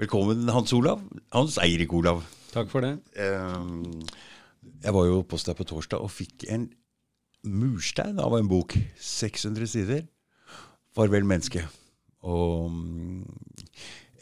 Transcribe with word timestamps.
Velkommen, 0.00 0.48
Hans 0.48 0.72
Olav. 0.72 1.02
Hans 1.28 1.58
Eirik 1.60 1.92
Olav. 1.92 2.22
Takk 2.54 2.70
for 2.72 2.80
det. 2.80 2.94
Eh, 3.20 3.64
jeg 4.80 4.94
var 4.96 5.04
jo 5.04 5.18
hos 5.28 5.42
deg 5.44 5.58
på 5.58 5.66
torsdag 5.68 6.00
og 6.00 6.08
fikk 6.08 6.46
en 6.48 6.70
murstein 7.44 8.16
av 8.16 8.32
en 8.38 8.48
bok. 8.48 8.72
600 8.96 9.68
sider. 9.68 10.06
'Farvel, 10.96 11.26
menneske'. 11.28 11.66
Og 12.24 12.70
mm, 12.72 13.26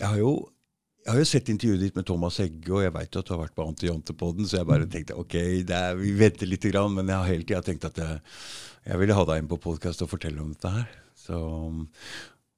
jeg 0.00 0.08
har 0.08 0.18
jo 0.18 0.32
jeg 1.04 1.12
har 1.12 1.20
jo 1.22 1.28
sett 1.30 1.52
intervjuet 1.54 1.84
ditt 1.84 1.96
med 1.96 2.08
Thomas 2.10 2.40
Hegge, 2.42 2.72
og 2.74 2.82
jeg 2.82 2.94
veit 2.98 3.16
at 3.16 3.28
du 3.28 3.30
har 3.32 3.40
vært 3.44 3.54
på 3.54 3.68
Anti-Jantepodden, 3.70 4.48
så 4.50 4.58
jeg 4.58 4.68
bare 4.68 4.88
tenkte 4.90 5.16
ok, 5.16 5.36
er, 5.62 5.94
vi 5.96 6.10
venter 6.18 6.50
litt, 6.50 6.66
men 6.90 7.08
jeg 7.08 7.16
har 7.16 7.30
hele 7.30 7.46
tida 7.46 7.62
tenkt 7.62 7.86
at 7.86 8.02
jeg, 8.02 8.18
jeg, 8.82 8.98
ville 8.98 9.14
ha 9.14 9.24
deg 9.30 9.40
inn 9.40 9.48
på 9.48 9.62
podkast 9.62 10.02
og 10.02 10.10
fortelle 10.10 10.42
om 10.42 10.50
dette 10.52 10.74
her. 10.74 10.90
Så, 11.14 11.38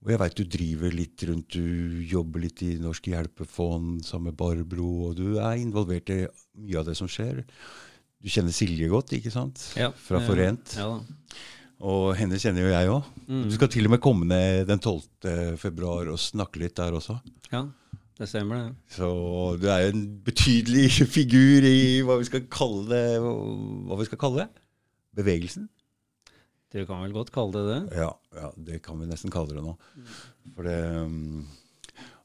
og 0.01 0.11
jeg 0.15 0.21
veit 0.23 0.39
du 0.39 0.45
driver 0.49 0.95
litt 0.97 1.23
rundt, 1.29 1.57
du 1.57 2.01
jobber 2.09 2.41
litt 2.47 2.63
i 2.65 2.75
Norsk 2.81 3.11
Hjelpefond 3.11 4.05
sammen 4.07 4.31
med 4.31 4.39
Barbro, 4.41 4.91
og 5.11 5.19
du 5.19 5.37
er 5.37 5.61
involvert 5.61 6.13
i 6.15 6.23
mye 6.61 6.81
av 6.81 6.87
det 6.89 6.97
som 6.97 7.11
skjer. 7.11 7.43
Du 8.21 8.29
kjenner 8.33 8.55
Silje 8.55 8.89
godt, 8.93 9.13
ikke 9.17 9.33
sant? 9.33 9.61
Ja, 9.77 9.91
Fra 9.97 10.23
Forent. 10.25 10.77
Ja, 10.81 10.89
ja. 10.97 11.59
Og 11.81 12.11
henne 12.19 12.37
kjenner 12.41 12.67
jo 12.67 12.73
jeg 12.73 12.89
òg. 12.93 13.07
Mm. 13.25 13.45
Du 13.49 13.55
skal 13.57 13.71
til 13.73 13.89
og 13.89 13.95
med 13.95 14.03
komme 14.05 14.27
ned 14.29 14.67
den 14.69 14.81
12. 14.81 15.57
februar 15.61 16.11
og 16.13 16.21
snakke 16.21 16.61
litt 16.61 16.77
der 16.77 16.97
også. 16.97 17.17
Ja, 17.53 17.63
det 18.21 18.29
stemmer 18.29 18.61
det. 18.61 18.75
Så 18.97 19.09
du 19.61 19.65
er 19.73 19.87
jo 19.87 19.95
en 19.95 20.03
betydelig 20.27 20.91
figur 21.17 21.65
i 21.65 22.01
hva 22.05 22.19
vi 22.21 22.29
skal 22.29 22.45
kalle 22.53 22.85
det 22.91 23.05
hva 23.21 24.01
vi 24.01 24.09
skal 24.11 24.21
kalle 24.21 24.45
det? 24.45 24.65
Bevegelsen? 25.17 25.71
Dere 26.71 26.87
kan 26.87 27.01
vel 27.03 27.15
godt 27.15 27.33
kalle 27.35 27.57
det 27.57 27.65
det? 27.67 27.99
Ja, 27.99 28.11
ja 28.37 28.51
det 28.69 28.83
kan 28.85 29.01
vi 29.01 29.09
nesten 29.11 29.33
kalle 29.35 29.57
det 29.57 29.65
nå. 29.65 29.75
Det, 30.61 30.77
um, 31.03 31.49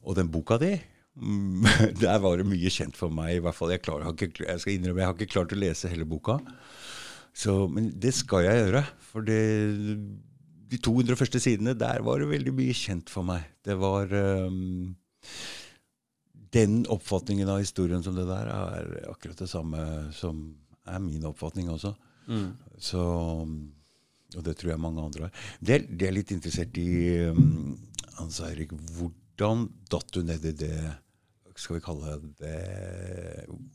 og 0.06 0.18
den 0.18 0.30
boka 0.30 0.58
di 0.62 0.76
mm, 1.18 1.66
der 2.02 2.20
var 2.22 2.38
det 2.38 2.46
mye 2.46 2.70
kjent 2.70 2.98
for 2.98 3.10
meg. 3.10 3.36
i 3.36 3.42
hvert 3.42 3.58
fall. 3.58 3.74
Jeg, 3.74 3.82
klar, 3.82 4.04
jeg, 4.04 4.30
ikke, 4.30 4.46
jeg 4.46 4.62
skal 4.62 4.76
innrømme, 4.76 5.02
jeg 5.02 5.10
har 5.10 5.18
ikke 5.18 5.34
klart 5.34 5.56
å 5.56 5.58
lese 5.58 5.90
hele 5.90 6.06
boka. 6.06 6.38
Så, 7.36 7.66
men 7.68 7.90
det 8.00 8.14
skal 8.16 8.46
jeg 8.46 8.62
gjøre. 8.62 8.84
For 9.10 9.26
det, 9.26 9.42
de 10.70 10.80
200 10.82 11.18
første 11.18 11.42
sidene, 11.42 11.74
der 11.78 12.04
var 12.06 12.22
det 12.22 12.30
veldig 12.30 12.54
mye 12.54 12.76
kjent 12.76 13.10
for 13.12 13.26
meg. 13.26 13.50
Det 13.66 13.76
var 13.82 14.14
um, 14.14 14.94
den 16.54 16.84
oppfatningen 16.92 17.50
av 17.50 17.64
historien 17.64 18.04
som 18.04 18.14
det 18.16 18.28
der 18.28 18.52
er 18.52 18.92
akkurat 19.10 19.42
det 19.42 19.50
samme 19.50 19.82
som 20.14 20.46
er 20.86 21.02
min 21.02 21.26
oppfatning 21.26 21.68
også. 21.72 21.92
Mm. 22.30 22.54
Så, 22.78 23.02
og 24.34 24.44
det 24.46 24.56
tror 24.58 24.72
jeg 24.72 24.82
mange 24.82 25.04
andre 25.04 25.28
har. 25.28 25.48
Det, 25.60 25.80
det 25.94 26.08
er 26.08 26.16
litt 26.16 26.32
interessert 26.34 26.76
i, 26.82 26.90
um, 27.30 27.76
Hans 28.18 28.40
Eirik. 28.44 28.74
Hvordan 28.96 29.66
datt 29.92 30.12
du 30.14 30.22
ned 30.26 30.46
i 30.50 30.54
det 30.56 30.76
skal 31.56 31.78
vi 31.78 31.80
kalle 31.80 32.18
det 32.36 32.56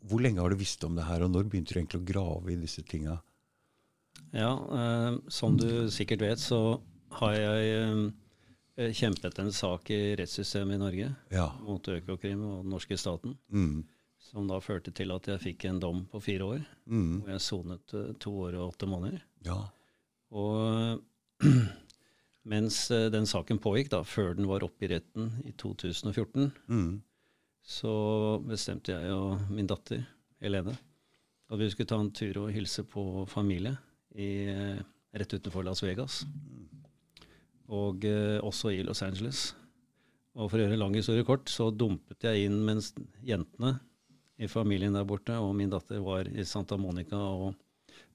Hvor 0.06 0.22
lenge 0.22 0.38
har 0.38 0.54
du 0.54 0.60
visst 0.60 0.84
om 0.86 0.94
det 0.94 1.08
her, 1.08 1.24
og 1.26 1.32
når 1.34 1.48
begynte 1.50 1.74
du 1.74 1.80
egentlig 1.80 2.02
å 2.04 2.10
grave 2.12 2.52
i 2.54 2.60
disse 2.62 2.84
tinga? 2.86 3.16
Ja, 4.38 4.52
eh, 4.54 5.16
som 5.34 5.58
du 5.58 5.90
sikkert 5.90 6.22
vet, 6.22 6.44
så 6.44 6.78
har 7.18 7.34
jeg 7.34 7.72
eh, 7.80 8.04
Eh, 8.82 8.92
kjempet 8.92 9.40
en 9.40 9.54
sak 9.54 9.90
i 9.90 10.16
rettssystemet 10.16 10.76
i 10.76 10.80
Norge 10.80 11.14
ja. 11.30 11.48
mot 11.62 11.88
Økokrim 11.88 12.44
og 12.46 12.62
den 12.64 12.72
norske 12.72 12.98
staten. 12.98 13.36
Mm. 13.52 13.84
Som 14.22 14.48
da 14.48 14.62
førte 14.64 14.94
til 14.96 15.12
at 15.12 15.28
jeg 15.28 15.44
fikk 15.44 15.66
en 15.68 15.82
dom 15.82 16.06
på 16.12 16.22
fire 16.24 16.48
år. 16.56 16.64
Mm. 16.86 17.22
Hvor 17.22 17.34
jeg 17.34 17.44
sonet 17.46 17.96
uh, 17.98 18.12
to 18.22 18.34
år 18.46 18.58
og 18.60 18.72
åtte 18.72 18.88
måneder. 18.90 19.26
Ja. 19.46 19.60
Og 20.32 21.02
mens 22.52 22.84
uh, 22.94 23.08
den 23.14 23.28
saken 23.30 23.60
pågikk, 23.62 23.92
da, 23.94 24.04
før 24.08 24.36
den 24.38 24.50
var 24.50 24.66
oppe 24.66 24.88
i 24.88 24.92
retten 24.94 25.32
i 25.48 25.54
2014, 25.60 26.52
mm. 26.72 26.94
så 27.62 27.94
bestemte 28.48 28.96
jeg 28.96 29.14
og 29.16 29.52
min 29.52 29.70
datter 29.70 30.06
Helene 30.42 30.78
at 31.52 31.60
vi 31.60 31.68
skulle 31.68 31.90
ta 31.92 31.98
en 32.00 32.14
tur 32.16 32.46
og 32.46 32.54
hilse 32.56 32.86
på 32.88 33.26
familie 33.28 33.76
i, 34.16 34.48
uh, 34.48 34.80
rett 35.12 35.34
utenfor 35.36 35.66
Las 35.68 35.84
Vegas. 35.84 36.24
Og 37.72 38.06
eh, 38.08 38.38
også 38.44 38.74
i 38.76 38.82
Los 38.84 39.00
Angeles. 39.04 39.54
Og 40.36 40.50
for 40.50 40.60
å 40.60 40.64
gjøre 40.64 40.76
en 40.76 40.82
lang 40.82 40.96
historie 40.96 41.24
kort, 41.28 41.48
så 41.52 41.70
dumpet 41.72 42.24
jeg 42.28 42.48
inn 42.48 42.58
mens 42.68 42.92
jentene 43.24 43.78
i 44.42 44.50
familien 44.52 44.96
der 44.96 45.08
borte 45.08 45.38
og 45.40 45.54
min 45.56 45.72
datter 45.72 46.02
var 46.04 46.28
i 46.28 46.44
Santa 46.48 46.78
Monica 46.80 47.20
og 47.20 47.54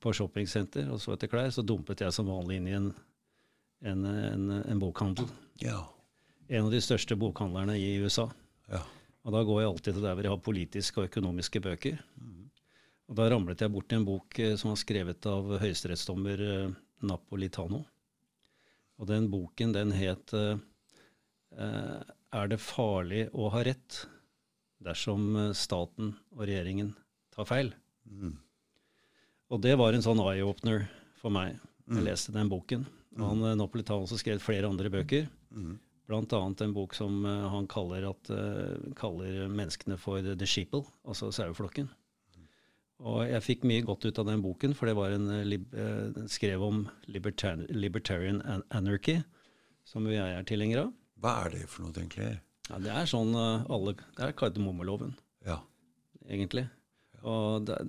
på 0.00 0.12
shoppingsenter 0.16 0.88
og 0.92 1.00
så 1.02 1.14
etter 1.14 1.30
klær, 1.32 1.50
så 1.54 1.64
dumpet 1.66 2.04
jeg 2.04 2.14
som 2.14 2.28
vanlig 2.30 2.60
inn 2.60 2.70
i 2.70 2.76
en, 2.76 2.88
en, 3.86 4.04
en, 4.06 4.50
en 4.62 4.82
bokhandel. 4.82 5.28
Ja. 5.62 5.82
En 6.48 6.68
av 6.68 6.74
de 6.74 6.80
største 6.84 7.16
bokhandlerne 7.18 7.78
i 7.80 7.96
USA. 8.02 8.28
Ja. 8.70 8.82
Og 9.26 9.34
da 9.34 9.42
går 9.42 9.60
jeg 9.62 9.70
alltid 9.72 9.96
til 9.96 10.04
der 10.04 10.14
hvor 10.14 10.28
jeg 10.28 10.34
har 10.36 10.44
politiske 10.46 11.02
og 11.02 11.08
økonomiske 11.08 11.62
bøker. 11.64 11.98
Mm. 12.22 12.46
Og 13.06 13.18
da 13.18 13.28
ramlet 13.30 13.62
jeg 13.62 13.72
bort 13.74 13.92
i 13.92 13.98
en 13.98 14.06
bok 14.06 14.38
eh, 14.42 14.54
som 14.58 14.72
var 14.72 14.80
skrevet 14.80 15.28
av 15.30 15.50
høyesterettsdommer 15.62 16.42
eh, 16.46 16.76
Napolitano. 17.06 17.82
Og 18.96 19.08
den 19.10 19.28
boken, 19.28 19.74
den 19.76 19.92
het 19.92 20.32
uh, 20.32 20.56
'Er 21.56 22.48
det 22.48 22.58
farlig 22.60 23.26
å 23.36 23.50
ha 23.52 23.60
rett 23.64 24.06
dersom 24.80 25.36
eh, 25.36 25.52
staten 25.52 26.14
og 26.32 26.46
regjeringen 26.46 26.94
tar 27.34 27.48
feil?' 27.48 27.74
Mm. 28.06 28.36
Og 29.52 29.62
det 29.62 29.76
var 29.78 29.94
en 29.94 30.02
sånn 30.02 30.20
eye-opener 30.24 30.86
for 31.20 31.34
meg. 31.34 31.58
Jeg 31.86 32.00
mm. 32.00 32.06
leste 32.08 32.34
den 32.34 32.50
boken. 32.50 32.86
Han 33.20 33.42
mm. 33.42 33.52
Napolitan 33.60 34.02
også 34.02 34.18
skrevet 34.18 34.42
flere 34.42 34.68
andre 34.68 34.90
bøker. 34.92 35.28
Mm. 35.54 35.76
Blant 36.06 36.34
annet 36.34 36.62
en 36.62 36.74
bok 36.74 36.94
som 36.94 37.22
uh, 37.26 37.46
han 37.50 37.68
kaller, 37.70 38.08
at, 38.10 38.30
uh, 38.30 38.90
kaller, 38.98 39.46
menneskene 39.50 39.98
for 39.98 40.22
the 40.22 40.48
sheeple, 40.48 40.84
altså 41.06 41.32
saueflokken. 41.34 41.88
Og 43.06 43.26
jeg 43.28 43.44
fikk 43.44 43.64
mye 43.68 43.84
godt 43.84 44.06
ut 44.08 44.18
av 44.22 44.24
den 44.30 44.40
boken, 44.40 44.72
for 44.72 44.88
det 44.88 44.94
var 44.96 45.12
en 45.12 45.26
den 45.28 46.30
skrev 46.32 46.62
om 46.64 46.86
libertarian, 47.12 47.66
libertarian, 47.68 48.38
anarchy, 48.72 49.18
som 49.84 50.06
jeg 50.08 50.24
er 50.24 50.46
tilhenger 50.48 50.86
av. 50.86 50.94
Hva 51.20 51.34
er 51.42 51.52
det 51.52 51.66
for 51.68 51.84
noe, 51.84 51.92
egentlig? 51.92 52.30
Ja, 52.70 52.80
Det 52.80 52.94
er 52.94 53.10
sånn 53.10 53.36
alle, 53.36 53.92
Det 54.16 54.24
er 54.24 54.32
kardemommeloven, 54.40 55.12
ja. 55.44 55.58
egentlig. 56.24 56.64
Og 57.20 57.68
det, 57.68 57.82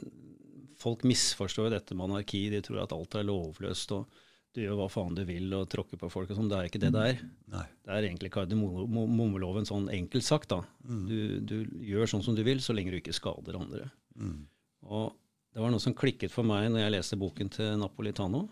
folk 0.82 1.04
misforstår 1.08 1.72
dette 1.74 1.98
monarkiet. 1.98 2.54
De 2.56 2.64
tror 2.66 2.84
at 2.84 2.96
alt 2.96 3.18
er 3.18 3.28
lovløst, 3.28 3.94
og 3.96 4.24
du 4.58 4.64
gjør 4.64 4.80
hva 4.80 4.88
faen 4.90 5.16
du 5.18 5.22
vil 5.28 5.52
og 5.54 5.68
tråkker 5.70 6.00
på 6.02 6.10
folk 6.10 6.32
og 6.34 6.40
sånn. 6.40 6.50
Det 6.50 6.58
er 6.58 6.70
ikke 6.70 6.82
det 6.82 6.92
det 6.96 7.06
er. 7.12 7.24
Nei. 7.54 7.66
Det 7.86 7.94
er 7.94 8.08
egentlig 8.10 8.32
kardemommeloven 8.34 9.68
sånn 9.70 9.90
enkelt 9.94 10.26
sagt. 10.26 10.50
da. 10.54 10.64
Mm. 10.88 11.04
Du, 11.10 11.18
du, 11.46 11.58
gjør 11.92 12.10
sånn 12.14 12.26
som 12.26 12.38
du 12.38 12.42
vil, 12.48 12.64
så 12.64 12.74
lenge 12.74 12.94
du 12.94 13.00
ikke 13.02 13.16
skader 13.16 13.60
andre. 13.60 13.90
Mm. 14.18 14.48
Og 14.90 15.12
det 15.54 15.62
var 15.62 15.74
noe 15.74 15.84
som 15.84 15.96
klikket 15.98 16.34
for 16.34 16.48
meg 16.48 16.72
når 16.72 16.86
jeg 16.86 16.96
leste 16.96 17.20
boken 17.22 17.54
til 17.54 17.78
Napolitano, 17.82 18.48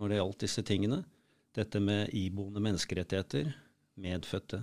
når 0.00 0.12
det 0.12 0.20
gjaldt 0.22 0.46
disse 0.46 0.64
tingene. 0.68 1.02
Dette 1.52 1.80
med 1.84 2.14
iboende 2.16 2.62
menneskerettigheter, 2.64 3.52
medfødte 4.00 4.62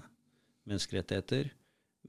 menneskerettigheter, 0.69 1.53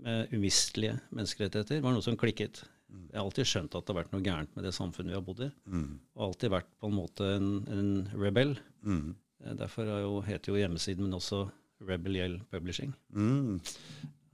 med 0.01 0.31
umistelige 0.33 0.95
menneskerettigheter, 1.13 1.83
var 1.85 1.93
noe 1.93 2.05
som 2.05 2.17
klikket. 2.17 2.63
Jeg 3.11 3.19
har 3.19 3.25
alltid 3.25 3.49
skjønt 3.51 3.75
at 3.75 3.87
det 3.87 3.93
har 3.93 3.99
vært 4.01 4.13
noe 4.15 4.25
gærent 4.25 4.53
med 4.57 4.67
det 4.67 4.75
samfunnet 4.77 5.13
vi 5.13 5.19
har 5.19 5.27
bodd 5.27 5.43
i. 5.47 5.51
Mm. 5.71 5.91
Og 6.17 6.27
alltid 6.29 6.53
vært 6.55 6.71
på 6.81 6.91
en 6.91 6.97
måte 6.97 7.31
en, 7.37 7.51
en 7.71 7.91
rebell. 8.15 8.55
Mm. 8.87 9.15
Eh, 9.45 9.57
derfor 9.59 9.91
jo, 9.91 10.13
heter 10.27 10.53
jo 10.53 10.61
hjemmesiden 10.61 11.07
min 11.07 11.19
også 11.19 11.45
Rebel 11.89 12.19
Yell 12.21 12.37
Publishing. 12.53 12.93
Mm. 13.17 13.59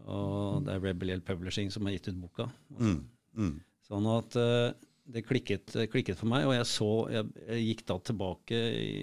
Og 0.07 0.67
det 0.67 0.75
er 0.75 0.83
Rebel 0.83 1.15
Yell 1.15 1.25
Publishing 1.25 1.73
som 1.75 1.87
har 1.87 1.97
gitt 1.97 2.11
ut 2.11 2.21
boka. 2.27 2.51
Mm. 2.77 3.01
Mm. 3.37 3.57
Sånn 3.87 4.09
at 4.11 4.37
uh, 4.41 4.75
det 5.07 5.23
klikket, 5.27 5.75
klikket, 5.93 6.19
for 6.19 6.29
meg, 6.31 6.47
og 6.49 6.57
jeg, 6.57 6.67
så, 6.69 6.91
jeg, 7.15 7.29
jeg 7.47 7.67
gikk 7.69 7.85
da 7.87 7.97
tilbake 8.11 8.59
i, 8.75 8.95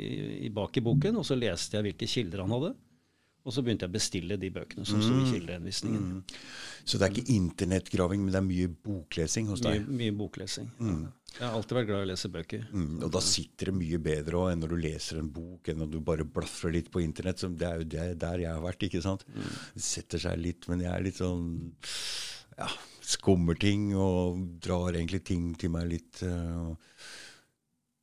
i, 0.47 0.50
bak 0.52 0.75
i 0.80 0.84
boken, 0.84 1.22
og 1.22 1.28
så 1.28 1.38
leste 1.40 1.78
jeg 1.78 1.88
hvilke 1.88 2.09
kilder 2.12 2.44
han 2.44 2.56
hadde. 2.58 2.74
Og 3.44 3.52
så 3.52 3.64
begynte 3.64 3.84
jeg 3.84 3.92
å 3.92 3.96
bestille 3.98 4.38
de 4.40 4.50
bøkene 4.56 4.86
som 4.88 5.02
mm. 5.02 5.04
sto 5.04 5.16
i 5.20 5.31
kildehenvisningen. 5.34 6.04
Mm. 6.14 6.38
Så 6.88 7.00
det 7.00 7.08
er 7.08 7.16
ikke 7.16 7.34
internettgraving, 7.34 8.22
men 8.23 8.32
det 8.32 8.40
er 8.40 8.46
mye 8.46 8.70
boklesing 8.88 9.50
hos 9.52 9.64
deg? 9.66 9.82
Mye, 9.84 9.97
mye 10.00 10.14
boklesing. 10.16 10.70
Mm. 10.79 11.02
Jeg 11.34 11.44
har 11.44 11.58
alltid 11.58 11.78
vært 11.79 11.90
glad 11.90 12.00
i 12.00 12.06
å 12.06 12.09
lese 12.14 12.32
bøker. 12.32 12.64
Mm. 12.72 12.94
Og 13.02 13.12
da 13.12 13.22
sitter 13.26 13.72
det 13.72 13.76
mye 13.82 14.00
bedre 14.06 14.40
også, 14.40 14.53
enn 14.53 14.64
når 14.64 14.72
du 14.72 14.78
leser 14.85 15.20
en 15.20 15.32
bok, 15.35 15.72
enn 15.72 15.82
når 15.84 15.91
du 15.91 15.97
bare 16.12 16.28
blafrer 16.38 16.76
litt 16.78 16.88
på 16.94 17.03
internett. 17.03 17.44
det 17.59 17.67
er 17.67 17.82
jo 17.82 17.90
det, 17.96 18.06
der 18.22 18.46
jeg 18.46 18.52
har 18.53 18.64
vært. 18.64 18.88
ikke 18.88 19.03
sant? 19.03 19.28
Mm. 19.28 19.52
Det 19.76 19.85
setter 19.90 20.23
seg 20.23 20.40
litt, 20.40 20.70
men 20.72 20.85
jeg 20.85 20.94
er 20.94 21.03
litt 21.09 21.20
sånn 21.20 21.44
ja, 22.53 22.70
skummer 23.03 23.59
ting 23.59 23.91
og 23.97 24.40
drar 24.64 24.96
egentlig 24.96 25.23
ting 25.28 25.52
til 25.59 25.73
meg 25.73 25.90
litt 25.91 26.23
uh, 26.23 26.72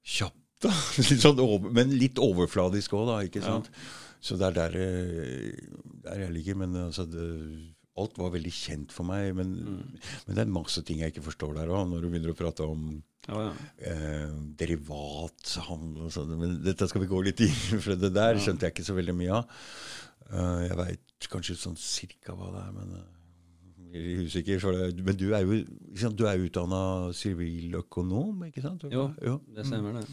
kjapt. 0.04 0.36
da. 0.60 0.74
litt 1.08 1.24
sånn 1.24 1.40
over, 1.40 1.72
men 1.72 1.96
litt 1.96 2.20
overfladisk 2.20 2.92
òg, 2.98 3.08
da. 3.08 3.18
ikke 3.30 3.44
sant? 3.46 3.72
Ja. 3.72 4.09
Så 4.20 4.36
det 4.40 4.50
er 4.50 4.56
der, 4.56 4.78
eh, 4.78 5.68
der, 6.04 6.24
jeg 6.26 6.34
ligger. 6.36 6.58
Men 6.62 6.76
altså, 6.86 7.06
det, 7.08 7.28
alt 8.00 8.18
var 8.20 8.34
veldig 8.34 8.52
kjent 8.54 8.94
for 8.94 9.08
meg. 9.08 9.32
Men, 9.36 9.54
mm. 9.56 10.02
men, 10.26 10.34
det 10.34 10.42
er 10.44 10.52
masse 10.58 10.82
ting 10.86 11.02
jeg 11.02 11.14
ikke 11.14 11.28
forstår 11.30 11.56
der 11.58 11.72
òg, 11.72 11.86
når 11.90 12.04
du 12.04 12.10
begynner 12.10 12.34
å 12.34 12.38
prate 12.38 12.66
om 12.66 12.90
ja, 13.28 13.46
ja. 13.46 13.52
Eh, 13.90 14.34
derivathandel 14.60 16.08
og 16.08 16.12
sånn. 16.14 16.34
Men 16.40 16.58
dette 16.64 16.88
skal 16.90 17.04
vi 17.04 17.10
gå 17.10 17.22
litt 17.26 17.42
inn 17.44 17.80
for 17.84 17.96
det 17.98 18.12
der 18.16 18.40
skjønte 18.40 18.68
jeg 18.68 18.76
ikke 18.76 18.88
så 18.90 18.96
veldig 18.96 19.16
mye 19.18 19.40
av. 19.40 19.62
Uh, 20.30 20.60
jeg 20.62 20.76
veit 20.78 21.26
kanskje 21.30 21.56
sånn 21.58 21.78
cirka 21.80 22.36
hva 22.38 22.52
det 22.54 22.60
er, 22.62 22.74
men 22.76 22.92
uh, 23.00 23.06
usikker, 24.22 24.62
det, 24.78 25.02
men 25.02 25.16
du 25.18 25.32
er 25.34 25.42
jo 25.42 25.56
liksom, 25.56 26.14
du 26.14 26.22
utdanna 26.22 26.82
siviløkonom, 27.18 28.44
ikke 28.46 28.62
sant? 28.62 28.86
Jo, 28.94 29.08
det 29.50 29.66
stemmer 29.66 29.98
det. 29.98 30.06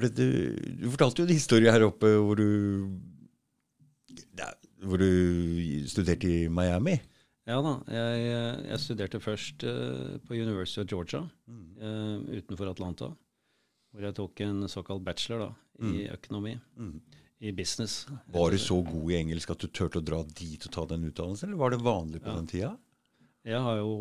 For 0.00 0.08
det, 0.08 0.26
du, 0.80 0.88
fortalte 0.94 1.22
jo 1.22 1.28
en 1.28 1.36
historie 1.36 1.72
her 1.74 1.84
oppe 1.84 2.08
hvor 2.16 2.40
du, 2.40 2.48
ja, 4.38 4.48
hvor 4.88 5.02
du 5.02 5.86
studerte 5.90 6.28
i 6.28 6.48
Miami. 6.48 6.96
Ja 7.48 7.58
da. 7.64 7.76
Jeg, 7.92 8.26
jeg 8.70 8.80
studerte 8.80 9.20
først 9.20 9.64
uh, 9.66 10.16
på 10.24 10.38
University 10.38 10.80
of 10.80 10.88
Georgia 10.88 11.24
mm. 11.50 11.64
uh, 11.82 12.38
utenfor 12.38 12.72
Atlanta. 12.72 13.10
Hvor 13.90 14.06
jeg 14.06 14.16
tok 14.16 14.44
en 14.46 14.68
såkalt 14.70 15.02
bachelor 15.04 15.48
da, 15.48 15.50
i 15.82 16.06
mm. 16.06 16.14
økonomi. 16.14 16.54
Mm 16.78 17.00
i 17.40 17.52
business. 17.52 18.06
Var 18.26 18.50
du 18.50 18.58
så 18.60 18.76
god 18.84 19.12
i 19.12 19.16
engelsk 19.16 19.50
at 19.54 19.62
du 19.64 19.70
turte 19.72 20.00
å 20.00 20.04
dra 20.04 20.20
dit 20.28 20.60
og 20.60 20.72
ta 20.74 20.84
den 20.90 21.06
utdannelsen, 21.08 21.48
eller 21.48 21.60
var 21.60 21.72
det 21.72 21.80
vanlig 21.80 22.20
på 22.20 22.28
ja. 22.28 22.36
den 22.36 22.48
tida? 22.50 22.72
Jeg 23.48 23.62
har 23.64 23.78
jo 23.80 23.92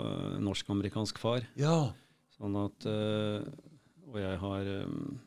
uh, 0.00 0.36
norsk-amerikansk 0.40 1.20
far. 1.20 1.44
Ja. 1.60 1.92
Sånn 2.38 2.56
at 2.56 2.86
uh, 2.88 3.44
Og 4.08 4.16
jeg 4.22 4.38
har 4.40 4.70
um, 4.88 5.18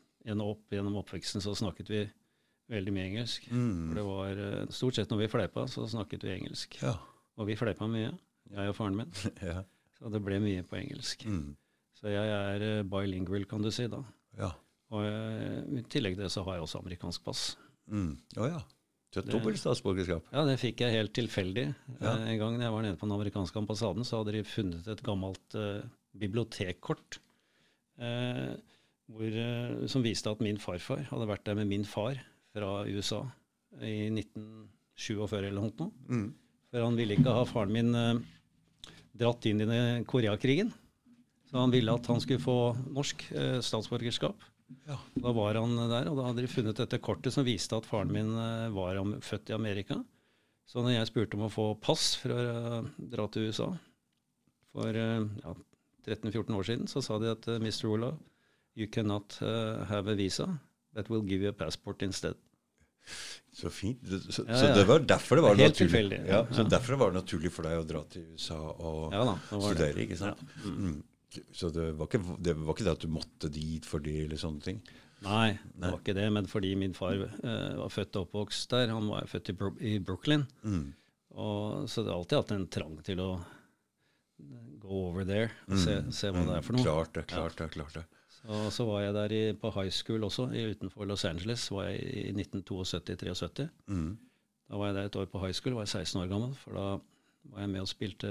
opp, 0.44 0.64
Gjennom 0.72 0.98
oppveksten 1.00 1.42
så 1.44 1.54
snakket 1.56 1.90
vi 1.90 2.04
veldig 2.70 2.94
mye 2.94 3.06
engelsk. 3.10 3.48
Mm. 3.50 3.88
For 3.88 3.98
det 3.98 4.06
var 4.06 4.42
uh, 4.44 4.74
Stort 4.74 4.98
sett 4.98 5.10
når 5.10 5.24
vi 5.24 5.30
fleipa, 5.32 5.66
så 5.70 5.86
snakket 5.90 6.26
vi 6.26 6.34
engelsk. 6.36 6.78
Ja. 6.84 6.94
Og 7.40 7.48
vi 7.48 7.58
fleipa 7.58 7.88
mye, 7.90 8.12
jeg 8.52 8.72
og 8.72 8.76
faren 8.78 8.98
min. 9.00 9.14
ja. 9.50 9.64
Så 9.98 10.12
det 10.12 10.22
ble 10.24 10.40
mye 10.42 10.64
på 10.66 10.78
engelsk. 10.80 11.24
Mm. 11.28 11.54
Så 12.00 12.12
jeg 12.12 12.34
er 12.34 12.84
bilingual, 12.88 13.44
kan 13.48 13.64
du 13.64 13.72
si, 13.74 13.88
da. 13.90 14.00
Ja. 14.38 14.52
Og 14.90 15.04
jeg, 15.04 15.64
I 15.80 15.86
tillegg 15.92 16.16
til 16.16 16.26
det 16.26 16.32
så 16.32 16.44
har 16.46 16.58
jeg 16.58 16.66
også 16.66 16.80
amerikansk 16.80 17.24
pass. 17.26 17.50
Mm. 17.90 18.14
Oh, 18.38 18.46
ja. 18.48 18.62
Dobbelt 19.10 19.58
statsborgerskap? 19.58 20.28
Ja, 20.30 20.44
det 20.46 20.60
fikk 20.62 20.84
jeg 20.84 20.94
helt 20.94 21.12
tilfeldig. 21.16 21.66
Ja. 21.98 22.12
Eh, 22.12 22.28
en 22.30 22.38
gang 22.38 22.60
jeg 22.62 22.74
var 22.74 22.84
nede 22.84 22.98
på 22.98 23.08
den 23.08 23.16
amerikanske 23.16 23.58
ambassaden, 23.58 24.06
så 24.06 24.20
hadde 24.20 24.36
de 24.36 24.44
funnet 24.46 24.86
et 24.86 25.02
gammelt 25.06 25.56
uh, 25.58 25.82
bibliotekkort 26.14 27.18
uh, 27.98 28.54
hvor, 29.10 29.36
uh, 29.36 29.86
som 29.90 30.04
viste 30.04 30.30
at 30.30 30.42
min 30.44 30.60
farfar 30.60 31.06
hadde 31.10 31.30
vært 31.30 31.46
der 31.48 31.58
med 31.58 31.70
min 31.70 31.86
far 31.88 32.20
fra 32.54 32.82
USA 32.88 33.24
i 33.80 34.10
1947 34.10 35.38
eller 35.40 35.56
noe. 35.58 35.90
Mm. 36.10 36.28
For 36.70 36.86
han 36.86 36.98
ville 36.98 37.16
ikke 37.18 37.34
ha 37.34 37.42
faren 37.48 37.74
min 37.74 37.90
dratt 39.18 39.46
inn 39.50 39.62
i 39.64 39.82
Koreakrigen. 40.06 40.70
Så 41.50 41.58
han 41.58 41.72
ville 41.74 41.94
at 41.94 42.06
han 42.06 42.22
skulle 42.22 42.42
få 42.42 42.58
norsk 42.94 43.24
statsborgerskap. 43.66 44.38
Ja. 44.86 44.98
Da 45.14 45.32
var 45.32 45.54
han 45.58 45.76
der, 45.76 46.08
og 46.10 46.18
da 46.18 46.28
hadde 46.28 46.44
de 46.44 46.50
funnet 46.50 46.78
dette 46.78 47.00
kortet 47.02 47.34
som 47.34 47.46
viste 47.46 47.76
at 47.76 47.88
faren 47.88 48.12
min 48.14 48.30
eh, 48.38 48.70
var 48.74 48.98
født 49.24 49.50
i 49.50 49.56
Amerika. 49.56 49.98
Så 50.70 50.84
når 50.84 50.94
jeg 50.94 51.10
spurte 51.10 51.38
om 51.38 51.48
å 51.48 51.52
få 51.52 51.66
pass 51.82 52.12
for 52.20 52.34
å 52.34 52.40
eh, 52.40 52.90
dra 53.12 53.26
til 53.30 53.50
USA 53.50 53.70
for 54.70 54.94
eh, 54.94 55.26
ja, 55.42 55.54
13-14 56.06 56.58
år 56.58 56.68
siden, 56.68 56.90
så 56.90 57.02
sa 57.04 57.18
de 57.22 57.32
at 57.34 57.48
Mr. 57.58 57.88
Olav, 57.90 58.20
you 58.80 58.88
cannot 58.88 59.38
uh, 59.42 59.84
have 59.90 60.10
a 60.10 60.14
visa, 60.16 60.48
but 60.94 61.10
we'll 61.10 61.26
give 61.26 61.44
you 61.44 61.50
a 61.50 61.56
passport 61.56 62.02
instead. 62.02 62.34
Så 63.52 63.70
fint. 63.70 64.00
Så, 64.30 64.44
ja, 64.48 64.56
så 64.56 64.66
det 64.74 64.84
var 64.84 64.98
derfor 64.98 65.36
det 65.36 65.42
var 65.42 65.54
Helt 65.54 65.72
naturlig. 65.72 65.90
tilfeldig. 65.90 66.18
Ja, 66.28 66.46
så 66.54 66.62
derfor 66.62 66.92
det 66.92 66.98
var 66.98 67.12
naturlig 67.12 67.52
for 67.52 67.66
deg 67.66 67.80
å 67.80 67.86
dra 67.86 68.02
til 68.12 68.26
USA 68.34 68.58
og 68.70 69.14
da, 69.14 69.36
studere, 69.50 69.94
det. 69.96 70.06
ikke 70.06 70.18
sant? 70.20 70.42
Mm. 70.64 70.76
Mm. 70.76 70.98
Så 71.54 71.70
det 71.74 71.90
var, 71.98 72.08
ikke, 72.08 72.36
det 72.42 72.54
var, 72.58 72.74
ikke, 72.74 72.86
det 72.86 72.92
at 72.96 73.04
du 73.04 73.10
måtte 73.12 73.50
dit 73.54 73.86
for 73.86 74.02
det, 74.02 74.16
eller 74.24 74.40
sånne 74.40 74.64
ting? 74.64 74.80
Nei, 75.22 75.52
det 75.52 75.82
Nei. 75.82 75.90
var 75.90 75.98
ikke 75.98 76.16
det. 76.16 76.26
Men 76.36 76.48
fordi 76.50 76.72
min 76.78 76.94
far 76.96 77.18
uh, 77.18 77.80
var 77.82 77.92
født 77.92 78.18
og 78.18 78.28
oppvokst 78.28 78.70
der. 78.72 78.94
Han 78.94 79.10
var 79.10 79.28
født 79.30 79.52
i, 79.52 79.56
Bro 79.58 79.72
i 79.78 79.98
Brooklyn. 79.98 80.46
Mm. 80.62 80.86
Og, 81.30 81.90
så 81.90 82.02
det 82.02 82.10
har 82.12 82.18
alltid 82.18 82.40
hatt 82.40 82.54
en 82.56 82.68
trang 82.78 82.96
til 83.06 83.22
å 83.22 83.30
go 84.80 85.04
over 85.10 85.26
there 85.28 85.50
og 85.68 85.76
mm. 85.76 85.82
se, 85.82 85.96
se, 86.16 86.30
hva 86.32 86.40
mm. 86.40 86.48
det 86.48 86.56
er 86.56 86.64
for 86.66 86.76
noe. 86.76 86.86
Klart 86.86 87.14
det, 87.18 87.26
klart 87.30 87.60
det. 87.60 87.68
klart 87.76 87.98
det. 87.98 88.06
Så, 88.40 88.58
så 88.72 88.86
var 88.88 89.04
jeg 89.04 89.14
der 89.14 89.36
i, 89.36 89.42
på 89.52 89.70
high 89.76 89.92
school 89.92 90.24
også, 90.24 90.48
utenfor 90.48 91.04
Los 91.08 91.24
Angeles. 91.28 91.68
var 91.70 91.90
jeg 91.90 92.00
i 92.00 92.32
1972-73. 92.32 93.68
Mm. 93.92 94.18
Da 94.70 94.80
var 94.80 94.90
jeg 94.90 94.96
der 94.96 95.10
et 95.10 95.16
år 95.16 95.28
på 95.30 95.42
high 95.44 95.54
school, 95.54 95.74
var 95.76 95.88
jeg 95.88 96.06
16 96.06 96.22
år 96.22 96.30
gammel. 96.30 96.54
For 96.56 96.76
da 96.76 96.86
var 97.52 97.66
jeg 97.66 97.72
med 97.74 97.84
og 97.84 97.88
spilte 97.88 98.30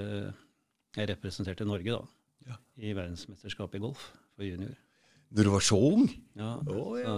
Jeg 0.96 1.06
representerte 1.06 1.64
Norge, 1.64 1.92
da 1.92 2.00
ja. 2.48 2.56
i 2.82 2.94
verdensmesterskapet 2.96 3.78
i 3.78 3.82
golf 3.84 4.10
for 4.34 4.46
junior. 4.46 4.74
Når 5.30 5.46
du 5.46 5.50
var 5.52 5.62
så 5.62 5.76
ung? 5.78 6.08
Ja. 6.34 6.56
Oh, 6.74 6.96
ja. 6.98 7.12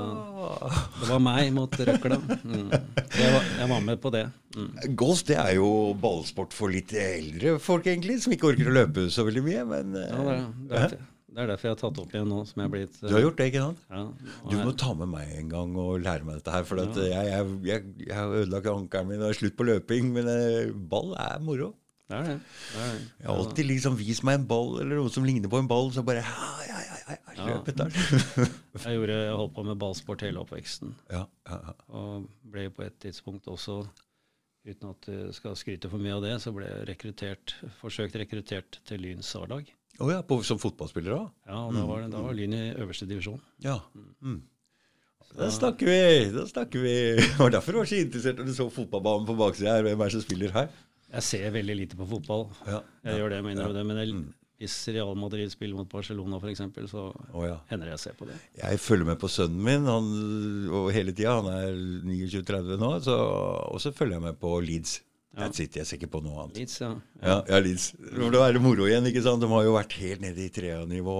det 0.98 1.06
var 1.08 1.20
meg 1.24 1.46
mot 1.56 1.72
røkla. 1.72 2.18
Mm. 2.44 2.66
Jeg, 2.68 3.30
var, 3.32 3.46
jeg, 3.56 3.68
var 3.70 3.80
med 3.86 4.02
på 4.02 4.12
det. 4.12 4.26
Mm. 4.52 4.74
Golf 5.00 5.22
det 5.24 5.38
er 5.40 5.54
jo 5.56 5.70
ballsport 5.96 6.52
for 6.52 6.68
litt 6.74 6.92
eldre 6.92 7.54
folk, 7.62 7.88
egentlig, 7.88 8.18
som 8.20 8.34
ikke 8.36 8.50
orker 8.50 8.68
å 8.68 8.74
løpe 8.76 9.06
så 9.14 9.24
veldig 9.24 9.44
mye. 9.46 9.64
Men, 9.70 9.96
ja, 9.96 10.18
det, 10.18 10.34
er, 10.34 10.44
det, 10.68 10.82
er, 10.82 10.94
det, 11.32 11.40
er, 11.40 11.48
derfor 11.48 11.68
jeg 11.68 11.72
har 11.72 11.80
tatt 11.80 12.00
opp 12.02 12.10
igjen 12.12 12.28
nå. 12.28 12.38
som 12.48 12.60
jeg 12.60 12.68
har 12.68 12.72
blitt... 12.74 12.96
Du 13.00 13.14
har 13.14 13.22
gjort 13.24 13.38
det, 13.40 13.46
ikke 13.48 13.62
sant? 13.64 13.84
Ja, 13.88 14.02
du 14.50 14.56
må 14.60 14.72
ta 14.76 14.92
med 14.98 15.08
meg 15.14 15.30
en 15.38 15.52
gang 15.52 15.76
og 15.80 16.02
lære 16.04 16.28
meg 16.28 16.40
dette 16.40 16.52
her. 16.52 16.66
For 16.68 16.82
ja. 16.82 16.88
jeg, 17.08 17.46
jeg, 17.64 17.92
jeg, 18.04 18.16
har 18.16 18.34
ødelagt 18.42 18.68
ankelen 18.72 19.08
min 19.08 19.22
og 19.22 19.30
er 19.30 19.38
slutt 19.38 19.56
på 19.56 19.66
løping. 19.68 20.10
Men 20.12 20.28
eh, 20.28 20.74
ball 20.92 21.14
er 21.16 21.40
moro. 21.44 21.72
Det 22.12 22.18
er 22.18 22.28
det. 22.28 22.36
det, 22.42 22.82
er 22.82 22.92
det. 22.92 23.08
Jeg 23.22 23.30
har 23.30 23.40
alltid 23.40 23.68
liksom 23.70 23.96
vist 23.96 24.24
meg 24.28 24.40
en 24.42 24.46
ball 24.50 24.74
eller 24.82 25.00
noe 25.00 25.12
som 25.14 25.24
ligner 25.24 25.48
på 25.48 25.62
en 25.62 25.70
ball, 25.70 25.88
så 25.94 26.04
bare 26.04 26.20
ja, 26.20 26.48
ja, 26.68 26.80
ja, 26.84 27.16
ja, 27.16 27.46
løp 27.48 27.70
etter 27.72 27.88
jeg, 28.82 28.96
gjorde, 28.98 29.16
jeg 29.16 29.36
holdt 29.40 29.54
på 29.56 29.64
med 29.70 29.78
ballsport 29.80 30.24
hele 30.26 30.42
oppveksten. 30.42 30.92
Ja, 31.08 31.24
ja, 31.48 31.60
ja. 31.70 31.76
Og 31.96 32.26
ble 32.52 32.66
på 32.74 32.84
et 32.84 32.98
tidspunkt 33.00 33.48
også, 33.48 33.80
uten 34.68 34.92
at 34.92 35.08
du 35.08 35.32
skal 35.32 35.56
skryte 35.56 35.88
for 35.88 36.02
mye 36.02 36.18
av 36.18 36.26
det, 36.26 36.34
så 36.44 36.52
ble 36.52 36.68
jeg 36.68 36.90
rekruttert, 36.92 37.56
forsøkt 37.80 38.20
rekruttert 38.20 38.82
til 38.88 39.06
Lyns 39.06 39.32
A-lag. 39.40 39.72
Oh, 40.00 40.08
ja, 40.08 40.22
som 40.46 40.58
fotballspiller 40.58 41.14
òg? 41.14 41.28
Ja, 41.46 41.58
da 41.74 41.84
var, 41.86 42.06
da 42.10 42.22
var 42.24 42.34
Lyn 42.36 42.54
i 42.56 42.62
øverste 42.72 43.06
divisjon. 43.06 43.40
Ja. 43.62 43.76
Mm. 44.24 44.40
Da 45.36 45.48
snakker 45.52 45.88
vi! 45.88 46.30
Da 46.34 46.46
snakker 46.48 46.82
vi. 46.82 46.94
Det 47.16 47.38
var 47.38 47.52
derfor 47.54 47.72
du 47.72 47.78
var 47.80 47.88
så 47.88 48.00
interessert 48.00 48.40
når 48.40 48.48
du 48.50 48.54
så 48.56 48.68
fotballbanen 48.72 49.28
på 49.28 49.36
baksida 49.38 49.76
her. 49.76 49.86
Hvem 49.86 50.00
er 50.00 50.10
det 50.10 50.16
som 50.16 50.24
spiller 50.24 50.54
her? 50.56 50.72
Jeg 51.12 51.26
ser 51.28 51.50
veldig 51.52 51.76
lite 51.76 51.98
på 51.98 52.08
fotball. 52.08 52.46
Ja, 52.66 52.80
jeg 53.04 53.20
gjør 53.20 53.32
det, 53.32 53.38
jeg 53.40 53.46
mener 53.50 53.66
ja. 53.66 53.72
det. 53.76 53.84
Men 53.88 54.00
jeg, 54.00 54.16
mm. 54.16 54.26
hvis 54.64 54.76
Real 54.96 55.16
Madrid 55.20 55.52
spiller 55.52 55.76
mot 55.76 55.88
Barcelona 55.92 56.40
f.eks., 56.40 56.64
så 56.90 57.06
oh, 57.12 57.44
ja. 57.44 57.58
hender 57.70 57.88
det 57.88 57.96
jeg 57.98 58.04
ser 58.06 58.18
på 58.18 58.28
det. 58.28 58.36
Jeg 58.60 58.80
følger 58.80 59.08
med 59.12 59.20
på 59.20 59.30
sønnen 59.32 59.64
min 59.68 59.88
han, 59.88 60.12
og 60.72 60.92
hele 60.96 61.16
tida. 61.16 61.38
Han 61.40 61.52
er 61.52 61.80
29-30 62.08 62.80
nå. 62.80 62.92
Så, 63.04 63.16
og 63.68 63.80
så 63.84 63.92
følger 63.96 64.18
jeg 64.18 64.26
med 64.28 64.40
på 64.40 64.56
Leeds. 64.64 64.98
That's 65.32 65.56
sitter 65.56 65.80
Jeg 65.80 65.88
sikker 65.88 66.10
på 66.12 66.20
noe 66.20 66.42
annet. 66.42 66.58
Leeds, 66.60 66.74
ja. 66.82 66.90
Ja, 67.22 67.36
ja 67.48 67.58
Leeds. 67.64 67.86
Det 67.96 68.18
må 68.20 68.28
være 68.34 68.60
moro 68.60 68.84
igjen. 68.84 69.06
ikke 69.08 69.22
sant? 69.24 69.40
De 69.40 69.48
har 69.48 69.62
jo 69.64 69.72
vært 69.72 69.94
helt 69.96 70.20
nede 70.20 70.42
i 70.44 70.50
trea-nivå. 70.52 71.14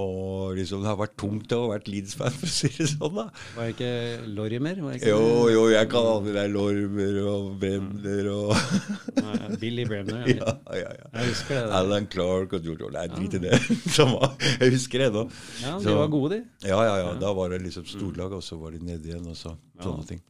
Liksom, 0.58 0.82
det 0.84 0.90
har 0.90 0.98
vært 1.00 1.14
tungt 1.22 1.54
å 1.56 1.60
ha 1.62 1.70
vært 1.70 1.88
Leeds-fan, 1.88 2.34
for 2.42 2.50
å 2.50 2.52
si 2.52 2.68
det 2.75 2.90
sånn. 2.90 3.16
da. 3.16 3.25
Var 3.56 3.70
det 3.70 3.72
ikke 3.72 3.92
Lorimer? 4.37 4.82
Ikke 4.98 5.14
jo, 5.14 5.22
jo, 5.54 5.62
jeg 5.72 5.88
kan 5.94 6.08
alle 6.10 6.34
deg 6.37 6.52
Lorimer 6.52 7.16
og 7.22 7.46
Bremner 7.62 8.28
og 8.34 9.56
Billy 9.62 9.87
Bremner. 9.88 10.28
Ja. 10.28 10.58
ja, 10.75 10.82
ja, 10.82 10.92
ja. 10.98 11.08
Jeg 11.16 11.32
husker 11.32 11.56
det. 11.56 11.64
Da. 11.70 11.80
Alan 11.80 12.10
Clark 12.12 12.52
og 12.58 12.68
George 12.68 12.92
Nei, 12.92 13.06
drit 13.14 13.38
i 13.38 13.42
det. 13.46 13.54
jeg 14.60 14.75
husker 14.76 15.06
det 15.06 15.08
ennå. 15.08 15.25
Ja, 15.62 15.78
de 15.80 15.96
var 15.96 16.12
gode, 16.12 16.37
de. 16.37 16.68
Ja, 16.68 16.84
ja, 16.84 16.98
ja. 17.06 17.16
Da 17.22 17.32
var 17.38 17.56
det 17.56 17.62
liksom 17.64 17.88
storlag, 17.88 18.37
og 18.37 18.44
så 18.44 18.60
var 18.60 18.76
de 18.76 18.84
nede 18.92 19.08
igjen, 19.08 19.25
og 19.25 19.40
så 19.40 19.56
sånne 19.80 20.04
ting. 20.12 20.20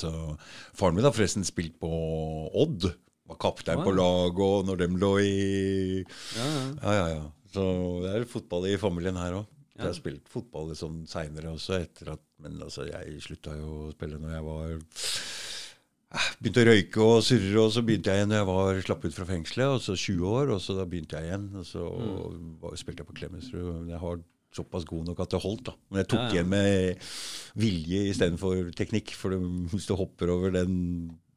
Så 0.00 0.10
Faren 0.76 0.96
min 0.96 1.06
har 1.06 1.14
forresten 1.14 1.46
spilt 1.46 1.76
på 1.82 1.90
Odd. 2.62 2.88
Var 3.30 3.38
kaptein 3.40 3.84
på 3.86 3.94
laget 3.94 4.42
og 4.42 4.66
når 4.66 4.80
de 4.80 4.88
lå 4.98 5.12
i 5.22 5.34
ja 6.02 6.46
ja. 6.46 6.64
ja, 6.82 6.94
ja, 6.96 7.06
ja. 7.18 7.28
Så 7.50 7.64
det 8.04 8.12
er 8.14 8.30
fotball 8.30 8.68
i 8.70 8.78
familien 8.78 9.18
her 9.18 9.40
òg. 9.40 9.48
Jeg 9.80 9.88
har 9.88 9.96
spilt 9.96 10.28
fotball 10.28 10.74
sånn 10.76 11.04
seinere 11.08 11.54
også, 11.54 11.78
etter 11.80 12.12
at, 12.12 12.22
men 12.44 12.58
altså, 12.60 12.84
jeg 12.90 13.20
slutta 13.24 13.54
jo 13.56 13.86
å 13.86 13.92
spille 13.94 14.18
når 14.20 14.34
jeg 14.34 14.44
var 14.44 14.74
eh, 14.74 15.14
Begynte 16.42 16.64
å 16.64 16.66
røyke 16.66 17.06
og 17.06 17.20
surre, 17.22 17.54
og 17.62 17.70
så 17.72 17.84
begynte 17.86 18.10
jeg 18.10 18.20
igjen 18.20 18.32
når 18.32 18.40
jeg 18.40 18.48
var 18.48 18.80
slapp 18.82 19.04
ut 19.06 19.14
fra 19.14 19.26
fengselet. 19.28 19.76
Og 19.76 19.82
så 19.84 19.94
20 19.94 20.32
år, 20.40 20.50
og 20.56 20.62
så 20.64 20.74
da 20.74 20.86
begynte 20.90 21.20
jeg 21.20 21.30
igjen. 21.30 21.44
Og 21.60 21.66
så 21.68 21.84
mm. 21.86 22.64
spilte 22.80 23.04
jeg 23.04 23.08
på 23.08 23.14
Klemetsrud. 23.20 23.68
Jeg 23.92 24.00
har 24.02 24.18
såpass 24.54 24.86
god 24.88 25.10
nok 25.10 25.22
at 25.22 25.34
det 25.34 25.42
holdt. 25.42 25.64
da. 25.70 25.74
Men 25.90 26.02
jeg 26.02 26.10
tok 26.10 26.20
ja, 26.20 26.26
ja. 26.26 26.32
igjen 26.34 26.50
med 26.50 27.10
vilje 27.62 28.04
istedenfor 28.10 28.70
teknikk. 28.76 29.14
For 29.18 29.36
hvis 29.72 29.88
du 29.88 29.96
hopper 29.98 30.32
over 30.34 30.54
den 30.54 30.74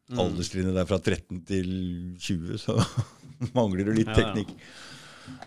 mm. 0.09 0.19
alderstrinnet 0.19 0.77
der 0.77 0.89
fra 0.89 0.99
13 1.01 1.43
til 1.49 1.73
20, 2.19 2.57
så 2.61 2.77
mangler 3.57 3.89
du 3.89 3.95
litt 3.95 4.11
ja, 4.11 4.17
teknikk. 4.17 4.53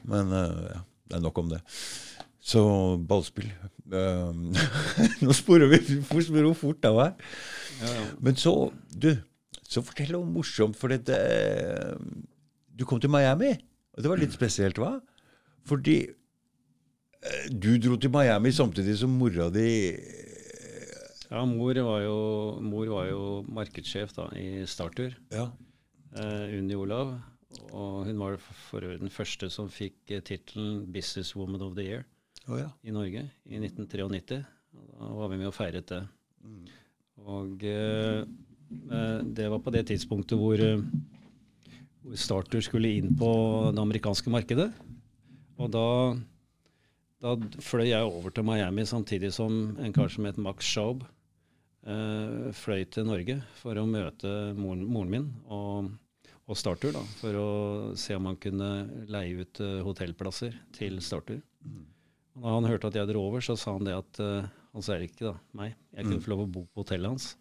Men 0.08 0.30
uh, 0.32 0.66
ja, 0.70 0.82
det 1.10 1.18
er 1.18 1.24
nok 1.24 1.42
om 1.42 1.50
det. 1.52 1.62
Så 2.46 2.60
ballspill 3.02 3.48
um, 3.90 4.52
Nå 5.24 5.34
sporer 5.34 5.66
vi 5.72 5.80
hvor 6.06 6.52
fort 6.54 6.78
det 6.84 6.92
var. 6.94 7.16
Men 8.22 8.38
så, 8.38 8.52
du, 8.94 9.10
så 9.66 9.82
fortell 9.82 10.14
noe 10.14 10.28
morsomt. 10.30 10.78
For 10.78 10.94
det, 10.94 11.18
du 12.70 12.86
kom 12.86 13.02
til 13.02 13.10
Miami, 13.10 13.50
og 13.96 14.04
det 14.04 14.12
var 14.12 14.22
litt 14.22 14.36
spesielt, 14.38 14.78
hva? 14.78 14.94
Fordi 15.66 16.04
du 17.50 17.76
dro 17.82 17.96
til 18.00 18.12
Miami 18.12 18.52
samtidig 18.54 18.96
som 19.00 19.14
mora 19.18 19.48
di 19.50 19.68
Ja, 21.26 21.42
mor 21.44 21.74
var 21.74 22.02
jo, 22.04 22.18
mor 22.62 22.86
var 22.86 23.08
jo 23.10 23.22
markedssjef 23.50 24.12
da, 24.14 24.28
i 24.38 24.62
Startur 24.70 25.10
ja. 25.34 25.48
eh, 26.14 26.54
Unni 26.58 26.76
Olav. 26.78 27.16
Og 27.72 28.06
hun 28.06 28.20
var 28.20 28.36
for 28.38 28.84
øvrig 28.84 29.00
den 29.00 29.12
første 29.12 29.48
som 29.50 29.70
fikk 29.72 30.12
uh, 30.12 30.20
tittelen 30.20 30.84
'Businesswoman 30.92 31.62
of 31.62 31.74
the 31.74 31.86
Year' 31.86 32.04
oh, 32.48 32.58
ja. 32.58 32.68
i 32.82 32.94
Norge 32.94 33.22
i 33.46 33.58
1993. 33.58 34.44
Da 34.76 35.10
var 35.18 35.30
vi 35.32 35.38
med 35.40 35.50
og 35.50 35.54
feiret 35.56 35.88
det. 35.88 36.02
Mm. 36.44 36.66
Og 37.26 37.64
eh, 37.64 38.26
det 39.24 39.50
var 39.50 39.62
på 39.64 39.72
det 39.72 39.86
tidspunktet 39.88 40.38
hvor, 40.38 40.60
hvor 42.02 42.18
Starter 42.18 42.60
skulle 42.60 42.92
inn 42.98 43.16
på 43.16 43.30
det 43.72 43.82
amerikanske 43.82 44.30
markedet. 44.30 44.68
Og 45.56 45.72
da, 45.72 45.86
da 47.26 47.60
fløy 47.64 47.88
jeg 47.88 48.06
over 48.06 48.32
til 48.34 48.46
Miami 48.46 48.84
samtidig 48.86 49.32
som 49.34 49.76
en 49.82 49.94
kar 49.94 50.10
som 50.12 50.26
het 50.28 50.38
Max 50.38 50.66
Schaub 50.68 51.02
eh, 51.86 52.50
fløy 52.54 52.84
til 52.92 53.08
Norge 53.08 53.40
for 53.58 53.78
å 53.78 53.86
møte 53.88 54.32
moren, 54.58 54.84
moren 54.86 55.12
min 55.12 55.26
og, 55.50 55.90
og 56.46 56.60
Startur, 56.60 56.94
da, 56.94 57.02
for 57.18 57.40
å 57.40 57.48
se 57.98 58.14
om 58.16 58.28
han 58.30 58.38
kunne 58.42 58.70
leie 59.10 59.42
ut 59.42 59.62
uh, 59.64 59.80
hotellplasser 59.86 60.54
til 60.76 61.00
Startur. 61.02 61.40
Mm. 61.66 61.82
Da 62.36 62.54
han 62.54 62.68
hørte 62.68 62.92
at 62.92 63.00
jeg 63.00 63.10
dro 63.10 63.24
over, 63.26 63.42
så 63.42 63.56
sa 63.58 63.74
han 63.74 63.88
det 63.88 63.96
at 63.96 64.22
uh, 64.22 64.46
Hans 64.76 64.90
Erik, 64.92 65.16
da, 65.18 65.34
meg, 65.58 65.74
jeg 65.96 66.06
kunne 66.06 66.20
mm. 66.20 66.24
få 66.26 66.34
lov 66.34 66.44
å 66.44 66.50
bo 66.58 66.62
på 66.68 66.84
hotellet 66.84 67.14
hans. 67.14 67.32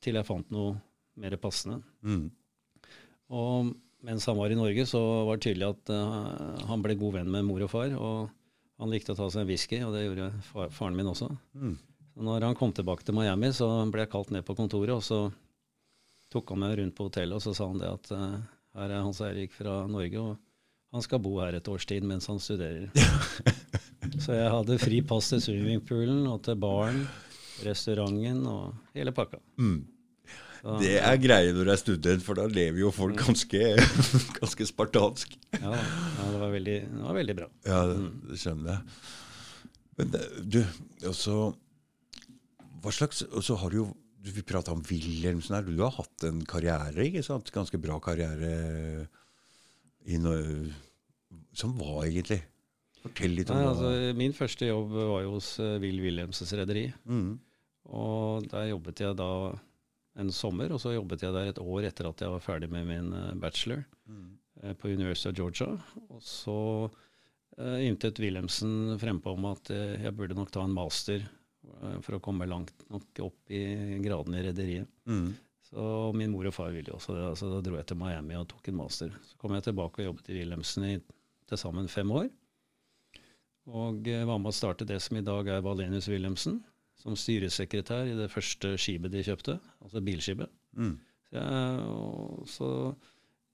til 0.00 0.16
jeg 0.16 0.24
fant 0.24 0.52
noe 0.54 0.76
mer 1.20 1.34
passende. 1.42 1.82
Mm. 2.06 2.30
Og 3.34 3.74
mens 4.06 4.26
han 4.30 4.38
var 4.38 4.52
i 4.52 4.58
Norge, 4.58 4.86
så 4.86 5.00
var 5.26 5.38
det 5.38 5.48
tydelig 5.48 5.68
at 5.72 5.90
han 6.68 6.82
ble 6.84 6.94
god 6.98 7.16
venn 7.18 7.30
med 7.32 7.46
mor 7.48 7.64
og 7.66 7.72
far. 7.72 7.94
og 7.98 8.28
han 8.78 8.92
likte 8.92 9.14
å 9.14 9.18
ta 9.18 9.26
seg 9.26 9.42
en 9.42 9.48
whisky, 9.50 9.80
og 9.82 9.94
det 9.94 10.04
gjorde 10.04 10.28
faren 10.74 10.94
min 10.94 11.10
også. 11.10 11.28
Mm. 11.58 11.74
Når 12.28 12.46
han 12.46 12.58
kom 12.58 12.72
tilbake 12.74 13.06
til 13.06 13.16
Miami, 13.16 13.50
så 13.54 13.66
ble 13.90 14.04
jeg 14.04 14.12
kalt 14.12 14.30
ned 14.34 14.46
på 14.46 14.54
kontoret, 14.58 14.94
og 14.94 15.02
så 15.02 15.18
tok 16.30 16.52
han 16.54 16.62
meg 16.62 16.76
rundt 16.78 16.94
på 16.94 17.08
hotellet, 17.08 17.34
og 17.34 17.42
så 17.42 17.54
sa 17.56 17.66
han 17.70 17.80
det 17.82 17.90
at 17.90 18.12
uh, 18.14 18.38
her 18.78 18.94
er 18.94 19.02
Hans 19.02 19.20
Eirik 19.24 19.54
fra 19.54 19.80
Norge, 19.90 20.22
og 20.22 20.94
han 20.94 21.04
skal 21.04 21.22
bo 21.22 21.34
her 21.42 21.58
et 21.58 21.70
års 21.70 21.86
tid 21.90 22.06
mens 22.06 22.30
han 22.30 22.38
studerer. 22.42 22.86
så 24.24 24.38
jeg 24.38 24.54
hadde 24.54 24.78
fri 24.80 25.02
pass 25.06 25.32
til 25.32 25.42
swimmingpoolen 25.42 26.22
og 26.30 26.44
til 26.46 26.58
baren, 26.62 27.02
restauranten 27.66 28.44
og 28.46 28.94
hele 28.94 29.14
pakka. 29.14 29.42
Mm. 29.58 29.80
Det 30.82 30.96
er 30.98 31.20
greie 31.22 31.52
når 31.54 31.68
du 31.68 31.72
er 31.72 31.80
student, 31.80 32.24
for 32.24 32.38
da 32.38 32.48
lever 32.50 32.82
jo 32.82 32.90
folk 32.94 33.18
ganske, 33.20 33.60
ganske 34.40 34.66
spartansk. 34.68 35.36
ja, 35.54 35.70
ja 35.70 36.26
det, 36.32 36.40
var 36.40 36.52
veldig, 36.54 36.76
det, 36.88 37.04
var 37.04 37.18
veldig, 37.20 37.38
bra. 37.38 37.48
Ja, 37.68 37.80
det, 37.90 38.10
det 38.30 38.40
skjønner 38.42 38.74
jeg. 38.74 38.98
Men 39.98 40.12
du, 40.46 40.60
også 41.10 41.38
hva 42.82 42.92
slags, 42.94 43.24
og 43.26 43.42
så 43.44 43.56
har 43.58 43.72
du 43.72 43.82
jo 43.82 43.88
Vi 44.28 44.42
prata 44.44 44.74
om 44.74 44.82
Wilhelmsen 44.84 45.54
her. 45.56 45.64
Du 45.64 45.78
har 45.80 45.94
hatt 45.94 46.24
en 46.26 46.42
karriere, 46.44 47.06
ikke 47.06 47.22
sant? 47.24 47.48
Ganske 47.54 47.78
bra 47.80 47.96
karriere 48.02 49.06
i 50.04 50.18
Norge. 50.20 50.74
Som 51.56 51.76
var 51.78 52.02
egentlig? 52.04 52.42
Fortell 52.98 53.36
litt 53.38 53.50
om 53.52 53.56
Nei, 53.56 53.68
altså, 53.70 53.92
Min 54.18 54.34
første 54.36 54.68
jobb 54.68 54.90
var 54.96 55.22
jo 55.24 55.36
hos 55.36 55.52
uh, 55.62 55.78
Will 55.80 56.02
Wilhelmsens 56.02 56.52
rederi. 56.58 56.88
Mm. 57.08 57.38
Og 57.94 58.50
der 58.50 58.68
jobbet 58.72 59.00
jeg 59.06 59.16
da 59.16 59.30
en 60.18 60.32
sommer, 60.34 60.72
og 60.74 60.82
så 60.82 60.96
jobbet 60.96 61.24
jeg 61.24 61.34
der 61.34 61.52
et 61.52 61.60
år 61.62 61.88
etter 61.88 62.10
at 62.10 62.22
jeg 62.24 62.34
var 62.34 62.42
ferdig 62.42 62.68
med 62.72 62.88
min 62.88 63.12
uh, 63.14 63.34
bachelor 63.38 63.84
mm. 64.10 64.28
uh, 64.64 64.72
på 64.78 64.90
University 64.90 65.30
of 65.30 65.36
Georgia. 65.38 65.70
Og 66.08 66.22
så 66.24 66.58
uh, 66.90 67.78
ymtet 67.78 68.18
Wilhelmsen 68.22 68.98
frempå 68.98 69.36
om 69.38 69.46
at 69.52 69.70
jeg 69.70 70.14
burde 70.18 70.38
nok 70.38 70.50
ta 70.54 70.66
en 70.66 70.74
master 70.74 71.22
Eh, 71.82 71.98
for 72.04 72.16
å 72.16 72.22
komme 72.22 72.48
langt 72.48 72.86
nok 72.92 73.22
opp 73.24 73.52
i 73.52 73.62
gradene 74.04 74.40
i 74.40 74.46
rederiet. 74.48 74.90
Mm. 75.08 75.30
Så 75.68 75.84
min 76.16 76.32
mor 76.32 76.48
og 76.48 76.54
far 76.56 76.72
ville 76.72 76.88
jo 76.88 76.96
også 76.96 77.16
det. 77.16 77.28
Så 77.40 77.50
da 77.52 77.60
dro 77.64 77.76
jeg 77.76 77.88
til 77.90 78.00
Miami 78.00 78.38
og 78.38 78.48
tok 78.50 78.70
en 78.70 78.78
master. 78.80 79.14
Så 79.28 79.40
kom 79.40 79.56
jeg 79.56 79.66
tilbake 79.68 80.02
og 80.02 80.10
jobbet 80.10 80.30
i 80.32 80.38
Wilhelmsen 80.38 80.86
i 80.88 80.96
til 81.48 81.60
sammen 81.60 81.90
fem 81.92 82.10
år. 82.12 82.28
Og 83.68 84.08
eh, 84.08 84.24
var 84.28 84.40
med 84.40 84.52
å 84.52 84.56
starte 84.56 84.88
det 84.88 85.00
som 85.04 85.18
i 85.20 85.24
dag 85.24 85.48
er 85.52 85.64
Valenius 85.64 86.08
Wilhelmsen, 86.10 86.62
som 87.02 87.16
styresekretær 87.18 88.10
i 88.10 88.16
det 88.18 88.30
første 88.32 88.74
skipet 88.80 89.14
de 89.14 89.22
kjøpte, 89.26 89.58
altså 89.84 90.02
bilskipet. 90.04 90.50
Mm. 90.78 90.96
Så, 91.28 91.38
jeg, 91.38 92.48
så, 92.50 92.70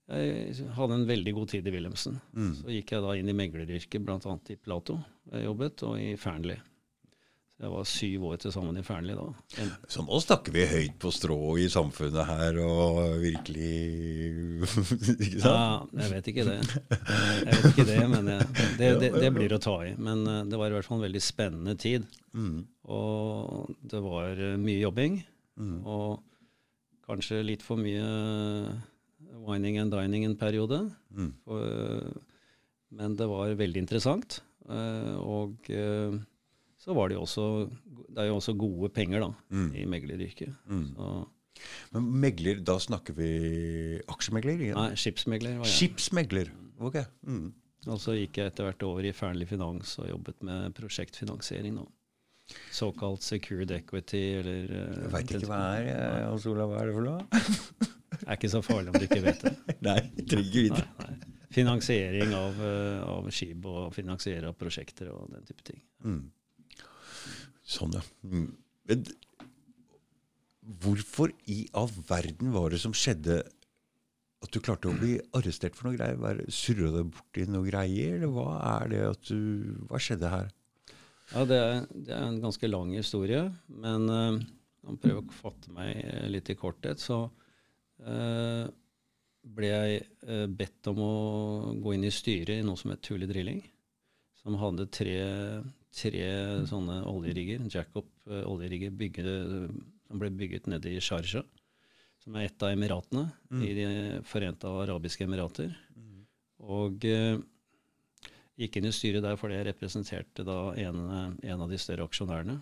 jeg, 0.09 0.69
hadde 0.77 1.01
en 1.01 1.09
veldig 1.09 1.35
god 1.37 1.51
tid 1.53 1.67
i 1.69 1.75
Wilhelmsen. 1.75 2.21
Mm. 2.33 2.53
Så 2.61 2.73
gikk 2.73 2.95
jeg 2.95 3.05
da 3.05 3.17
inn 3.19 3.33
i 3.33 3.37
megleryrket, 3.37 4.05
bl.a. 4.05 4.37
i 4.53 4.57
Plato, 4.61 4.99
jeg 5.33 5.49
jobbet, 5.49 5.85
og 5.89 5.99
i 6.01 6.15
Fearnley. 6.21 6.61
Jeg 7.63 7.71
var 7.71 7.85
syv 7.87 8.25
år 8.27 8.39
til 8.43 8.51
sammen 8.51 8.79
i 8.81 8.83
Fearnley 8.83 9.15
da. 9.15 9.29
En 9.63 9.69
så 9.91 10.03
nå 10.03 10.19
snakker 10.25 10.55
vi 10.57 10.65
høyt 10.67 10.97
på 11.01 11.13
strå 11.15 11.37
i 11.63 11.69
samfunnet 11.71 12.27
her, 12.27 12.59
og 12.67 13.21
virkelig 13.23 14.65
Ikke 15.15 15.39
sant? 15.39 15.47
Ja, 15.47 16.01
jeg 16.01 16.11
vet 16.17 16.31
ikke 16.33 16.47
det. 16.49 16.57
Jeg 16.59 17.53
vet 17.53 17.69
ikke 17.69 17.87
det, 17.93 18.01
men 18.11 18.33
jeg, 18.33 18.49
det, 18.81 18.89
det, 19.05 19.13
det, 19.21 19.31
blir 19.37 19.55
å 19.55 19.61
ta 19.63 19.77
i. 19.87 19.93
Men 19.95 20.27
eh, 20.27 20.41
det 20.51 20.59
var 20.59 20.73
i 20.73 20.77
hvert 20.77 20.89
fall 20.89 20.99
en 20.99 21.07
veldig 21.07 21.23
spennende 21.23 21.77
tid. 21.79 22.11
Mm. 22.35 22.59
Og 22.91 23.71
det 23.95 24.03
var 24.03 24.45
eh, 24.51 24.59
mye 24.59 24.83
jobbing. 24.83 25.23
Mm. 25.55 25.79
Og 25.87 27.07
kanskje 27.07 27.43
litt 27.47 27.63
for 27.63 27.79
mye 27.79 28.03
wining 29.47 29.79
and 29.79 29.95
dining 29.95 30.27
en 30.27 30.39
periode. 30.43 30.83
Mm. 31.15 31.31
For, 31.47 32.13
men 32.99 33.15
det 33.21 33.31
var 33.31 33.55
veldig 33.63 33.87
interessant. 33.87 34.41
Eh, 34.67 35.15
og 35.23 35.71
så 36.85 36.95
var 36.97 37.09
det 37.09 37.17
jo 37.17 37.25
også 37.25 37.47
Det 38.15 38.21
er 38.21 38.29
jo 38.29 38.37
også 38.37 38.55
gode 38.59 38.91
penger 38.95 39.25
da, 39.25 39.31
mm. 39.51 39.71
i 39.81 39.87
megleryrket. 39.89 40.53
Mm. 40.71 41.25
Men 41.95 42.07
megler, 42.23 42.61
da 42.67 42.77
snakker 42.83 43.17
vi 43.17 43.29
aksjemegler? 44.11 44.61
Igjen? 44.61 44.79
Nei, 44.79 44.95
skipsmegler. 44.99 45.59
Var 45.61 45.71
jeg. 45.71 45.77
Skipsmegler, 45.79 46.51
ok. 46.79 47.01
Mm. 47.27 47.49
Og 47.91 48.01
så 48.01 48.15
gikk 48.17 48.41
jeg 48.41 48.53
etter 48.53 48.69
hvert 48.69 48.87
over 48.87 49.05
i 49.05 49.13
Fearnley 49.17 49.49
Finans 49.49 49.99
og 50.01 50.09
jobbet 50.09 50.45
med 50.47 50.75
prosjektfinansiering. 50.77 51.77
nå. 51.81 51.89
Såkalt 52.73 53.25
secured 53.25 53.71
equity 53.73 54.23
eller 54.37 54.69
uh, 54.69 54.97
Jeg 55.01 55.13
veit 55.15 55.31
ikke 55.39 55.49
hva 55.49 55.61
det 55.81 55.93
er. 55.95 56.17
Hans 56.29 56.47
Olav, 56.51 56.73
hva 56.73 56.83
er 56.83 56.91
det 56.91 56.97
for 56.97 57.09
noe? 57.09 57.23
det 58.15 58.27
er 58.27 58.37
ikke 58.37 58.53
så 58.53 58.61
farlig 58.65 58.93
om 58.93 58.99
du 59.01 59.07
ikke 59.09 59.23
vet 59.25 59.45
det. 59.47 59.55
nei, 59.89 59.99
trenger 60.21 60.51
ikke 60.51 60.65
vite. 60.69 61.17
Finansiering 61.55 62.35
av, 62.37 62.61
uh, 62.61 63.05
av 63.15 63.31
skip 63.33 63.69
og 63.71 63.95
finansiere 63.97 64.51
av 64.51 64.59
prosjekter 64.61 65.13
og 65.15 65.33
den 65.33 65.47
type 65.49 65.65
ting. 65.65 65.81
Mm. 66.05 66.25
Sånn, 67.65 67.95
ja. 67.97 68.03
Mm. 68.29 68.51
Men 68.91 69.05
hvorfor 70.85 71.33
i 71.51 71.65
all 71.77 71.91
verden 72.09 72.53
var 72.55 72.73
det 72.73 72.81
som 72.83 72.95
skjedde 72.97 73.41
at 74.45 74.53
du 74.53 74.61
klarte 74.61 74.91
å 74.91 74.97
bli 74.97 75.17
arrestert 75.37 75.77
for 75.77 75.89
noe 75.89 75.97
greier? 75.97 76.43
Surra 76.53 76.93
deg 76.93 77.09
borti 77.15 77.47
noe 77.49 77.65
greier, 77.69 78.19
eller 78.19 78.33
hva 78.33 78.51
er 78.75 78.93
det 78.93 79.03
at 79.09 79.31
du 79.31 79.41
Hva 79.89 80.01
skjedde 80.03 80.33
her? 80.33 80.53
Ja, 81.33 81.45
det 81.49 81.61
det 81.89 82.13
er 82.13 82.27
en 82.29 82.43
ganske 82.43 82.69
lang 82.69 82.93
historie, 82.93 83.47
men 83.73 84.09
uh, 84.13 84.41
jeg 84.85 85.01
prøver 85.01 85.23
å 85.23 85.37
fatte 85.39 85.73
meg 85.73 86.03
litt 86.29 86.51
i 86.53 86.57
korthet. 86.61 87.01
Så 87.01 87.23
uh, 88.05 88.65
ble 89.57 89.71
jeg 89.71 90.03
uh, 90.29 90.45
bedt 90.53 90.93
om 90.93 91.01
å 91.01 91.15
gå 91.81 91.97
inn 91.97 92.05
i 92.05 92.13
styret 92.13 92.61
i 92.61 92.67
noe 92.67 92.77
som 92.81 92.93
het 92.93 93.01
Tule 93.05 93.29
Drilling, 93.31 93.63
som 94.43 94.61
hadde 94.61 94.91
tre 94.93 95.17
tre 95.95 96.27
sånne 96.69 97.01
oljerigger, 97.09 97.65
Jacob 97.71 98.09
uh, 98.31 98.43
oljerigger, 98.51 98.95
som 100.09 100.21
ble 100.21 100.31
bygget 100.35 100.69
nede 100.71 100.93
i 100.93 101.03
Sharjah, 101.03 101.47
som 102.25 102.37
er 102.37 102.49
et 102.49 102.63
av 102.65 102.73
emiratene 102.75 103.27
mm. 103.53 103.65
i 103.65 103.73
De 103.77 103.89
forente 104.27 104.69
arabiske 104.69 105.27
emirater. 105.27 105.75
Mm. 105.95 106.23
Og 106.65 107.05
eh, 107.05 107.37
gikk 108.61 108.79
inn 108.79 108.89
i 108.89 108.95
styret 108.97 109.25
der 109.25 109.37
fordi 109.37 109.59
jeg 109.59 109.69
representerte 109.69 110.47
da 110.47 110.59
en, 110.81 111.03
en 111.37 111.65
av 111.67 111.69
de 111.69 111.81
større 111.81 112.07
aksjonærene. 112.09 112.57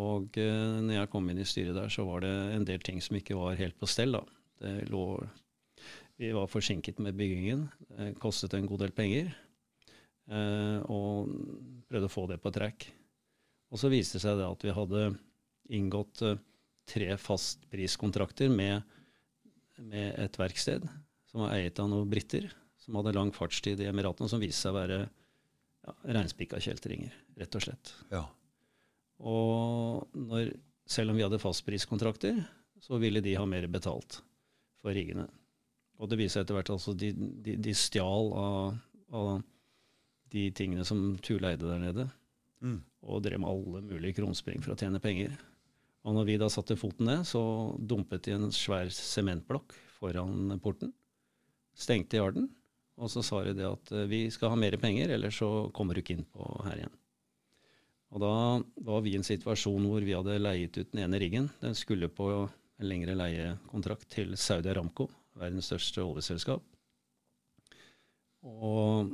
Og 0.00 0.38
eh, 0.40 0.78
når 0.82 0.96
jeg 0.96 1.10
kom 1.12 1.28
inn 1.30 1.42
i 1.42 1.48
styret 1.48 1.76
der, 1.76 1.92
så 1.92 2.06
var 2.08 2.24
det 2.24 2.32
en 2.56 2.66
del 2.66 2.82
ting 2.84 3.02
som 3.04 3.18
ikke 3.18 3.36
var 3.38 3.58
helt 3.60 3.76
på 3.78 3.90
stell. 3.90 4.16
da. 4.16 4.24
Det 4.62 4.88
lå, 4.88 5.04
vi 6.20 6.32
var 6.34 6.50
forsinket 6.50 7.02
med 7.04 7.18
byggingen. 7.18 7.68
Det 7.90 8.14
kostet 8.22 8.56
en 8.56 8.70
god 8.70 8.86
del 8.86 8.94
penger. 8.96 9.34
Uh, 10.24 10.80
og 10.88 11.32
prøvde 11.90 12.08
å 12.08 12.12
få 12.12 12.24
det 12.30 12.38
på 12.40 12.52
trekk. 12.54 12.88
Og 13.74 13.80
så 13.80 13.90
viste 13.92 14.16
det 14.16 14.24
seg 14.24 14.38
det 14.40 14.48
at 14.48 14.64
vi 14.64 14.72
hadde 14.72 15.06
inngått 15.76 16.22
uh, 16.24 16.38
tre 16.88 17.10
fastpriskontrakter 17.20 18.52
med, 18.52 18.84
med 19.84 20.14
et 20.20 20.38
verksted 20.40 20.86
som 21.28 21.44
var 21.44 21.56
eiet 21.56 21.80
av 21.82 21.90
noen 21.90 22.08
briter 22.08 22.48
som 22.84 22.98
hadde 22.98 23.14
lang 23.16 23.32
fartstid 23.32 23.80
i 23.80 23.88
Emiratene, 23.88 24.28
som 24.28 24.42
viste 24.42 24.60
seg 24.60 24.74
å 24.74 24.76
være 24.76 24.98
ja, 25.04 25.94
reinspikka 26.16 26.60
kjeltringer, 26.60 27.14
rett 27.40 27.56
og 27.56 27.64
slett. 27.64 27.92
Ja. 28.12 28.26
Og 29.24 30.18
når, 30.18 30.52
selv 30.90 31.14
om 31.14 31.18
vi 31.18 31.24
hadde 31.24 31.40
fastpriskontrakter, 31.40 32.42
så 32.84 33.00
ville 33.00 33.22
de 33.24 33.38
ha 33.38 33.46
mer 33.48 33.66
betalt 33.72 34.20
for 34.84 34.92
riggene. 34.92 35.24
Og 35.96 36.10
det 36.10 36.18
viser 36.20 36.40
seg 36.40 36.44
etter 36.44 36.58
hvert 36.58 36.74
altså 36.74 36.92
de, 36.98 37.12
de, 37.14 37.56
de 37.64 37.72
stjal 37.78 38.32
av, 38.36 38.76
av 39.16 39.30
de 40.32 40.48
tingene 40.56 40.84
som 40.86 41.14
Tule 41.24 41.52
eide 41.52 41.68
der 41.68 41.82
nede. 41.82 42.08
Mm. 42.64 42.80
Og 43.04 43.22
drev 43.24 43.40
med 43.42 43.50
alle 43.50 43.82
mulige 43.84 44.16
krumspring 44.20 44.62
for 44.64 44.74
å 44.74 44.78
tjene 44.80 45.02
penger. 45.02 45.36
Og 46.04 46.16
når 46.16 46.28
vi 46.28 46.40
da 46.40 46.50
satte 46.52 46.76
foten 46.76 47.08
ned, 47.08 47.24
så 47.28 47.42
dumpet 47.78 48.26
de 48.26 48.36
en 48.36 48.52
svær 48.52 48.90
sementblokk 48.92 49.72
foran 49.98 50.52
porten. 50.64 50.92
Stengte 51.74 52.20
yarden. 52.20 52.50
Og 53.00 53.10
så 53.10 53.24
sa 53.26 53.40
de 53.42 53.56
det 53.58 53.66
at 53.66 53.90
eh, 53.94 54.06
vi 54.10 54.26
skal 54.30 54.52
ha 54.52 54.58
mer 54.58 54.76
penger, 54.78 55.10
ellers 55.16 55.40
så 55.40 55.48
kommer 55.74 55.96
du 55.96 56.02
ikke 56.02 56.14
inn 56.18 56.28
på 56.30 56.44
her 56.66 56.84
igjen. 56.84 56.94
Og 58.14 58.22
da 58.22 58.34
var 58.86 59.00
vi 59.02 59.14
i 59.14 59.18
en 59.18 59.26
situasjon 59.26 59.88
hvor 59.90 60.04
vi 60.06 60.14
hadde 60.14 60.38
leiet 60.38 60.76
ut 60.78 60.92
den 60.92 61.02
ene 61.02 61.18
riggen. 61.18 61.48
Den 61.58 61.74
skulle 61.74 62.06
på 62.06 62.28
en 62.30 62.86
lengre 62.86 63.16
leiekontrakt 63.18 64.06
til 64.14 64.36
Saudi 64.38 64.70
Aramco, 64.70 65.08
verdens 65.34 65.72
største 65.72 66.04
oljeselskap. 66.04 66.62
Og 68.44 69.10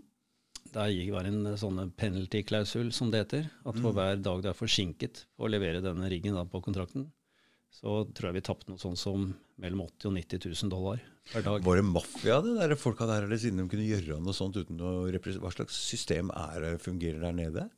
der 0.74 0.92
var 1.14 1.26
det 1.26 1.32
en 1.32 1.58
sånn 1.58 1.80
penalty-klausul, 1.98 2.92
som 2.94 3.10
det 3.10 3.24
heter. 3.24 3.48
At 3.64 3.78
for 3.78 3.90
mm. 3.90 3.96
hver 3.96 4.20
dag 4.22 4.42
du 4.44 4.50
er 4.50 4.58
forsinket 4.58 5.24
på 5.36 5.46
å 5.46 5.50
levere 5.50 5.82
denne 5.84 6.10
riggen 6.12 6.38
på 6.50 6.62
kontrakten, 6.64 7.08
så 7.70 8.02
tror 8.10 8.30
jeg 8.30 8.40
vi 8.40 8.46
tapte 8.48 8.70
noe 8.72 8.82
sånt 8.82 8.98
som 8.98 9.28
mellom 9.60 9.84
80 9.86 10.08
og 10.10 10.16
90 10.16 10.46
000 10.48 10.72
dollar 10.72 11.02
per 11.30 11.44
dag. 11.46 11.62
Var 11.64 11.78
det 11.78 11.86
mafia, 11.86 12.40
det 12.42 12.56
der 12.58 12.74
folka 12.78 13.06
der, 13.08 13.26
eller 13.26 13.38
siden 13.40 13.62
de 13.62 13.68
kunne 13.70 13.86
gjøre 13.86 14.18
noe 14.22 14.34
sånt 14.36 14.58
uten 14.58 14.80
å 14.82 14.94
Hva 15.06 15.52
slags 15.54 15.78
system 15.78 16.32
er, 16.34 16.74
fungerer 16.82 17.22
der 17.22 17.36
nede? 17.36 17.68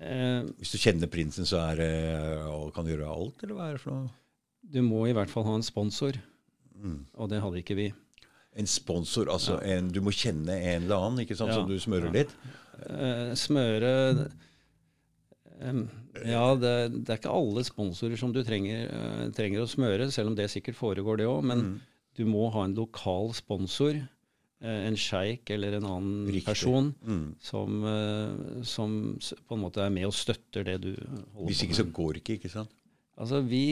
Eh, 0.00 0.40
Hvis 0.58 0.72
du 0.72 0.80
kjenner 0.80 1.10
prinsen, 1.12 1.46
så 1.48 1.60
er 1.68 1.82
det, 1.82 1.92
kan 2.74 2.86
du 2.86 2.94
gjøre 2.94 3.12
alt, 3.12 3.42
eller 3.44 3.58
hva 3.58 3.68
er 3.68 3.78
det 3.78 3.84
for 3.84 3.98
noe? 3.98 4.14
Du 4.62 4.80
må 4.86 5.04
i 5.08 5.14
hvert 5.16 5.30
fall 5.30 5.44
ha 5.48 5.58
en 5.58 5.66
sponsor, 5.66 6.16
mm. 6.78 6.98
og 7.18 7.28
det 7.32 7.42
hadde 7.42 7.60
ikke 7.60 7.76
vi. 7.78 7.90
En 8.52 8.68
sponsor, 8.68 9.30
altså 9.32 9.56
en, 9.64 9.88
du 9.88 10.02
må 10.04 10.12
kjenne 10.12 10.52
en 10.52 10.84
eller 10.84 11.06
annen, 11.06 11.22
ikke 11.24 11.36
sant, 11.38 11.54
som 11.56 11.68
du 11.68 11.78
smører 11.80 12.12
litt? 12.12 12.32
Uh, 12.82 13.32
smøre 13.38 13.92
ja, 15.62 16.46
det, 16.58 16.72
det, 16.92 17.06
er 17.06 17.20
ikke 17.20 17.32
alle 17.32 17.62
sponsorer 17.64 18.18
som 18.18 18.32
du 18.34 18.42
trenger, 18.44 18.88
uh, 18.90 19.28
trenger, 19.36 19.62
å 19.62 19.70
smøre, 19.70 20.10
selv 20.12 20.32
om 20.32 20.36
det 20.38 20.50
sikkert 20.52 20.76
foregår, 20.78 21.20
det 21.20 21.28
òg. 21.30 21.44
Men 21.48 21.62
mm. 21.62 21.76
du 22.18 22.24
må 22.28 22.48
ha 22.52 22.66
en 22.66 22.74
lokal 22.76 23.32
sponsor, 23.38 24.00
uh, 24.64 24.80
en 24.88 24.98
sjeik 25.00 25.52
eller 25.54 25.78
en 25.78 25.88
annen 25.88 26.26
Riktig. 26.28 26.48
person, 26.50 26.90
mm. 27.00 27.24
som, 27.40 27.86
som, 28.68 28.98
på 29.46 29.56
en 29.56 29.64
måte 29.64 29.84
er 29.84 29.94
med 29.94 30.10
og 30.10 30.16
støtter 30.16 30.66
det 30.68 30.78
du 30.82 30.90
holder 30.92 31.24
på 31.24 31.46
med. 31.46 31.52
Hvis 31.52 31.64
ikke 31.68 31.80
så 31.80 31.88
går 31.88 32.12
det 32.12 32.24
ikke, 32.24 32.38
ikke 32.42 32.52
sant? 32.58 32.76
Altså, 33.22 33.42
vi, 33.44 33.64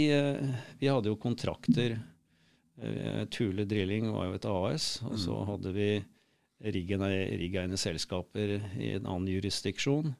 vi 0.78 0.88
hadde 0.88 1.10
jo 1.10 1.20
kontrakter. 1.20 1.99
Thule 3.34 3.66
Drilling 3.68 4.08
var 4.14 4.28
jo 4.28 4.38
et 4.38 4.49
AS, 4.49 4.88
og 5.04 5.18
så 5.20 5.37
mm. 5.37 5.46
hadde 5.50 5.72
vi 5.76 5.88
riggeiende 6.60 7.78
selskaper 7.80 8.56
i 8.76 8.92
en 8.96 9.06
annen 9.06 9.28
jurisdiksjon. 9.28 10.14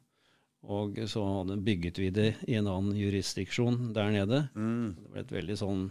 Og 0.69 0.99
så 1.09 1.23
hadde 1.25 1.57
bygget 1.65 1.97
vi 1.97 2.09
det 2.13 2.29
i 2.45 2.57
en 2.59 2.69
annen 2.69 2.97
jurisdiksjon 2.97 3.91
der 3.95 4.11
nede. 4.13 4.43
Mm. 4.53 4.93
Det 4.97 5.13
ble 5.13 5.23
et 5.25 5.35
veldig 5.39 5.57
sånn, 5.63 5.89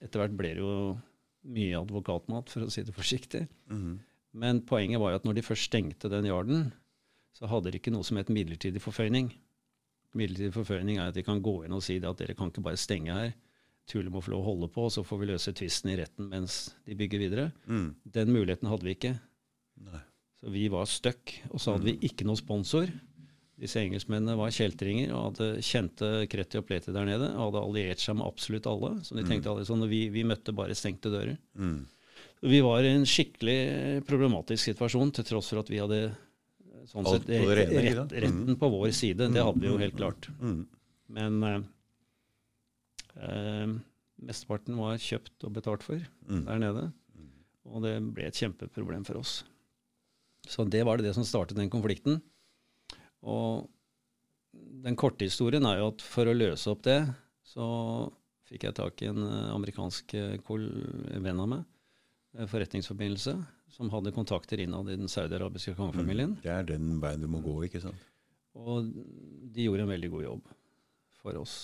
Etter 0.00 0.22
hvert 0.22 0.32
ble 0.32 0.54
det 0.56 0.62
jo 0.62 0.94
mye 1.52 1.76
advokatmat, 1.76 2.48
for 2.48 2.64
å 2.64 2.70
si 2.72 2.80
det 2.84 2.94
forsiktig. 2.96 3.42
Mm. 3.68 3.98
Men 4.40 4.62
poenget 4.64 5.00
var 5.02 5.12
jo 5.12 5.18
at 5.20 5.26
når 5.28 5.36
de 5.36 5.44
først 5.44 5.68
stengte 5.68 6.08
den 6.08 6.28
yarden, 6.28 6.70
så 7.36 7.50
hadde 7.50 7.72
de 7.72 7.80
ikke 7.80 7.92
noe 7.92 8.06
som 8.06 8.16
het 8.16 8.32
midlertidig 8.32 8.80
forføyning. 8.80 9.28
Midlertidig 10.16 10.54
forføyning 10.54 10.96
er 10.96 11.10
at 11.10 11.18
de 11.18 11.24
kan 11.26 11.42
gå 11.44 11.58
inn 11.66 11.76
og 11.76 11.84
si 11.84 11.98
at 12.00 12.16
dere 12.16 12.36
kan 12.38 12.48
ikke 12.48 12.64
bare 12.64 12.80
stenge 12.80 13.12
her. 13.12 13.34
Tule 13.90 14.12
må 14.12 14.22
få 14.22 14.34
lov 14.34 14.44
å 14.44 14.52
holde 14.52 14.70
på, 14.70 14.86
og 14.86 14.94
så 14.94 15.04
får 15.06 15.20
vi 15.22 15.28
løse 15.32 15.54
tvisten 15.56 15.90
i 15.90 15.98
retten 15.98 16.30
mens 16.30 16.62
de 16.86 16.96
bygger 16.98 17.22
videre. 17.24 17.50
Mm. 17.66 17.88
Den 18.16 18.32
muligheten 18.34 18.70
hadde 18.70 18.86
vi 18.86 18.94
ikke. 18.96 19.14
Nei. 19.90 20.02
Så 20.40 20.52
vi 20.54 20.66
var 20.72 20.88
stuck. 20.88 21.34
Og 21.50 21.60
så 21.60 21.74
hadde 21.74 21.88
vi 21.88 21.96
mm. 21.98 22.04
ikke 22.08 22.26
noen 22.28 22.40
sponsor. 22.40 22.92
Disse 23.60 23.82
engelskmennene 23.82 24.38
var 24.40 24.54
kjeltringer 24.56 25.10
og 25.12 25.24
hadde 25.26 25.64
kjente 25.66 26.10
Kreti 26.32 26.60
og 26.60 26.64
Pleti 26.68 26.94
der 26.96 27.08
nede. 27.08 27.32
og 27.34 27.50
hadde 27.50 27.64
alliert 27.66 28.00
seg 28.00 28.16
med 28.16 28.28
absolutt 28.30 28.68
alle. 28.70 28.94
Så 29.04 29.18
de 29.18 29.24
tenkte 29.26 29.52
mm. 29.52 29.66
sånn, 29.68 29.84
vi, 29.90 30.06
vi, 30.14 30.24
møtte 30.28 30.54
bare 30.56 30.76
stengte 30.78 31.12
dører. 31.12 31.36
Mm. 31.60 31.82
Vi 32.48 32.62
var 32.64 32.86
i 32.86 32.94
en 32.94 33.04
skikkelig 33.08 33.60
problematisk 34.08 34.70
situasjon, 34.70 35.12
til 35.16 35.26
tross 35.28 35.50
for 35.52 35.60
at 35.60 35.72
vi 35.72 35.82
hadde 35.82 36.00
sånn 36.88 37.04
sett, 37.04 37.28
rett, 37.28 37.74
rett, 37.74 38.14
retten 38.24 38.56
på 38.56 38.70
vår 38.72 38.94
side. 38.96 39.28
Det 39.34 39.44
hadde 39.44 39.60
vi 39.60 39.68
jo 39.68 39.76
helt 39.82 39.98
klart. 39.98 40.30
Mm. 40.40 40.62
Men 41.12 41.66
eh, 43.16 43.64
eh, 43.64 43.76
mesteparten 44.20 44.76
var 44.78 45.00
kjøpt 45.00 45.46
og 45.48 45.54
betalt 45.56 45.86
for 45.86 46.00
mm. 46.28 46.44
der 46.48 46.62
nede. 46.62 46.86
Og 47.70 47.84
det 47.84 47.96
ble 48.14 48.26
et 48.28 48.38
kjempeproblem 48.40 49.04
for 49.06 49.20
oss. 49.20 49.40
Så 50.48 50.64
det 50.64 50.82
var 50.88 51.00
det, 51.00 51.12
som 51.14 51.26
startet 51.26 51.58
den 51.58 51.70
konflikten. 51.72 52.20
Og 53.20 53.68
den 54.52 54.96
korte 54.98 55.26
historien 55.28 55.66
er 55.68 55.80
jo 55.80 55.90
at 55.92 56.04
for 56.04 56.28
å 56.28 56.36
løse 56.36 56.70
opp 56.72 56.82
det, 56.86 57.00
så 57.46 57.66
fikk 58.50 58.66
jeg 58.66 58.76
tak 58.78 59.02
i 59.04 59.10
en 59.10 59.22
eh, 59.22 59.50
amerikansk 59.54 60.14
eh, 60.18 60.52
venn 61.22 61.42
av 61.42 61.50
meg, 61.52 61.66
eh, 62.36 62.48
forretningsforbindelse, 62.50 63.36
som 63.70 63.92
hadde 63.92 64.14
kontakter 64.16 64.62
innad 64.64 64.90
i 64.90 64.98
den 64.98 65.10
saudiarabiske 65.10 65.76
kongefamilien. 65.78 66.34
Mm, 66.38 66.42
det 66.44 66.54
er 66.54 66.70
den 66.72 66.96
veien 67.02 67.22
du 67.22 67.28
må 67.30 67.42
gå, 67.44 67.60
ikke 67.68 67.82
sant? 67.84 68.08
Og 68.58 68.88
de 68.90 69.68
gjorde 69.68 69.86
en 69.86 69.92
veldig 69.92 70.10
god 70.16 70.26
jobb 70.26 70.48
for 71.20 71.38
oss. 71.38 71.60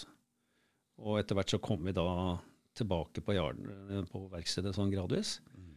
Og 1.02 1.20
etter 1.20 1.36
hvert 1.36 1.52
så 1.52 1.60
kom 1.62 1.84
vi 1.84 1.94
da 1.96 2.06
tilbake 2.76 3.22
på, 3.24 3.34
jarden, 3.36 4.08
på 4.10 4.26
verkstedet 4.32 4.74
sånn 4.76 4.92
gradvis. 4.92 5.38
Mm. 5.56 5.76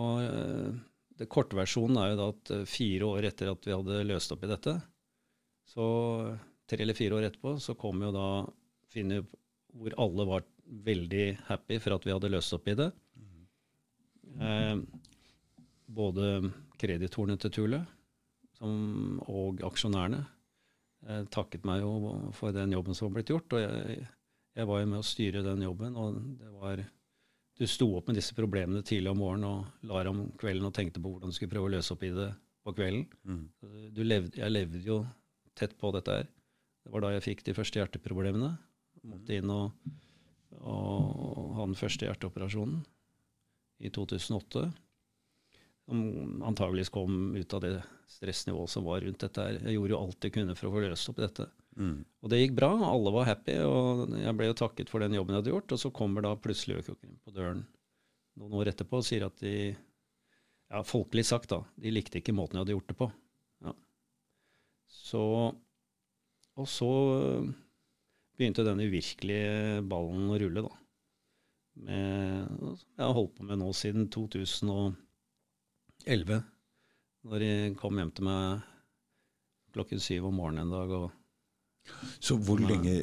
Og 0.00 0.80
det 1.20 1.28
korte 1.32 1.56
versjonen 1.56 2.00
er 2.00 2.10
jo 2.12 2.18
da 2.20 2.26
at 2.32 2.52
fire 2.68 3.08
år 3.08 3.28
etter 3.30 3.52
at 3.52 3.68
vi 3.68 3.74
hadde 3.74 4.02
løst 4.08 4.32
opp 4.34 4.44
i 4.44 4.50
dette, 4.50 4.74
så 5.68 5.86
tre 6.68 6.84
eller 6.84 6.96
fire 6.96 7.16
år 7.18 7.28
etterpå 7.28 7.56
så 7.62 7.76
kom 7.78 8.02
jo 8.04 8.12
da 8.14 8.28
Finne 8.94 9.24
hvor 9.74 9.94
alle 9.98 10.24
var 10.28 10.44
veldig 10.86 11.24
happy 11.48 11.80
for 11.82 11.96
at 11.96 12.04
vi 12.06 12.12
hadde 12.14 12.30
løst 12.30 12.54
opp 12.54 12.68
i 12.70 12.76
det. 12.78 12.92
Eh, 14.38 14.76
både 15.86 16.28
kreditorene 16.80 17.36
til 17.42 17.52
Thule 17.54 17.80
som, 18.54 19.18
og 19.30 19.62
aksjonærene 19.66 20.20
eh, 21.08 21.24
takket 21.34 21.66
meg 21.66 21.82
jo 21.82 22.14
for 22.34 22.54
den 22.54 22.74
jobben 22.74 22.96
som 22.96 23.08
var 23.08 23.18
blitt 23.18 23.34
gjort. 23.34 23.54
Og 23.54 23.62
jeg, 23.64 24.06
jeg, 24.54 24.68
var 24.70 24.80
jo 24.82 24.90
med 24.90 25.00
å 25.00 25.06
styre 25.06 25.42
den 25.44 25.64
jobben. 25.66 25.96
og 25.96 26.20
det 26.40 26.52
var 26.52 26.84
Du 27.58 27.66
sto 27.70 27.86
opp 27.96 28.08
med 28.08 28.18
disse 28.18 28.34
problemene 28.34 28.82
tidlig 28.82 29.12
om 29.12 29.20
morgenen 29.22 29.50
og 29.50 29.90
la 29.90 30.02
om 30.10 30.24
kvelden 30.38 30.66
og 30.66 30.74
tenkte 30.74 31.02
på 31.02 31.12
hvordan 31.12 31.30
du 31.30 31.36
skulle 31.36 31.52
prøve 31.52 31.68
å 31.68 31.74
løse 31.76 31.92
opp 31.94 32.02
i 32.02 32.14
det 32.14 32.30
på 32.64 32.74
kvelden. 32.74 33.04
Mm. 33.22 33.44
Levde, 34.00 34.40
jeg 34.40 34.50
levde 34.50 34.80
jo 34.82 35.02
tett 35.54 35.76
på 35.78 35.92
dette 35.94 36.16
her. 36.18 36.30
Det 36.84 36.92
var 36.92 37.04
da 37.04 37.12
jeg 37.14 37.26
fikk 37.28 37.44
de 37.46 37.54
første 37.56 37.80
hjerteproblemene. 37.80 38.50
Måtte 39.04 39.36
inn 39.36 39.52
og, 39.52 39.72
og 40.60 41.54
ha 41.58 41.66
den 41.68 41.78
første 41.78 42.08
hjerteoperasjonen 42.08 42.82
i 43.84 43.92
2008. 43.92 44.64
Som 45.84 46.42
antageligvis 46.48 46.92
kom 46.92 47.34
ut 47.36 47.54
av 47.56 47.62
det 47.64 47.74
stressnivået 48.08 48.72
som 48.72 48.86
var 48.86 49.04
rundt 49.04 49.20
dette. 49.20 49.42
her. 49.42 49.60
Jeg 49.66 49.76
gjorde 49.76 49.94
jo 49.94 50.00
alt 50.00 50.26
jeg 50.26 50.34
kunne 50.34 50.56
for 50.56 50.70
å 50.70 50.74
få 50.74 50.84
løst 50.84 51.10
opp 51.12 51.20
dette. 51.20 51.48
Mm. 51.74 52.04
Og 52.22 52.30
det 52.30 52.40
gikk 52.40 52.54
bra. 52.58 52.70
Alle 52.88 53.12
var 53.14 53.28
happy, 53.28 53.56
og 53.66 54.14
jeg 54.18 54.34
ble 54.38 54.46
jo 54.50 54.60
takket 54.60 54.90
for 54.92 54.98
den 55.02 55.16
jobben 55.16 55.34
jeg 55.34 55.42
hadde 55.42 55.54
gjort. 55.54 55.74
Og 55.74 55.80
så 55.82 55.90
kommer 55.94 56.24
da 56.24 56.32
plutselig 56.38 56.80
Økokrim 56.82 57.16
på 57.24 57.34
døren 57.34 57.64
noen 58.40 58.56
år 58.58 58.72
etterpå 58.72 58.94
og 58.98 59.06
sier 59.06 59.22
at 59.28 59.36
de 59.42 59.54
ja, 60.74 60.80
folkelig 60.86 61.24
sagt, 61.28 61.48
da, 61.52 61.60
de 61.78 61.92
likte 61.92 62.18
ikke 62.18 62.34
måten 62.34 62.56
jeg 62.58 62.64
hadde 62.64 62.74
gjort 62.74 62.90
det 62.90 62.98
på. 62.98 63.06
Ja. 63.66 63.72
Så, 64.90 65.24
og 66.58 66.66
så 66.70 66.92
begynte 68.34 68.66
den 68.66 68.82
uvirkelige 68.82 69.82
ballen 69.86 70.32
å 70.32 70.40
rulle, 70.42 70.60
da. 70.66 70.72
Med, 71.84 72.46
jeg 72.70 73.02
har 73.02 73.16
holdt 73.16 73.34
på 73.38 73.42
med 73.48 73.58
nå 73.58 73.68
siden 73.74 74.06
2011. 74.14 74.94
Når 77.24 77.38
jeg 77.42 77.76
kom 77.80 77.98
hjem 77.98 78.12
til 78.14 78.24
meg 78.28 78.42
klokken 79.74 80.00
syv 80.02 80.28
om 80.30 80.36
morgenen 80.38 80.68
en 80.68 80.74
dag. 80.74 80.88
Og, 80.94 81.06
så 82.22 82.38
hvor 82.40 82.62
lenge 82.62 83.02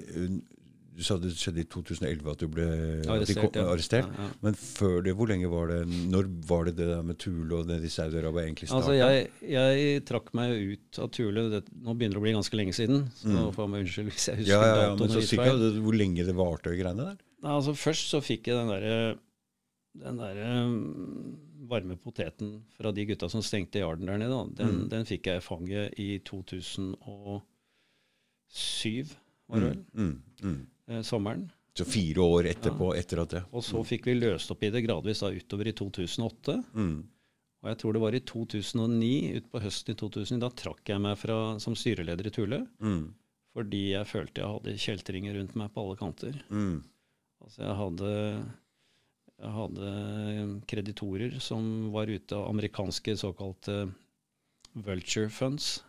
du 0.92 1.06
sa 1.06 1.16
det 1.18 1.32
skjedde 1.40 1.64
i 1.64 1.68
2011 1.72 2.28
at 2.30 2.42
du 2.42 2.48
ble 2.52 2.66
arrestert. 3.10 3.56
Ja. 3.58 3.64
arrestert. 3.72 4.10
Ja, 4.12 4.26
ja. 4.28 4.40
Men 4.44 4.58
før 4.60 5.00
det, 5.06 5.14
hvor 5.18 5.30
lenge 5.32 5.50
var 5.50 5.72
det? 5.72 5.80
Når 6.12 6.28
var 6.50 6.68
det 6.68 6.76
det 6.78 6.90
der 6.92 7.02
med 7.08 7.18
Thule 7.22 7.62
og 7.62 7.70
det 7.70 7.80
i 7.88 7.92
Saudi-Arabia 7.92 8.44
egentlig 8.44 8.70
starta? 8.70 8.92
Altså, 8.92 8.98
jeg, 9.00 9.30
jeg, 9.54 10.04
trakk 10.10 10.30
meg 10.38 10.54
ut 10.74 11.02
av 11.02 11.10
Thule 11.16 11.48
det, 11.54 11.64
Nå 11.72 11.96
begynner 11.96 12.20
det 12.20 12.22
å 12.22 12.26
bli 12.28 12.36
ganske 12.36 12.60
lenge 12.60 12.76
siden. 12.78 13.08
Så 13.18 13.32
mm. 13.32 13.40
får 13.56 13.66
jeg 13.66 13.74
meg 13.74 13.86
unnskyld 13.86 14.12
hvis 14.12 14.30
jeg 14.30 14.42
husker 14.44 14.54
ja, 14.54 14.62
ja, 14.68 14.84
ja, 14.84 14.96
Men 15.00 15.14
så 15.16 15.26
sikkert 15.32 15.82
hvor 15.88 16.00
lenge 16.04 16.28
det 16.28 16.38
varte, 16.38 16.76
greiene 16.78 17.08
der? 17.14 17.22
Nei, 17.42 17.56
altså 17.58 17.78
Først 17.88 18.12
så 18.12 18.22
fikk 18.26 18.52
jeg 18.52 18.60
den 18.60 18.74
derre 18.76 18.98
den 20.02 20.20
der, 20.22 20.38
um, 20.64 21.40
varme 21.68 21.98
poteten 22.00 22.62
fra 22.78 22.94
de 22.96 23.04
gutta 23.10 23.28
som 23.32 23.44
stengte 23.44 23.82
yarden 23.82 24.08
der 24.08 24.20
nede. 24.22 24.38
Den, 24.56 24.76
mm. 24.84 24.86
den 24.92 25.08
fikk 25.08 25.28
jeg 25.28 25.42
i 25.42 25.44
fanget 25.44 26.00
i 26.00 26.12
2007, 28.52 29.16
var 29.48 29.64
det 29.64 29.72
vel. 29.72 29.82
Mm. 29.96 30.12
mm, 30.12 30.52
mm 30.52 30.62
eh, 30.92 31.02
sommeren. 31.02 31.50
Så 31.78 31.86
fire 31.88 32.22
år 32.22 32.50
etterpå, 32.52 32.92
ja. 32.92 33.00
etter 33.00 33.22
at 33.24 33.32
det 33.32 33.42
Og 33.56 33.64
så 33.64 33.80
fikk 33.88 34.10
vi 34.10 34.18
løst 34.18 34.52
opp 34.52 34.64
i 34.68 34.72
det 34.74 34.84
gradvis 34.84 35.22
da 35.24 35.32
utover 35.32 35.70
i 35.72 35.74
2008. 35.78 36.58
Mm. 36.76 36.98
Og 37.62 37.70
jeg 37.70 37.78
tror 37.80 37.96
det 37.96 38.02
var 38.02 38.18
i 38.18 38.24
2009, 38.28 39.12
utpå 39.40 39.62
høsten 39.64 39.94
i 39.94 39.98
2009, 40.00 40.40
da 40.42 40.50
trakk 40.64 40.92
jeg 40.92 41.04
meg 41.04 41.20
fra, 41.22 41.38
som 41.64 41.78
styreleder 41.78 42.28
i 42.28 42.34
Tule. 42.34 42.60
Mm. 42.84 43.04
Fordi 43.56 43.84
jeg 43.92 44.10
følte 44.10 44.42
jeg 44.42 44.56
hadde 44.56 44.82
kjeltringer 44.84 45.38
rundt 45.38 45.56
meg 45.60 45.72
på 45.72 45.86
alle 45.86 46.00
kanter. 46.00 46.42
Mm. 46.50 46.82
Altså 47.42 47.64
jeg 47.64 47.78
hadde 47.80 48.12
Jeg 49.42 49.52
hadde 49.56 49.92
kreditorer 50.70 51.40
som 51.42 51.90
var 51.96 52.12
ute 52.12 52.36
av 52.38 52.50
amerikanske 52.52 53.16
såkalte 53.18 53.88
vulture 54.74 55.30
funds, 55.34 55.80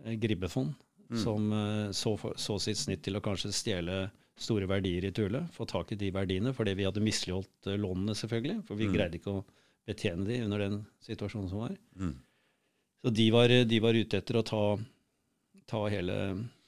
gribbefond, 0.00 0.72
mm. 1.10 1.20
som 1.20 1.52
så, 1.96 2.14
så, 2.38 2.58
sitt 2.62 2.78
snitt 2.78 3.02
til 3.06 3.18
å 3.18 3.22
kanskje 3.24 3.52
stjele 3.54 4.02
store 4.40 4.68
verdier 4.70 5.04
i 5.04 5.12
Tule. 5.12 5.42
Få 5.52 5.66
tak 5.68 5.92
i 5.92 5.98
de 6.00 6.10
verdiene 6.14 6.54
fordi 6.56 6.76
vi 6.78 6.86
hadde 6.88 7.02
misligholdt 7.04 7.70
lånene, 7.74 8.16
selvfølgelig. 8.16 8.62
For 8.68 8.80
vi 8.80 8.88
mm. 8.88 8.94
greide 8.94 9.20
ikke 9.20 9.34
å 9.34 9.44
betjene 9.88 10.26
de 10.28 10.40
under 10.44 10.64
den 10.64 10.80
situasjonen 11.04 11.50
som 11.50 11.64
var. 11.64 11.76
Mm. 11.98 12.14
Så 13.00 13.12
de 13.16 13.28
var, 13.32 13.52
de 13.64 13.80
var, 13.80 13.96
ute 13.96 14.20
etter 14.20 14.40
å 14.40 14.46
ta, 14.46 14.64
ta 15.70 15.84
hele 15.92 16.16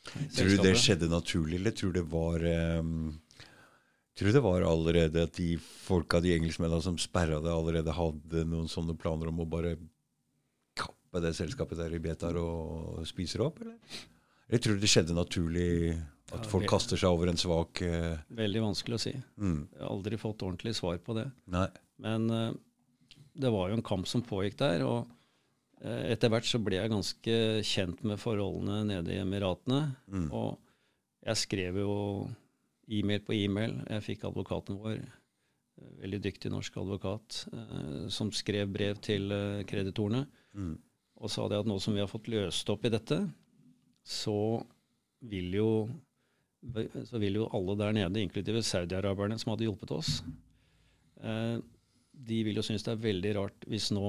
selskapet. 0.02 0.36
Tror 0.36 0.52
du 0.52 0.64
det 0.64 0.76
skjedde 0.80 1.10
naturlig, 1.12 1.58
eller 1.60 1.76
tror 1.76 1.92
du 1.92 2.00
det 2.00 2.08
var 2.12 2.46
um, 2.80 2.94
Tror 4.12 4.28
du 4.28 4.36
det 4.36 4.44
var 4.44 4.64
allerede 4.68 5.22
at 5.24 5.36
de 5.38 5.54
folka, 5.56 6.20
de 6.20 6.34
engelskmennene 6.34 6.84
som 6.84 6.98
sperra 7.00 7.38
det, 7.40 7.52
allerede 7.52 7.94
hadde 7.96 8.42
noen 8.44 8.68
sånne 8.68 8.96
planer 9.00 9.30
om 9.30 9.40
å 9.40 9.48
bare 9.48 9.78
kappe 10.76 11.22
det 11.24 11.32
selskapet 11.38 11.80
der 11.80 11.94
i 11.96 12.00
Betar 12.02 12.36
og 12.40 13.00
spise 13.08 13.40
det 13.40 13.46
opp, 13.46 13.62
eller? 13.64 13.78
Eller 14.48 14.62
tror 14.62 14.76
du 14.76 14.82
det 14.82 14.90
skjedde 14.90 15.16
naturlig 15.16 15.70
at 16.32 16.48
folk 16.48 16.68
kaster 16.70 17.00
seg 17.00 17.12
over 17.12 17.30
en 17.30 17.40
svak 17.40 17.82
uh... 17.84 18.18
Veldig 18.32 18.64
vanskelig 18.64 18.98
å 18.98 19.02
si. 19.04 19.12
Mm. 19.40 19.58
Jeg 19.68 19.82
har 19.82 19.90
aldri 19.90 20.20
fått 20.20 20.44
ordentlig 20.44 20.74
svar 20.78 21.00
på 21.04 21.16
det. 21.18 21.26
Nei. 21.52 21.68
Men 22.02 22.28
uh, 22.32 22.52
det 23.32 23.52
var 23.52 23.70
jo 23.70 23.78
en 23.78 23.86
kamp 23.86 24.08
som 24.08 24.24
pågikk 24.24 24.58
der. 24.60 24.84
og 24.86 25.08
eh, 25.80 26.12
etter 26.12 26.32
hvert 26.32 26.48
så 26.48 26.60
ble 26.60 26.76
jeg 26.78 26.92
ganske 26.92 27.38
kjent 27.64 28.02
med 28.04 28.20
forholdene 28.20 28.82
nede 28.90 29.14
i 29.14 29.20
Emiratene. 29.22 29.82
Mm. 30.12 30.28
Og 30.36 30.58
jeg 31.24 31.40
skrev 31.46 31.80
jo 31.80 31.96
e-mail 32.92 33.24
på 33.24 33.36
e-mail. 33.36 33.78
Jeg 33.88 34.06
fikk 34.08 34.26
advokaten 34.28 34.80
vår, 34.82 35.00
veldig 36.02 36.20
dyktig 36.26 36.52
norsk 36.52 36.76
advokat, 36.82 37.44
som 38.12 38.32
skrev 38.36 38.68
brev 38.74 39.00
til 39.02 39.32
kreditorene 39.68 40.26
mm. 40.52 40.74
og 41.22 41.32
sa 41.32 41.46
det 41.48 41.62
at 41.62 41.70
nå 41.70 41.78
som 41.80 41.96
vi 41.96 42.02
har 42.02 42.10
fått 42.10 42.28
løst 42.30 42.68
opp 42.74 42.84
i 42.84 42.92
dette, 42.92 43.22
så 44.02 44.62
vil 45.22 45.54
jo, 45.54 45.68
så 47.06 47.20
vil 47.22 47.40
jo 47.40 47.50
alle 47.54 47.76
der 47.78 47.96
nede, 47.96 48.22
inklusive 48.22 48.62
saudiaraberne 48.66 49.38
som 49.38 49.52
hadde 49.52 49.68
hjulpet 49.68 49.94
oss, 49.94 50.16
eh, 51.22 51.58
de 52.12 52.40
vil 52.46 52.58
jo 52.58 52.64
synes 52.66 52.84
det 52.84 52.92
er 52.92 53.04
veldig 53.06 53.36
rart 53.38 53.68
hvis 53.70 53.90
nå 53.94 54.08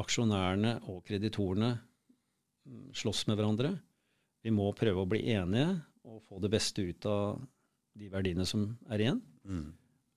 aksjonærene 0.00 0.76
og 0.88 1.02
kreditorene 1.04 1.74
slåss 2.96 3.26
med 3.28 3.36
hverandre. 3.36 3.72
Vi 4.42 4.52
må 4.54 4.70
prøve 4.76 5.02
å 5.02 5.08
bli 5.08 5.24
enige 5.34 5.74
og 6.08 6.22
få 6.26 6.40
det 6.42 6.50
beste 6.52 6.84
ut 6.86 7.06
av 7.10 7.40
de 7.98 8.08
verdiene 8.10 8.46
som 8.48 8.70
er 8.90 9.04
igjen. 9.04 9.20
Mm. 9.44 9.68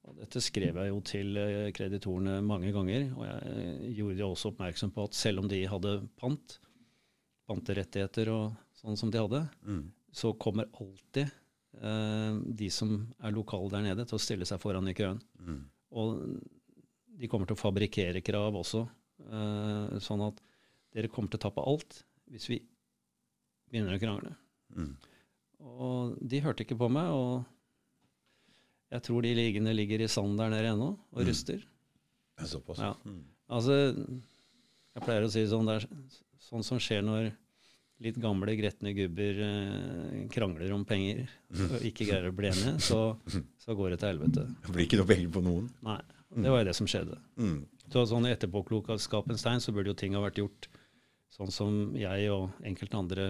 Og 0.05 0.19
dette 0.19 0.41
skrev 0.43 0.77
jeg 0.77 0.91
jo 0.91 0.99
til 1.05 1.39
eh, 1.41 1.71
kreditorene 1.75 2.37
mange 2.45 2.71
ganger, 2.73 3.07
og 3.17 3.25
jeg 3.25 3.95
gjorde 3.97 4.17
de 4.19 4.25
også 4.27 4.51
oppmerksom 4.51 4.93
på 4.93 5.07
at 5.07 5.17
selv 5.17 5.41
om 5.41 5.49
de 5.49 5.63
hadde 5.69 5.95
pant, 6.21 6.57
panterettigheter 7.49 8.31
og 8.33 8.77
sånn 8.79 8.99
som 8.99 9.13
de 9.13 9.21
hadde, 9.21 9.41
mm. 9.65 9.81
så 10.15 10.33
kommer 10.41 10.69
alltid 10.73 11.25
eh, 11.25 12.37
de 12.61 12.69
som 12.73 12.97
er 13.19 13.35
lokale 13.35 13.71
der 13.73 13.87
nede, 13.91 14.05
til 14.09 14.17
å 14.17 14.21
stille 14.21 14.47
seg 14.49 14.61
foran 14.63 14.89
i 14.91 14.95
køen. 14.97 15.21
Mm. 15.39 15.63
Og 15.95 16.21
de 17.15 17.29
kommer 17.31 17.47
til 17.47 17.57
å 17.57 17.63
fabrikkere 17.63 18.23
krav 18.25 18.57
også, 18.59 18.83
Eh, 19.23 19.97
sånn 20.03 20.23
at 20.25 20.41
dere 20.95 21.09
kommer 21.11 21.31
til 21.31 21.39
å 21.39 21.45
tape 21.47 21.63
alt 21.63 22.01
hvis 22.31 22.49
vi 22.51 22.59
begynner 23.71 23.95
å 23.95 24.01
krangle. 24.01 24.33
Mm. 24.75 24.91
Og 25.65 26.17
de 26.19 26.41
hørte 26.43 26.65
ikke 26.65 26.77
på 26.79 26.89
meg, 26.91 27.11
og 27.15 27.45
jeg 28.93 29.05
tror 29.07 29.25
de 29.25 29.33
liggende 29.37 29.73
ligger 29.75 30.03
i 30.03 30.11
sanden 30.11 30.37
der 30.39 30.51
nede 30.53 30.73
ennå 30.73 30.91
og 30.93 31.21
mm. 31.21 31.25
ruster. 31.29 31.63
Såpass. 32.43 32.81
Ja. 32.83 32.91
Mm. 33.07 33.23
Altså, 33.55 33.77
jeg 33.95 35.05
pleier 35.05 35.25
å 35.25 35.31
si 35.31 35.45
sånn 35.49 35.69
det 35.69 35.79
er 35.79 35.87
sånn 36.45 36.65
som 36.65 36.79
skjer 36.81 37.03
når 37.05 37.31
litt 38.03 38.17
gamle, 38.19 38.55
gretne 38.59 38.91
gubber 38.95 39.37
eh, 39.45 40.25
krangler 40.33 40.73
om 40.75 40.83
penger 40.87 41.23
og 41.53 41.85
ikke 41.87 42.07
greier 42.09 42.27
å 42.27 42.35
bli 42.35 42.49
enige, 42.51 42.75
så, 42.83 42.99
så, 43.61 43.75
går 43.77 43.93
det 43.93 44.01
til 44.01 44.11
helvete. 44.11 44.47
Det 44.65 44.73
blir 44.75 44.87
ikke 44.87 44.99
noe 44.99 45.09
penger 45.13 45.31
på 45.31 45.43
noen? 45.45 45.69
Nei. 45.85 46.01
Det 46.35 46.51
var 46.51 46.59
jo 46.59 46.67
det 46.67 46.75
som 46.75 46.89
skjedde. 46.89 47.15
Mm. 47.39 47.59
Så 47.93 48.03
sånn 48.09 48.27
etterpåklokskapens 48.27 49.45
tegn 49.45 49.61
så 49.63 49.71
burde 49.71 49.93
jo 49.93 49.99
ting 49.99 50.17
ha 50.17 50.23
vært 50.23 50.41
gjort 50.41 50.67
sånn 51.31 51.53
som 51.53 51.77
jeg 51.95 52.27
og 52.33 52.65
enkelte 52.65 52.99
andre 52.99 53.27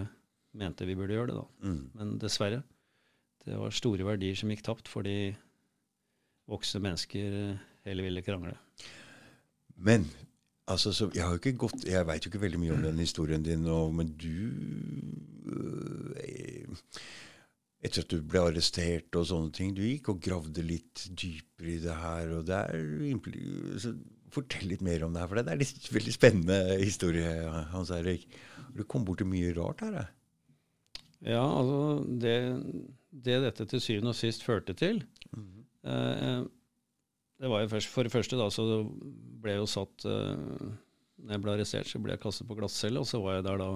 mente 0.58 0.88
vi 0.88 0.96
burde 0.98 1.14
gjøre 1.14 1.34
det. 1.34 1.38
da. 1.38 1.70
Mm. 1.70 1.82
Men 2.00 2.16
dessverre. 2.22 2.64
Det 3.46 3.60
var 3.62 3.76
store 3.78 4.08
verdier 4.08 4.38
som 4.40 4.50
gikk 4.50 4.64
tapt 4.66 4.90
fordi 4.90 5.36
voksne 6.50 6.82
mennesker 6.88 7.36
eh, 7.42 7.66
heller 7.86 8.08
ville 8.08 8.26
krangle. 8.26 8.56
Men 9.76 10.08
Altså, 10.68 10.94
så, 10.94 11.10
jeg 11.14 11.24
har 11.24 11.36
jo 11.36 11.42
ikke 11.42 11.60
gått, 11.68 11.84
jeg 11.86 12.08
veit 12.08 12.26
jo 12.26 12.32
ikke 12.32 12.42
veldig 12.42 12.60
mye 12.62 12.74
om 12.74 12.86
den 12.88 13.02
historien 13.04 13.44
din, 13.46 13.68
og, 13.70 13.94
men 13.94 14.16
du 14.18 14.32
øh, 15.54 16.80
Etter 17.86 18.02
at 18.02 18.10
du 18.10 18.24
ble 18.26 18.42
arrestert 18.42 19.14
og 19.20 19.28
sånne 19.30 19.54
ting, 19.54 19.76
du 19.78 19.84
gikk 19.86 20.10
og 20.10 20.22
gravde 20.26 20.64
litt 20.66 21.04
dypere 21.14 21.76
i 21.76 21.82
det 21.84 21.98
her. 22.02 22.32
og 22.34 22.48
det 22.48 22.58
er, 22.58 23.82
så 23.84 23.94
Fortell 24.34 24.66
litt 24.68 24.82
mer 24.84 25.06
om 25.06 25.14
det 25.14 25.22
her, 25.22 25.30
for 25.30 25.38
det 25.38 25.54
er 25.54 25.62
en 25.62 25.94
veldig 25.96 26.14
spennende 26.16 26.58
historie. 26.82 27.30
Hans 27.72 27.92
Erik. 27.94 28.26
Du 28.76 28.82
kom 28.90 29.06
borti 29.08 29.24
mye 29.28 29.54
rart 29.56 29.84
her. 29.86 30.10
Ja, 31.24 31.46
altså 31.46 32.04
det, 32.22 32.36
det, 33.14 33.38
dette 33.46 33.68
til 33.70 33.84
syvende 33.84 34.12
og 34.12 34.18
sist 34.18 34.44
førte 34.44 34.74
til 34.74 35.04
mm 35.32 35.46
-hmm. 35.46 35.64
eh, 35.94 36.46
det 37.42 37.52
var 37.52 37.64
jo 37.66 37.72
først, 37.72 37.92
For 37.92 38.08
det 38.08 38.14
første 38.14 38.40
da, 38.40 38.48
så 38.54 38.66
ble 39.44 39.56
jeg 39.56 39.64
jo 39.64 39.68
satt 39.68 40.06
uh, 40.08 40.36
Når 41.20 41.36
jeg 41.36 41.44
ble 41.44 41.56
arrestert, 41.56 41.90
så 41.90 42.00
ble 42.04 42.16
jeg 42.16 42.24
kastet 42.24 42.48
på 42.48 42.58
glattcelle, 42.58 43.02
og 43.02 43.10
så 43.10 43.20
var 43.24 43.40
jeg 43.40 43.48
der 43.50 43.62
da 43.64 43.72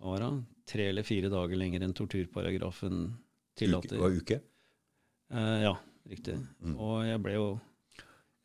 det, 0.00 0.30
tre 0.70 0.86
eller 0.88 1.04
fire 1.04 1.28
dager 1.28 1.58
lenger 1.60 1.82
enn 1.84 1.92
torturparagrafen 1.92 3.02
tillater. 3.58 3.98
Uke, 3.98 4.00
var 4.00 4.14
uke? 4.16 4.38
Uh, 5.30 5.58
ja, 5.66 5.74
riktig. 6.08 6.38
Mm. 6.64 6.78
Og 6.80 6.94
jeg 7.04 7.20
ble 7.26 7.34
jo 7.36 7.48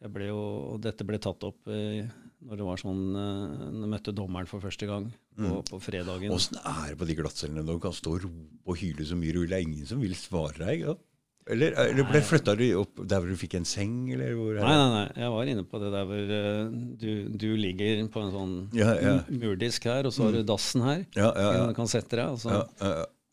jeg 0.03 0.11
ble 0.11 0.27
jo, 0.27 0.41
Dette 0.83 1.07
ble 1.07 1.17
tatt 1.23 1.45
opp 1.47 1.69
uh, 1.71 2.03
når 2.45 2.59
det 2.59 2.67
var 2.67 2.81
sånn 2.81 3.03
uh, 3.15 3.69
når 3.71 3.85
jeg 3.85 3.91
møtte 3.95 4.13
dommeren 4.17 4.49
for 4.49 4.63
første 4.63 4.89
gang 4.89 5.07
på, 5.07 5.47
mm. 5.47 5.63
på 5.71 5.79
fredagen. 5.81 6.35
Åssen 6.35 6.59
er 6.59 6.91
det 6.91 6.99
på 6.99 7.07
de 7.07 7.17
glattcellene 7.21 7.63
du 7.65 7.77
kan 7.81 7.95
stå 7.95 8.17
og 8.17 8.27
rope 8.27 8.73
og 8.73 8.79
hyle 8.81 9.07
så 9.07 9.17
mye? 9.19 9.45
Det 9.45 9.55
er 9.55 9.63
ingen 9.63 9.87
som 9.87 10.03
vil 10.03 10.15
svare 10.19 10.59
deg? 10.59 10.85
Ja? 10.89 10.97
Eller, 11.45 11.75
eller 11.77 12.07
ble 12.09 12.19
flytta 12.25 12.55
du 12.57 12.63
opp 12.79 13.03
der 13.05 13.21
hvor 13.21 13.29
du 13.29 13.37
fikk 13.37 13.53
en 13.59 13.67
seng? 13.69 14.07
Eller 14.15 14.33
hvor 14.33 14.55
nei, 14.57 14.71
nei, 14.79 14.87
nei. 14.95 15.03
Jeg 15.21 15.33
var 15.35 15.51
inne 15.51 15.65
på 15.69 15.81
det 15.83 15.91
der 15.93 16.07
hvor 16.09 16.31
uh, 16.31 16.71
du, 17.03 17.11
du, 17.29 17.49
ligger 17.59 18.01
på 18.13 18.23
en 18.23 18.31
sånn 18.33 18.55
ja, 18.73 18.95
ja. 18.97 19.17
murdisk 19.29 19.85
her, 19.91 20.09
og 20.09 20.15
så 20.15 20.25
har 20.25 20.33
du 20.33 20.41
mm. 20.41 20.47
dassen 20.49 20.85
her. 20.87 21.03
Ja, 21.13 21.29
ja, 21.29 21.51
ja. 21.59 21.67
Du 21.69 21.77
kan 21.77 21.91
sette 21.91 22.17
deg, 22.17 22.33
og 22.33 22.41
så, 22.41 22.63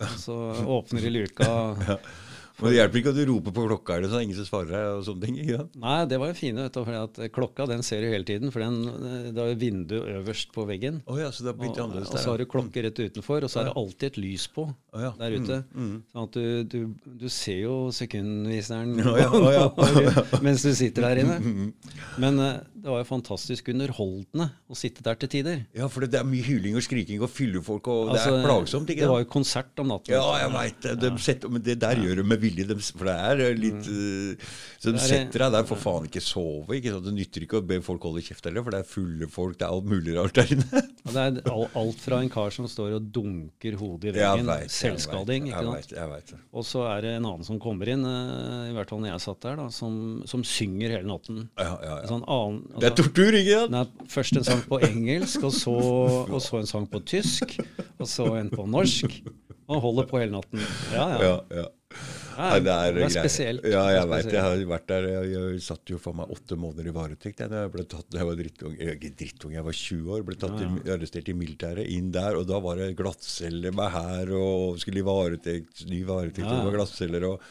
og 0.03 0.19
så 0.21 0.37
åpner 0.77 1.09
du 1.09 1.15
luka. 1.17 1.49
ja. 2.53 2.63
Men 2.63 2.73
det 2.73 2.79
hjelper 2.79 3.01
ikke 3.01 3.13
at 3.13 3.19
du 3.19 3.25
roper 3.31 3.55
på 3.57 3.67
klokka, 3.67 3.97
er 3.97 4.05
det 4.05 4.11
sånn 4.13 4.25
ingen 4.27 4.39
som 4.39 4.49
svarer 4.49 4.73
deg? 4.73 4.89
og 4.99 5.05
sånne 5.07 5.27
ting, 5.27 5.39
ikke? 5.43 5.67
Nei, 5.83 5.97
det 6.11 6.19
var 6.23 6.33
jo 6.33 6.37
fine. 6.39 6.67
du, 6.69 6.79
for 6.83 6.99
at 6.99 7.21
Klokka 7.33 7.67
den 7.71 7.85
ser 7.87 8.05
du 8.05 8.11
hele 8.13 8.29
tiden, 8.29 8.53
for 8.55 8.65
den, 8.65 9.33
det 9.33 9.45
er 9.45 9.59
vindu 9.61 9.97
øverst 10.01 10.53
på 10.55 10.67
veggen. 10.69 11.01
Oh, 11.07 11.19
ja, 11.21 11.31
så 11.33 11.47
det 11.47 11.53
er 11.55 11.59
blitt 11.61 11.79
der, 11.79 12.03
og 12.03 12.13
så 12.13 12.35
har 12.35 12.43
du 12.43 12.49
klokke 12.51 12.85
rett 12.85 13.01
utenfor, 13.01 13.47
og 13.47 13.53
så 13.53 13.63
er 13.63 13.71
det 13.71 13.77
alltid 13.83 14.09
et 14.11 14.21
lys 14.23 14.47
på 14.53 14.67
oh, 14.69 15.01
ja. 15.01 15.13
der 15.19 15.37
ute. 15.39 15.61
Mm, 15.73 15.89
mm. 15.89 15.97
Sånn 16.13 16.29
at 16.29 16.39
du, 16.39 16.47
du, 16.75 17.13
du, 17.23 17.29
ser 17.33 17.61
jo 17.65 17.77
sekundviseren 17.95 18.95
oh, 19.01 19.49
ja, 19.57 19.67
mens 20.45 20.67
du 20.67 20.73
sitter 20.77 21.09
der 21.09 21.23
inne. 21.25 21.39
Men 22.23 22.41
uh, 22.43 22.51
det 22.83 22.91
var 22.91 22.99
jo 22.99 23.07
fantastisk 23.07 23.69
underholdende 23.71 24.49
å 24.67 24.75
sitte 24.75 25.05
der 25.07 25.19
til 25.23 25.31
tider. 25.31 25.61
Ja, 25.77 25.87
for 25.93 26.03
det 26.03 26.19
er 26.19 26.27
mye 26.27 26.43
hyling 26.43 26.75
og 26.75 26.83
skriking 26.83 27.21
og 27.23 27.31
fyllefolk, 27.31 27.87
og 27.93 28.11
altså, 28.11 28.33
det 28.33 28.41
er 28.41 28.47
plagsomt. 28.49 28.89
ikke 28.91 29.05
Det 29.05 29.11
var 29.13 29.21
jo 29.23 29.29
konsert 29.31 29.79
om 29.79 29.93
natten. 29.93 30.15
Ja, 30.17 30.25
jeg 30.41 30.51
veit 30.57 30.81
det. 30.83 30.95
De 30.99 31.11
setter, 31.23 31.53
men 31.55 31.63
det 31.63 31.77
der 31.85 32.01
ja. 32.01 32.09
gjør 32.09 32.19
de 32.19 32.25
med 32.33 32.43
vilje, 32.43 32.67
de, 32.67 32.77
for 32.99 33.07
det 33.07 33.15
er 33.29 33.43
eh, 33.45 33.55
litt 33.55 33.87
mm. 33.87 34.01
uh, 34.35 34.49
Så 34.83 34.95
de 34.97 35.03
setter 35.05 35.45
deg 35.45 35.55
der 35.55 35.69
for 35.69 35.83
faen 35.85 36.09
ikke 36.09 36.25
sove. 36.27 36.75
ikke 36.81 36.97
sant? 36.97 37.07
Det 37.07 37.15
nytter 37.21 37.47
ikke 37.47 37.61
å 37.61 37.67
be 37.69 37.79
folk 37.87 38.09
holde 38.09 38.25
kjeft 38.27 38.51
heller, 38.51 38.67
for 38.67 38.75
det 38.75 38.83
er 38.83 38.91
fulle 38.97 39.31
folk, 39.31 39.61
det 39.61 39.69
er 39.69 39.77
alt 39.77 39.89
mulig 39.93 40.19
rart 40.19 40.43
der 40.43 40.53
inne. 40.57 40.83
Ja, 41.03 41.27
det 41.31 41.45
er 41.47 41.79
alt 41.79 42.03
fra 42.03 42.19
en 42.23 42.33
kar 42.35 42.51
som 42.55 42.67
står 42.71 42.99
og 42.99 43.07
dunker 43.15 43.79
hodet 43.79 44.11
i 44.11 44.17
veggen, 44.19 44.51
selvskading, 44.75 45.53
ikke 45.53 45.63
sant. 45.71 45.95
Jeg 45.95 46.11
vet, 46.17 46.35
det. 46.35 46.41
Og 46.51 46.67
så 46.67 46.83
er 46.91 47.07
det 47.07 47.15
en 47.21 47.31
annen 47.31 47.47
som 47.47 47.63
kommer 47.63 47.95
inn, 47.95 48.03
uh, 48.03 48.67
i 48.67 48.75
hvert 48.75 48.91
fall 48.91 49.03
når 49.07 49.15
jeg 49.15 49.27
satt 49.29 49.43
der, 49.47 49.63
da, 49.63 49.71
som, 49.71 49.97
som 50.27 50.43
synger 50.47 50.99
hele 50.99 51.07
natten. 51.07 51.45
Ja, 51.61 51.77
ja, 51.79 51.97
ja. 52.03 52.11
Sånn 52.11 52.27
annen, 52.27 52.72
det 52.81 52.89
er 52.89 52.97
tortur, 52.97 53.37
ikke 53.37 53.61
sant? 53.61 53.75
Nei, 53.75 54.09
først 54.13 54.41
en 54.41 54.47
sang 54.49 54.65
på 54.69 54.81
engelsk, 54.87 55.45
og 55.49 55.55
så, 55.57 55.77
og 56.25 56.41
så, 56.41 56.63
en 56.63 56.71
sang 56.71 56.89
på 56.89 57.03
tysk, 57.05 57.59
og 57.99 58.09
så 58.09 58.33
en 58.39 58.51
på 58.53 58.67
norsk. 58.69 59.21
Og 59.73 59.79
holder 59.81 60.09
på 60.11 60.19
hele 60.21 60.35
natten. 60.35 60.61
Ja, 60.93 61.07
ja. 61.13 61.21
ja, 61.23 61.37
ja. 61.61 61.69
Det, 62.33 62.73
er, 62.73 62.95
det 62.97 63.05
er 63.05 63.13
spesielt. 63.13 63.67
Ja, 63.69 63.83
jeg 63.93 64.09
veit 64.09 64.31
Jeg 64.33 64.43
har 64.43 64.63
vært 64.69 64.87
der. 64.89 65.07
Jeg, 65.11 65.33
jeg, 65.35 65.61
satt 65.65 65.93
jo 65.93 65.99
for 66.01 66.17
meg 66.17 66.33
åtte 66.33 66.57
måneder 66.59 66.89
i 66.89 66.95
varetekt. 66.97 67.43
Jeg, 67.45 67.73
ble 67.75 67.85
tatt, 67.89 68.09
jeg 68.17 68.29
var 68.29 68.39
drittung. 68.39 68.77
Ikke 68.77 69.13
drittung, 69.21 69.53
jeg 69.55 69.67
var 69.67 69.77
20 69.77 70.15
år. 70.17 70.25
Ble 70.29 70.39
tatt 70.41 70.57
ja, 70.57 70.69
ja. 70.69 70.97
arrestert 70.97 71.29
i 71.29 71.37
militæret. 71.37 71.89
Inn 71.93 72.09
der. 72.15 72.39
Og 72.41 72.49
da 72.49 72.61
var 72.65 72.81
det 72.81 72.95
glattceller 72.99 73.77
meg 73.77 73.93
her, 73.97 74.33
og 74.39 74.81
skulle 74.83 75.03
i 75.03 75.07
varetekt, 75.07 75.85
ny 75.93 76.03
varetekt, 76.09 76.49
ja. 76.49 76.63
og 76.65 76.73
glattceller. 76.79 77.29
og 77.29 77.45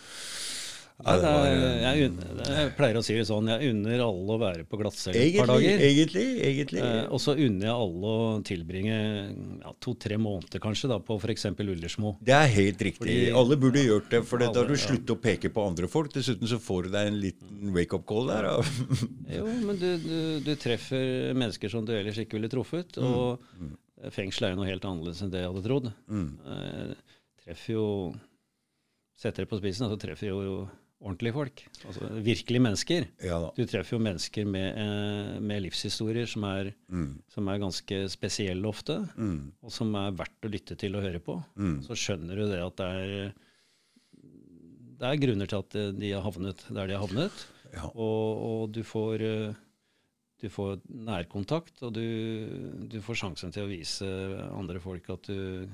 Ja, 1.02 1.16
var, 1.22 1.48
jeg, 1.50 2.10
jeg, 2.38 2.72
pleier 2.78 2.98
å 3.00 3.04
si 3.06 3.16
det 3.18 3.26
sånn, 3.28 3.50
jeg 3.50 3.72
unner 3.74 4.04
alle 4.06 4.36
å 4.36 4.40
være 4.42 4.66
på 4.70 4.78
glattcelle 4.80 5.18
et 5.18 5.38
par 5.40 5.50
dager. 5.50 5.84
Egentlig, 5.88 6.26
egentlig. 6.46 6.84
Eh, 6.86 7.06
og 7.10 7.22
så 7.24 7.36
unner 7.36 7.68
jeg 7.68 7.74
alle 7.74 8.12
å 8.12 8.26
tilbringe 8.46 8.98
ja, 9.64 9.74
to-tre 9.84 10.18
måneder 10.22 10.64
kanskje 10.64 10.92
da, 10.92 11.00
på 11.04 11.18
f.eks. 11.18 11.48
Ullersmo. 11.62 12.16
Det 12.22 12.36
er 12.38 12.50
helt 12.56 12.84
riktig. 12.88 13.02
Fordi, 13.02 13.20
alle 13.42 13.58
burde 13.62 13.86
gjort 13.86 14.10
det, 14.14 14.24
for 14.30 14.42
alle, 14.42 14.54
da 14.54 14.64
har 14.64 14.72
du 14.72 14.78
sluttet 14.80 15.14
ja. 15.14 15.18
å 15.18 15.24
peke 15.26 15.54
på 15.54 15.68
andre 15.72 15.90
folk. 15.92 16.14
Dessuten 16.14 16.50
så 16.50 16.62
får 16.62 16.88
du 16.88 16.96
deg 16.96 17.12
en 17.12 17.22
liten 17.22 17.76
wake-up 17.76 18.06
call 18.10 18.30
der. 18.32 18.50
jo, 19.38 19.46
men 19.68 19.80
du, 19.82 19.90
du, 20.02 20.18
du, 20.46 20.52
treffer 20.62 21.32
mennesker 21.38 21.72
som 21.72 21.86
du 21.88 21.96
ellers 21.98 22.20
ikke 22.22 22.38
ville 22.38 22.52
truffet. 22.52 22.98
Mm. 22.98 23.08
Og 23.08 23.48
mm. 23.62 23.72
fengsel 24.14 24.50
er 24.50 24.56
jo 24.56 24.62
noe 24.62 24.70
helt 24.70 24.86
annerledes 24.90 25.24
enn 25.26 25.34
det 25.34 25.46
jeg 25.46 25.54
hadde 25.54 25.66
trodd. 25.66 25.94
Mm. 26.12 26.28
Eh, 26.56 27.16
treffer 27.46 27.80
jo 27.80 27.88
Setter 29.22 29.46
det 29.46 29.52
på 29.52 29.58
spissen, 29.60 29.86
så 29.86 30.00
treffer 30.02 30.32
jo 30.32 30.54
ordentlige 31.02 31.36
folk. 31.36 31.64
Altså 31.88 32.10
virkelige 32.24 32.64
mennesker. 32.64 33.08
Ja, 33.26 33.40
du 33.56 33.62
treffer 33.70 33.98
jo 33.98 34.04
mennesker 34.06 34.46
med, 34.50 34.68
eh, 34.78 35.40
med 35.42 35.64
livshistorier 35.66 36.30
som 36.30 36.46
er, 36.50 36.72
mm. 36.88 37.10
som 37.34 37.50
er, 37.50 37.62
ganske 37.62 38.02
spesielle 38.14 38.70
ofte, 38.70 39.00
mm. 39.18 39.40
og 39.66 39.74
som 39.74 39.96
er 39.98 40.14
verdt 40.18 40.48
å 40.48 40.52
lytte 40.54 40.78
til 40.80 40.98
og 40.98 41.06
høre 41.08 41.24
på. 41.24 41.40
Mm. 41.56 41.80
Så 41.88 41.98
skjønner 41.98 42.38
du 42.38 42.46
det 42.52 42.62
at 42.64 42.78
det 42.82 42.92
er, 43.02 43.34
det 45.02 45.10
er 45.10 45.24
grunner 45.26 45.50
til 45.50 45.66
at 45.66 45.82
de 45.98 46.14
har 46.14 46.26
havnet 46.26 46.66
der 46.70 46.88
de 46.90 46.98
har 46.98 47.06
havnet. 47.06 47.44
Ja. 47.72 47.88
Og, 47.96 48.42
og, 48.46 48.64
du 48.76 48.84
får 48.86 49.26
eh, 49.26 49.60
du 50.42 50.50
får 50.50 50.82
nærkontakt, 50.90 51.76
og 51.86 51.94
du, 51.94 52.06
du 52.90 52.98
får 53.06 53.20
sjansen 53.20 53.54
til 53.54 53.68
å 53.68 53.70
vise 53.70 54.08
andre 54.50 54.82
folk 54.82 55.10
at 55.14 55.30
du 55.30 55.70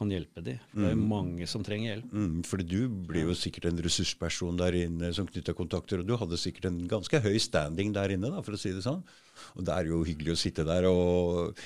kan 0.00 0.12
hjelpe 0.12 0.42
dem. 0.44 0.60
For 0.72 0.80
det 0.80 0.90
er 0.94 0.98
mm. 0.98 1.06
mange 1.12 1.46
som 1.50 1.64
trenger 1.66 1.92
hjelp. 1.92 2.12
Mm, 2.16 2.40
fordi 2.48 2.66
du 2.70 3.04
blir 3.10 3.28
jo 3.28 3.36
sikkert 3.36 3.68
en 3.68 3.82
ressursperson 3.84 4.60
der 4.60 4.78
inne 4.86 5.12
som 5.16 5.28
knytter 5.28 5.56
kontakter, 5.56 6.00
og 6.00 6.08
du 6.08 6.16
hadde 6.20 6.40
sikkert 6.40 6.70
en 6.70 6.80
ganske 6.90 7.20
høy 7.20 7.36
standing 7.42 7.92
der 7.96 8.16
inne, 8.16 8.32
da, 8.32 8.40
for 8.46 8.56
å 8.56 8.60
si 8.60 8.72
det 8.72 8.84
sånn. 8.86 9.02
Og 9.58 9.66
det 9.68 9.76
er 9.76 9.90
jo 9.92 10.02
hyggelig 10.08 10.36
å 10.36 10.40
sitte 10.40 10.66
der 10.68 10.88
og 10.90 11.56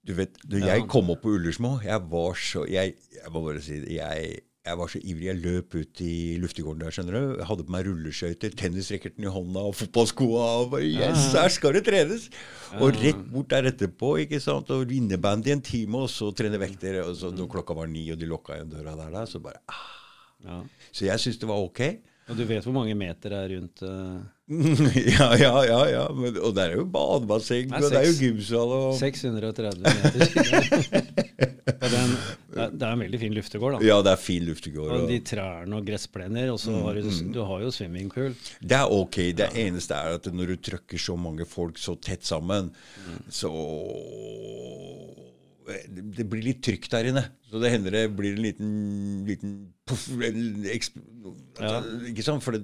Du 0.00 0.14
vet, 0.16 0.38
når 0.48 0.62
jeg 0.64 0.84
kom 0.88 1.10
opp 1.12 1.20
på 1.26 1.34
Ullersmo, 1.36 1.74
jeg 1.84 2.00
var 2.08 2.38
så 2.40 2.62
Jeg, 2.70 2.94
jeg 3.12 3.32
må 3.34 3.42
bare 3.44 3.60
si 3.60 3.82
det. 3.82 3.98
jeg 3.98 4.38
jeg 4.70 4.78
var 4.80 4.90
så 4.92 5.00
ivrig. 5.02 5.28
Jeg 5.28 5.40
løp 5.42 5.76
ut 5.76 6.02
i 6.04 6.14
luftegården 6.40 6.84
der. 6.84 6.94
skjønner 6.94 7.16
du. 7.16 7.36
Jeg 7.40 7.48
hadde 7.50 7.66
på 7.66 7.74
meg 7.74 7.86
rulleskøyter, 7.88 8.56
tennisracketen 8.62 9.26
i 9.26 9.32
hånda 9.34 9.64
og 9.70 9.76
fotballskoa. 9.78 10.44
Og 10.62 10.74
bare, 10.74 10.88
yes, 10.88 11.30
her 11.36 11.52
skal 11.52 11.76
det 11.76 11.84
trenes! 11.88 12.28
Og 12.78 12.94
rett 12.98 13.24
bort 13.32 13.50
der 13.52 13.70
etterpå 13.72 14.14
ikke 14.24 14.42
sant? 14.42 14.70
og 14.70 14.92
innebandy 14.94 15.54
en 15.54 15.64
time, 15.64 16.04
og 16.04 16.12
så 16.12 16.30
trene 16.36 16.60
vekter. 16.62 17.02
Og 17.04 17.16
så 17.18 17.32
når 17.34 17.50
klokka 17.56 17.76
var 17.76 17.90
ni, 17.90 18.06
og 18.14 18.20
de 18.20 18.30
lukka 18.30 18.58
igjen 18.58 18.72
døra 18.72 18.96
der, 18.98 19.10
da, 19.14 19.26
så 19.28 19.42
bare 19.42 19.62
ah. 19.70 20.62
Så 20.90 21.04
jeg 21.04 21.20
syns 21.20 21.40
det 21.40 21.50
var 21.50 21.60
ok. 21.60 21.82
Og 22.30 22.36
du 22.38 22.44
vet 22.46 22.66
hvor 22.66 22.74
mange 22.76 22.94
meter 22.98 23.32
det 23.32 23.38
er 23.38 23.52
rundt 23.56 23.82
uh... 23.82 24.20
ja, 25.16 25.28
ja, 25.38 25.52
ja. 25.66 25.80
ja. 25.90 26.04
Men, 26.14 26.36
og 26.42 26.54
det 26.56 26.64
er 26.64 26.76
jo 26.78 26.84
badebasseng, 26.90 27.70
og 27.74 27.86
det 27.86 28.00
er 28.00 28.06
jo 28.08 28.14
gymsal 28.18 28.74
og 28.74 28.94
630 28.98 29.78
meter. 29.84 30.16
det, 31.80 31.90
er 31.90 31.96
en, 32.00 32.14
det, 32.50 32.82
er 32.82 32.88
en, 32.88 33.02
veldig 33.04 33.20
fin 33.22 33.36
luftegård, 33.36 33.76
da. 33.76 33.82
Ja, 33.86 34.00
det 34.06 34.14
er 34.14 34.22
fin 34.22 34.46
luftegård. 34.48 34.94
Og 34.96 35.06
de 35.10 35.20
trærne 35.26 35.78
og 35.78 35.86
gressplener, 35.86 36.50
og 36.50 36.58
så 36.62 36.74
mm, 36.74 36.80
har 36.86 36.98
du, 36.98 37.10
mm. 37.10 37.32
du 37.36 37.40
har 37.46 37.64
jo 37.66 37.72
swimmingpool. 37.74 38.34
Det 38.58 38.78
er 38.78 38.94
ok. 38.98 39.20
Det 39.38 39.48
ja. 39.48 39.66
eneste 39.68 39.98
er 39.98 40.18
at 40.18 40.30
når 40.34 40.54
du 40.54 40.62
trøkker 40.70 41.02
så 41.02 41.18
mange 41.18 41.46
folk 41.48 41.78
så 41.78 41.94
tett 42.02 42.26
sammen, 42.26 42.72
mm. 43.06 43.20
så 43.30 43.54
det 45.68 46.24
blir 46.28 46.42
litt 46.44 46.62
trykk 46.64 46.88
der 46.92 47.08
inne. 47.10 47.22
Så 47.50 47.60
det 47.62 47.70
hender 47.72 47.94
det 47.94 48.02
blir 48.16 48.36
en 48.36 48.42
liten, 48.44 48.70
liten 49.26 49.54
puff, 49.88 50.06
en 50.14 50.38
ja. 51.60 51.80
Ikke 52.08 52.24
sant? 52.24 52.44
For 52.44 52.56
det, 52.56 52.62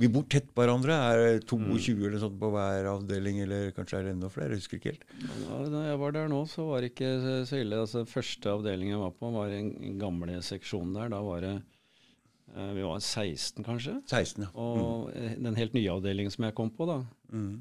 vi 0.00 0.08
bor 0.12 0.24
tett 0.30 0.48
på 0.50 0.64
hverandre. 0.64 0.96
Er 0.96 1.38
22 1.44 1.94
mm. 1.94 2.04
eller 2.08 2.22
sånt 2.22 2.38
på 2.40 2.50
hver 2.54 2.88
avdeling, 2.90 3.42
eller 3.44 3.70
kanskje 3.76 4.00
er 4.00 4.08
det 4.08 4.14
enda 4.16 4.30
flere? 4.32 4.56
Jeg 4.56 4.64
husker 4.64 4.80
ikke 4.80 4.94
helt. 4.94 5.06
Ja, 5.24 5.60
da 5.74 5.84
jeg 5.90 6.00
var 6.02 6.16
der 6.16 6.32
nå, 6.32 6.40
så 6.50 6.66
var 6.70 6.82
det 6.82 6.92
ikke 6.94 7.12
så 7.48 7.60
ille. 7.60 7.82
Altså, 7.84 8.06
første 8.08 8.56
avdeling 8.56 8.94
jeg 8.94 9.02
var 9.04 9.14
på, 9.18 9.32
var 9.36 9.52
den 9.52 9.98
gamle 10.00 10.40
seksjonen 10.44 10.96
der. 10.98 11.12
Da 11.14 11.20
var 11.24 11.44
det 11.44 11.54
eh, 11.54 12.72
vi 12.78 12.86
var 12.86 13.00
16, 13.00 13.60
kanskje. 13.66 13.98
16, 14.10 14.48
ja. 14.48 14.52
Og 14.56 15.12
mm. 15.12 15.44
den 15.48 15.60
helt 15.60 15.76
nye 15.76 15.98
avdelingen 15.98 16.34
som 16.34 16.48
jeg 16.48 16.56
kom 16.58 16.72
på, 16.74 16.88
da, 16.90 17.02
mm. 17.30 17.52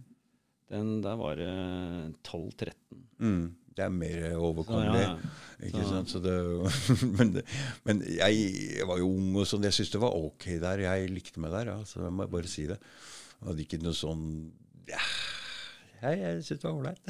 den, 0.74 0.96
der 1.06 1.20
var 1.20 1.38
det 1.44 1.52
12-13. 2.24 2.74
Mm 3.24 3.52
det 3.78 3.86
er 3.86 3.94
mer 3.94 4.38
overkommelig. 4.38 5.02
Ja, 5.02 5.16
ja. 5.16 5.68
Ikke 5.68 5.84
sant? 5.88 6.12
Så 6.12 6.20
det, 6.24 6.36
men, 7.18 7.36
men 7.88 8.02
jeg, 8.06 8.40
jeg, 8.78 8.88
var 8.90 9.00
jo 9.02 9.10
ung, 9.10 9.34
og 9.40 9.48
sånn. 9.50 9.66
Jeg 9.68 9.76
syntes 9.78 9.94
det 9.96 10.04
var 10.04 10.18
ok 10.18 10.48
der. 10.62 10.86
Jeg 10.86 11.12
likte 11.14 11.44
meg 11.44 11.54
der, 11.56 11.74
ja, 11.74 11.78
så 11.88 12.04
jeg 12.06 12.16
må 12.16 12.28
bare 12.32 12.52
si 12.52 12.68
det. 12.70 12.80
Jeg 13.40 13.50
hadde 13.50 13.66
ikke 13.66 13.82
noe 13.84 13.98
sånn 13.98 14.26
ja, 14.88 15.02
Jeg, 16.00 16.20
jeg 16.22 16.44
syntes 16.48 16.64
det 16.64 16.70
var 16.70 16.78
ålreit. 16.78 17.02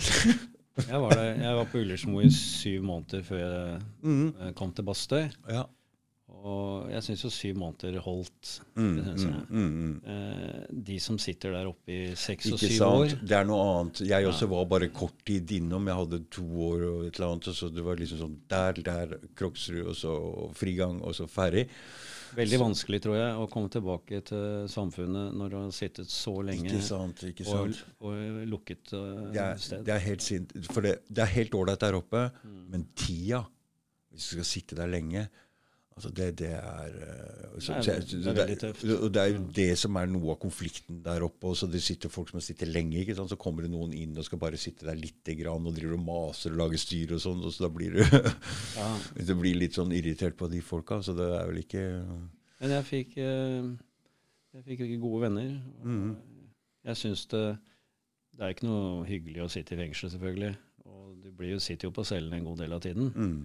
jeg, 0.90 1.02
var 1.04 1.20
jeg 1.22 1.58
var 1.60 1.70
på 1.70 1.84
Ullersmo 1.84 2.24
i 2.24 2.32
syv 2.34 2.86
måneder 2.90 3.26
før 3.28 3.44
jeg 3.44 3.80
mm. 4.02 4.54
kom 4.58 4.74
til 4.74 4.88
Bastøy. 4.88 5.28
Ja. 5.50 5.68
Og 6.44 6.90
jeg 6.92 7.06
syns 7.06 7.22
jo 7.24 7.30
syv 7.32 7.60
måneder 7.62 8.02
holdt. 8.04 8.50
Mm, 8.76 8.98
mm, 9.00 9.36
mm, 9.48 9.68
mm, 9.74 9.92
eh, 10.12 10.64
de 10.90 10.98
som 11.00 11.16
sitter 11.22 11.54
der 11.56 11.70
oppe 11.70 11.94
i 11.94 12.00
seks 12.20 12.50
og 12.52 12.60
syv 12.60 12.82
år 12.88 13.14
Det 13.22 13.38
er 13.38 13.46
noe 13.48 13.62
annet. 13.64 14.02
Jeg 14.10 14.28
også 14.28 14.50
var 14.52 14.66
bare 14.74 14.90
kort 14.92 15.22
tid 15.24 15.54
innom. 15.56 15.88
Jeg 15.88 16.02
hadde 16.02 16.20
to 16.34 16.48
år 16.68 16.84
og 16.90 17.06
et 17.08 17.16
eller 17.16 17.30
annet. 17.30 17.48
så 17.56 17.70
det 17.72 17.86
var 17.86 18.02
liksom 18.02 18.20
sånn 18.26 18.36
der, 18.52 18.82
der, 18.84 19.14
Kroksrud, 19.40 19.86
og 19.88 19.96
så 19.96 20.16
frigang, 20.58 21.00
og 21.00 21.16
så 21.16 21.30
ferdig. 21.32 21.70
Veldig 22.34 22.60
vanskelig, 22.60 23.00
tror 23.06 23.16
jeg, 23.16 23.32
å 23.40 23.48
komme 23.54 23.72
tilbake 23.72 24.20
til 24.28 24.68
samfunnet 24.72 25.38
når 25.38 25.54
du 25.54 25.58
har 25.60 25.72
sittet 25.76 26.12
så 26.12 26.34
lenge 26.44 26.66
ikke 26.66 26.84
sant, 26.84 27.24
ikke 27.30 27.46
sant. 27.48 27.84
Og, 28.02 28.10
og 28.10 28.44
lukket 28.50 28.96
uh, 28.98 29.30
det 29.32 29.44
er, 29.46 29.62
sted. 29.62 29.86
Det 29.88 29.96
er 29.96 30.04
helt 30.10 30.26
sint. 30.26 30.56
For 30.74 30.84
det, 30.84 30.98
det 31.08 31.24
er 31.24 31.34
helt 31.38 31.56
ålreit 31.56 31.86
der 31.86 32.00
oppe, 32.02 32.26
mm. 32.44 32.62
men 32.74 32.88
tida 32.98 33.46
Hvis 34.12 34.28
du 34.28 34.36
skal 34.36 34.50
sitte 34.50 34.78
der 34.82 34.90
lenge 34.90 35.28
Altså 35.94 36.10
det, 36.10 36.28
det, 36.40 36.50
er, 36.58 36.94
eh, 37.06 37.58
så, 37.62 37.76
Nei, 37.76 37.82
det, 37.86 38.18
er 38.18 38.38
veldig 38.38 38.56
tøft. 38.64 38.86
Og 38.96 39.10
det 39.14 39.22
er 39.22 39.30
jo 39.30 39.42
det 39.54 39.68
som 39.78 39.98
er 40.00 40.08
noe 40.10 40.34
av 40.34 40.40
konflikten 40.42 41.04
der 41.06 41.26
oppe. 41.28 41.52
Og 41.52 41.58
så 41.60 41.70
det 41.70 41.84
sitter 41.86 42.10
folk 42.14 42.32
som 42.32 42.42
sitter 42.42 42.72
lenge, 42.72 42.98
ikke 43.04 43.16
sant? 43.18 43.30
så 43.30 43.38
kommer 43.40 43.66
det 43.66 43.70
noen 43.74 43.94
inn 43.98 44.18
og 44.18 44.26
skal 44.26 44.42
bare 44.42 44.60
sitte 44.62 44.88
der 44.88 44.98
lite 44.98 45.36
grann 45.38 45.70
og 45.70 45.78
driver 45.78 46.00
og 46.00 46.06
maser 46.08 46.56
og 46.56 46.64
lager 46.64 46.82
styr 46.82 47.14
og 47.14 47.22
sånn. 47.22 47.46
og 47.46 47.54
så 47.54 47.68
da 47.68 47.72
blir 47.76 48.00
du 48.00 48.02
ja. 48.80 48.90
det 49.30 49.38
blir 49.38 49.60
litt 49.60 49.78
sånn 49.78 49.94
irritert 49.94 50.38
på 50.40 50.50
de 50.50 50.64
folka. 50.66 51.04
Så 51.06 51.14
det 51.18 51.30
er 51.30 51.46
vel 51.52 51.62
ikke 51.62 51.86
Men 52.02 52.78
jeg 52.80 52.90
fikk, 52.90 53.18
eh, 53.22 53.72
jeg 54.58 54.68
fikk 54.72 54.86
gode 54.98 55.28
venner. 55.28 55.56
Mm. 55.86 56.14
Jeg 56.90 57.00
syns 57.00 57.28
det 57.32 57.48
Det 58.34 58.42
er 58.42 58.56
ikke 58.56 58.66
noe 58.66 59.04
hyggelig 59.06 59.44
å 59.46 59.52
sitte 59.52 59.76
i 59.76 59.84
fengsel, 59.84 60.10
selvfølgelig. 60.10 60.56
Og 60.90 61.20
du 61.22 61.30
blir 61.38 61.54
jo, 61.54 61.62
sitter 61.62 61.86
jo 61.86 61.94
på 61.94 62.06
cellen 62.08 62.34
en 62.34 62.48
god 62.48 62.64
del 62.64 62.74
av 62.74 62.82
tiden. 62.82 63.14
Mm. 63.14 63.44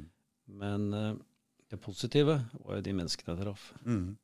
Men 0.56 0.94
eh, 0.96 1.10
det 1.68 1.80
positive 1.84 2.38
var 2.64 2.78
jo 2.78 2.84
de 2.84 2.96
menneskene 2.96 3.34
jeg 3.34 3.44
traff. 3.44 3.68
Mm. 3.84 4.16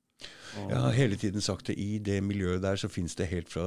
Jeg 0.55 0.81
har 0.81 0.95
hele 0.97 1.17
tiden 1.19 1.43
sagt 1.45 1.69
det. 1.69 1.77
I 1.81 1.99
det 1.99 2.21
miljøet 2.25 2.63
der 2.63 2.79
så 2.81 2.89
fins 2.89 3.17
det 3.19 3.29
helt 3.33 3.51
fra 3.53 3.65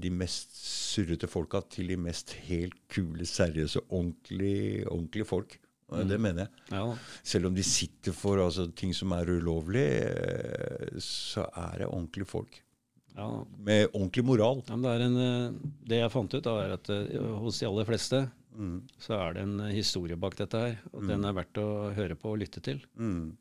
de 0.00 0.10
mest 0.10 0.56
surrete 0.58 1.28
folka 1.30 1.60
til 1.70 1.92
de 1.92 1.98
mest 2.00 2.32
helt 2.48 2.78
kule, 2.90 3.26
seriøse, 3.28 3.84
ordentlige, 3.88 4.86
ordentlige 4.88 5.28
folk. 5.28 5.58
Mm. 5.88 6.08
Det 6.08 6.18
mener 6.20 6.44
jeg. 6.44 6.64
Ja. 6.74 6.84
Selv 7.24 7.48
om 7.48 7.54
de 7.56 7.64
sitter 7.64 8.16
for 8.16 8.40
altså, 8.44 8.66
ting 8.76 8.94
som 8.96 9.12
er 9.16 9.30
ulovlig, 9.30 9.86
eh, 10.04 10.98
så 11.04 11.46
er 11.56 11.84
det 11.84 11.88
ordentlige 11.88 12.28
folk. 12.28 12.58
Ja. 13.14 13.28
Med 13.64 13.88
ordentlig 13.94 14.24
moral. 14.24 14.60
Ja, 14.68 14.76
det, 14.84 15.06
en, 15.06 15.16
eh, 15.22 15.70
det, 15.88 16.02
jeg 16.02 16.12
fant 16.12 16.34
ut, 16.34 16.44
da, 16.44 16.56
er 16.64 16.76
at 16.76 16.92
eh, 16.92 17.30
hos 17.40 17.62
de 17.62 17.70
aller 17.70 17.88
fleste 17.88 18.26
mm. 18.58 18.78
så 19.00 19.18
er 19.18 19.36
det 19.36 19.44
en 19.46 19.60
historie 19.70 20.18
bak 20.20 20.36
dette 20.38 20.62
her. 20.62 20.80
Og 20.92 21.04
mm. 21.04 21.12
den 21.12 21.28
er 21.28 21.36
verdt 21.36 21.60
å 21.62 21.68
høre 21.96 22.16
på 22.18 22.34
og 22.34 22.40
lytte 22.42 22.62
til. 22.64 22.82
Mm. 22.98 23.36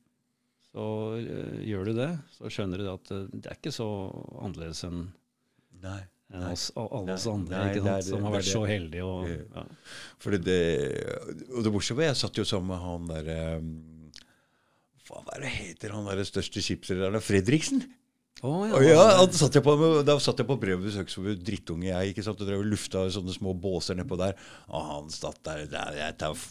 Så 0.72 0.84
uh, 1.18 1.58
gjør 1.66 1.90
du 1.90 1.96
det, 1.98 2.12
så 2.38 2.52
skjønner 2.54 2.84
du 2.84 2.92
at 2.92 3.12
uh, 3.16 3.26
det 3.34 3.50
er 3.50 3.58
ikke 3.58 3.74
så 3.76 3.88
annerledes 4.44 4.84
enn 4.88 5.08
Nei. 5.78 6.00
enn 6.34 6.48
oss, 6.50 6.70
alle 6.78 7.14
oss 7.16 7.28
andre 7.30 7.54
nei, 7.54 7.74
det 7.76 7.84
det, 7.86 7.98
som 8.08 8.26
har 8.26 8.34
vært 8.34 8.50
så 8.50 8.64
heldige. 8.68 9.06
Og, 9.06 9.30
ja. 9.30 9.66
Fordi 10.24 10.42
det, 10.44 10.62
og 11.52 11.66
det 11.66 11.74
morsomme 11.74 12.10
Jeg 12.10 12.20
satt 12.20 12.40
jo 12.40 12.46
sammen 12.48 12.74
med 12.74 12.82
han 12.84 13.12
derre 13.12 13.40
Hva 15.08 15.22
er 15.38 15.48
heter 15.54 15.94
han 15.96 16.10
der 16.10 16.24
største 16.28 16.64
skipsrederen? 16.66 17.24
Fredriksen? 17.24 17.86
Oh, 18.46 18.68
ja. 18.70 18.82
ja 18.86 19.28
satt 19.34 19.56
på, 19.66 19.76
da 20.06 20.18
satt 20.22 20.42
jeg 20.44 20.48
på 20.50 20.58
brevbesøk 20.62 21.08
besøksforbud, 21.08 21.40
drittunge, 21.46 21.88
jeg. 21.90 22.12
ikke 22.12 22.26
sant, 22.26 22.42
og 22.44 22.50
drev 22.50 22.62
og 22.62 22.70
lufta 22.70 23.08
sånne 23.14 23.34
små 23.34 23.56
båser 23.58 23.98
nedpå 23.98 24.20
der. 24.20 24.38
Og 24.70 24.90
han 24.92 25.10
satt 25.14 25.40
der, 25.48 25.64
der 25.72 25.98
jeg 25.98 26.18
tar, 26.22 26.44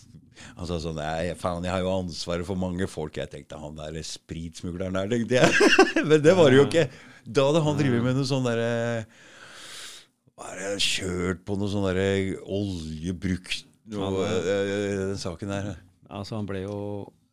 Han 0.57 0.69
sa 0.69 0.81
sånn 0.83 0.99
jeg, 1.01 1.37
Faen, 1.41 1.65
jeg 1.65 1.73
har 1.73 1.85
jo 1.85 1.95
ansvaret 1.95 2.49
for 2.49 2.59
mange 2.59 2.89
folk. 2.91 3.17
Jeg 3.17 3.31
tenkte 3.33 3.61
han 3.61 3.79
der 3.79 4.01
spritsmugleren 4.05 4.99
der, 4.99 5.13
tenkte 5.15 5.39
jeg. 5.39 5.71
Men 6.11 6.19
det 6.25 6.35
var 6.37 6.51
det 6.51 6.61
jo 6.61 6.67
ikke. 6.67 6.89
Da 7.27 7.47
hadde 7.49 7.63
han 7.65 7.79
drevet 7.79 8.05
med 8.05 8.19
noe 8.19 8.29
sånn 8.29 8.47
derre 8.47 8.75
er 10.37 10.83
kjørt 10.83 11.47
på 11.49 11.57
noe 11.57 11.71
sånn 11.73 11.87
derre 11.87 12.37
oljebrukt 12.45 13.65
noe, 13.89 14.27
ja, 14.27 14.59
den 15.07 15.21
saken 15.21 15.53
der. 15.53 15.71
Altså, 16.11 16.37
han 16.37 16.49
ble 16.49 16.65
jo 16.67 16.79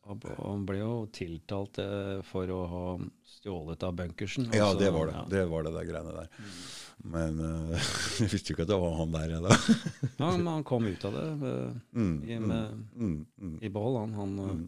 Han 0.04 0.66
ble 0.68 0.80
jo 0.82 0.94
tiltalt 1.16 1.80
eh, 1.80 2.20
for 2.28 2.50
å 2.52 2.62
ha 2.68 2.82
stjålet 3.43 3.84
av 3.84 3.93
bunkersen. 3.93 4.47
Ja, 4.53 4.73
det 4.73 4.91
var 4.91 5.08
det. 5.08 5.13
Ja. 5.13 5.25
Det 5.29 5.45
var 5.45 5.63
det 5.63 5.71
der 5.75 5.84
greiene 5.84 6.15
der. 6.15 6.27
Mm. 6.39 6.51
Men 7.13 7.39
uh, 7.39 7.89
jeg 8.21 8.32
visste 8.32 8.53
jo 8.53 8.56
ikke 8.56 8.63
at 8.63 8.71
det 8.71 8.79
var 8.79 8.93
han 9.01 9.15
der 9.17 9.36
ennå. 9.38 9.51
ja, 10.21 10.29
men 10.38 10.47
han 10.47 10.63
kom 10.67 10.88
ut 10.88 11.03
av 11.10 11.17
det 11.17 11.25
med, 11.41 11.79
mm, 11.91 12.17
i, 12.23 12.39
med, 12.39 12.84
mm, 12.95 13.17
mm, 13.41 13.58
i 13.60 13.71
behold, 13.73 13.99
han. 13.99 14.13
han 14.21 14.38
mm. 14.39 14.63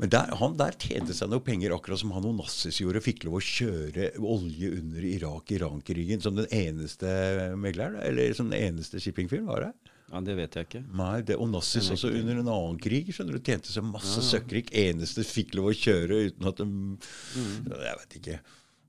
Men 0.00 0.10
der, 0.10 0.32
han 0.40 0.56
der 0.56 0.78
tjente 0.80 1.14
seg 1.14 1.28
noe 1.30 1.44
penger, 1.44 1.74
akkurat 1.76 2.00
som 2.00 2.14
han 2.16 2.24
Onassis 2.26 2.80
gjorde. 2.80 3.04
Fikk 3.04 3.26
lov 3.28 3.36
å 3.38 3.44
kjøre 3.44 4.08
olje 4.18 4.72
under 4.78 5.04
Irak-Iran-krigen 5.06 6.24
som 6.24 6.38
den 6.40 6.48
eneste 6.48 7.12
megleren? 7.60 8.00
Eller 8.02 8.32
som 8.34 8.48
den 8.50 8.72
eneste 8.72 9.02
shippingfirmaen, 9.04 9.52
var 9.52 9.68
det? 9.68 9.81
Ja, 10.12 10.20
Det 10.20 10.34
vet 10.36 10.56
jeg 10.58 10.68
ikke. 10.68 10.82
Nei, 11.00 11.22
det 11.24 11.38
Onassis 11.40 11.88
også 11.94 12.10
under 12.12 12.42
en 12.42 12.50
annen 12.52 12.80
krig. 12.82 13.08
skjønner 13.14 13.38
du, 13.38 13.40
Tjente 13.40 13.72
seg 13.72 13.86
masse 13.88 14.20
ja, 14.20 14.26
søkkrik. 14.34 14.68
Eneste 14.76 15.24
fikk 15.24 15.56
lov 15.56 15.70
å 15.70 15.76
kjøre 15.76 16.26
uten 16.28 16.50
at 16.50 16.60
de 16.60 16.66
mm. 16.68 17.54
Jeg 17.72 18.00
vet 18.02 18.18
ikke. 18.20 18.38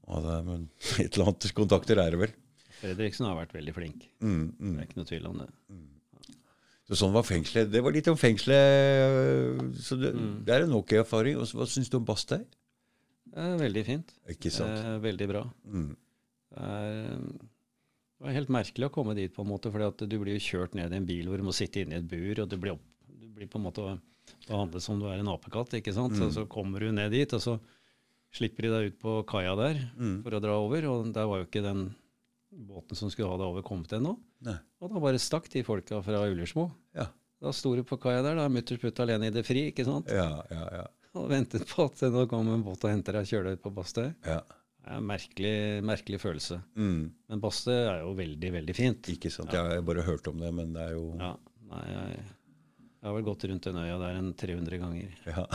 Det, 0.04 0.40
men 0.50 0.68
et 1.00 1.16
eller 1.16 1.30
annet 1.32 1.54
kontakter 1.56 2.02
er 2.04 2.12
det 2.12 2.20
vel. 2.26 2.36
Fredriksen 2.82 3.30
har 3.30 3.38
vært 3.40 3.56
veldig 3.56 3.76
flink. 3.78 4.10
Mm, 4.20 4.50
mm. 4.52 4.74
Det 4.74 4.82
er 4.82 4.90
ikke 4.90 5.00
noe 5.00 5.10
tvil 5.14 5.30
om 5.30 5.40
det. 5.40 5.48
Mm. 5.72 5.90
Så 6.90 7.00
sånn 7.00 7.16
var 7.16 7.24
fengselet. 7.24 7.72
Det 7.72 7.80
var 7.86 7.96
litt 7.96 8.10
om 8.12 8.20
fengselet. 8.20 9.80
Så 9.80 9.96
det, 10.02 10.12
mm. 10.12 10.36
det 10.44 10.58
er 10.58 10.66
en 10.66 10.76
ok 10.76 10.98
erfaring. 11.00 11.40
Og 11.40 11.48
hva 11.56 11.68
syns 11.72 11.88
du 11.88 11.96
om 12.02 12.08
Bastøy? 12.08 12.42
Eh, 13.34 13.56
veldig 13.64 13.86
fint. 13.88 14.12
Ikke 14.30 14.52
sant? 14.54 14.76
Eh, 14.76 15.00
veldig 15.08 15.30
bra. 15.32 15.46
Mm. 15.72 15.94
Det 16.54 16.68
er 16.68 17.24
det 18.24 18.30
var 18.30 18.38
helt 18.38 18.52
merkelig 18.56 18.88
å 18.88 18.92
komme 18.96 19.14
dit, 19.18 19.34
på 19.36 19.44
en 19.44 19.50
måte, 19.50 19.68
for 19.68 19.84
du 20.08 20.14
blir 20.22 20.38
jo 20.38 20.44
kjørt 20.46 20.78
ned 20.80 20.94
i 20.94 20.96
en 20.96 21.08
bil 21.08 21.28
hvor 21.28 21.42
du 21.42 21.44
må 21.44 21.52
sitte 21.52 21.82
inne 21.82 21.98
i 21.98 22.00
et 22.00 22.06
bur, 22.08 22.40
og 22.40 22.48
du 22.48 22.54
blir, 22.56 22.78
opp, 22.78 22.86
du 23.20 23.26
blir 23.36 23.50
på 23.52 23.60
en 23.60 23.66
måte 23.66 23.84
behandlet 24.46 24.86
som 24.86 25.02
du 25.02 25.10
er 25.12 25.20
en 25.20 25.32
apekatt. 25.34 25.76
ikke 25.76 25.92
sant? 25.92 26.16
Mm. 26.16 26.22
Så, 26.22 26.30
så, 26.38 26.46
kommer 26.48 26.80
du 26.80 26.94
ned 26.96 27.12
dit, 27.12 27.36
og 27.36 27.44
så 27.44 27.58
slipper 28.32 28.64
de 28.64 28.72
deg 28.72 28.88
ut 28.94 29.02
på 29.02 29.18
kaia 29.28 29.58
der 29.60 29.82
mm. 29.98 30.16
for 30.24 30.38
å 30.38 30.42
dra 30.46 30.56
over. 30.62 30.88
Og 30.88 31.12
der 31.12 31.28
var 31.28 31.44
jo 31.44 31.50
ikke 31.50 31.66
den 31.68 31.84
båten 32.72 32.96
som 32.96 33.12
skulle 33.12 33.28
ha 33.34 33.42
deg 33.44 33.52
over, 33.52 33.68
kommet 33.68 33.92
ennå. 34.00 34.16
Og 34.48 34.88
da 34.88 35.04
bare 35.04 35.20
stakk 35.20 35.52
de 35.52 35.68
folka 35.68 36.00
fra 36.08 36.24
Ullersmo. 36.24 36.70
Ja. 36.96 37.10
Da 37.44 37.52
sto 37.52 37.76
du 37.76 37.84
på 37.84 38.00
kaia 38.00 38.24
der, 38.24 38.40
da 38.40 38.48
mutters 38.48 38.80
putt 38.80 39.04
alene 39.04 39.28
i 39.28 39.36
det 39.36 39.44
fri, 39.44 39.68
ikke 39.74 39.84
sant? 39.84 40.08
Ja, 40.08 40.46
ja, 40.48 40.66
ja. 40.80 40.90
Og 41.20 41.28
ventet 41.28 41.68
på 41.68 41.92
at 41.92 42.00
det 42.00 42.28
kom 42.32 42.48
en 42.56 42.64
båt 42.64 42.88
og 42.88 42.96
henter 42.96 43.20
deg 43.20 43.28
og 43.28 43.36
kjører 43.36 43.52
deg 43.52 43.60
ut 43.60 43.68
på 43.68 43.76
Bastøy. 43.76 44.14
Ja. 44.24 44.40
Det 44.84 44.92
er 44.92 45.00
en 45.00 45.06
merkelig, 45.08 45.56
merkelig 45.88 46.20
følelse. 46.20 46.58
Mm. 46.76 47.04
Men 47.32 47.42
Baste 47.44 47.72
er 47.72 48.02
jo 48.04 48.12
veldig, 48.18 48.50
veldig 48.58 48.74
fint. 48.76 49.10
Ikke 49.14 49.32
sant. 49.32 49.54
Ja. 49.56 49.64
Jeg 49.72 49.80
har 49.80 49.86
bare 49.88 50.04
hørt 50.04 50.28
om 50.28 50.42
det, 50.44 50.50
men 50.56 50.74
det 50.76 50.88
er 50.90 50.98
jo 50.98 51.06
ja. 51.16 51.30
Nei, 51.74 51.84
jeg, 51.88 52.18
jeg, 52.18 53.06
har 53.08 53.16
vel 53.16 53.24
gått 53.26 53.46
rundt 53.50 53.70
den 53.70 53.80
øya 53.80 53.96
der 54.02 54.20
en 54.20 54.34
300 54.44 54.82
ganger. 54.82 55.16
Ja. 55.30 55.46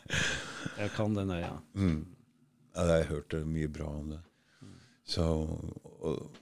jeg 0.82 0.92
kan 0.98 1.16
den 1.16 1.32
øya. 1.32 1.54
Mm. 1.72 2.02
Ja, 2.76 2.84
jeg 2.90 2.92
har 2.92 3.08
hørt 3.14 3.38
mye 3.48 3.72
bra 3.72 3.88
om 3.88 4.12
det. 4.12 4.20
Så, 5.08 5.24
og, 6.04 6.38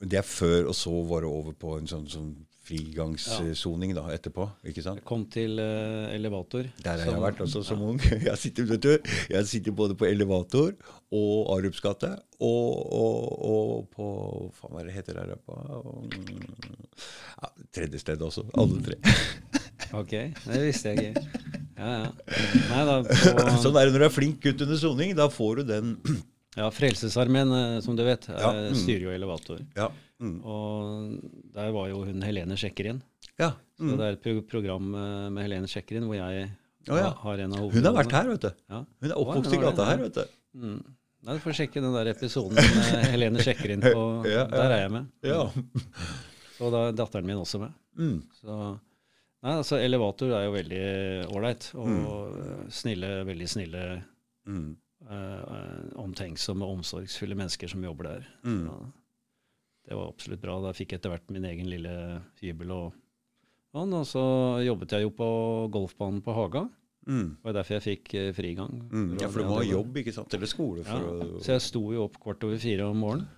det 0.00 0.18
er 0.20 0.26
før, 0.26 0.70
og 0.72 0.74
så 0.76 0.96
var 1.08 1.24
det 1.24 1.30
over 1.30 1.54
på 1.60 1.76
en 1.76 1.86
sånn, 1.88 2.08
sånn 2.10 2.32
frigangssoning 2.64 3.92
da, 3.96 4.06
etterpå. 4.14 4.46
ikke 4.64 4.82
sant? 4.84 5.02
Jeg 5.02 5.08
kom 5.08 5.26
til 5.32 5.58
uh, 5.60 6.08
elevator. 6.14 6.68
Der 6.84 7.02
har 7.02 7.10
jeg 7.10 7.22
vært 7.22 7.42
også 7.44 7.62
som 7.66 7.82
ja. 7.82 7.90
ung. 7.92 8.00
Jeg 8.28 8.40
sitter, 8.40 8.68
vet 8.68 8.84
du, 8.84 9.10
jeg 9.30 9.46
sitter 9.48 9.74
både 9.76 9.96
på 9.98 10.06
elevator 10.08 10.72
og 11.14 11.50
Arups 11.54 11.80
gate 11.84 12.10
og, 12.40 12.92
og, 12.92 13.44
og, 13.50 13.88
på 13.94 14.06
Hva 14.72 14.84
heter 14.88 15.18
det 15.18 15.26
der 15.28 15.36
oppe? 15.36 15.58
Ja, 17.42 17.50
tredje 17.74 18.00
sted 18.00 18.22
også. 18.24 18.46
Alle 18.58 18.80
tre. 18.84 18.98
ok, 20.00 20.14
det 20.46 20.62
visste 20.64 20.94
jeg 20.94 21.12
ikke. 21.12 21.50
Ja, 21.74 21.90
ja. 21.90 22.12
Nei, 22.70 22.84
da, 22.88 22.96
på, 23.08 23.48
sånn 23.64 23.76
er 23.76 23.88
det 23.88 23.94
når 23.94 24.06
du 24.06 24.08
er 24.08 24.14
flink 24.14 24.40
gutt 24.44 24.64
under 24.64 24.80
soning. 24.80 25.14
Da 25.18 25.28
får 25.32 25.60
du 25.60 25.68
den 25.74 25.94
Ja, 26.54 26.70
Frelsesarmeen, 26.70 27.52
eh, 27.58 27.78
som 27.84 27.98
du 27.98 28.04
vet, 28.06 28.28
ja. 28.30 28.52
mm. 28.54 28.76
styrer 28.78 29.08
jo 29.08 29.14
elevator. 29.14 29.62
Ja. 29.76 29.90
Mm. 30.24 30.36
Og 30.48 31.30
der 31.54 31.72
var 31.76 31.88
jo 31.90 32.02
hun 32.08 32.24
Helene 32.24 32.56
Sjekkerin. 32.60 33.02
Ja. 33.40 33.52
Mm. 33.78 33.88
Så 33.90 33.96
det 33.98 34.06
er 34.06 34.16
et 34.16 34.24
pro 34.24 34.34
program 34.54 34.92
eh, 34.94 35.30
med 35.34 35.46
Helene 35.46 35.70
Sjekkerin 35.70 36.06
hvor 36.08 36.16
jeg 36.18 36.46
oh, 36.88 36.98
ja. 36.98 37.10
har 37.24 37.44
en 37.44 37.56
av 37.58 37.66
Hun 37.74 37.88
har 37.88 37.96
vært 37.96 38.14
her, 38.16 38.30
vet 38.32 38.46
du. 38.46 38.62
Ja. 38.72 38.80
Hun 38.84 39.10
er 39.10 39.18
oppvokst 39.20 39.56
i 39.56 39.60
gata 39.62 39.88
her, 39.90 40.00
vet 40.06 40.20
du. 40.20 40.38
Mm. 40.64 40.78
Nei, 41.24 41.36
Du 41.36 41.44
får 41.44 41.58
sjekke 41.58 41.82
den 41.82 41.94
der 41.96 42.10
episoden 42.12 42.58
med 42.58 43.06
Helene 43.14 43.44
Sjekkerin 43.44 43.84
på 43.84 44.08
ja, 44.28 44.48
Der 44.52 44.66
er 44.70 44.82
jeg 44.84 44.96
med. 44.96 45.12
Ja. 45.24 45.44
Og 46.62 46.74
da 46.74 46.88
er 46.88 46.96
datteren 46.96 47.28
min 47.28 47.40
også 47.40 47.62
med. 47.64 47.78
Mm. 47.98 48.18
Så 48.40 48.58
Nei, 49.44 49.58
altså 49.58 49.76
Elevator 49.76 50.30
er 50.32 50.46
jo 50.46 50.54
veldig 50.54 50.84
ålreit. 51.36 51.66
Og 51.76 51.88
mm. 51.90 52.70
snille, 52.72 53.10
veldig 53.28 53.48
snille, 53.50 53.84
mm. 54.48 54.72
Eh, 55.04 55.88
omtenksomme, 56.00 56.64
omsorgsfulle 56.64 57.36
mennesker 57.36 57.68
som 57.68 57.82
jobber 57.84 58.06
der. 58.08 58.28
Mm. 58.46 58.62
Så, 58.64 58.76
det 59.84 59.96
var 59.98 60.08
absolutt 60.08 60.40
bra. 60.40 60.56
Da 60.64 60.72
fikk 60.76 60.94
jeg 60.94 61.02
etter 61.02 61.12
hvert 61.12 61.34
min 61.34 61.44
egen 61.48 61.68
lille 61.68 61.92
hybel. 62.40 62.72
Og, 62.72 62.96
og 63.76 63.94
så 64.08 64.24
jobbet 64.64 64.96
jeg 64.96 65.06
jo 65.06 65.12
på 65.18 65.28
golfbanen 65.74 66.22
på 66.24 66.36
Haga. 66.36 66.64
Mm. 67.04 67.36
Det 67.36 67.44
var 67.44 67.56
derfor 67.58 67.76
jeg 67.76 67.84
fikk 67.84 68.14
uh, 68.16 68.30
frigang. 68.36 68.78
Mm. 68.88 69.08
Ja, 69.20 69.28
For 69.28 69.42
du 69.42 69.50
må 69.50 69.58
ha 69.60 69.66
jobb, 69.66 70.00
ikke 70.00 70.14
sant? 70.16 70.32
Eller 70.36 70.48
skole? 70.48 70.86
ja, 70.88 70.96
å... 70.96 71.42
Så 71.44 71.56
jeg 71.56 71.66
sto 71.66 71.84
jo 71.92 72.06
opp 72.06 72.16
kvart 72.22 72.46
over 72.48 72.60
fire 72.62 72.88
om 72.88 73.04
morgenen. 73.04 73.28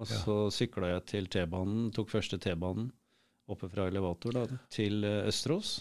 Og 0.00 0.06
ja. 0.08 0.16
så 0.22 0.36
sykla 0.54 0.94
jeg 0.94 1.06
til 1.10 1.26
T-banen, 1.28 1.90
tok 1.92 2.08
første 2.12 2.38
T-banen 2.40 2.88
oppe 3.50 3.68
fra 3.68 3.88
elevator 3.90 4.36
da, 4.38 4.44
til 4.72 5.02
uh, 5.04 5.26
Østerås. 5.28 5.80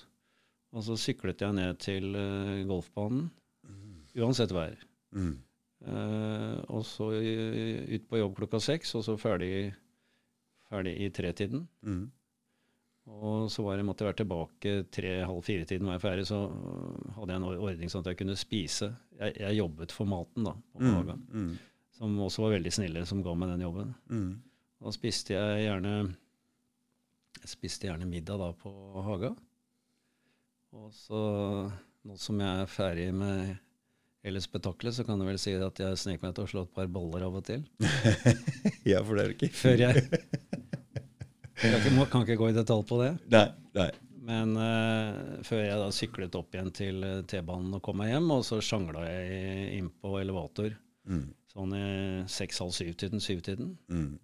Og 0.76 0.84
så 0.86 0.98
syklet 1.00 1.40
jeg 1.46 1.56
ned 1.56 1.80
til 1.82 2.12
uh, 2.18 2.60
golfbanen, 2.68 3.30
mm. 3.64 3.94
uansett 4.20 4.54
vær. 4.56 4.76
Mm. 5.16 5.38
og 6.70 6.84
så 6.86 7.08
ut 7.10 8.04
på 8.12 8.20
jobb 8.20 8.34
klokka 8.38 8.60
seks, 8.62 8.92
og 9.00 9.02
så 9.08 9.16
ferdig 9.18 9.72
ferdig 10.70 10.96
i 11.02 11.10
tretiden. 11.14 11.68
Mm. 11.86 12.08
Og 13.10 13.50
så 13.50 13.64
var 13.66 13.80
jeg, 13.80 13.88
måtte 13.88 14.06
jeg 14.06 14.12
være 14.12 14.20
tilbake 14.22 14.74
tre-halv 14.94 15.42
fire-tiden 15.46 15.88
var 15.90 15.98
jeg 15.98 16.04
ferdig, 16.04 16.28
så 16.30 16.44
hadde 17.16 17.34
jeg 17.34 17.42
en 17.42 17.48
ordning 17.50 17.92
sånn 17.92 18.04
at 18.06 18.12
jeg 18.12 18.20
kunne 18.22 18.38
spise. 18.38 18.92
Jeg, 19.18 19.36
jeg 19.42 19.58
jobbet 19.58 19.96
for 19.96 20.10
maten 20.10 20.46
da, 20.46 20.54
på 20.76 20.84
mm. 20.84 21.24
Mm. 21.34 21.52
som 21.98 22.20
også 22.28 22.46
var 22.46 22.58
veldig 22.60 22.74
snille, 22.76 23.06
som 23.10 23.24
ga 23.26 23.34
meg 23.34 23.56
den 23.56 23.66
jobben. 23.66 23.96
Mm. 24.14 24.34
Da 24.80 24.94
spiste 24.96 25.36
jeg 25.36 25.64
gjerne 25.66 25.94
jeg 27.40 27.52
spiste 27.54 27.88
gjerne 27.88 28.08
middag 28.10 28.40
da 28.42 28.52
på 28.58 28.72
Haga. 29.06 29.32
Og 30.76 30.92
så, 30.94 31.20
nå 32.06 32.18
som 32.20 32.42
jeg 32.44 32.64
er 32.64 32.70
ferdig 32.70 33.10
med 33.16 33.56
hele 34.26 34.42
spetakkelet, 34.44 34.98
så 34.98 35.06
kan 35.08 35.22
du 35.22 35.26
vel 35.26 35.40
si 35.42 35.56
at 35.56 35.82
jeg 35.82 36.00
snek 36.02 36.24
meg 36.26 36.36
til 36.36 36.46
å 36.46 36.52
slå 36.52 36.66
et 36.68 36.74
par 36.76 36.90
boller 36.92 37.26
av 37.26 37.40
og 37.40 37.46
til. 37.48 37.64
ja, 38.92 39.00
for 39.02 39.16
det 39.16 39.24
er 39.24 39.32
det 39.32 39.38
ikke. 39.38 39.54
Før 39.56 39.86
Jeg 39.88 40.59
kan 41.60 41.76
ikke, 41.80 42.06
kan 42.12 42.24
ikke, 42.26 42.38
gå 42.40 42.52
i 42.52 42.56
detalj 42.56 42.86
på 42.90 43.02
det. 43.02 43.10
Nei, 43.34 43.48
nei. 43.78 43.90
Men 44.30 44.54
uh, 44.60 45.42
før 45.46 45.64
jeg 45.64 45.82
da 45.82 45.90
syklet 45.96 46.38
opp 46.38 46.54
igjen 46.54 46.72
til 46.76 47.04
uh, 47.06 47.20
T-banen 47.28 47.78
og 47.78 47.84
kom 47.86 47.98
meg 48.02 48.12
hjem, 48.14 48.30
og 48.36 48.46
så 48.46 48.60
sjangla 48.64 49.06
jeg 49.08 49.70
inn 49.80 49.90
på 50.02 50.14
elevator 50.20 50.76
mm. 51.10 51.28
sånn 51.54 51.76
i 51.78 51.86
seks-halv 52.30 52.76
syv-tiden, 52.76 53.24
syv-tiden. 53.24 53.74
Mm. 53.90 54.18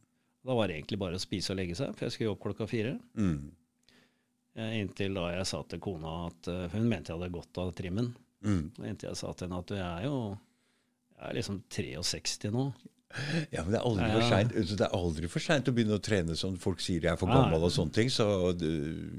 Da 0.46 0.58
var 0.58 0.70
det 0.70 0.78
egentlig 0.78 1.02
bare 1.02 1.18
å 1.18 1.24
spise 1.24 1.56
og 1.56 1.60
legge 1.62 1.78
seg, 1.80 1.96
for 1.96 2.06
jeg 2.06 2.16
skulle 2.16 2.36
opp 2.36 2.44
klokka 2.44 2.68
fire. 2.70 2.98
Mm. 3.18 3.40
Uh, 4.56 4.72
inntil 4.82 5.18
da 5.18 5.32
jeg 5.40 5.50
sa 5.50 5.64
til 5.68 5.82
kona 5.84 6.12
at 6.30 6.48
uh, 6.48 6.68
Hun 6.72 6.86
mente 6.88 7.12
jeg 7.12 7.18
hadde 7.18 7.34
gått 7.34 7.62
av 7.64 7.74
trimmen. 7.76 8.14
Mm. 8.46 8.68
Inntil 8.86 9.10
jeg 9.10 9.20
sa 9.20 9.34
til 9.34 9.48
henne 9.48 9.64
at 9.64 9.72
du 9.72 9.80
er 9.80 10.06
jo 10.06 10.18
jeg 11.16 11.30
er 11.30 11.38
liksom 11.38 11.62
63 11.72 12.52
nå. 12.54 12.66
Ja, 13.54 13.64
men 13.64 13.74
det 13.74 13.80
er 13.80 13.86
aldri 13.88 14.10
for 14.12 14.28
seint. 14.30 14.56
Det 14.56 14.86
er 14.86 14.96
aldri 14.98 15.30
for 15.32 15.44
seint 15.44 15.70
å 15.70 15.74
begynne 15.76 16.00
å 16.00 16.04
trene 16.04 16.38
sånn 16.40 16.58
folk 16.62 16.84
sier 16.84 17.06
jeg 17.06 17.14
er 17.14 17.20
for 17.20 17.32
gammel 17.32 17.68
og 17.68 17.74
sånne 17.74 17.96
ting. 17.96 18.12
Så 18.14 18.26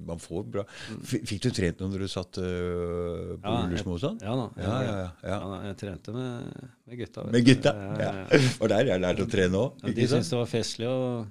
man 0.06 0.20
får 0.22 0.44
bra 0.56 0.66
Fikk 1.06 1.46
du 1.46 1.50
trent 1.54 1.80
noe 1.82 1.92
når 1.92 2.06
du 2.06 2.10
satt 2.10 2.40
uh, 2.40 3.36
på 3.40 3.52
ja, 3.52 3.56
Ullersmo 3.62 3.96
og 3.96 4.02
sånn? 4.02 4.20
Ja 4.24 4.36
da. 4.38 4.46
Ja, 4.60 4.76
ja, 4.86 4.98
ja, 5.00 5.08
ja. 5.32 5.62
jeg 5.70 5.80
trente 5.82 6.14
med, 6.16 6.68
med 6.86 7.00
gutta. 7.00 7.26
Med 7.32 7.48
gutta? 7.48 7.74
Ja, 8.02 8.12
Og 8.60 8.70
der 8.72 8.92
jeg 8.92 9.04
lærte 9.04 9.26
å 9.26 9.32
trene 9.32 9.64
òg. 9.64 9.82
de 9.86 10.06
syntes 10.06 10.32
det 10.32 10.40
var 10.40 10.50
festlig. 10.50 10.90
og 10.90 11.26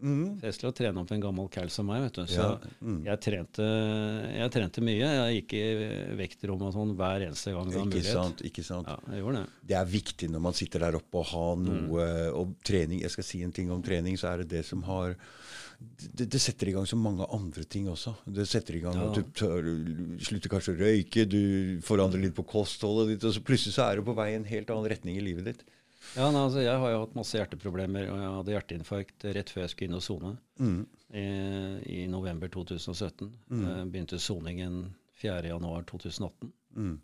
Mm. 0.00 0.38
Festlig 0.40 0.70
å 0.70 0.74
trene 0.76 1.02
opp 1.02 1.12
en 1.14 1.22
gammel 1.22 1.48
cal 1.52 1.70
som 1.72 1.88
meg. 1.90 2.04
vet 2.06 2.18
du. 2.18 2.22
Så 2.30 2.40
ja. 2.40 2.72
mm. 2.80 2.98
jeg, 3.06 3.22
trente, 3.26 3.68
jeg, 4.34 4.52
trente, 4.56 4.84
mye. 4.86 5.12
Jeg 5.14 5.38
gikk 5.40 5.56
i 5.58 5.64
vektrom 6.20 6.66
og 6.66 6.74
sånn 6.76 6.94
hver 6.98 7.26
eneste 7.28 7.54
gang 7.56 7.70
det 7.70 7.78
var 7.78 7.88
mulighet. 7.90 8.12
Sant, 8.16 8.44
ikke 8.46 8.66
sant. 8.66 8.90
Ja, 8.90 8.98
jeg 9.14 9.24
gjorde 9.24 9.44
det. 9.44 9.62
det 9.72 9.78
er 9.80 9.94
viktig 9.94 10.30
når 10.32 10.44
man 10.48 10.58
sitter 10.58 10.86
der 10.86 11.00
oppe 11.00 11.22
og 11.22 11.30
har 11.34 11.56
noe 11.60 12.10
mm. 12.10 12.38
Og 12.40 12.54
trening, 12.66 13.02
jeg 13.04 13.12
skal 13.12 13.26
si 13.26 13.42
en 13.44 13.54
ting 13.54 13.70
om 13.72 13.82
trening, 13.84 14.16
så 14.20 14.32
er 14.32 14.42
det 14.42 14.50
det 14.58 14.66
som 14.68 14.84
har 14.88 15.16
det, 15.80 16.26
det, 16.26 16.38
setter 16.42 16.68
i 16.68 16.74
gang 16.74 16.86
så 16.88 16.96
mange 17.00 17.24
andre 17.32 17.64
ting 17.64 17.88
også. 17.88 18.12
Det 18.28 18.44
setter 18.48 18.76
i 18.76 18.82
gang 18.84 18.98
ja. 18.98 19.08
at 19.08 19.16
du 19.16 19.34
tør, 19.36 19.68
slutter 20.22 20.52
kanskje 20.52 20.74
å 20.74 20.80
røyke, 20.80 21.24
du 21.28 21.80
forandrer 21.86 22.26
litt 22.26 22.36
på 22.36 22.44
kostholdet 22.48 23.14
ditt, 23.14 23.26
og 23.28 23.36
så 23.36 23.42
plutselig 23.44 23.76
så 23.76 23.86
er 23.86 24.00
du 24.00 24.08
på 24.08 24.16
vei 24.18 24.32
i 24.34 24.38
en 24.38 24.48
helt 24.48 24.72
annen 24.72 24.90
retning 24.92 25.16
i 25.16 25.24
livet 25.24 25.48
ditt. 25.48 25.64
Ja, 26.16 26.30
nei, 26.30 26.42
altså, 26.42 26.62
Jeg 26.64 26.78
har 26.82 26.92
jo 26.92 27.02
hatt 27.04 27.18
masse 27.18 27.38
hjerteproblemer, 27.38 28.08
og 28.10 28.22
jeg 28.22 28.30
hadde 28.36 28.54
hjerteinfarkt 28.56 29.26
rett 29.36 29.52
før 29.52 29.64
jeg 29.64 29.74
skulle 29.74 29.90
inn 29.90 29.98
og 29.98 30.04
sone. 30.04 30.32
Mm. 30.58 30.80
I, 31.10 31.26
I, 31.86 31.98
november 32.10 32.50
2017. 32.50 33.30
Mm. 33.50 33.68
Begynte 33.92 34.18
soningen 34.22 34.80
4.1.2018. 35.22 36.50
Mm. 36.76 36.96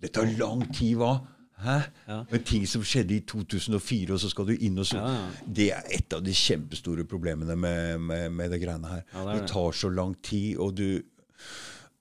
Det 0.00 0.12
tar 0.16 0.32
lang 0.38 0.64
tid, 0.72 0.96
hva? 1.00 1.18
Hæ? 1.60 1.76
Ja. 2.08 2.22
Men 2.30 2.44
ting 2.48 2.66
som 2.68 2.84
skjedde 2.86 3.18
i 3.18 3.20
2004, 3.28 4.14
og 4.14 4.20
så 4.22 4.30
skal 4.32 4.48
du 4.48 4.54
inn 4.56 4.80
og 4.80 4.86
sone 4.88 5.10
ja, 5.10 5.16
ja. 5.18 5.48
Det 5.60 5.66
er 5.76 5.90
et 5.98 6.16
av 6.16 6.22
de 6.24 6.32
kjempestore 6.34 7.04
problemene 7.08 7.56
med, 7.56 7.98
med, 8.00 8.30
med 8.32 8.54
det 8.54 8.62
greiene 8.62 8.88
her. 8.88 9.02
Det, 9.12 9.24
det. 9.26 9.34
det, 9.36 9.48
tar 9.52 9.76
så 9.76 9.90
lang 9.92 10.16
tid, 10.24 10.56
og 10.56 10.78
du 10.78 11.02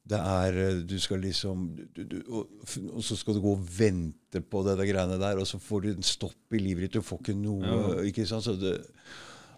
det 0.09 0.19
er 0.19 0.79
Du 0.89 0.95
skal 1.01 1.21
liksom 1.21 1.67
du, 1.77 2.01
du, 2.03 2.17
og, 2.27 2.49
og, 2.89 3.03
så 3.05 3.17
skal 3.19 3.37
du 3.37 3.43
gå 3.43 3.53
og 3.57 3.67
vente 3.77 4.41
på 4.41 4.63
det, 4.65 4.77
greiene 4.89 5.19
der, 5.21 5.41
og 5.41 5.47
så 5.49 5.59
får 5.61 5.85
du 5.85 5.91
en 5.93 6.05
stopp 6.05 6.55
i 6.55 6.61
livet 6.61 6.87
ditt. 6.87 6.97
Du 6.99 7.05
får 7.05 7.21
ikke 7.21 7.37
noe 7.37 8.01
ikke 8.09 8.25
sant? 8.29 8.47
Så 8.47 8.55
det, 8.59 8.79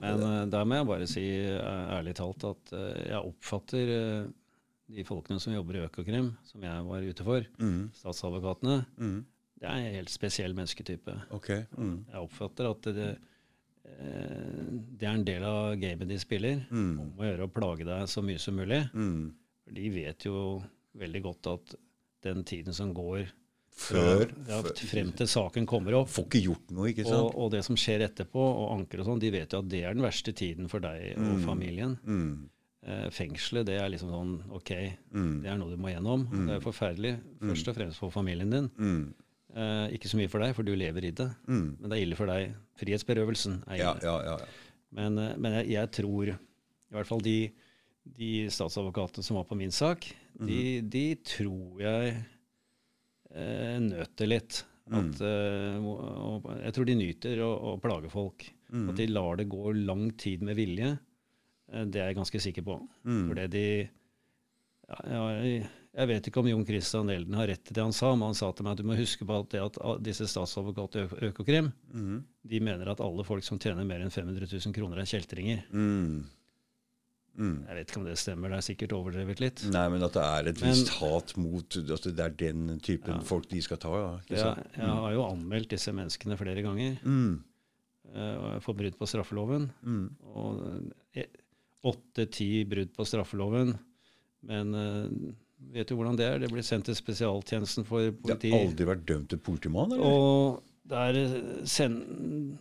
Men 0.03 0.19
det. 0.19 0.35
der 0.53 0.67
må 0.67 0.79
jeg 0.79 0.91
bare 0.91 1.09
si 1.09 1.25
ærlig 1.61 2.17
talt 2.19 2.45
at 2.51 2.75
jeg 2.75 3.19
oppfatter 3.21 3.95
de 4.95 5.05
folkene 5.07 5.39
som 5.41 5.55
jobber 5.55 5.77
i 5.77 5.83
Økokrim, 5.85 6.31
som 6.47 6.63
jeg 6.65 6.87
var 6.87 7.05
ute 7.05 7.25
for, 7.25 7.47
mm. 7.61 7.81
statsadvokatene, 7.97 8.77
mm. 8.97 9.19
det 9.61 9.67
er 9.67 9.81
en 9.81 9.97
helt 9.97 10.13
spesiell 10.13 10.55
mennesketype. 10.57 11.17
Okay. 11.37 11.65
Mm. 11.77 11.97
Jeg 12.11 12.23
oppfatter 12.25 12.69
at 12.71 12.89
det, 12.97 13.09
eh, 13.87 14.63
det, 14.71 15.05
er 15.05 15.13
en 15.13 15.27
del 15.27 15.45
av 15.47 15.75
gamet 15.81 16.11
de 16.11 16.19
spiller, 16.21 16.65
mm. 16.69 16.91
om 17.03 17.21
å 17.21 17.29
gjøre 17.29 17.47
å 17.47 17.53
plage 17.53 17.87
deg 17.87 18.09
så 18.11 18.23
mye 18.25 18.41
som 18.41 18.59
mulig. 18.59 18.81
Mm. 18.93 19.31
De 19.71 19.91
vet 19.93 20.27
jo 20.27 20.61
veldig 20.99 21.21
godt 21.23 21.51
at 21.53 21.77
den 22.25 22.43
tiden 22.47 22.75
som 22.75 22.91
går 22.93 23.29
før, 23.81 24.27
ja, 24.49 24.59
frem 24.91 25.11
til 25.15 25.29
saken 25.31 25.65
kommer 25.69 25.95
opp. 26.01 26.09
Får 26.11 26.27
ikke 26.27 26.41
gjort 26.45 26.73
noe, 26.75 26.89
ikke 26.91 27.05
sant? 27.07 27.31
Og, 27.31 27.37
og 27.39 27.53
det 27.53 27.63
som 27.65 27.77
skjer 27.79 28.03
etterpå, 28.05 28.41
og 28.41 28.73
anker 28.75 29.01
og 29.01 29.07
sånn, 29.07 29.21
de 29.23 29.31
vet 29.33 29.53
jo 29.55 29.61
at 29.63 29.69
det 29.71 29.83
er 29.87 29.95
den 29.95 30.05
verste 30.05 30.33
tiden 30.37 30.67
for 30.71 30.83
deg 30.83 31.15
og 31.15 31.37
mm. 31.39 31.45
familien. 31.47 31.95
Mm. 32.03 32.33
Eh, 32.81 33.07
fengselet, 33.13 33.67
det 33.69 33.77
er 33.77 33.91
liksom 33.93 34.09
sånn 34.09 34.37
OK, 34.57 34.71
mm. 35.13 35.33
det 35.43 35.51
er 35.53 35.57
noe 35.61 35.73
du 35.73 35.81
må 35.81 35.93
gjennom. 35.93 36.27
Mm. 36.29 36.45
Det 36.49 36.55
er 36.57 36.63
forferdelig, 36.65 37.15
mm. 37.21 37.47
først 37.51 37.71
og 37.71 37.77
fremst 37.79 38.03
for 38.03 38.13
familien 38.13 38.53
din. 38.53 38.69
Mm. 38.75 39.03
Eh, 39.51 39.87
ikke 39.97 40.11
så 40.11 40.19
mye 40.19 40.31
for 40.31 40.43
deg, 40.43 40.53
for 40.57 40.67
du 40.67 40.73
lever 40.75 41.09
i 41.09 41.15
det. 41.15 41.29
Men 41.47 41.87
det 41.87 41.97
er 41.97 42.05
ille 42.05 42.19
for 42.19 42.31
deg. 42.31 42.55
Frihetsberøvelsen 42.81 43.61
er 43.67 43.79
ille. 43.79 43.91
Ja, 44.03 44.19
ja, 44.25 44.35
ja, 44.35 44.71
men, 44.97 45.19
eh, 45.21 45.35
men 45.37 45.59
jeg, 45.59 45.71
jeg, 45.75 45.91
tror, 46.01 46.33
i 46.33 46.97
hvert 46.97 47.09
fall 47.09 47.23
de, 47.25 47.37
de 48.03 48.49
statsadvokatene 48.51 49.25
som 49.25 49.37
var 49.39 49.47
på 49.49 49.57
min 49.59 49.73
sak, 49.73 50.07
de, 50.41 50.81
de, 50.81 51.05
tror 51.27 51.81
jeg 51.83 52.13
eh, 53.35 53.77
nøter 53.83 54.29
litt. 54.29 54.63
At, 54.91 55.21
uh, 55.23 56.49
jeg 56.65 56.73
tror 56.75 56.87
de 56.89 56.95
nyter 56.99 57.41
å, 57.45 57.51
å 57.71 57.75
plage 57.79 58.09
folk. 58.11 58.43
At 58.71 58.97
de 58.97 59.07
lar 59.11 59.37
det 59.39 59.49
gå 59.51 59.71
lang 59.75 60.09
tid 60.19 60.43
med 60.47 60.57
vilje. 60.59 60.93
Eh, 61.71 61.85
det 61.87 62.01
er 62.01 62.11
jeg 62.11 62.19
ganske 62.19 62.41
sikker 62.43 62.65
på. 62.67 62.77
Mm. 63.07 63.23
Fordi 63.29 63.47
de 63.51 63.65
ja, 64.91 65.21
jeg, 65.37 65.61
jeg, 65.95 66.09
vet 66.09 66.27
ikke 66.27 66.41
om 66.41 66.49
Jon 66.49 66.65
Christian 66.67 67.11
Elden 67.13 67.37
har 67.39 67.47
rett 67.47 67.71
i 67.71 67.75
det 67.75 67.83
han 67.83 67.95
sa, 67.95 68.11
men 68.15 68.31
han 68.31 68.37
sa 68.37 68.51
til 68.51 68.67
meg 68.67 68.75
at 68.75 68.81
du 68.81 68.89
må 68.89 68.97
huske 68.99 69.27
på 69.27 69.37
at, 69.39 69.55
at 69.55 70.03
disse 70.03 70.27
statsadvokatene 70.27 71.07
i 71.21 71.29
Økokrim 71.29 71.71
mm. 71.71 72.17
de 72.51 72.61
mener 72.63 72.91
at 72.91 73.03
alle 73.03 73.23
folk 73.27 73.45
som 73.47 73.59
tjener 73.61 73.87
mer 73.87 74.03
enn 74.03 74.11
500 74.11 74.51
000 74.51 74.75
kroner, 74.75 74.99
er 74.99 75.07
kjeltringer. 75.07 75.63
Mm. 75.71 76.25
Mm. 77.39 77.61
Jeg 77.63 77.77
vet 77.77 77.91
ikke 77.91 77.99
om 78.01 78.07
det 78.09 78.17
stemmer, 78.19 78.51
det 78.51 78.57
er 78.57 78.65
sikkert 78.65 78.95
overdrevet 78.97 79.39
litt. 79.41 79.61
Nei, 79.71 79.85
men 79.93 80.03
at 80.03 80.17
det 80.17 80.23
er 80.25 80.49
et 80.51 80.59
visst 80.61 80.91
hat 80.97 81.31
mot 81.39 81.77
at 81.79 82.07
det 82.07 82.25
er 82.25 82.33
den 82.41 82.65
typen 82.83 83.15
ja. 83.15 83.21
folk 83.27 83.47
de 83.51 83.61
skal 83.63 83.79
ta. 83.81 83.93
Ja, 83.95 84.09
ja 84.33 84.49
jeg 84.75 84.83
mm. 84.83 84.97
har 85.05 85.13
jo 85.15 85.23
anmeldt 85.29 85.71
disse 85.71 85.93
menneskene 85.95 86.37
flere 86.39 86.65
ganger 86.65 86.97
uh, 87.07 88.57
for 88.63 88.75
brudd 88.77 88.97
på 88.99 89.07
straffeloven. 89.09 89.69
Mm. 89.87 90.09
Og 90.35 90.59
jeg, 91.15 91.31
åtte-ti 91.87 92.49
brudd 92.69 92.91
på 92.97 93.07
straffeloven. 93.07 93.73
Men 94.49 94.75
uh, 94.75 95.31
vet 95.71 95.89
du 95.89 95.95
hvordan 95.97 96.19
det 96.19 96.27
er? 96.27 96.43
Det 96.43 96.51
blir 96.51 96.65
sendt 96.65 96.89
til 96.89 96.97
spesialtjenesten 96.97 97.87
for 97.87 98.11
politi. 98.23 98.49
Det 98.49 98.57
har 98.57 98.67
aldri 98.67 98.89
vært 98.91 99.07
dømt 99.07 99.31
til 99.31 99.41
politimann? 99.41 99.95
eller? 99.95 100.03
Og 100.03 100.91
der, 100.91 101.17
eh, 101.23 101.65
send, 101.69 102.57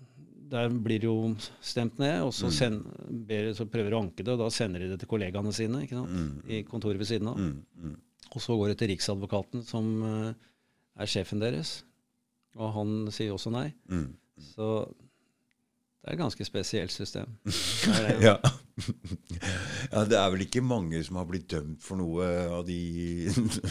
der 0.51 0.71
blir 0.73 1.03
det 1.03 1.09
jo 1.09 1.33
stemt 1.63 1.99
ned, 2.03 2.23
og 2.27 2.33
så, 2.35 2.49
mm. 2.51 2.55
send, 2.55 2.87
ber, 3.29 3.51
så 3.57 3.67
prøver 3.71 3.93
de 3.93 3.99
å 3.99 4.05
anke 4.05 4.25
det, 4.25 4.35
og 4.35 4.43
da 4.43 4.49
sender 4.55 4.83
de 4.83 4.93
det 4.93 5.01
til 5.03 5.11
kollegaene 5.11 5.53
sine 5.55 5.85
mm. 5.87 6.31
i 6.51 6.63
kontoret 6.69 7.01
ved 7.01 7.11
siden 7.11 7.31
av. 7.33 7.39
Mm. 7.41 7.61
mm. 7.85 7.99
Og 8.31 8.43
så 8.43 8.55
går 8.55 8.71
det 8.71 8.79
til 8.79 8.93
Riksadvokaten, 8.93 9.63
som 9.67 9.87
uh, 10.07 10.31
er 11.03 11.11
sjefen 11.11 11.41
deres. 11.43 11.81
Og 12.59 12.71
han 12.77 12.93
sier 13.15 13.35
også 13.35 13.51
nei. 13.51 13.73
Mm. 13.91 14.13
Så 14.53 14.69
det 16.01 16.09
er 16.09 16.15
et 16.15 16.21
ganske 16.23 16.47
spesielt 16.47 16.95
system. 16.95 17.33
ja. 18.23 18.37
ja. 19.91 20.05
Det 20.09 20.17
er 20.17 20.31
vel 20.33 20.47
ikke 20.47 20.63
mange 20.65 21.03
som 21.05 21.19
har 21.21 21.27
blitt 21.29 21.51
dømt 21.53 21.83
for 21.85 22.01
noe 22.01 22.29
av 22.55 22.63
de 22.69 22.79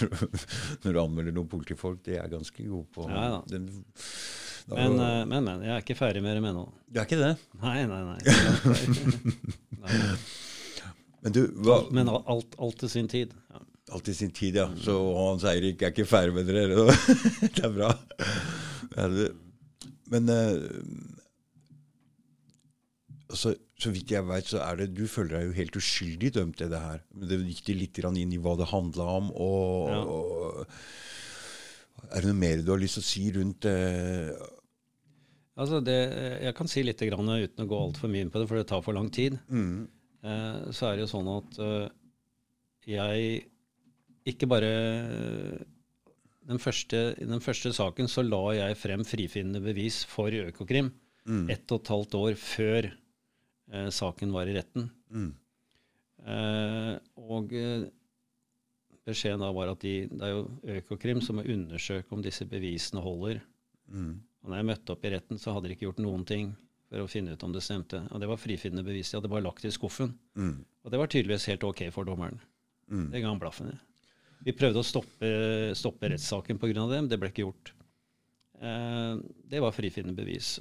Når 0.83 0.91
du 0.91 0.99
anmelder 1.01 1.33
noen 1.33 1.49
politifolk. 1.49 2.03
De 2.05 2.19
er 2.19 2.29
ganske 2.29 2.67
gode 2.67 2.85
på 2.93 3.07
ja, 3.09 3.39
den, 3.49 3.71
men, 4.75 4.99
uh, 4.99 5.23
men, 5.29 5.43
men, 5.45 5.63
jeg 5.65 5.73
er 5.75 5.83
ikke 5.83 5.97
ferdig 5.97 6.21
med 6.25 6.37
det 6.37 6.43
ennå. 6.51 6.65
Du 6.89 6.99
er 6.99 7.07
ikke 7.07 7.19
det? 7.19 7.33
Nei, 7.63 7.79
nei, 7.89 8.03
nei. 8.11 8.19
nei. 9.83 10.13
Men 11.19 11.35
du, 11.35 11.41
hva 11.65 11.81
Men 11.91 12.07
alt, 12.11 12.53
alt 12.59 12.79
til 12.79 12.91
sin 12.91 13.09
tid. 13.11 13.33
Ja. 13.51 13.61
Alt 13.95 14.05
til 14.07 14.15
sin 14.15 14.31
tid, 14.35 14.59
ja. 14.59 14.67
Så 14.79 14.95
Hans 15.17 15.43
Eirik 15.49 15.81
er 15.83 15.91
ikke 15.93 16.07
ferdig 16.07 16.35
med 16.37 16.47
dere? 16.47 16.85
det 17.55 17.63
er 17.65 17.73
bra. 17.73 17.89
Men 20.09 20.29
uh, 20.29 20.61
altså, 23.29 23.55
så 23.79 23.91
vidt 23.95 24.11
jeg 24.13 24.27
veit, 24.27 24.47
så 24.49 24.61
er 24.65 24.81
det 24.81 24.89
Du 24.97 25.05
føler 25.07 25.37
deg 25.37 25.49
jo 25.49 25.57
helt 25.57 25.79
uskyldig 25.79 26.33
dømt 26.35 26.63
i 26.63 26.69
det 26.71 26.81
her. 26.83 27.03
Men 27.15 27.31
det 27.31 27.41
gikk 27.47 27.73
litt 27.77 28.01
inn 28.09 28.35
i 28.35 28.41
hva 28.41 28.55
det 28.59 28.69
handla 28.71 29.09
om. 29.19 29.31
Og, 29.33 29.89
ja. 29.89 29.99
og, 30.05 30.65
Er 32.09 32.21
det 32.21 32.31
noe 32.31 32.39
mer 32.39 32.63
du 32.63 32.71
har 32.73 32.81
lyst 32.81 32.99
til 32.99 33.05
å 33.05 33.09
si 33.09 33.25
rundt 33.35 33.65
det? 33.65 33.77
Altså 35.59 35.81
det, 35.83 35.97
jeg 36.45 36.55
kan 36.55 36.69
si 36.71 36.83
litt 36.85 37.01
grann, 37.09 37.29
uten 37.29 37.65
å 37.65 37.69
gå 37.69 37.79
altfor 37.89 38.11
mye 38.11 38.25
inn 38.25 38.31
på 38.31 38.39
det, 38.41 38.47
for 38.47 38.59
det 38.59 38.67
tar 38.69 38.83
for 38.85 38.95
lang 38.95 39.09
tid. 39.11 39.35
Mm. 39.51 39.89
Eh, 40.23 40.61
så 40.75 40.89
er 40.89 40.95
det 40.95 41.05
jo 41.05 41.11
sånn 41.11 41.29
at 41.33 41.59
eh, 41.65 41.89
jeg 42.95 43.43
ikke 44.29 44.49
bare 44.49 44.71
den 46.49 46.61
første, 46.61 47.01
I 47.21 47.27
den 47.29 47.43
første 47.43 47.71
saken 47.75 48.09
så 48.09 48.23
la 48.25 48.41
jeg 48.57 48.77
frem 48.79 49.03
frifinnende 49.05 49.61
bevis 49.61 50.01
for 50.09 50.33
Økokrim 50.33 50.89
mm. 51.29 51.45
ett 51.53 51.69
og 51.69 51.83
et 51.83 51.91
halvt 51.93 52.17
år 52.19 52.39
før 52.41 52.89
eh, 52.89 53.89
saken 53.93 54.33
var 54.33 54.49
i 54.49 54.55
retten. 54.57 54.89
Mm. 55.13 55.29
Eh, 56.25 56.95
og 57.21 57.53
eh, 57.53 57.85
beskjeden 59.05 59.45
da 59.45 59.51
var 59.55 59.73
at 59.73 59.83
de, 59.85 59.93
det 60.09 60.25
er 60.25 60.33
jo 60.33 60.79
Økokrim 60.79 61.21
som 61.25 61.39
må 61.39 61.45
undersøke 61.45 62.15
om 62.15 62.25
disse 62.25 62.47
bevisene 62.49 63.03
holder. 63.05 63.43
Mm. 63.89 64.17
Og 64.43 64.51
når 64.51 64.61
jeg 64.61 64.69
møtte 64.69 64.95
opp 64.95 65.05
i 65.05 65.13
retten, 65.13 65.39
så 65.41 65.53
hadde 65.55 65.69
de 65.69 65.75
ikke 65.75 65.87
gjort 65.89 66.03
noen 66.03 66.25
ting 66.27 66.53
for 66.89 67.03
å 67.03 67.09
finne 67.11 67.35
ut 67.35 67.43
om 67.45 67.53
det 67.53 67.63
stemte. 67.63 68.01
Og 68.09 68.21
det 68.21 68.29
var 68.31 68.41
frifinnende 68.41 68.85
bevis. 68.85 69.11
De 69.11 69.19
hadde 69.19 69.31
bare 69.31 69.45
lagt 69.45 69.65
det 69.65 69.73
i 69.73 69.75
skuffen. 69.75 70.15
Mm. 70.39 70.55
Og 70.85 70.93
det 70.93 71.01
var 71.01 71.11
tydeligvis 71.11 71.49
helt 71.51 71.65
ok 71.67 71.85
for 71.93 72.07
dommeren. 72.07 72.39
Mm. 72.89 73.09
Det 73.13 73.21
ga 73.21 73.29
han 73.29 73.41
blaffen 73.41 73.73
i. 73.73 73.77
Vi 74.47 74.55
prøvde 74.55 74.81
å 74.81 74.87
stoppe, 74.87 75.29
stoppe 75.75 76.09
rettssaken 76.13 76.59
pga. 76.61 76.71
det, 76.73 77.01
men 77.01 77.09
det 77.11 77.19
ble 77.19 77.29
ikke 77.33 77.43
gjort. 77.43 77.73
Eh, 78.59 79.19
det 79.51 79.61
var 79.63 79.75
frifinnende 79.75 80.17
bevis. 80.17 80.57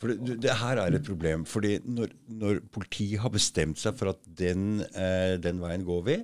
For 0.00 0.12
det, 0.12 0.38
det, 0.44 0.52
her 0.60 0.80
er 0.82 0.96
et 0.96 1.06
problem. 1.06 1.44
fordi 1.48 1.78
når, 1.84 2.12
når, 2.28 2.60
politiet 2.72 3.22
har 3.22 3.32
bestemt 3.32 3.80
seg 3.80 3.96
for 3.98 4.12
at 4.12 4.20
den, 4.26 4.82
eh, 4.92 5.36
den, 5.40 5.62
veien 5.62 5.86
går 5.86 6.02
vi, 6.08 6.18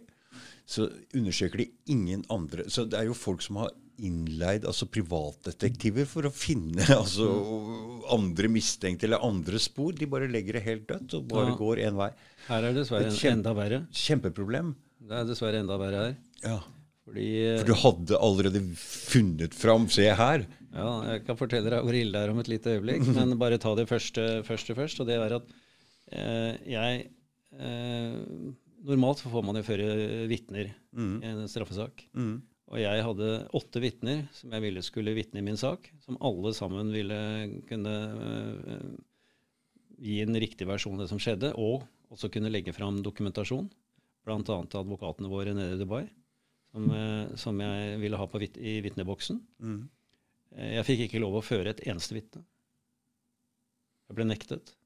så 0.69 0.87
undersøker 1.17 1.65
de 1.65 1.71
ingen 1.91 2.25
andre. 2.31 2.69
Så 2.71 2.85
det 2.87 2.99
er 2.99 3.09
jo 3.09 3.17
folk 3.17 3.43
som 3.43 3.63
har 3.63 3.73
innleid 4.07 4.67
altså 4.69 4.89
privatdetektiver 4.91 6.09
for 6.09 6.29
å 6.29 6.33
finne 6.35 6.85
altså, 7.01 7.29
andre 8.13 8.51
mistenkte 8.53 9.09
eller 9.09 9.25
andre 9.27 9.61
spor. 9.63 9.95
De 9.97 10.09
bare 10.11 10.31
legger 10.31 10.59
det 10.59 10.67
helt 10.67 10.89
dødt 10.91 11.17
og 11.19 11.31
bare 11.31 11.53
ja. 11.53 11.57
går 11.61 11.85
én 11.87 11.99
vei. 12.01 12.11
Her 12.49 12.67
er 12.67 12.75
det 12.75 12.83
dessverre 12.83 13.15
enda 13.33 13.55
verre. 13.57 13.85
Kjempeproblem. 13.95 14.75
Det 15.11 15.17
er 15.17 15.27
dessverre 15.29 15.63
enda 15.63 15.79
verre 15.81 16.05
her. 16.05 16.15
Ja. 16.45 16.59
Fordi, 17.11 17.29
For 17.59 17.67
du 17.67 17.77
hadde 17.81 18.19
allerede 18.23 18.61
funnet 18.79 19.57
fram 19.57 19.89
Se 19.91 20.07
her. 20.15 20.45
Ja, 20.71 20.91
jeg 21.09 21.25
kan 21.27 21.39
fortelle 21.39 21.73
deg 21.73 21.83
hvor 21.83 21.97
ille 21.97 22.15
det 22.15 22.23
er 22.23 22.33
om 22.33 22.41
et 22.43 22.51
lite 22.53 22.77
øyeblikk. 22.77 23.07
Men 23.17 23.39
bare 23.41 23.59
ta 23.63 23.75
det 23.79 23.89
første, 23.91 24.45
første 24.47 24.77
først. 24.79 25.03
Og 25.03 25.09
det 25.09 25.19
er 25.19 25.37
at 25.41 25.55
eh, 26.13 26.53
jeg 26.77 27.07
eh, 27.59 28.19
Normalt 28.81 29.21
får 29.21 29.43
man 29.45 29.59
jo 29.59 29.65
føre 29.67 29.87
vitner 30.31 30.71
mm. 30.97 31.17
i 31.21 31.31
en 31.35 31.49
straffesak. 31.53 32.01
Mm. 32.17 32.39
Og 32.71 32.79
jeg 32.79 33.03
hadde 33.03 33.29
åtte 33.59 33.83
vitner 33.83 34.27
som 34.35 34.53
jeg 34.55 34.63
ville 34.63 34.83
skulle 34.87 35.15
vitne 35.17 35.41
i 35.41 35.47
min 35.47 35.59
sak. 35.59 35.89
Som 36.05 36.19
alle 36.23 36.53
sammen 36.55 36.93
ville 36.95 37.19
kunne 37.67 37.95
eh, 38.07 38.91
gi 39.99 40.21
en 40.23 40.39
riktig 40.39 40.69
versjon 40.71 40.95
av 40.95 41.05
det 41.05 41.11
som 41.11 41.19
skjedde. 41.23 41.51
Og 41.59 41.83
også 42.15 42.31
kunne 42.31 42.53
legge 42.53 42.75
fram 42.77 43.01
dokumentasjon. 43.03 43.67
Bl.a. 44.27 44.39
advokatene 44.39 45.31
våre 45.33 45.55
nede 45.57 45.75
i 45.75 45.81
Dubai 45.81 46.05
som, 46.71 46.87
eh, 46.95 47.33
som 47.41 47.59
jeg 47.65 47.99
ville 48.05 48.21
ha 48.21 48.29
vit 48.39 48.61
i 48.63 48.77
vitneboksen. 48.87 49.43
Mm. 49.59 49.81
Eh, 50.55 50.71
jeg 50.77 50.87
fikk 50.93 51.05
ikke 51.09 51.25
lov 51.25 51.41
å 51.41 51.45
føre 51.45 51.75
et 51.75 51.83
eneste 51.91 52.15
vitne. 52.15 52.45
Jeg 54.11 54.19
ble 54.19 54.29
nektet. 54.31 54.77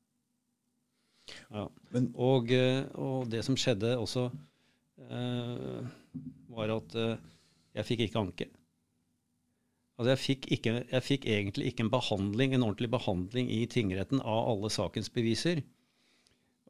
Ja. 1.52 1.68
Men, 1.92 2.08
og, 2.16 2.48
og, 3.00 3.28
det 3.32 3.44
som 3.44 3.56
skjedde 3.56 3.94
også, 3.96 4.26
var 6.54 6.72
at 6.74 6.96
jeg 7.74 7.88
fikk 7.88 8.06
ikke 8.06 8.22
anke. 8.22 8.50
Altså 9.94 10.10
jeg 10.10 10.22
fikk, 10.24 10.46
ikke, 10.56 10.72
jeg 10.90 11.06
fikk, 11.06 11.26
egentlig 11.30 11.70
ikke 11.70 11.84
en 11.86 11.92
behandling, 11.92 12.54
en 12.54 12.66
ordentlig 12.66 12.90
behandling 12.90 13.50
i 13.54 13.62
tingretten 13.70 14.22
av 14.22 14.48
alle 14.50 14.70
sakens 14.74 15.10
beviser. 15.14 15.62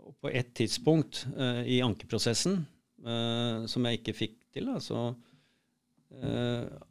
Og 0.05 0.12
på 0.20 0.32
et 0.36 0.50
tidspunkt 0.57 1.22
uh, 1.32 1.62
i 1.64 1.80
ankeprosessen, 1.84 2.59
uh, 3.07 3.64
som 3.70 3.88
jeg 3.88 4.02
ikke 4.02 4.16
fikk 4.18 4.34
til, 4.52 4.68
da, 4.68 4.76
så 4.84 5.07
uh, 5.14 6.82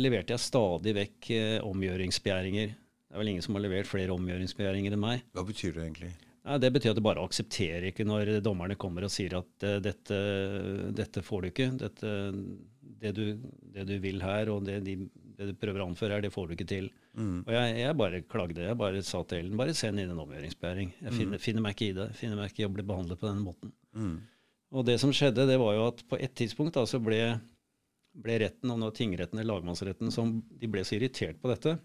leverte 0.00 0.32
jeg 0.32 0.46
stadig 0.46 0.94
vekk 0.96 1.28
omgjøringsbegjæringer. 1.68 2.72
Det 2.72 3.16
er 3.16 3.20
vel 3.20 3.34
ingen 3.34 3.44
som 3.44 3.58
har 3.58 3.66
levert 3.66 3.90
flere 3.90 4.16
omgjøringsbegjæringer 4.16 4.96
enn 4.96 5.04
meg. 5.04 5.28
Hva 5.36 5.44
betyr 5.44 5.76
det 5.76 5.84
egentlig? 5.84 6.14
Nei, 6.48 6.56
det 6.64 6.70
betyr 6.72 6.94
at 6.94 6.96
du 6.96 7.04
bare 7.04 7.20
aksepterer 7.20 7.90
ikke 7.90 8.06
når 8.08 8.38
dommerne 8.40 8.78
kommer 8.80 9.04
og 9.04 9.12
sier 9.12 9.36
at 9.36 9.66
dette, 9.84 10.18
dette 10.96 11.20
får 11.26 11.44
du 11.44 11.48
ikke. 11.50 11.66
Dette, 11.82 12.12
det, 13.02 13.14
du, 13.16 13.24
det, 13.74 13.86
du, 13.88 13.96
vil 14.02 14.22
her, 14.24 14.50
og 14.52 14.66
det 14.66 14.80
de 14.86 14.98
det 15.38 15.52
du 15.52 15.58
prøver 15.58 15.84
å 15.84 15.86
anføre 15.86 16.16
her, 16.16 16.24
det 16.24 16.32
får 16.34 16.48
du 16.48 16.54
ikke 16.56 16.66
til. 16.66 16.88
Mm. 17.14 17.44
Og 17.44 17.52
jeg, 17.54 17.74
jeg, 17.78 17.96
bare 18.00 18.20
klagde. 18.26 18.64
Jeg 18.66 18.78
bare 18.78 19.02
sa 19.06 19.20
til 19.22 19.44
Ellen 19.44 19.60
bare 19.60 19.74
send 19.76 20.02
inn 20.02 20.10
en 20.10 20.22
omgjøringsbegjæring. 20.24 20.90
Jeg 20.98 21.14
finner, 21.14 21.38
mm. 21.38 21.44
finner, 21.44 21.62
meg 21.62 21.76
ikke 21.76 21.90
i 21.92 21.94
det. 21.94 22.06
Finner 22.18 22.40
meg 22.40 22.50
ikke 22.50 22.64
i 22.64 22.66
å 22.66 22.72
bli 22.74 22.84
behandlet 22.88 23.20
på 23.20 23.28
denne 23.28 23.44
måten. 23.44 23.70
Mm. 23.94 24.16
Og 24.74 24.88
det 24.88 24.96
som 24.98 25.12
skjedde, 25.14 25.46
det 25.46 25.60
var 25.62 25.76
jo 25.76 25.84
at 25.92 26.02
på 26.10 26.18
et 26.18 26.34
tidspunkt 26.36 26.74
da, 26.74 26.82
så 26.90 26.98
ble, 27.02 27.20
ble 28.18 28.40
retten, 28.42 28.72
og 28.74 28.82
nå 28.82 28.90
tingretten 28.96 29.38
eller 29.38 29.52
lagmannsretten, 29.52 30.10
som 30.14 30.34
de 30.42 30.72
ble 30.74 30.82
så 30.82 30.98
irritert 30.98 31.38
på 31.38 31.52
dette, 31.52 31.76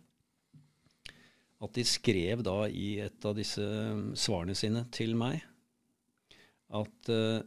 at 1.64 1.78
de 1.78 1.86
skrev 1.88 2.42
da 2.44 2.58
i 2.68 2.98
et 3.06 3.30
av 3.30 3.38
disse 3.38 3.64
svarene 4.20 4.58
sine 4.58 4.88
til 4.92 5.14
meg 5.16 5.46
at 6.74 7.14
uh, 7.14 7.46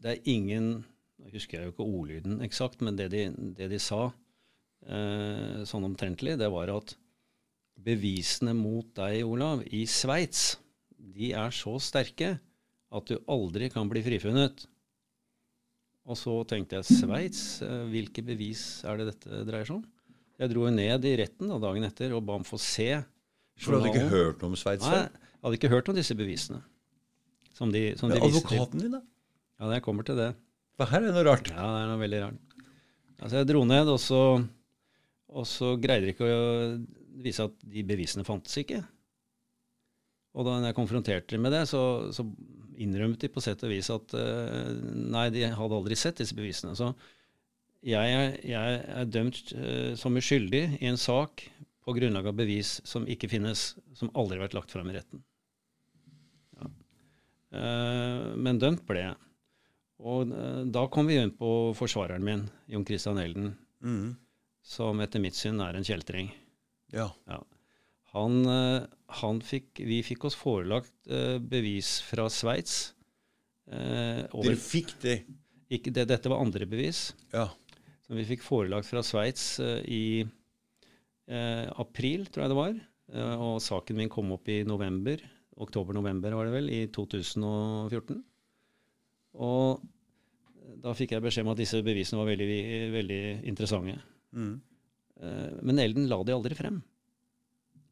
det 0.00 0.12
er 0.14 0.30
ingen 0.30 0.76
Nå 1.24 1.32
husker 1.32 1.56
jeg 1.56 1.70
jo 1.70 1.72
ikke 1.72 1.86
ordlyden 1.88 2.42
eksakt, 2.44 2.82
men 2.84 2.98
det 2.98 3.08
de, 3.14 3.24
det 3.56 3.70
de 3.72 3.80
sa, 3.80 4.10
eh, 4.84 5.62
sånn 5.64 5.86
omtrentlig, 5.88 6.36
det 6.36 6.50
var 6.52 6.68
at 6.74 6.92
bevisene 7.84 8.52
mot 8.56 8.90
deg, 8.96 9.22
Olav, 9.24 9.64
i 9.72 9.86
Sveits, 9.88 10.58
de 11.14 11.32
er 11.36 11.54
så 11.54 11.78
sterke 11.80 12.34
at 12.94 13.08
du 13.08 13.16
aldri 13.30 13.70
kan 13.72 13.88
bli 13.88 14.02
frifunnet. 14.04 14.66
Og 16.04 16.20
så 16.20 16.36
tenkte 16.48 16.76
jeg 16.78 17.00
Sveits, 17.00 17.62
eh, 17.64 17.88
hvilke 17.88 18.24
bevis 18.26 18.84
er 18.84 19.00
det 19.00 19.08
dette 19.14 19.42
dreier 19.48 19.64
seg 19.64 19.80
om? 19.80 19.88
Jeg 20.36 20.52
dro 20.52 20.68
ned 20.68 21.08
i 21.08 21.16
retten 21.16 21.48
da, 21.48 21.58
dagen 21.62 21.88
etter 21.88 22.12
og 22.12 22.24
ba 22.28 22.36
om 22.36 22.44
få 22.44 22.60
se. 22.60 22.90
For 23.56 23.72
du 23.72 23.80
hadde 23.80 23.94
ikke 23.94 24.12
hørt 24.12 24.44
om 24.44 24.56
Sveits? 24.58 24.84
Nei, 24.84 25.06
jeg 25.08 25.46
hadde 25.46 25.60
ikke 25.62 25.72
hørt 25.72 25.88
om 25.88 25.96
disse 25.96 26.16
bevisene. 26.18 26.60
Som 27.54 27.72
de, 27.72 27.92
som 27.96 28.10
de 28.10 28.18
advokaten 28.18 28.82
din, 28.82 28.96
da? 28.98 29.00
Ja, 29.62 29.70
jeg 29.76 29.84
kommer 29.86 30.04
til 30.04 30.18
det. 30.18 30.34
For 30.74 30.90
her 30.90 31.02
er 31.02 31.10
det 31.10 31.14
noe 31.16 31.28
rart. 31.28 31.48
Ja, 31.52 31.70
det 31.70 31.80
er 31.84 31.90
noe 31.92 32.02
veldig 32.02 32.20
rart. 32.24 32.60
Altså, 33.20 33.38
jeg 33.38 33.48
dro 33.52 33.62
ned, 33.68 33.90
og 33.92 34.00
så 34.02 34.22
og 35.34 35.46
så 35.50 35.74
greide 35.80 36.06
de 36.06 36.14
ikke 36.14 36.28
å 36.30 36.42
vise 37.24 37.46
at 37.48 37.56
de 37.66 37.82
bevisene 37.86 38.26
fantes 38.26 38.54
ikke. 38.60 38.80
Og 40.34 40.46
da 40.46 40.58
jeg 40.62 40.76
konfronterte 40.76 41.34
dem 41.34 41.44
med 41.46 41.54
det, 41.54 41.64
så, 41.70 42.10
så 42.14 42.26
innrømmet 42.82 43.22
de 43.22 43.30
på 43.30 43.42
sett 43.42 43.62
og 43.66 43.70
vis 43.70 43.90
at 43.94 44.14
uh, 44.18 44.70
nei, 45.14 45.28
de 45.34 45.46
hadde 45.46 45.78
aldri 45.78 45.98
sett 45.98 46.22
disse 46.22 46.36
bevisene. 46.38 46.74
Så 46.78 46.92
jeg 47.84 48.14
er, 48.18 48.38
jeg 48.46 48.80
er 48.94 49.10
dømt 49.10 49.54
uh, 49.58 49.92
som 49.98 50.18
uskyldig 50.18 50.64
i 50.80 50.90
en 50.90 50.98
sak 51.00 51.46
på 51.84 51.94
grunnlag 51.98 52.30
av 52.30 52.38
bevis 52.38 52.78
som 52.86 53.06
ikke 53.10 53.30
finnes, 53.30 53.74
som 53.98 54.10
aldri 54.14 54.38
har 54.38 54.46
vært 54.46 54.58
lagt 54.58 54.74
fram 54.74 54.90
i 54.90 54.96
retten. 54.96 55.22
Ja. 56.58 56.70
Uh, 57.54 58.34
men 58.38 58.62
dømt 58.62 58.86
ble 58.88 59.02
jeg. 59.02 59.18
Og 60.02 60.30
da 60.74 60.82
kom 60.90 61.06
vi 61.06 61.20
inn 61.20 61.30
på 61.38 61.48
forsvareren 61.78 62.24
min, 62.24 62.48
Jon 62.66 62.86
Christian 62.88 63.20
Elden. 63.22 63.52
Mm 63.84 64.14
som 64.64 65.00
etter 65.04 65.22
mitt 65.22 65.36
syn 65.36 65.60
er 65.62 65.76
en 65.76 65.84
kjeltring. 65.84 66.30
Ja. 66.94 67.10
ja. 67.28 67.40
Han, 68.14 68.40
eh, 68.48 68.86
han 69.20 69.42
fikk, 69.44 69.82
vi 69.84 70.00
fikk 70.06 70.24
oss 70.30 70.36
forelagt 70.38 70.94
uh, 71.10 71.36
bevis 71.38 71.98
fra 72.06 72.26
Sveits. 72.32 72.94
Eh, 73.68 74.24
Dere 74.24 74.56
fikk 74.60 74.94
det? 75.04 75.18
Ikke, 75.72 75.92
det? 75.92 76.06
Dette 76.10 76.32
var 76.32 76.42
andre 76.44 76.68
bevis. 76.70 77.10
Ja. 77.34 77.48
Som 78.06 78.18
vi 78.20 78.26
fikk 78.28 78.44
forelagt 78.44 78.88
fra 78.88 79.04
Sveits 79.04 79.58
i 79.60 80.24
april, 81.24 82.26
tror 82.28 82.42
jeg 82.42 82.50
det 82.52 82.56
var. 82.58 82.74
og 83.40 83.54
saken 83.64 83.96
min 83.96 84.10
kom 84.12 84.34
opp 84.34 84.48
i 84.52 84.58
november. 84.68 85.22
Oktober-november 85.56 86.36
var 86.36 86.44
det 86.44 86.52
vel, 86.52 86.68
i 86.68 86.82
2014. 86.92 88.18
Og 89.34 89.82
da 90.84 90.92
fikk 90.96 91.14
jeg 91.14 91.24
beskjed 91.24 91.46
om 91.46 91.52
at 91.54 91.60
disse 91.60 91.80
bevisene 91.84 92.20
var 92.20 92.30
veldig, 92.32 92.64
veldig 92.94 93.22
interessante. 93.48 93.96
Mm. 94.36 94.54
Men 95.64 95.80
Elden 95.80 96.10
la 96.10 96.18
de 96.26 96.34
aldri 96.34 96.56
frem. 96.58 96.82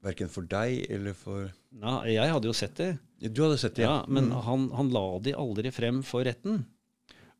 Verken 0.02 0.30
for 0.32 0.46
deg 0.50 0.82
eller 0.90 1.14
for 1.16 1.46
Nei, 1.78 2.12
jeg 2.16 2.32
hadde 2.34 2.50
jo 2.50 2.54
sett 2.56 2.74
det. 2.80 2.90
Du 3.30 3.44
hadde 3.44 3.58
sett 3.62 3.76
det, 3.78 3.86
ja. 3.86 4.00
ja 4.02 4.10
men 4.10 4.28
mm. 4.28 4.38
han, 4.44 4.68
han, 4.76 4.90
la 4.92 5.04
de 5.24 5.34
aldri 5.38 5.72
frem 5.72 6.02
for 6.06 6.26
retten. 6.26 6.64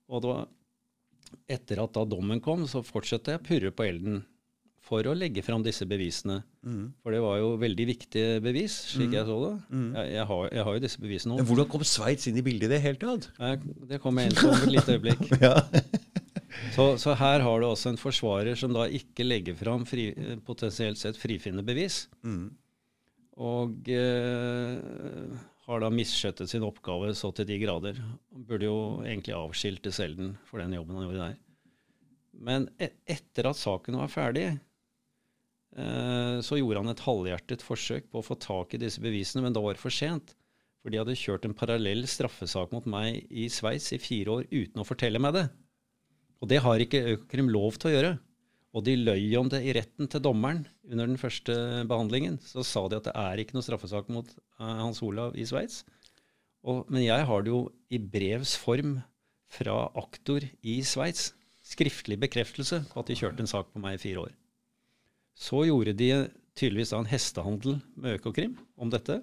Og 0.09 0.23
det 0.23 0.31
var 0.31 0.47
etter 1.53 1.83
at 1.83 1.95
da 1.97 2.05
dommen 2.09 2.41
kom, 2.45 2.65
så 2.71 2.85
fortsatte 2.87 3.35
jeg 3.35 3.43
å 3.43 3.47
purre 3.47 3.73
på 3.75 3.87
Elden 3.89 4.23
for 4.83 5.07
å 5.07 5.15
legge 5.15 5.45
fram 5.47 5.63
disse 5.63 5.87
bevisene. 5.89 6.41
Mm. 6.67 6.87
For 7.03 7.15
det 7.15 7.21
var 7.23 7.39
jo 7.39 7.53
veldig 7.61 7.87
viktige 7.87 8.41
bevis, 8.43 8.75
slik 8.93 9.13
mm. 9.13 9.17
jeg 9.19 9.29
så 9.29 9.37
det. 9.45 9.53
Mm. 9.71 9.91
Jeg, 9.97 10.09
jeg, 10.17 10.25
har, 10.33 10.47
jeg, 10.49 10.65
har, 10.67 10.79
jo 10.79 10.85
disse 10.87 11.03
bevisene 11.05 11.37
nå. 11.37 11.47
Hvordan 11.49 11.69
kom 11.71 11.85
Sveits 11.87 12.31
inn 12.31 12.41
i 12.41 12.45
bildet 12.47 12.67
i 12.69 12.73
det 12.75 12.81
hele 12.83 13.01
tatt? 13.01 13.29
Det 13.89 14.01
kom 14.03 14.19
jeg 14.19 14.33
inn 14.33 14.41
på 14.41 14.51
om 14.51 14.67
et 14.67 14.75
lite 14.75 14.97
øyeblikk. 14.99 15.29
ja. 15.47 15.55
Så, 16.73 16.85
så, 17.01 17.15
her 17.17 17.43
har 17.45 17.61
du 17.61 17.67
også 17.67 17.91
en 17.91 17.99
forsvarer 18.01 18.57
som 18.57 18.73
da 18.73 18.85
ikke 18.89 19.25
legger 19.27 19.57
fram 19.57 19.87
fri, 19.89 20.11
potensielt 20.47 21.01
sett 21.01 21.19
frifinnende 21.21 21.65
bevis. 21.67 22.07
Mm. 22.25 22.53
Og 23.43 23.89
eh, 23.93 25.41
har 25.67 25.83
da 25.83 25.91
misskjøttet 25.93 26.51
sin 26.53 26.65
oppgave 26.67 27.13
så 27.17 27.33
til 27.37 27.49
de 27.49 27.59
grader. 27.63 28.01
Burde 28.33 28.69
jo 28.69 28.77
egentlig 29.05 29.37
avskilte 29.37 29.93
Selden 29.95 30.35
for 30.49 30.63
den 30.63 30.77
jobben 30.77 30.99
han 30.99 31.09
gjorde 31.09 31.31
der. 31.31 31.41
Men 32.43 32.69
et, 32.81 32.97
etter 33.11 33.51
at 33.51 33.61
saken 33.61 33.99
var 34.01 34.13
ferdig, 34.13 34.47
eh, 34.51 34.61
så 35.73 36.59
gjorde 36.59 36.83
han 36.83 36.93
et 36.93 37.01
halvhjertet 37.01 37.63
forsøk 37.65 38.11
på 38.13 38.21
å 38.21 38.27
få 38.27 38.37
tak 38.37 38.75
i 38.77 38.81
disse 38.83 39.01
bevisene, 39.01 39.41
men 39.47 39.55
da 39.57 39.63
var 39.65 39.77
det 39.77 39.81
for 39.81 39.95
sent. 39.95 40.35
For 40.83 40.91
de 40.91 40.99
hadde 40.99 41.15
kjørt 41.17 41.47
en 41.47 41.55
parallell 41.57 42.03
straffesak 42.11 42.75
mot 42.75 42.87
meg 42.91 43.23
i 43.31 43.47
Sveits 43.53 43.93
i 43.95 44.01
fire 44.03 44.41
år 44.41 44.49
uten 44.51 44.83
å 44.83 44.87
fortelle 44.87 45.21
meg 45.23 45.37
det. 45.37 45.47
Og 46.43 46.51
det 46.51 46.59
har 46.65 46.83
ikke 46.83 47.05
Økokrim 47.15 47.53
lov 47.55 47.79
til 47.79 47.93
å 47.93 47.95
gjøre. 47.95 48.13
Og 48.73 48.85
de 48.87 48.97
løy 48.97 49.37
om 49.39 49.51
det 49.53 49.61
i 49.63 49.75
retten 49.77 50.09
til 50.11 50.23
dommeren 50.25 50.65
under 50.89 51.07
den 51.07 51.21
første 51.21 51.55
behandlingen. 51.89 52.41
Så 52.43 52.65
sa 52.67 52.87
de 52.89 52.99
at 52.99 53.07
det 53.07 53.15
er 53.15 53.43
ikke 53.43 53.55
noe 53.55 53.67
straffesak 53.67 54.11
mot 54.11 54.27
uh, 54.27 54.75
Hans 54.81 55.03
Olav 55.07 55.37
i 55.39 55.47
Sveits. 55.47 55.85
Men 56.63 57.03
jeg 57.03 57.27
har 57.29 57.43
det 57.43 57.53
jo 57.53 57.63
i 57.91 57.99
brevs 57.99 58.57
form 58.59 58.97
fra 59.53 59.85
aktor 59.99 60.47
i 60.63 60.81
Sveits. 60.87 61.31
Skriftlig 61.63 62.19
bekreftelse 62.23 62.83
på 62.91 63.03
at 63.03 63.11
de 63.11 63.19
kjørte 63.19 63.45
en 63.45 63.51
sak 63.51 63.71
på 63.71 63.83
meg 63.83 64.01
i 64.01 64.03
fire 64.03 64.27
år. 64.27 64.33
Så 65.39 65.65
gjorde 65.67 65.97
de 65.97 66.11
tydeligvis 66.59 66.93
en 66.97 67.09
hestehandel 67.09 67.81
med 67.97 68.19
Økokrim 68.19 68.57
om 68.77 68.93
dette. 68.93 69.21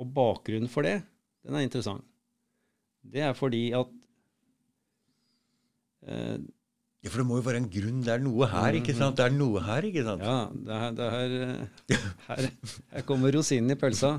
Og 0.00 0.08
bakgrunnen 0.12 0.70
for 0.72 0.86
det, 0.86 0.98
den 1.46 1.56
er 1.56 1.64
interessant. 1.64 2.04
Det 3.06 3.22
er 3.22 3.36
fordi 3.38 3.68
at 3.76 3.92
Eh, 6.06 6.36
ja, 7.02 7.10
For 7.10 7.22
det 7.22 7.26
må 7.28 7.38
jo 7.40 7.46
være 7.46 7.60
en 7.62 7.70
grunn. 7.70 8.02
Det 8.06 8.12
er 8.14 8.22
noe 8.22 8.48
her, 8.50 8.78
ikke 8.80 8.94
sant? 8.96 9.18
Det 9.18 9.26
er 9.26 9.34
noe 9.34 9.62
her, 9.66 9.88
ikke 9.88 10.04
sant? 10.06 10.22
Ja, 10.26 10.36
det 10.68 10.76
er, 10.76 10.94
det 10.98 11.08
er 11.18 11.34
eh, 11.38 12.06
her, 12.28 12.48
her, 12.94 13.06
kommer 13.08 13.34
rosinen 13.34 13.74
i 13.74 13.78
pølsa. 13.80 14.16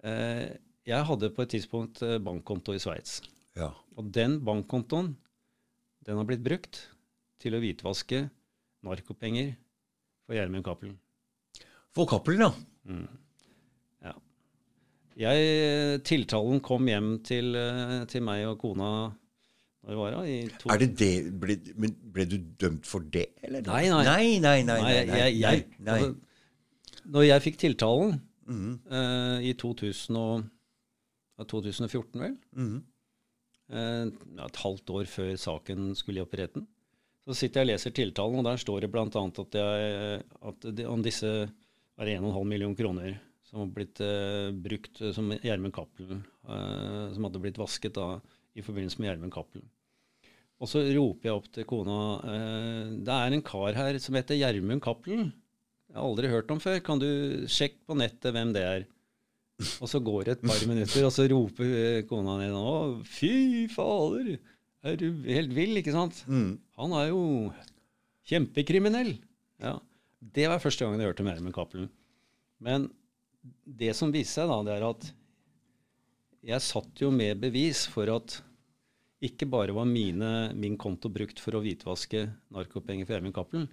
Eh, 0.00 0.46
jeg 0.88 1.06
hadde 1.06 1.28
på 1.36 1.44
et 1.44 1.50
tidspunkt 1.52 2.02
bankkonto 2.24 2.72
i 2.72 2.82
Sveits. 2.82 3.18
Ja. 3.58 3.68
Og 4.00 4.06
den 4.14 4.38
bankkontoen 4.46 5.10
den 6.06 6.16
har 6.16 6.24
blitt 6.24 6.40
brukt 6.40 6.78
til 7.42 7.54
å 7.54 7.60
hvitvaske 7.60 8.22
narkopenger 8.86 9.52
for 10.30 10.38
Gjermund 10.38 10.64
Cappelen. 10.66 10.94
For 11.90 12.06
Cappelen, 12.06 12.44
ja. 12.46 12.50
Mm. 12.86 13.08
ja. 14.06 14.12
Jeg, 15.18 16.04
tiltalen 16.06 16.62
kom 16.62 16.86
hjem 16.86 17.16
til, 17.26 17.58
til 18.08 18.22
meg 18.22 18.46
og 18.46 18.60
kona 18.62 18.92
når 19.80 19.96
var 19.96 20.14
det? 20.14 20.22
I 20.28 20.48
to... 20.60 20.68
Er 20.70 20.78
det 20.78 20.90
det 21.00 21.12
ble, 21.40 21.56
Men 21.80 21.94
ble 22.12 22.26
du 22.28 22.36
dømt 22.60 22.86
for 22.86 23.00
det, 23.00 23.30
eller? 23.42 23.64
Nei, 23.64 23.86
nei. 23.88 24.02
Nei, 24.04 24.26
nei, 24.38 24.58
nei. 24.68 24.80
nei, 24.84 24.98
nei, 25.08 25.18
jeg, 25.18 25.38
jeg, 25.40 25.64
nei 25.80 25.96
altså, 25.96 26.10
når 27.10 27.26
jeg 27.26 27.44
fikk 27.46 27.58
tiltalen 27.62 28.18
mm. 28.44 28.74
uh, 28.92 29.38
i 29.42 29.54
2000 29.58 30.20
og, 30.20 30.44
2014, 31.48 32.20
vel, 32.20 32.36
mm. 32.52 32.76
uh, 33.72 34.04
et 34.44 34.60
halvt 34.62 34.92
år 35.00 35.08
før 35.08 35.32
saken 35.40 35.94
skulle 35.96 36.20
i 36.20 36.40
retten, 36.42 36.68
så 37.30 37.36
sitter 37.38 37.62
jeg 37.62 37.68
og 37.68 37.70
leser 37.70 37.94
tiltalen, 37.94 38.40
og 38.40 38.46
der 38.46 38.60
står 38.60 38.84
det 38.84 38.90
bl.a. 38.90 39.06
at, 39.06 39.58
at 40.50 40.84
om 40.90 41.02
disse 41.06 41.30
er 41.30 42.12
1,5 42.16 42.38
million 42.48 42.74
kroner 42.74 43.14
som 43.46 43.64
har 43.64 43.72
blitt 43.74 43.98
uh, 44.02 44.50
brukt 44.54 45.00
som 45.14 45.32
Gjermund 45.42 45.74
Cappelen, 45.74 46.20
som 46.46 47.26
hadde 47.26 47.40
blitt 47.42 47.58
vasket 47.58 47.96
da 47.96 48.20
i 48.54 48.62
forbindelse 48.62 49.00
med 49.00 49.10
Gjermund 49.10 49.34
Cappelen. 49.34 49.66
Og 50.60 50.68
så 50.68 50.82
roper 50.92 51.30
jeg 51.30 51.36
opp 51.38 51.48
til 51.54 51.66
kona 51.68 51.98
eh, 52.28 52.88
Det 53.00 53.14
er 53.14 53.34
en 53.34 53.44
kar 53.44 53.76
her 53.78 53.98
som 54.02 54.16
heter 54.18 54.36
Gjermund 54.36 54.82
Cappelen. 54.84 55.30
Jeg 55.88 55.96
har 55.96 56.06
aldri 56.06 56.30
hørt 56.30 56.52
om 56.52 56.60
før. 56.62 56.82
Kan 56.84 57.00
du 57.00 57.08
sjekke 57.50 57.80
på 57.88 57.96
nettet 57.96 58.34
hvem 58.36 58.52
det 58.54 58.64
er? 58.66 58.84
Og 59.80 59.88
så 59.92 60.00
går 60.04 60.26
det 60.26 60.34
et 60.36 60.44
par 60.48 60.60
minutter, 60.68 61.04
og 61.04 61.12
så 61.12 61.26
roper 61.32 61.72
eh, 61.80 62.02
kona 62.08 62.36
ned 62.40 62.56
Å, 62.56 62.74
fy 63.08 63.66
fader! 63.72 64.36
Er 64.80 64.96
du 64.96 65.08
helt 65.28 65.52
vill, 65.52 65.76
ikke 65.80 65.92
sant? 65.92 66.22
Mm. 66.30 66.54
Han 66.80 66.94
er 66.96 67.10
jo 67.10 67.22
kjempekriminell. 68.30 69.14
Ja. 69.60 69.76
Det 70.20 70.46
var 70.52 70.60
første 70.62 70.84
gangen 70.84 71.00
jeg 71.00 71.12
hørte 71.12 71.24
mer 71.26 71.40
om 71.40 71.52
Cappelen. 71.52 71.90
Men 72.60 72.88
det 73.64 73.92
som 73.96 74.12
viste 74.12 74.40
seg, 74.40 74.50
da, 74.50 74.60
det 74.64 74.76
er 74.76 74.86
at 74.88 75.08
jeg 76.50 76.64
satt 76.64 77.02
jo 77.02 77.10
med 77.12 77.40
bevis 77.40 77.86
for 77.88 78.08
at 78.12 78.38
ikke 79.24 79.48
bare 79.52 79.74
var 79.76 79.88
mine, 79.88 80.50
min 80.56 80.78
konto 80.80 81.10
brukt 81.12 81.40
for 81.42 81.56
å 81.56 81.62
hvitvaske 81.64 82.24
narkopenger 82.52 83.04
for 83.04 83.16
Gjermund 83.16 83.36
Cappelen, 83.36 83.66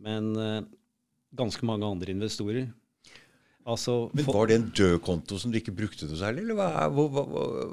men 0.00 0.30
uh, 0.40 0.62
ganske 1.36 1.66
mange 1.68 1.88
andre 1.88 2.14
investorer. 2.14 2.70
Altså, 3.70 3.94
men 4.16 4.26
Var 4.26 4.50
det 4.50 4.56
en 4.58 4.68
død 4.76 4.96
konto 5.06 5.38
som 5.38 5.52
du 5.52 5.58
ikke 5.60 5.74
brukte 5.76 6.08
noe 6.08 6.18
særlig? 6.18 6.44
eller 6.46 6.58
hva, 6.58 6.88
hva, 6.90 7.04
hva, 7.14 7.24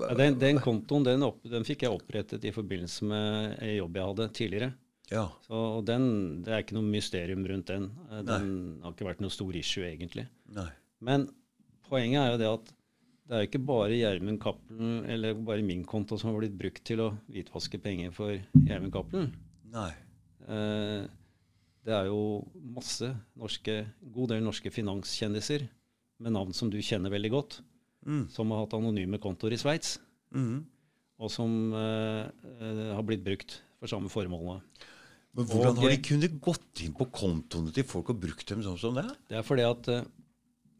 hva? 0.01 0.09
Den, 0.19 0.37
den, 0.41 0.59
kontoen 0.63 1.05
den, 1.07 1.25
opp, 1.25 1.39
den, 1.47 1.65
fikk 1.67 1.87
jeg 1.87 1.95
opprettet 1.95 2.45
i 2.45 2.53
forbindelse 2.53 3.07
med 3.09 3.57
en 3.57 3.73
jobb 3.75 3.97
jeg 3.99 4.11
hadde 4.11 4.29
tidligere. 4.37 4.71
Ja. 5.09 5.25
Så 5.47 5.81
den, 5.87 6.07
Det 6.43 6.53
er 6.53 6.63
ikke 6.65 6.77
noe 6.77 6.87
mysterium 6.91 7.45
rundt 7.47 7.71
den. 7.71 7.91
Eh, 8.11 8.23
den 8.27 8.49
Nei. 8.53 8.81
har 8.83 8.95
ikke 8.95 9.09
vært 9.09 9.23
noe 9.23 9.33
stor 9.33 9.55
issue, 9.57 9.85
egentlig. 9.87 10.27
Nei. 10.53 10.69
Men 11.07 11.29
poenget 11.87 12.21
er 12.23 12.33
jo 12.33 12.41
det 12.41 12.49
at 12.51 12.73
det 13.27 13.35
er 13.35 13.41
jo 13.43 13.49
ikke 13.49 13.65
bare 13.67 13.95
Gjermund 13.95 14.39
Cappelen 14.39 14.99
eller 15.11 15.39
bare 15.47 15.63
min 15.65 15.83
konto 15.87 16.15
som 16.19 16.29
har 16.31 16.37
blitt 16.39 16.55
brukt 16.59 16.83
til 16.87 17.01
å 17.03 17.09
hvitvaske 17.27 17.79
penger 17.83 18.13
for 18.15 18.37
Gjermund 18.55 18.93
Cappelen. 18.95 19.33
Nei. 19.73 19.89
Eh, 20.47 21.07
det 21.87 21.95
er 21.95 22.07
jo 22.07 22.45
masse 22.75 23.09
norske, 23.39 23.81
god 24.15 24.31
del 24.33 24.45
norske 24.45 24.71
finanskjendiser 24.71 25.67
med 26.23 26.35
navn 26.35 26.55
som 26.55 26.71
du 26.73 26.79
kjenner 26.83 27.13
veldig 27.13 27.31
godt, 27.33 27.59
mm. 28.07 28.27
som 28.33 28.51
har 28.53 28.65
hatt 28.65 28.75
anonyme 28.77 29.19
kontoer 29.21 29.55
i 29.55 29.61
Sveits, 29.61 29.97
mm. 30.35 30.59
og 31.21 31.33
som 31.33 31.51
eh, 31.77 32.27
eh, 32.57 32.83
har 32.97 33.05
blitt 33.07 33.25
brukt 33.25 33.59
for 33.77 33.91
samme 33.91 34.11
formålene. 34.11 34.61
Men 35.37 35.49
Hvordan 35.51 35.75
og, 35.75 35.83
har 35.83 35.93
de 35.93 36.01
kunnet 36.01 36.37
gått 36.41 36.81
inn 36.81 36.95
på 36.97 37.05
kontoene 37.13 37.73
til 37.73 37.85
folk 37.85 38.09
og 38.13 38.21
brukt 38.23 38.47
dem 38.49 38.63
sånn 38.65 38.79
som 38.81 38.95
det? 38.97 39.05
Det 39.29 39.37
er 39.37 39.45
fordi 39.45 39.67
at 39.67 39.89
eh, 39.93 40.07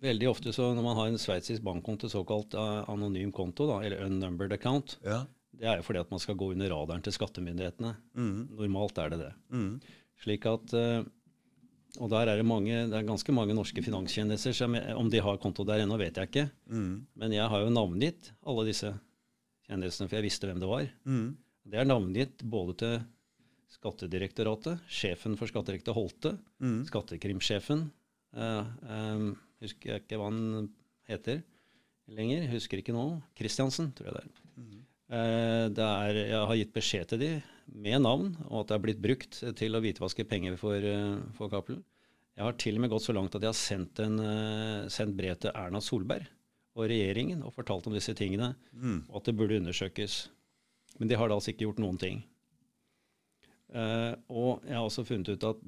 veldig 0.04 0.30
ofte 0.32 0.54
så 0.56 0.72
når 0.74 0.86
man 0.86 0.98
har 0.98 1.12
en 1.12 1.22
sveitsisk 1.22 1.66
bankkonto, 1.66 2.10
såkalt 2.10 2.58
uh, 2.58 2.82
anonym 2.90 3.32
konto, 3.36 3.68
da, 3.70 3.82
eller 3.86 4.06
unnumbered 4.08 4.56
account, 4.56 4.98
ja. 5.06 5.24
det 5.58 5.70
er 5.70 5.80
jo 5.80 5.86
fordi 5.86 6.02
at 6.02 6.14
man 6.14 6.22
skal 6.24 6.38
gå 6.40 6.52
under 6.56 6.74
radaren 6.74 7.06
til 7.06 7.16
skattemyndighetene. 7.16 7.94
Mm. 8.18 8.40
Normalt 8.58 9.02
er 9.02 9.14
det 9.14 9.22
det. 9.24 9.32
Mm. 9.54 9.72
Slik 10.24 10.50
at 10.50 10.74
uh, 10.78 11.06
og 11.98 12.12
der 12.12 12.30
er 12.30 12.40
det 12.40 12.46
mange, 12.46 12.86
det 12.92 12.96
er 12.96 13.08
ganske 13.08 13.34
mange 13.34 13.56
norske 13.58 13.82
finanskjendiser. 13.84 14.60
Om 14.94 15.10
de 15.12 15.22
har 15.24 15.40
konto 15.42 15.66
der 15.68 15.84
ennå, 15.84 15.98
vet 16.00 16.18
jeg 16.20 16.30
ikke. 16.30 16.48
Mm. 16.70 16.94
Men 17.18 17.36
jeg 17.36 17.50
har 17.50 17.64
jo 17.64 17.74
navngitt 17.74 18.32
alle 18.48 18.66
disse 18.70 18.92
kjendisene, 19.68 20.08
for 20.08 20.20
jeg 20.20 20.28
visste 20.28 20.50
hvem 20.50 20.62
det 20.62 20.70
var. 20.70 20.88
Mm. 21.10 21.30
Det 21.68 21.82
er 21.82 21.90
navngitt 21.90 22.46
både 22.48 22.78
til 22.80 22.98
Skattedirektoratet, 23.78 24.86
sjefen 24.88 25.36
for 25.38 25.50
Skattedirektoratet 25.50 25.98
Holte, 25.98 26.34
mm. 26.64 26.80
skattekrimsjefen. 26.88 27.88
Uh, 28.38 28.70
um, 28.88 29.28
husker 29.64 29.92
jeg 29.92 30.06
ikke 30.06 30.20
hva 30.22 30.30
han 30.32 30.70
heter 31.10 31.42
lenger. 32.08 32.48
Husker 32.54 32.82
ikke 32.82 32.96
nå. 32.96 33.10
Kristiansen, 33.38 33.92
tror 33.98 34.10
jeg 34.12 34.18
det 34.18 34.24
er. 34.24 34.46
Mm. 34.56 34.87
Uh, 35.08 35.68
det 35.72 35.84
er 35.84 36.18
jeg 36.34 36.48
har 36.50 36.58
gitt 36.60 36.74
beskjed 36.76 37.12
til 37.12 37.22
de 37.22 37.30
med 37.76 38.02
navn, 38.04 38.32
og 38.48 38.62
at 38.62 38.72
det 38.72 38.76
er 38.76 38.84
blitt 38.84 39.04
brukt 39.04 39.38
til 39.60 39.76
å 39.76 39.82
hvitvaske 39.84 40.26
penger 40.28 40.58
for, 40.60 40.84
uh, 40.84 41.20
for 41.38 41.52
Cappelen. 41.52 41.84
Jeg 42.38 42.46
har 42.46 42.58
til 42.62 42.78
og 42.78 42.84
med 42.84 42.92
gått 42.92 43.06
så 43.08 43.16
langt 43.16 43.36
at 43.36 43.44
jeg 43.44 43.50
har 43.50 43.58
sendt, 43.60 44.02
en, 44.04 44.20
uh, 44.22 44.88
sendt 44.94 45.16
brev 45.18 45.40
til 45.42 45.56
Erna 45.56 45.82
Solberg 45.82 46.28
og 46.78 46.90
regjeringen 46.92 47.42
og 47.42 47.56
fortalt 47.56 47.88
om 47.90 47.96
disse 47.96 48.14
tingene, 48.18 48.52
mm. 48.72 49.08
og 49.10 49.22
at 49.22 49.30
det 49.30 49.38
burde 49.40 49.58
undersøkes. 49.58 50.18
Men 51.00 51.10
de 51.10 51.18
har 51.18 51.30
da 51.30 51.38
altså 51.38 51.54
ikke 51.54 51.66
gjort 51.66 51.82
noen 51.82 51.98
ting. 52.02 52.22
Uh, 53.74 54.14
og 54.30 54.68
jeg 54.68 54.78
har 54.78 54.86
også 54.86 55.08
funnet 55.08 55.34
ut 55.34 55.48
at 55.50 55.64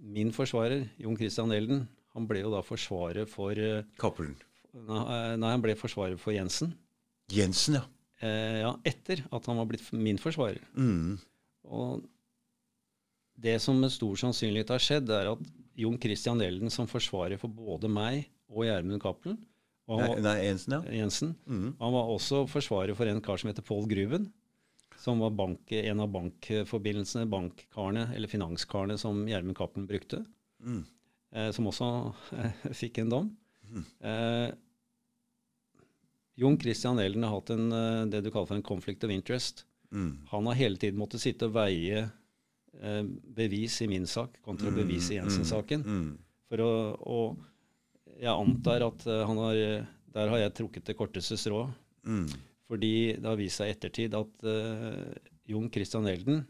min 0.00 0.30
forsvarer, 0.32 0.86
Jon 1.00 1.18
Christian 1.18 1.52
Elden, 1.52 1.82
han 2.14 2.28
ble 2.28 2.44
jo 2.44 2.52
da 2.54 2.62
forsvarer 2.64 3.26
for 3.28 3.58
Cappelen? 4.00 4.38
Nei, 4.70 5.50
han 5.50 5.62
ble 5.62 5.74
forsvarer 5.78 6.16
for 6.18 6.34
Jensen. 6.34 6.72
Jensen, 7.34 7.80
ja 7.80 7.86
eh, 8.20 8.60
ja, 8.62 8.72
etter 8.86 9.24
at 9.30 9.46
han 9.48 9.60
var 9.60 9.68
blitt 9.70 9.86
min 9.96 10.20
forsvarer. 10.20 10.62
Mm. 10.76 11.18
Og 11.70 12.04
det 13.40 13.56
som 13.64 13.78
med 13.80 13.92
stor 13.94 14.18
sannsynlighet 14.20 14.72
har 14.74 14.82
skjedd, 14.84 15.12
er 15.14 15.32
at 15.32 15.46
Jon 15.80 15.96
Christian 16.00 16.42
Elden 16.44 16.72
som 16.72 16.88
forsvarer 16.90 17.40
for 17.40 17.52
både 17.52 17.88
meg 17.88 18.26
og 18.50 18.66
Gjermund 18.66 19.00
Cappelen 19.02 19.38
nei, 19.90 20.10
nei, 20.22 20.36
Jensen, 20.44 20.74
ja. 20.76 20.94
Jensen 21.00 21.32
mm. 21.50 21.70
Han 21.80 21.94
var 21.96 22.10
også 22.12 22.44
forsvarer 22.50 22.94
for 22.94 23.10
en 23.10 23.22
kar 23.24 23.40
som 23.40 23.50
heter 23.50 23.64
Pål 23.66 23.88
Gruven. 23.90 24.28
Som 25.00 25.22
var 25.24 25.32
bank, 25.32 25.72
en 25.72 26.02
av 26.04 26.10
bankforbindelsene, 26.12 27.24
bankkarene, 27.32 28.10
eller 28.14 28.28
finanskarene, 28.28 28.98
som 29.00 29.22
Gjermund 29.26 29.56
Cappelen 29.56 29.86
brukte. 29.88 30.20
Mm. 30.60 30.82
Eh, 31.32 31.48
som 31.56 31.70
også 31.70 31.88
eh, 32.36 32.66
fikk 32.82 33.00
en 33.00 33.14
dom. 33.14 33.30
Mm. 33.64 33.86
Eh, 34.10 34.50
Jon 36.40 36.56
Christian 36.60 36.98
Elden 37.02 37.26
har 37.26 37.34
hatt 37.36 37.52
en, 37.52 37.68
eh, 37.72 38.06
det 38.12 38.22
du 38.24 38.30
kaller 38.30 38.48
for 38.48 38.56
en 38.56 38.66
conflict 38.66 39.04
of 39.04 39.12
interest. 39.12 39.66
Mm. 39.92 40.26
Han 40.30 40.48
har 40.48 40.58
hele 40.58 40.80
tiden 40.80 40.98
måttet 41.00 41.22
sitte 41.22 41.50
og 41.50 41.54
veie 41.58 42.06
eh, 42.80 43.02
bevis 43.36 43.80
i 43.84 43.88
min 43.90 44.06
sak 44.08 44.38
kontra 44.46 44.72
mm. 44.72 44.78
bevis 44.80 45.10
i 45.12 45.18
Jensen-saken. 45.18 45.84
Mm. 45.84 46.02
mm. 46.04 46.18
For 46.50 46.62
å, 46.64 46.70
og 47.06 48.16
jeg 48.18 48.32
antar 48.32 48.82
at 48.82 49.04
uh, 49.06 49.20
han 49.22 49.38
har 49.38 49.58
Der 50.10 50.32
har 50.32 50.40
jeg 50.40 50.54
trukket 50.58 50.88
det 50.88 50.96
korteste 50.98 51.36
strået. 51.38 51.70
Mm. 52.02 52.26
Fordi 52.70 52.94
det 53.18 53.26
har 53.26 53.38
vist 53.38 53.60
seg 53.60 53.70
i 53.70 53.74
ettertid 53.74 54.14
at 54.18 54.44
eh, 54.46 55.30
Jon 55.50 55.68
Christian 55.70 56.06
Elden 56.10 56.44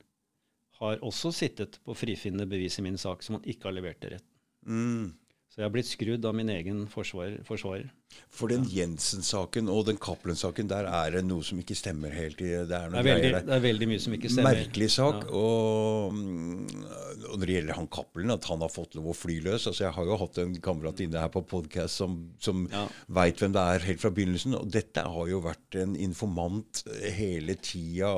har 0.81 1.01
også 1.05 1.33
sittet 1.33 1.79
på 1.85 1.97
frifinnende 1.97 2.49
bevis 2.49 2.79
i 2.81 2.85
min 2.85 2.97
sak 3.01 3.25
som 3.25 3.37
han 3.37 3.47
ikke 3.49 3.69
har 3.69 3.77
levert 3.77 4.01
til 4.01 4.15
retten. 4.15 4.33
Mm. 4.65 5.07
Så 5.49 5.61
jeg 5.61 5.67
har 5.67 5.73
blitt 5.75 5.89
skrudd 5.89 6.25
av 6.29 6.37
min 6.37 6.53
egen 6.53 6.87
forsvarer. 6.93 7.41
forsvarer. 7.45 7.89
For 8.31 8.49
den 8.49 8.63
Jensen-saken 8.71 9.69
og 9.69 9.89
den 9.89 9.99
Cappelen-saken, 10.01 10.69
der 10.71 10.87
er 10.87 11.17
det 11.17 11.23
noe 11.27 11.45
som 11.45 11.59
ikke 11.61 11.75
stemmer 11.77 12.15
helt? 12.15 12.39
Det, 12.39 12.63
er 12.63 12.69
det, 12.71 12.79
er 12.79 13.05
veldig, 13.05 13.33
det, 13.35 13.57
er 13.57 13.65
veldig, 13.65 13.89
mye 13.91 14.03
som 14.03 14.15
ikke 14.17 14.31
stemmer. 14.31 14.61
Merkelig 14.61 14.89
sak. 14.95 15.27
Ja. 15.27 15.41
Og, 15.41 16.15
og, 16.15 17.35
når 17.35 17.45
det 17.45 17.57
gjelder 17.59 17.79
han 17.81 17.91
Cappelen, 17.93 18.35
at 18.35 18.49
han 18.49 18.65
har 18.65 18.73
fått 18.73 18.97
lov 18.97 19.11
å 19.13 19.17
fly 19.17 19.41
løs 19.45 19.67
altså 19.69 19.85
Jeg 19.85 19.95
har 19.97 20.09
jo 20.09 20.19
hatt 20.23 20.41
en 20.41 20.55
kamerat 20.63 21.03
inne 21.05 21.21
her 21.21 21.31
på 21.35 21.43
podkast 21.51 22.01
som, 22.01 22.17
som 22.43 22.65
ja. 22.73 22.87
veit 23.13 23.43
hvem 23.43 23.55
det 23.57 23.67
er 23.75 23.87
helt 23.91 24.03
fra 24.03 24.15
begynnelsen. 24.15 24.57
Og 24.59 24.73
dette 24.79 25.05
har 25.05 25.31
jo 25.31 25.45
vært 25.45 25.81
en 25.83 25.97
informant 25.99 26.85
hele 27.21 27.59
tida, 27.61 28.15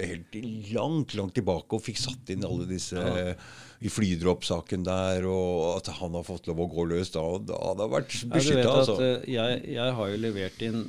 helt 0.00 0.40
langt, 0.72 1.14
langt 1.20 1.36
tilbake, 1.38 1.76
og 1.76 1.84
fikk 1.84 2.00
satt 2.00 2.32
inn 2.34 2.48
alle 2.48 2.68
disse 2.70 2.96
ja 2.96 3.34
i 3.80 3.88
flydroppsaken 3.88 4.82
der, 4.84 5.24
og 5.24 5.78
at 5.78 5.88
han 5.96 6.16
har 6.18 6.24
fått 6.26 6.50
lov 6.50 6.58
å 6.60 6.68
gå 6.68 6.84
løs 6.90 7.12
da. 7.14 7.22
da 7.48 7.56
hadde 7.70 7.86
han 7.86 7.92
vært 7.94 8.16
beskytta. 8.28 8.72
Altså. 8.82 8.96
Jeg, 9.30 9.60
jeg, 9.70 9.94
har 9.96 10.10
jo 10.10 10.18
levert 10.20 10.62
inn 10.64 10.80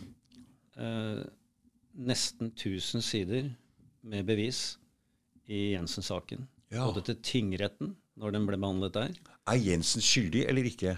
eh, 0.80 1.22
nesten 2.10 2.52
1000 2.54 3.06
sider 3.06 3.52
med 4.02 4.26
bevis 4.26 4.80
i 5.52 5.72
Jensen-saken. 5.76 6.48
Ja. 6.72 6.88
Både 6.88 7.04
til 7.10 7.20
tingretten, 7.26 7.96
når 8.20 8.36
den 8.38 8.48
ble 8.48 8.60
behandlet 8.60 8.96
der. 8.96 9.16
Er 9.52 9.60
Jensen 9.60 10.04
skyldig 10.04 10.46
eller 10.50 10.70
ikke? 10.70 10.96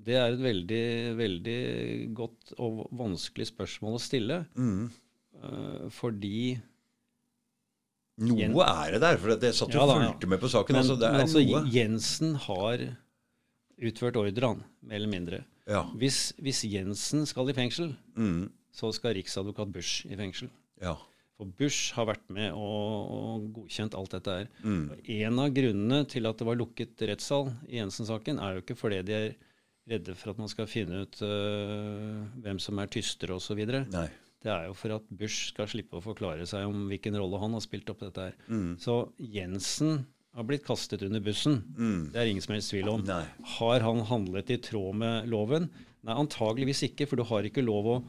Det 0.00 0.16
er 0.16 0.32
et 0.32 0.40
veldig, 0.40 0.84
veldig 1.18 1.60
godt 2.16 2.54
og 2.62 2.86
vanskelig 2.96 3.50
spørsmål 3.50 3.98
å 3.98 4.02
stille. 4.02 4.42
Mm. 4.56 4.88
Eh, 5.40 5.86
fordi 5.92 6.40
noe 8.20 8.64
er 8.68 8.96
det 8.96 9.00
der, 9.02 9.18
for 9.20 9.32
jeg 9.32 9.56
satt 9.56 9.74
og 9.74 9.80
ja, 9.80 9.96
fulgte 9.96 10.28
med 10.28 10.40
på 10.42 10.50
saken. 10.52 10.76
Men, 10.76 10.82
altså, 10.84 10.96
men 11.00 11.22
altså, 11.24 11.68
Jensen 11.72 12.34
har 12.46 12.84
utført 13.88 14.18
ordrene, 14.20 14.66
mer 14.84 15.00
eller 15.00 15.12
mindre. 15.12 15.42
Ja. 15.70 15.84
Hvis, 15.98 16.32
hvis, 16.42 16.64
Jensen 16.66 17.26
skal 17.28 17.50
i 17.50 17.56
fengsel, 17.56 17.92
mm. 18.18 18.48
så 18.74 18.90
skal 18.96 19.16
riksadvokat 19.18 19.70
Bush 19.72 20.08
i 20.10 20.18
fengsel. 20.18 20.50
Ja. 20.82 20.96
For 21.40 21.48
Bush 21.56 21.94
har 21.96 22.10
vært 22.10 22.26
med 22.32 22.52
og, 22.52 23.12
og 23.16 23.44
godkjent 23.56 23.94
alt 23.96 24.16
dette 24.16 24.40
her. 24.40 24.48
Mm. 24.60 24.88
En 25.20 25.44
av 25.44 25.54
grunnene 25.56 26.00
til 26.10 26.28
at 26.28 26.40
det 26.40 26.48
var 26.48 26.58
lukket 26.60 27.06
rettssal 27.08 27.52
i 27.70 27.78
Jensen-saken, 27.78 28.42
er 28.42 28.58
jo 28.58 28.64
ikke 28.64 28.76
fordi 28.76 29.04
de 29.08 29.16
er 29.20 29.30
redde 29.90 30.14
for 30.18 30.32
at 30.32 30.40
man 30.40 30.50
skal 30.50 30.68
finne 30.70 31.04
ut 31.04 31.20
uh, 31.24 32.20
hvem 32.44 32.60
som 32.62 32.78
er 32.78 32.90
tystere 32.92 33.36
osv. 33.36 33.60
Det 34.40 34.52
er 34.52 34.68
jo 34.68 34.76
for 34.76 34.96
at 34.96 35.08
Bush 35.12 35.50
skal 35.50 35.68
slippe 35.68 35.98
å 35.98 36.04
forklare 36.04 36.46
seg 36.48 36.68
om 36.68 36.86
hvilken 36.90 37.16
rolle 37.20 37.40
han 37.42 37.56
har 37.56 37.64
spilt 37.64 37.90
opp 37.92 38.04
dette 38.04 38.30
her. 38.30 38.36
Mm. 38.48 38.74
Så 38.80 39.02
Jensen 39.18 40.04
har 40.36 40.46
blitt 40.46 40.66
kastet 40.66 41.02
under 41.02 41.20
bussen. 41.20 41.60
Mm. 41.76 42.10
Det 42.12 42.20
er 42.20 42.30
ingen 42.30 42.44
som 42.44 42.54
helst 42.54 42.72
tvil 42.72 42.90
om. 42.92 43.04
Nei. 43.06 43.24
Har 43.58 43.86
han 43.86 44.04
handlet 44.10 44.52
i 44.54 44.60
tråd 44.62 44.98
med 45.02 45.30
loven? 45.30 45.68
Nei, 46.06 46.16
antageligvis 46.16 46.84
ikke, 46.86 47.08
for 47.10 47.20
du 47.20 47.26
har 47.28 47.46
ikke 47.46 47.64
lov 47.66 47.88
å 47.90 48.00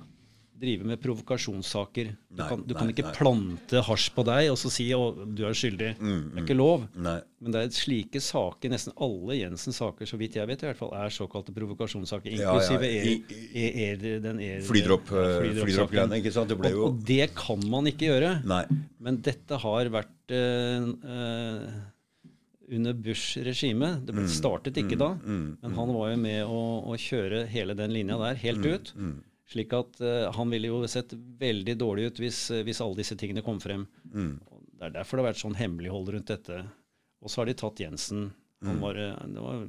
drive 0.62 0.86
med 0.86 1.00
provokasjonssaker. 1.02 2.12
Du, 2.30 2.38
nei, 2.38 2.48
kan, 2.48 2.62
du 2.62 2.74
nei, 2.76 2.78
kan, 2.78 2.90
ikke 2.94 3.06
nei. 3.08 3.14
plante 3.18 3.82
hasj 3.88 4.12
på 4.14 4.26
deg 4.28 4.52
og 4.52 4.58
så 4.62 4.70
si 4.70 4.86
at 4.94 5.22
du 5.34 5.42
er 5.48 5.58
skyldig. 5.58 5.90
Mm, 5.98 6.12
mm. 6.12 6.28
Det 6.28 6.38
er 6.38 6.46
ikke 6.46 6.58
lov. 6.60 6.84
Men 6.94 7.56
det 7.56 7.64
er 7.64 7.74
slike 7.74 8.22
saker, 8.22 8.74
nesten 8.74 8.94
alle 9.02 9.40
Jensens 9.40 9.82
saker, 9.82 10.10
så 10.10 10.20
vidt 10.22 10.38
jeg 10.38 10.50
vet, 10.52 10.62
i 10.62 10.70
hvert 10.70 10.80
fall, 10.80 10.94
er 11.02 11.14
såkalte 11.16 11.56
provokasjonssaker. 11.56 12.36
Inklusive 12.38 12.92
ja, 12.92 13.08
ja. 13.10 13.16
Er, 13.42 13.80
er, 13.88 14.06
er, 14.12 14.20
den 14.28 14.44
er, 14.46 14.62
Flydropp-greiene. 14.68 15.66
Flydropp? 15.66 15.98
Det 15.98 16.76
og, 16.76 16.84
og, 16.92 17.02
det 17.10 17.32
kan 17.38 17.66
man 17.74 17.90
ikke 17.90 18.12
gjøre. 18.12 18.36
Men 19.02 19.18
dette 19.26 19.58
har 19.66 19.90
vært 19.98 20.36
øh, 20.38 20.92
uh, 21.02 21.82
under 22.72 22.94
Bush-regimet. 22.94 24.06
Det 24.06 24.16
ble 24.16 24.26
mm, 24.26 24.32
startet 24.32 24.80
ikke 24.80 24.98
mm, 24.98 25.02
da, 25.02 25.10
mm, 25.20 25.46
men 25.62 25.76
han 25.78 25.94
var 25.96 26.12
jo 26.12 26.20
med 26.24 26.42
å, 26.46 26.62
å 26.92 26.98
kjøre 27.00 27.44
hele 27.52 27.76
den 27.78 27.94
linja 27.96 28.20
der 28.22 28.40
helt 28.44 28.68
ut. 28.68 28.94
Slik 29.52 29.74
at 29.76 29.98
uh, 30.00 30.30
han 30.32 30.54
ville 30.54 30.70
jo 30.72 30.80
sett 30.88 31.12
veldig 31.42 31.76
dårlig 31.80 32.12
ut 32.12 32.22
hvis, 32.24 32.44
hvis 32.64 32.80
alle 32.84 33.02
disse 33.02 33.18
tingene 33.20 33.44
kom 33.44 33.60
frem. 33.64 33.88
Det 34.08 34.88
er 34.88 34.94
derfor 34.96 35.20
det 35.20 35.26
har 35.26 35.32
vært 35.34 35.42
sånn 35.44 35.58
hemmelighold 35.60 36.14
rundt 36.16 36.32
dette. 36.32 36.62
Og 37.22 37.30
så 37.30 37.42
har 37.42 37.52
de 37.52 37.58
tatt 37.60 37.84
Jensen. 37.84 38.30
Var, 38.62 38.98
det 39.02 39.42
var 39.42 39.66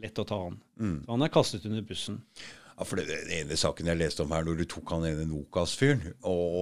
lett 0.00 0.18
å 0.20 0.24
ta 0.26 0.40
han. 0.48 0.58
Så 1.04 1.12
han 1.12 1.24
er 1.24 1.32
kastet 1.32 1.64
under 1.68 1.84
bussen. 1.86 2.18
Ja, 2.80 2.86
for 2.88 2.96
Den 2.96 3.32
ene 3.36 3.58
saken 3.60 3.90
jeg 3.90 4.00
leste 4.00 4.24
om 4.24 4.30
her, 4.32 4.46
når 4.46 4.62
du 4.62 4.64
tok 4.72 4.94
han 4.94 5.04
ene 5.04 5.26
Nokas-fyren 5.28 6.14
og, 6.24 6.54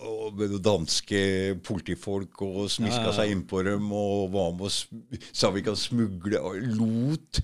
og 0.00 0.14
og, 0.24 0.56
danske 0.64 1.20
politifolk 1.66 2.42
og 2.46 2.64
smiska 2.72 3.02
ja, 3.02 3.10
ja. 3.10 3.14
seg 3.18 3.34
innpå 3.34 3.62
dem 3.66 3.92
og 3.94 4.32
var 4.34 4.56
med 4.56 4.68
og 4.68 5.28
sa 5.34 5.52
vi 5.54 5.64
kan 5.66 5.78
smugle 5.78 6.40
og 6.40 6.58
lot, 6.78 7.42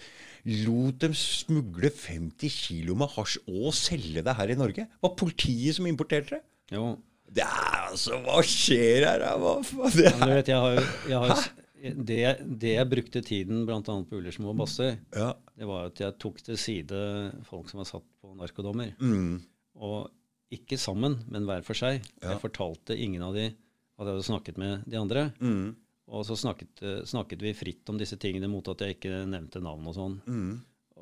lot 0.64 0.98
dem 1.05 1.14
smugle 1.16 1.92
50 1.92 2.57
kilo 2.57 2.96
med 2.98 3.12
hasj 3.16 3.38
og 3.46 3.70
selge 3.76 4.24
det 4.26 4.36
her 4.38 4.55
i 4.55 4.59
Norge? 4.59 4.88
Det 4.88 5.07
var 5.07 5.16
politiet 5.20 5.78
som 5.78 5.88
importerte 5.90 6.38
det? 6.38 6.42
Jo. 6.74 6.94
Det 7.30 7.44
er 7.46 7.82
altså 7.86 8.18
Hva 8.24 8.40
skjer 8.42 9.07
her? 9.07 9.26
Hva, 9.38 9.59
det 9.94 10.09
er, 10.09 10.16
ja, 10.18 10.30
vet, 10.32 10.48
jeg 10.51 10.64
har, 10.64 11.26
har, 11.28 11.44
det, 11.81 12.22
det, 12.45 12.74
jeg 12.74 12.89
brukte 12.91 13.22
tiden 13.24 13.64
bl.a. 13.68 13.81
på 13.83 14.18
Ullersmo 14.18 14.53
og 14.53 14.59
Basse, 14.61 14.93
ja. 15.16 15.31
det 15.57 15.68
var 15.68 15.91
at 15.91 16.01
jeg 16.03 16.18
tok 16.20 16.41
til 16.45 16.59
side 16.61 17.03
folk 17.49 17.70
som 17.70 17.83
var 17.83 17.89
satt 17.89 18.07
på 18.20 18.35
narkodommer. 18.39 18.93
Mm. 19.01 19.39
Og 19.81 20.11
ikke 20.55 20.78
sammen, 20.81 21.20
men 21.31 21.47
hver 21.49 21.62
for 21.66 21.78
seg. 21.78 22.03
Ja. 22.20 22.35
Jeg 22.35 22.43
fortalte 22.43 22.99
ingen 22.99 23.22
av 23.24 23.37
de 23.39 23.49
at 23.51 24.09
jeg 24.09 24.14
hadde 24.14 24.26
snakket 24.26 24.59
med 24.61 24.85
de 24.89 24.99
andre. 24.99 25.28
Mm. 25.41 25.76
Og 26.11 26.26
så 26.26 26.35
snakket, 26.39 26.83
snakket, 27.07 27.43
vi 27.45 27.55
fritt 27.55 27.91
om 27.93 27.99
disse 28.01 28.18
tingene 28.20 28.49
mot 28.51 28.66
at 28.72 28.83
jeg 28.83 28.97
ikke 28.97 29.22
nevnte 29.31 29.62
navn 29.62 29.87
og 29.87 29.95
sånn. 29.95 30.16
Mm. 30.26 30.55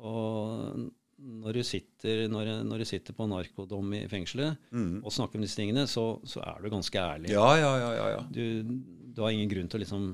Og 0.05 0.89
når 1.19 1.57
du, 1.57 1.61
sitter, 1.67 2.25
når, 2.31 2.51
når 2.67 2.83
du, 2.83 2.87
sitter, 2.87 3.15
på 3.15 3.27
narkodom 3.27 3.95
i 3.97 4.03
fengselet 4.11 4.59
mm. 4.71 5.01
og 5.01 5.13
snakker 5.15 5.39
om 5.39 5.43
disse 5.43 5.59
tingene, 5.59 5.87
så, 5.89 6.05
så, 6.27 6.43
er 6.45 6.61
du 6.61 6.69
ganske 6.71 7.01
ærlig. 7.01 7.33
Ja, 7.33 7.47
ja, 7.59 7.71
ja, 7.81 8.09
ja 8.13 8.21
du, 8.29 8.43
du, 9.09 9.23
har 9.23 9.33
ingen 9.33 9.51
grunn 9.51 9.71
til 9.71 9.81
å 9.81 9.83
liksom 9.83 10.09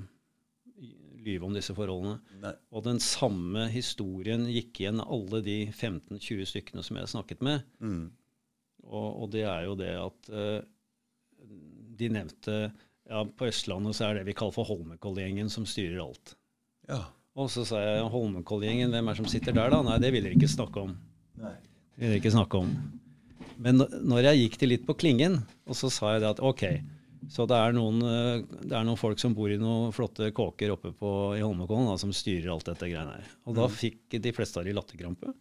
lyve 1.25 1.47
om 1.47 1.55
disse 1.55 1.73
forholdene. 1.75 2.19
Nei. 2.43 2.53
Og 2.75 2.85
den 2.85 3.01
samme 3.03 3.67
historien 3.73 4.45
gikk 4.51 4.81
igjen 4.81 5.01
alle 5.03 5.41
de 5.45 5.57
15-20 5.71 6.49
stykkene 6.51 6.85
som 6.85 6.99
jeg 6.99 7.11
snakket 7.11 7.43
med. 7.45 7.65
Mm. 7.81 8.07
Og, 8.85 9.07
og, 9.09 9.29
det 9.33 9.45
er 9.49 9.65
jo 9.65 9.77
det 9.79 9.93
at 9.97 10.29
uh, 10.29 10.59
de 11.97 12.09
nevnte 12.13 12.57
ja, 13.09 13.21
På 13.25 13.47
Østlandet 13.49 13.97
så 13.97 14.07
er 14.07 14.19
det 14.19 14.27
vi 14.27 14.35
kaller 14.37 14.53
for 14.53 14.69
Holmenkollgjengen 14.69 15.49
som 15.53 15.65
styrer 15.69 16.03
alt. 16.03 16.35
Ja. 16.89 17.01
Og 17.35 17.49
så 17.51 17.65
sa 17.67 17.81
jeg 17.81 18.11
Holmenkollgjengen, 18.13 18.93
hvem 18.93 19.09
er 19.09 19.15
det 19.15 19.23
som 19.23 19.29
sitter 19.29 19.55
der, 19.55 19.73
da? 19.73 19.81
Nei, 19.85 19.97
det 20.01 20.13
vil 20.15 20.25
dere 20.25 20.37
ikke 20.37 20.51
snakke 20.53 20.85
om. 20.87 20.93
Nei. 21.41 21.55
Det 21.95 22.05
vil 22.05 22.13
dere 22.13 22.21
ikke 22.21 22.35
snakke 22.37 22.61
om. 22.61 22.71
Men 23.61 23.83
når 24.03 24.29
jeg 24.29 24.41
gikk 24.41 24.57
til 24.61 24.71
litt 24.73 24.85
på 24.87 24.95
klingen, 24.99 25.41
og 25.67 25.77
så 25.79 25.89
sa 25.93 26.15
jeg 26.15 26.23
det 26.23 26.31
at 26.33 26.41
OK, 26.43 26.63
så 27.31 27.45
det 27.49 27.57
er, 27.57 27.73
noen, 27.75 28.01
eh, 28.05 28.43
det 28.65 28.75
er 28.77 28.85
noen 28.85 28.99
folk 28.99 29.19
som 29.21 29.33
bor 29.37 29.51
i 29.51 29.57
noen 29.59 29.93
flotte 29.95 30.29
kåker 30.35 30.73
oppe 30.75 30.91
på, 30.95 31.09
i 31.37 31.41
Holmenkollen 31.43 31.97
som 32.01 32.13
styrer 32.13 32.51
alt 32.53 32.67
dette 32.69 32.89
greiene 32.89 33.17
her. 33.17 33.33
Og 33.49 33.57
da 33.57 33.65
mm. 33.69 33.75
fikk 33.75 34.17
de 34.21 34.33
fleste 34.35 34.61
av 34.61 34.67
de 34.67 34.75
latterkrampe. 34.75 35.33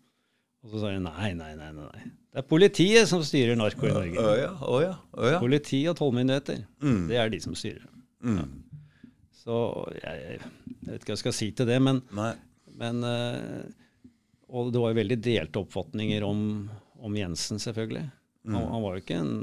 Og 0.65 0.73
så 0.73 0.81
sa 0.81 0.93
de 0.95 1.01
nei, 1.05 1.35
nei, 1.37 1.51
nei, 1.59 1.71
nei. 1.77 2.05
Det 2.33 2.41
er 2.41 2.47
politiet 2.49 3.09
som 3.11 3.21
styrer 3.27 3.59
narko 3.59 3.85
i 3.87 3.93
Norge. 3.93 4.23
Å, 4.23 4.37
ja, 4.41 4.53
å, 4.65 4.79
ja, 4.81 4.95
å, 5.13 5.27
ja. 5.35 5.41
Politi 5.43 5.83
og 5.91 5.99
tollmyndigheter. 5.99 6.63
Mm. 6.83 7.03
Det 7.11 7.19
er 7.21 7.33
de 7.35 7.41
som 7.45 7.57
styrer. 7.59 7.85
Mm. 8.25 8.49
Så 9.45 9.59
jeg, 9.99 10.23
jeg, 10.25 10.53
vet 10.87 11.03
ikke 11.03 11.13
hva 11.13 11.19
jeg 11.19 11.23
skal 11.27 11.37
si 11.37 11.51
til 11.53 11.69
det, 11.69 11.77
men, 11.85 12.01
men 12.81 13.05
uh, 13.05 13.61
Og 14.49 14.73
det 14.73 14.81
var 14.81 14.95
jo 14.95 15.01
veldig 15.03 15.19
delte 15.21 15.61
oppfatninger 15.61 16.25
om, 16.25 16.41
om 17.05 17.19
Jensen, 17.21 17.61
selvfølgelig. 17.61 18.07
Han, 18.49 18.57
mm. 18.57 18.73
han 18.73 18.85
var 18.87 18.97
jo 18.97 19.05
ikke 19.05 19.21
en 19.21 19.37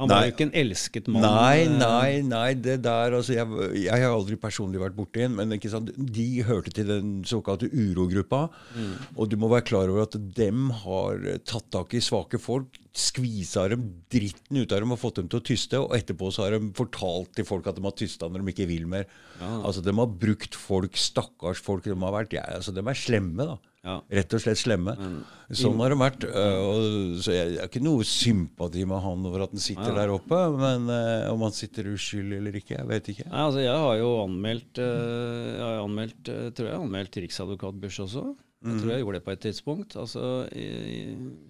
han 0.00 0.08
var 0.08 0.24
jo 0.24 0.32
ikke 0.32 0.46
en 0.46 0.54
elsket 0.56 1.08
mann. 1.12 1.24
Nei, 1.26 1.64
eh. 1.66 1.72
nei, 1.76 2.10
nei. 2.24 2.48
det 2.56 2.78
der, 2.86 3.16
altså, 3.18 3.34
jeg, 3.36 3.72
jeg 3.82 4.04
har 4.04 4.14
aldri 4.14 4.38
personlig 4.40 4.80
vært 4.80 4.96
borti 4.96 5.26
en, 5.26 5.34
men 5.36 5.52
ikke 5.56 5.72
sant, 5.72 5.90
de 5.92 6.28
hørte 6.48 6.72
til 6.76 6.88
den 6.88 7.18
såkalte 7.28 7.68
urogruppa. 7.68 8.46
Mm. 8.72 8.94
Og 9.14 9.28
du 9.28 9.36
må 9.40 9.50
være 9.52 9.68
klar 9.68 9.92
over 9.92 10.06
at 10.06 10.16
dem 10.36 10.70
har 10.84 11.20
tatt 11.44 11.68
tak 11.74 11.92
i 11.96 12.02
svake 12.04 12.40
folk, 12.40 12.80
skvisa 12.96 13.66
dem 13.70 13.84
dritten 14.10 14.62
ut 14.62 14.72
av 14.72 14.82
dem 14.82 14.96
og 14.96 15.02
fått 15.02 15.20
dem 15.20 15.28
til 15.30 15.42
å 15.42 15.46
tyste. 15.46 15.82
Og 15.84 15.92
etterpå 15.98 16.32
så 16.32 16.46
har 16.46 16.56
de 16.56 16.72
fortalt 16.76 17.34
til 17.36 17.46
folk 17.48 17.68
at 17.68 17.76
de 17.76 17.84
har 17.84 17.96
tysta 17.98 18.30
når 18.30 18.42
de 18.42 18.54
ikke 18.54 18.70
vil 18.70 18.88
mer. 18.90 19.04
Ja. 19.38 19.52
Altså, 19.60 19.84
De 19.84 19.94
har 20.00 20.16
brukt 20.24 20.56
folk, 20.56 20.96
stakkars 20.96 21.60
folk. 21.62 21.84
De 21.84 21.96
har 21.96 22.16
vært, 22.16 22.34
ja, 22.40 22.46
altså, 22.56 22.72
de 22.74 22.82
er 22.82 23.04
slemme, 23.04 23.52
da. 23.52 23.60
Ja. 23.80 23.94
Rett 24.12 24.34
og 24.36 24.42
slett 24.42 24.60
slemme. 24.60 24.92
Men, 24.98 25.14
sånn 25.56 25.78
har 25.80 25.92
det 25.92 25.98
vært. 26.00 26.24
Uh, 26.28 26.58
og, 26.60 26.82
så 27.24 27.32
jeg, 27.32 27.54
jeg 27.54 27.62
har 27.62 27.70
ikke 27.70 27.82
noe 27.82 28.04
sympati 28.06 28.84
med 28.88 29.00
han 29.00 29.24
over 29.30 29.46
at 29.46 29.54
han 29.54 29.62
sitter 29.64 29.88
ja. 29.88 29.96
der 30.02 30.12
oppe. 30.12 30.40
Men 30.60 30.84
uh, 30.92 31.30
om 31.32 31.46
han 31.46 31.56
sitter 31.56 31.88
uskyldig 31.94 32.42
eller 32.42 32.60
ikke, 32.60 32.76
jeg 32.76 32.90
vet 32.90 33.10
ikke. 33.14 33.26
Nei, 33.30 33.46
altså, 33.46 33.62
jeg 33.64 33.86
har 33.86 33.96
jo 34.02 34.12
anmeldt, 34.26 34.82
uh, 34.82 35.48
jeg 35.54 35.64
har 35.64 35.80
anmeldt 35.86 36.32
tror 36.58 36.70
jeg 36.70 36.84
anmeldt 36.84 37.20
riksadvokat 37.24 37.80
Bush 37.80 38.04
også. 38.04 38.26
Jeg 38.60 38.76
tror 38.76 38.90
mm. 38.90 38.92
jeg 38.92 39.00
gjorde 39.00 39.16
det 39.16 39.24
på 39.24 39.32
et 39.32 39.44
tidspunkt. 39.46 39.96
Altså, 39.96 40.24
i, 40.52 40.66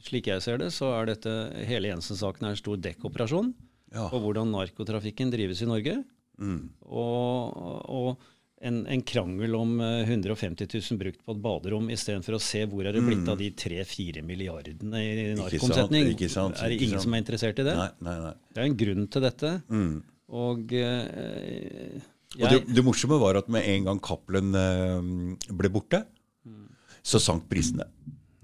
slik 0.06 0.30
jeg 0.30 0.44
ser 0.44 0.62
det, 0.62 0.70
så 0.76 0.92
er 0.94 1.10
dette 1.10 1.32
hele 1.66 1.90
Jensen-saken 1.90 2.46
er 2.46 2.54
en 2.54 2.60
stor 2.60 2.78
dekkoperasjon 2.78 3.50
ja. 3.90 4.06
på 4.12 4.20
hvordan 4.22 4.54
narkotrafikken 4.54 5.34
drives 5.34 5.64
i 5.66 5.70
Norge. 5.70 5.98
Mm. 6.40 6.70
og, 6.88 7.56
og 7.92 8.22
en, 8.60 8.86
en, 8.92 9.02
krangel 9.02 9.54
om 9.56 9.80
150 9.80 10.64
eh, 10.64 10.82
000 10.90 10.98
brukt 11.00 11.22
på 11.24 11.34
et 11.34 11.40
baderom, 11.40 11.88
istedenfor 11.92 12.36
å 12.36 12.42
se 12.44 12.66
hvor 12.68 12.84
er 12.84 12.96
det 12.96 13.02
blitt 13.04 13.22
mm. 13.24 13.30
av 13.32 13.40
de 13.40 13.48
3-4 13.56 14.24
milliardene 14.26 15.00
i 15.00 15.26
narkomsetning. 15.38 16.12
Ikke 16.12 16.28
sant, 16.32 16.60
er 16.60 16.72
det 16.72 16.80
ingen 16.84 17.00
som 17.02 17.16
er 17.16 17.24
interessert 17.24 17.62
i 17.62 17.66
det? 17.66 17.76
Nei, 17.78 17.90
nei, 18.04 18.16
nei. 18.26 18.34
Det 18.50 18.62
er 18.62 18.68
en 18.68 18.78
grunn 18.84 19.08
til 19.08 19.24
dette. 19.24 19.54
Mm. 19.72 19.94
Og, 20.40 20.74
eh, 20.76 22.04
og 22.36 22.44
det, 22.52 22.60
det, 22.68 22.84
morsomme 22.86 23.18
var 23.22 23.40
at 23.40 23.48
med 23.50 23.66
en 23.66 23.88
gang 23.88 24.02
Cappelen 24.04 24.52
eh, 24.54 25.48
ble 25.56 25.72
borte, 25.72 26.04
mm. 26.44 26.68
så 27.00 27.22
sank 27.22 27.48
prisene. 27.50 27.88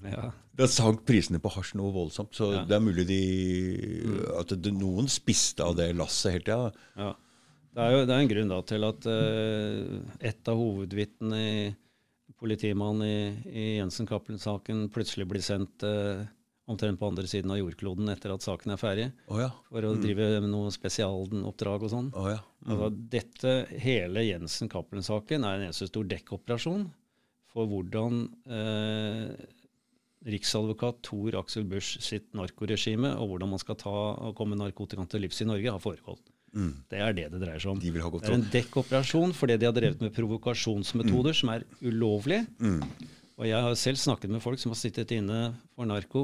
Ja. 0.06 0.30
Da 0.56 0.64
sank 0.70 1.04
prisene 1.04 1.42
på 1.42 1.52
hasj 1.52 1.74
noe 1.76 1.92
voldsomt. 1.92 2.32
Så 2.38 2.48
ja. 2.54 2.64
det 2.64 2.78
er 2.78 2.82
mulig 2.82 3.04
de, 3.10 3.20
mm. 4.00 4.18
at 4.40 4.56
det, 4.64 4.72
noen 4.72 5.12
spiste 5.12 5.66
av 5.66 5.76
det 5.76 5.90
lasset 5.98 6.38
hele 6.38 6.46
tida. 6.46 6.86
Ja. 6.96 7.12
Det 7.77 7.85
er 7.85 7.93
jo 7.93 8.05
det 8.09 8.14
er 8.14 8.22
en 8.22 8.31
grunn 8.31 8.53
da, 8.55 8.61
til 8.64 8.87
at 8.89 9.07
uh, 9.11 10.14
et 10.24 10.49
av 10.49 10.57
hovedvitnene 10.57 11.41
i 11.45 11.59
politimannen 12.41 13.05
i, 13.05 13.18
i 13.53 13.66
Jensen-Cappelen-saken 13.77 14.87
plutselig 14.93 15.27
blir 15.29 15.45
sendt 15.45 15.85
uh, 15.85 16.24
omtrent 16.66 16.99
på 16.99 17.11
andre 17.11 17.27
siden 17.29 17.53
av 17.53 17.61
jordkloden 17.61 18.09
etter 18.11 18.33
at 18.33 18.45
saken 18.45 18.72
er 18.74 18.81
ferdig, 18.81 19.07
oh, 19.29 19.39
ja. 19.45 19.51
for 19.68 19.85
å 19.85 19.93
mm. 19.95 20.01
drive 20.03 20.29
med 20.41 20.51
noe 20.51 20.72
spesialoppdrag 20.74 21.85
og 21.87 21.93
sånn. 21.93 22.09
Oh, 22.16 22.31
ja. 22.33 22.41
mm. 22.64 22.70
altså, 22.72 22.89
dette, 23.12 23.53
hele 23.85 24.24
Jensen-Cappelen-saken 24.24 25.45
er 25.45 25.59
en 25.59 25.66
eneste 25.68 25.91
stor 25.91 26.09
dekkoperasjon 26.11 26.89
for 27.53 27.70
hvordan 27.70 28.24
uh, 28.51 29.29
riksadvokat 30.27 31.05
Tor 31.07 31.37
Aksel 31.43 31.68
Busch 31.68 32.01
sitt 32.03 32.33
narkoregime 32.37 33.12
og 33.20 33.31
hvordan 33.31 33.53
man 33.53 33.62
skal 33.62 33.79
ta 33.85 33.95
og 34.16 34.35
komme 34.39 34.59
narkotikaen 34.59 35.12
til 35.12 35.22
livs 35.22 35.45
i 35.45 35.49
Norge, 35.49 35.77
har 35.77 35.85
foregått. 35.85 36.24
Mm. 36.57 36.72
Det 36.88 37.02
er 37.04 37.12
det 37.16 37.28
det 37.34 37.42
dreier 37.42 37.61
seg 37.61 37.74
om. 37.74 37.82
De 37.82 37.92
det 37.92 38.30
er 38.30 38.38
en 38.38 38.48
dekkoperasjon 38.54 39.36
fordi 39.36 39.59
de 39.61 39.68
har 39.68 39.76
drevet 39.76 40.02
med 40.02 40.14
provokasjonsmetoder 40.16 41.36
mm. 41.36 41.38
som 41.42 41.52
er 41.52 41.66
ulovlige. 41.84 42.46
Mm. 42.59 42.80
Og 43.36 43.44
jeg 43.44 43.64
har 43.66 43.74
selv 43.76 44.00
snakket 44.00 44.32
med 44.32 44.40
folk 44.40 44.61
som 44.61 44.72
har 44.72 44.78
sittet 44.80 45.12
inne 45.12 45.50
for 45.76 45.84
narko 45.84 46.22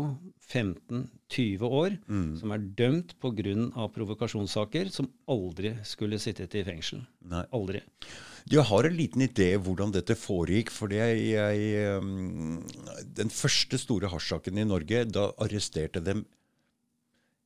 15-20 0.49 1.65
år, 1.69 1.97
mm. 2.09 2.31
som 2.41 2.55
er 2.55 2.65
dømt 2.79 3.13
pga. 3.21 3.89
provokasjonssaker, 3.93 4.89
som 4.89 5.11
aldri 5.29 5.75
skulle 5.85 6.21
sittet 6.23 6.57
i 6.57 6.65
fengsel. 6.65 7.03
Nei. 7.29 7.45
Aldri. 7.53 7.83
Jeg 8.49 8.65
har 8.67 8.89
en 8.89 8.97
liten 8.97 9.23
idé 9.23 9.53
hvordan 9.61 9.93
dette 9.93 10.17
foregikk. 10.17 10.73
jeg, 10.91 11.99
um, 12.01 12.65
Den 13.05 13.29
første 13.29 13.79
store 13.79 14.09
hasjsaken 14.09 14.59
i 14.59 14.65
Norge, 14.65 15.05
da 15.05 15.33
arresterte 15.39 16.01
dem 16.01 16.25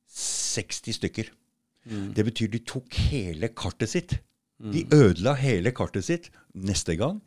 60 0.07 0.95
stykker. 0.95 1.29
Mm. 1.87 2.11
Det 2.17 2.27
betyr 2.27 2.51
de 2.51 2.63
tok 2.67 2.99
hele 3.11 3.49
kartet 3.55 3.93
sitt. 3.93 4.17
Mm. 4.59 4.71
De 4.73 4.85
ødela 4.97 5.35
hele 5.39 5.73
kartet 5.75 6.07
sitt. 6.07 6.29
Neste 6.53 6.97
gang 6.99 7.21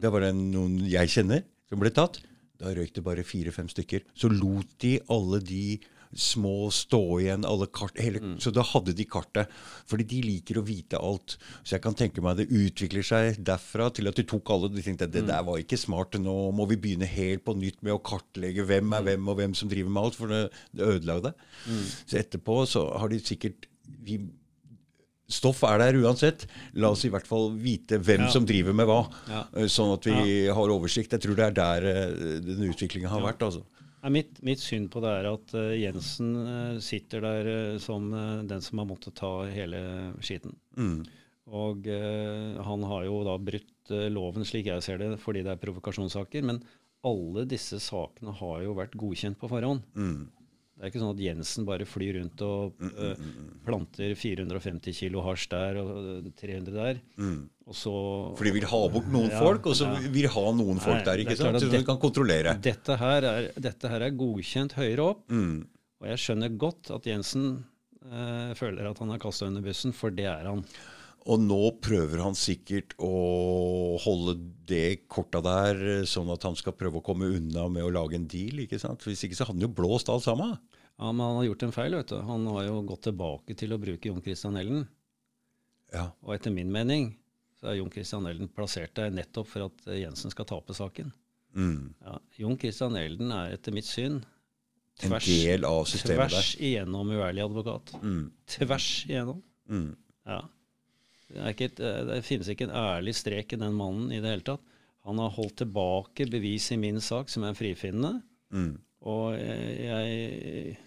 det 0.00 0.10
var 0.12 0.24
det 0.24 0.34
noen 0.38 0.80
jeg 0.88 1.12
kjenner, 1.12 1.46
som 1.68 1.80
ble 1.82 1.92
tatt. 1.94 2.20
Da 2.60 2.74
røyk 2.76 2.92
det 2.96 3.04
bare 3.04 3.24
fire-fem 3.26 3.70
stykker. 3.72 4.04
Så 4.16 4.30
lot 4.32 4.68
de 4.84 4.98
alle 5.12 5.40
de 5.44 5.64
små 6.10 6.72
stå 6.74 7.00
igjen, 7.22 7.44
alle 7.46 7.68
kart 7.70 7.98
hele, 8.02 8.18
mm. 8.18 8.32
Så 8.42 8.50
da 8.50 8.64
hadde 8.66 8.96
de 8.98 9.06
kartet. 9.06 9.50
Fordi 9.88 10.06
de 10.10 10.18
liker 10.24 10.58
å 10.58 10.64
vite 10.66 10.98
alt. 10.98 11.36
Så 11.62 11.76
jeg 11.76 11.84
kan 11.84 11.96
tenke 11.96 12.22
meg 12.24 12.40
det 12.40 12.48
utvikler 12.50 13.06
seg 13.06 13.38
derfra 13.46 13.88
til 13.94 14.10
at 14.10 14.18
de 14.18 14.26
tok 14.28 14.50
alle. 14.52 14.72
De 14.74 14.84
tenkte 14.84 15.06
at 15.06 15.14
det 15.14 15.22
mm. 15.24 15.30
der 15.30 15.46
var 15.46 15.62
ikke 15.62 15.78
smart. 15.80 16.18
Nå 16.18 16.36
må 16.56 16.66
vi 16.70 16.80
begynne 16.82 17.08
helt 17.08 17.46
på 17.46 17.54
nytt 17.58 17.80
med 17.86 17.94
å 17.94 18.02
kartlegge 18.02 18.66
hvem 18.66 18.90
er 18.90 19.04
mm. 19.04 19.10
hvem, 19.10 19.30
og 19.30 19.40
hvem 19.40 19.56
som 19.62 19.70
driver 19.70 19.94
med 19.94 20.02
alt. 20.02 20.18
For 20.18 20.34
det, 20.34 20.42
det 20.74 20.92
ødela 20.96 21.20
det. 21.28 21.34
Mm. 21.70 21.84
Så 22.02 22.20
etterpå 22.24 22.62
så 22.74 22.86
har 22.98 23.14
de 23.14 23.22
sikkert 23.22 23.69
vi 24.04 24.20
Stoff 25.30 25.62
er 25.62 25.78
der 25.78 25.98
uansett. 26.02 26.46
La 26.74 26.90
oss 26.90 27.04
i 27.06 27.10
hvert 27.12 27.28
fall 27.28 27.52
vite 27.62 28.00
hvem 28.02 28.26
ja. 28.26 28.30
som 28.34 28.46
driver 28.46 28.74
med 28.76 28.88
hva, 28.90 29.04
ja. 29.30 29.44
Eh, 29.54 29.68
sånn 29.70 29.92
at 29.94 30.08
vi 30.10 30.16
ja. 30.48 30.56
har 30.56 30.72
oversikt. 30.74 31.14
Jeg 31.14 31.22
tror 31.22 31.38
det 31.38 31.46
er 31.46 31.54
der 31.60 31.86
uh, 31.86 32.40
den 32.42 32.64
utviklinga 32.66 33.12
har 33.12 33.22
vært. 33.22 33.44
altså. 33.46 33.62
Mitt, 34.10 34.40
mitt, 34.42 34.62
syn 34.64 34.88
på 34.90 35.02
det 35.04 35.12
er 35.12 35.28
at 35.28 35.54
uh, 35.54 35.74
Jensen 35.76 36.32
uh, 36.40 36.80
sitter 36.82 37.22
der 37.22 37.50
som 37.82 38.08
den 38.48 38.64
som 38.64 38.82
har 38.82 38.88
måttet 38.90 39.18
ta 39.20 39.32
hele 39.52 39.82
skitten. 40.24 40.56
Mm. 40.74 41.04
Og 41.50 41.86
han 42.62 42.84
har 42.86 43.06
jo 43.08 43.22
da 43.26 43.32
brutt 43.42 43.90
loven, 43.90 44.44
slik 44.46 44.68
jeg 44.68 44.84
ser 44.86 45.00
det, 45.00 45.08
fordi 45.18 45.40
det 45.42 45.50
er 45.56 45.62
provokasjonssaker. 45.62 46.44
Men 46.46 46.60
alle 47.06 47.42
disse 47.50 47.80
sakene 47.82 48.34
har 48.38 48.60
jo 48.62 48.76
vært 48.78 48.94
godkjent 48.98 49.38
på 49.40 49.50
forhånd. 49.50 49.82
Mm. 49.98 50.28
Det 50.80 50.86
er 50.86 50.92
ikke 50.94 51.00
sånn 51.02 51.12
at 51.12 51.18
Jensen 51.20 51.64
bare 51.68 51.84
flyr 51.84 52.14
rundt 52.16 52.40
og 52.40 52.78
uh, 52.80 53.24
planter 53.66 54.14
450 54.16 54.94
kilo 54.96 55.20
hasj 55.26 55.42
der 55.52 55.76
og 55.82 56.30
300 56.40 56.72
der. 56.72 57.02
Mm. 57.20 57.42
Og 57.68 57.76
så, 57.76 57.92
For 58.38 58.48
de 58.48 58.54
vil 58.54 58.64
ha 58.70 58.78
bort 58.94 59.10
noen 59.12 59.28
ja, 59.28 59.42
folk, 59.44 59.68
og 59.68 59.76
så 59.76 59.90
ja. 59.90 59.98
vil 60.14 60.28
ha 60.32 60.44
noen 60.56 60.80
folk 60.80 61.02
Nei, 61.02 61.04
der, 61.04 61.22
ikke 61.26 61.36
sant? 61.36 61.60
Så 61.60 61.68
de 61.68 61.82
kan 61.84 62.00
kontrollere. 62.00 62.54
Dette 62.64 62.96
her, 62.96 63.26
er, 63.28 63.50
dette 63.60 63.90
her 63.92 64.06
er 64.08 64.16
godkjent 64.22 64.78
høyere 64.78 65.10
opp. 65.10 65.20
Mm. 65.28 65.68
Og 66.00 66.08
jeg 66.14 66.22
skjønner 66.24 66.56
godt 66.64 66.94
at 66.96 67.10
Jensen 67.12 67.50
uh, 68.08 68.56
føler 68.56 68.88
at 68.88 69.04
han 69.04 69.12
er 69.12 69.20
kasta 69.20 69.50
under 69.52 69.68
bussen, 69.68 69.92
for 69.92 70.16
det 70.16 70.30
er 70.32 70.48
han. 70.48 70.64
Og 71.28 71.42
nå 71.44 71.60
prøver 71.84 72.22
han 72.24 72.36
sikkert 72.38 72.94
å 72.96 73.12
holde 74.00 74.38
det 74.70 75.04
korta 75.12 75.42
der, 75.44 75.82
sånn 76.08 76.30
at 76.32 76.46
han 76.48 76.56
skal 76.56 76.72
prøve 76.78 77.02
å 77.02 77.04
komme 77.04 77.28
unna 77.36 77.66
med 77.68 77.84
å 77.84 77.92
lage 77.92 78.16
en 78.16 78.28
deal. 78.30 78.62
ikke 78.64 78.80
sant? 78.80 79.04
Hvis 79.04 79.26
ikke 79.26 79.36
så 79.36 79.44
hadde 79.44 79.60
han 79.60 79.68
jo 79.68 79.74
blåst 79.82 80.08
alt 80.12 80.24
sammen. 80.24 80.56
Ja, 81.00 81.12
Men 81.12 81.26
han 81.26 81.36
har 81.38 81.44
gjort 81.44 81.62
en 81.62 81.72
feil. 81.72 81.94
vet 81.96 82.12
du. 82.12 82.18
Han 82.28 82.46
har 82.46 82.64
jo 82.66 82.82
gått 82.84 83.06
tilbake 83.08 83.54
til 83.56 83.72
å 83.72 83.80
bruke 83.80 84.10
Jon 84.10 84.20
Christian 84.20 84.58
Ellen. 84.60 84.84
Ja. 85.94 86.10
Og 86.20 86.34
etter 86.34 86.52
min 86.52 86.68
mening 86.72 87.14
så 87.56 87.70
er 87.70 87.78
Jon 87.78 87.90
Christian 87.92 88.28
Elden 88.28 88.50
plassert 88.52 88.92
der 88.96 89.12
nettopp 89.12 89.48
for 89.48 89.68
at 89.70 89.88
Jensen 89.96 90.32
skal 90.32 90.48
tape 90.48 90.76
saken. 90.76 91.08
Mm. 91.56 91.94
Ja, 92.04 92.18
Jon 92.40 92.58
Christian 92.60 92.96
Elden 93.00 93.32
er 93.34 93.56
etter 93.56 93.74
mitt 93.74 93.88
syn 93.88 94.20
tvers, 95.00 95.28
en 95.28 95.40
del 95.48 95.66
av 95.68 95.82
systemet 95.88 96.30
tvers 96.30 96.52
der. 96.54 96.64
igjennom 96.68 97.12
uærlig 97.16 97.44
advokat. 97.44 97.94
Mm. 98.04 98.22
Tvers 98.54 98.88
igjennom. 99.08 99.42
Mm. 99.72 99.88
Ja. 100.28 100.40
Det, 101.30 101.54
et, 101.64 101.80
det, 101.80 102.20
finnes 102.26 102.48
ikke 102.50 102.68
en 102.68 102.76
ærlig 102.76 103.14
strek 103.18 103.54
i 103.54 103.60
den 103.60 103.76
mannen 103.76 104.12
i 104.12 104.20
det 104.22 104.34
hele 104.34 104.46
tatt. 104.46 104.76
Han 105.08 105.20
har 105.22 105.32
holdt 105.32 105.62
tilbake 105.62 106.28
bevis 106.28 106.68
i 106.74 106.78
min 106.80 107.00
sak 107.00 107.32
som 107.32 107.44
er 107.48 107.56
frifinnende. 107.56 108.18
Mm. 108.52 108.74
Og 109.08 109.36
jeg, 109.38 109.76
jeg, 109.86 110.78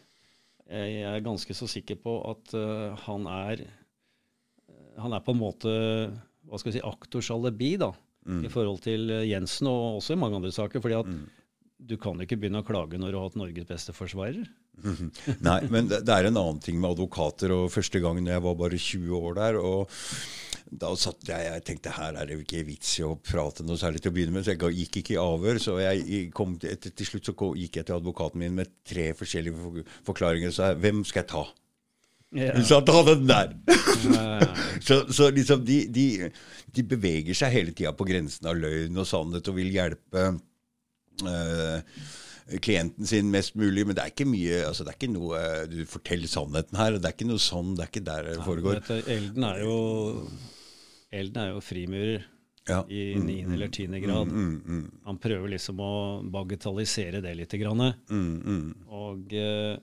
er 0.70 1.24
ganske 1.26 1.56
så 1.58 1.68
sikker 1.70 2.00
på 2.00 2.16
at 2.30 2.54
uh, 2.56 2.94
han 3.06 3.28
er 3.28 3.66
Han 5.02 5.14
er 5.14 5.24
på 5.26 5.34
en 5.34 5.42
måte 5.42 5.72
hva 6.44 6.60
skal 6.60 6.72
vi 6.72 6.78
si, 6.78 6.84
aktors 6.86 7.30
alibi 7.32 7.76
da, 7.80 7.90
mm. 8.28 8.44
i 8.46 8.50
forhold 8.52 8.82
til 8.84 9.10
Jensen, 9.26 9.70
og 9.72 10.00
også 10.02 10.14
i 10.14 10.20
mange 10.20 10.36
andre 10.36 10.52
saker. 10.52 10.82
fordi 10.84 10.96
at 11.00 11.08
mm. 11.08 11.24
du 11.80 11.96
kan 11.98 12.20
ikke 12.22 12.38
begynne 12.38 12.62
å 12.62 12.68
klage 12.68 13.00
når 13.00 13.12
du 13.12 13.18
har 13.18 13.30
hatt 13.30 13.40
Norges 13.40 13.70
beste 13.70 13.96
forsvarer. 13.96 14.44
Nei, 15.48 15.60
men 15.72 15.88
det, 15.88 16.02
det, 16.08 16.16
er 16.16 16.28
en 16.28 16.40
annen 16.40 16.62
ting 16.64 16.80
med 16.82 16.96
advokater. 16.96 17.54
og 17.56 17.72
Første 17.74 18.02
gangen 18.04 18.28
jeg 18.28 18.44
var 18.44 18.58
bare 18.60 18.80
20 18.80 19.20
år 19.20 19.38
der. 19.40 19.60
og 19.62 19.92
da 20.74 20.90
satt 20.98 21.28
jeg, 21.28 21.46
jeg 21.46 21.64
tenkte 21.68 21.94
her 21.94 22.16
er 22.18 22.30
det 22.30 22.40
ikke 22.42 22.64
vits 22.66 22.96
i 22.98 23.04
å 23.06 23.12
prate 23.22 23.66
noe 23.66 23.78
særlig 23.78 24.02
til 24.02 24.10
å 24.10 24.16
begynne 24.16 24.34
med, 24.34 24.46
så 24.46 24.56
jeg 24.56 24.78
gikk 24.80 25.02
ikke 25.02 25.16
i 25.16 25.20
avhør. 25.22 25.60
Så 25.62 25.76
jeg 25.82 26.22
kom, 26.36 26.56
til, 26.62 26.78
til 26.82 27.10
slutt 27.10 27.30
så 27.30 27.36
gikk 27.60 27.80
jeg 27.80 27.90
til 27.90 27.98
advokaten 28.00 28.42
min 28.42 28.56
med 28.58 28.72
tre 28.88 29.12
forskjellige 29.18 29.84
forklaringer. 30.08 30.54
Så 30.56 30.72
jeg, 30.72 30.80
hvem 30.84 31.04
skal 31.08 31.24
jeg 31.24 31.32
ta? 31.34 31.44
Hun 32.34 32.66
sa 32.66 32.80
ta 32.82 33.04
den 33.06 33.28
der! 33.30 33.54
så, 34.88 35.04
så, 35.14 35.30
liksom 35.30 35.62
de, 35.68 35.84
de, 35.94 36.08
de, 36.74 36.86
beveger 36.96 37.38
seg 37.38 37.54
hele 37.54 37.76
tida 37.78 37.94
på 37.94 38.08
grensen 38.10 38.50
av 38.50 38.58
løgn 38.58 38.98
og 38.98 39.06
sannhet 39.06 39.52
og 39.52 39.60
vil 39.60 39.70
hjelpe. 39.76 40.26
Uh, 41.22 41.78
klienten 42.64 43.08
sin 43.08 43.32
mest 43.34 43.56
mulig. 43.60 43.86
Men 43.88 43.98
det 43.98 44.04
er 44.04 44.14
ikke 44.14 44.28
mye 44.30 44.64
altså 44.68 44.86
det 44.86 44.94
er 44.94 45.00
ikke 45.00 45.14
noe, 45.14 45.40
Du 45.72 45.80
forteller 45.90 46.32
sannheten 46.32 46.80
her. 46.80 46.98
Det 47.00 47.10
er 47.10 47.16
ikke 47.18 47.30
noe 47.30 47.44
sånn, 47.44 47.74
det 47.78 47.86
er 47.86 47.94
ikke 47.94 48.06
der 48.10 48.30
det 48.32 48.38
foregår. 48.46 48.82
Ja, 48.82 49.00
Elden 49.18 49.48
er 49.48 49.64
jo, 49.64 49.78
Elden 51.14 51.44
er 51.46 51.52
jo 51.54 51.64
frimurer. 51.64 52.30
Ja. 52.64 52.80
I 52.88 53.16
mm, 53.20 53.26
niende 53.28 53.50
mm, 53.50 53.56
eller 53.58 53.72
tiende 53.76 54.00
grad. 54.00 54.30
Mm, 54.32 54.44
mm, 54.44 54.76
mm, 54.76 54.92
Han 55.04 55.18
prøver 55.20 55.52
liksom 55.52 55.82
å 55.84 55.94
bagatellisere 56.32 57.20
det 57.24 57.34
litt. 57.36 57.56
Grann. 57.60 57.90
Mm, 58.08 58.70
Og 58.88 59.34
eh, 59.36 59.76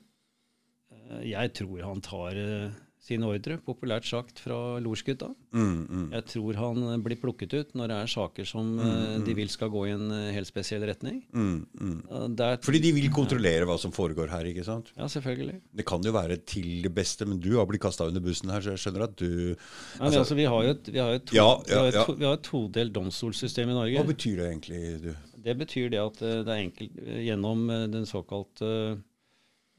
jeg 1.29 1.53
tror 1.59 1.83
han 1.85 2.01
tar 2.05 2.39
uh, 2.39 2.79
sin 3.01 3.23
ordre, 3.25 3.57
populært 3.65 4.05
sagt, 4.05 4.43
fra 4.45 4.77
Lorsgutta. 4.85 5.31
Mm, 5.57 5.77
mm. 5.89 6.03
Jeg 6.13 6.25
tror 6.35 6.59
han 6.61 7.05
blir 7.05 7.17
plukket 7.21 7.55
ut 7.57 7.71
når 7.79 7.89
det 7.89 7.97
er 7.97 8.11
saker 8.13 8.49
som 8.49 8.75
mm, 8.77 8.83
eh, 8.85 9.15
de 9.25 9.33
mm. 9.33 9.39
vil 9.39 9.53
skal 9.53 9.71
gå 9.73 9.87
i 9.89 9.95
en 9.95 10.11
eh, 10.13 10.27
helt 10.37 10.51
spesiell 10.51 10.85
retning. 10.85 11.23
Mm, 11.33 11.63
mm. 11.81 12.35
Der, 12.37 12.59
Fordi 12.67 12.83
de 12.85 12.91
vil 12.99 13.09
kontrollere 13.15 13.65
hva 13.69 13.79
som 13.81 13.95
foregår 13.97 14.29
her, 14.35 14.51
ikke 14.51 14.67
sant? 14.67 14.93
Ja, 14.99 15.09
selvfølgelig. 15.09 15.57
Det 15.81 15.87
kan 15.89 16.05
jo 16.05 16.13
være 16.13 16.37
til 16.45 16.85
det 16.85 16.93
beste, 16.95 17.25
men 17.29 17.41
du 17.41 17.55
har 17.57 17.69
blitt 17.71 17.83
kasta 17.87 18.11
under 18.11 18.25
bussen 18.25 18.53
her, 18.53 18.61
så 18.61 18.77
jeg 18.77 18.85
skjønner 18.85 19.07
at 19.09 19.17
du 19.17 19.31
altså, 19.31 20.03
men 20.03 20.19
altså, 20.21 20.37
Vi 20.43 20.47
har 20.53 20.69
jo 20.69 20.77
et, 20.77 20.93
vi 20.93 21.01
har 21.01 21.17
et, 21.17 21.27
to, 21.31 21.39
ja, 21.39 21.49
ja, 21.73 21.81
ja. 21.89 22.05
to, 22.05 22.17
et 22.21 22.45
todelt 22.51 22.95
domstolssystem 22.99 23.73
i 23.73 23.79
Norge. 23.79 23.97
Hva 23.97 24.13
betyr 24.13 24.43
det 24.43 24.51
egentlig? 24.51 24.83
du? 25.07 25.11
Det 25.41 25.57
betyr 25.57 25.89
det 25.97 26.03
at 26.05 26.21
det 26.21 26.53
er 26.53 26.63
enkelt 26.67 27.01
gjennom 27.25 27.65
den 27.97 28.05
såkalte 28.05 28.71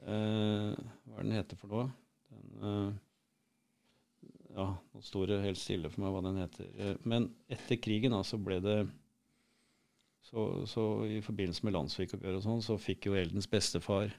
uh, 0.09 0.73
Hva 0.73 1.21
er 1.21 1.27
den 1.27 1.37
heter 1.37 1.61
for 1.61 1.69
noe? 1.69 1.87
Den, 2.33 2.65
uh, 2.65 3.10
ja, 4.61 4.95
nå 4.95 5.03
står 5.05 5.31
det 5.31 5.43
helt 5.43 5.59
stille 5.59 5.89
for 5.91 6.03
meg 6.03 6.13
hva 6.13 6.23
den 6.25 6.41
heter. 6.41 6.67
Eh, 6.77 6.97
men 7.09 7.29
etter 7.51 7.79
krigen 7.81 8.15
da, 8.15 8.21
så 8.27 8.39
ble 8.41 8.59
det 8.63 8.79
så, 10.31 10.65
så 10.69 10.83
I 11.09 11.21
forbindelse 11.25 11.65
med 11.65 11.73
landssvikoppgjøret 11.75 12.39
og 12.39 12.45
sånn, 12.45 12.61
så 12.63 12.77
fikk 12.79 13.09
jo 13.09 13.15
Eldens 13.17 13.49
bestefar 13.49 14.13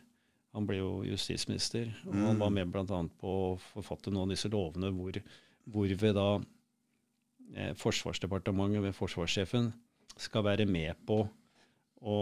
Han 0.53 0.66
ble 0.68 0.80
jo 0.80 0.90
justisminister, 1.07 1.93
og 2.05 2.16
mm. 2.16 2.24
han 2.26 2.40
var 2.43 2.51
med 2.53 2.72
bl.a. 2.74 2.99
på 3.22 3.36
å 3.47 3.53
forfatte 3.70 4.12
noen 4.12 4.26
av 4.26 4.34
disse 4.34 4.51
lovene 4.53 4.90
hvor, 4.93 5.16
hvorved 5.72 6.18
da 6.18 6.26
eh, 7.55 7.70
Forsvarsdepartementet 7.78 8.84
ved 8.84 8.99
forsvarssjefen 8.99 9.70
skal 10.20 10.45
være 10.45 10.66
med 10.68 10.99
på 11.09 11.22
å, 11.22 12.16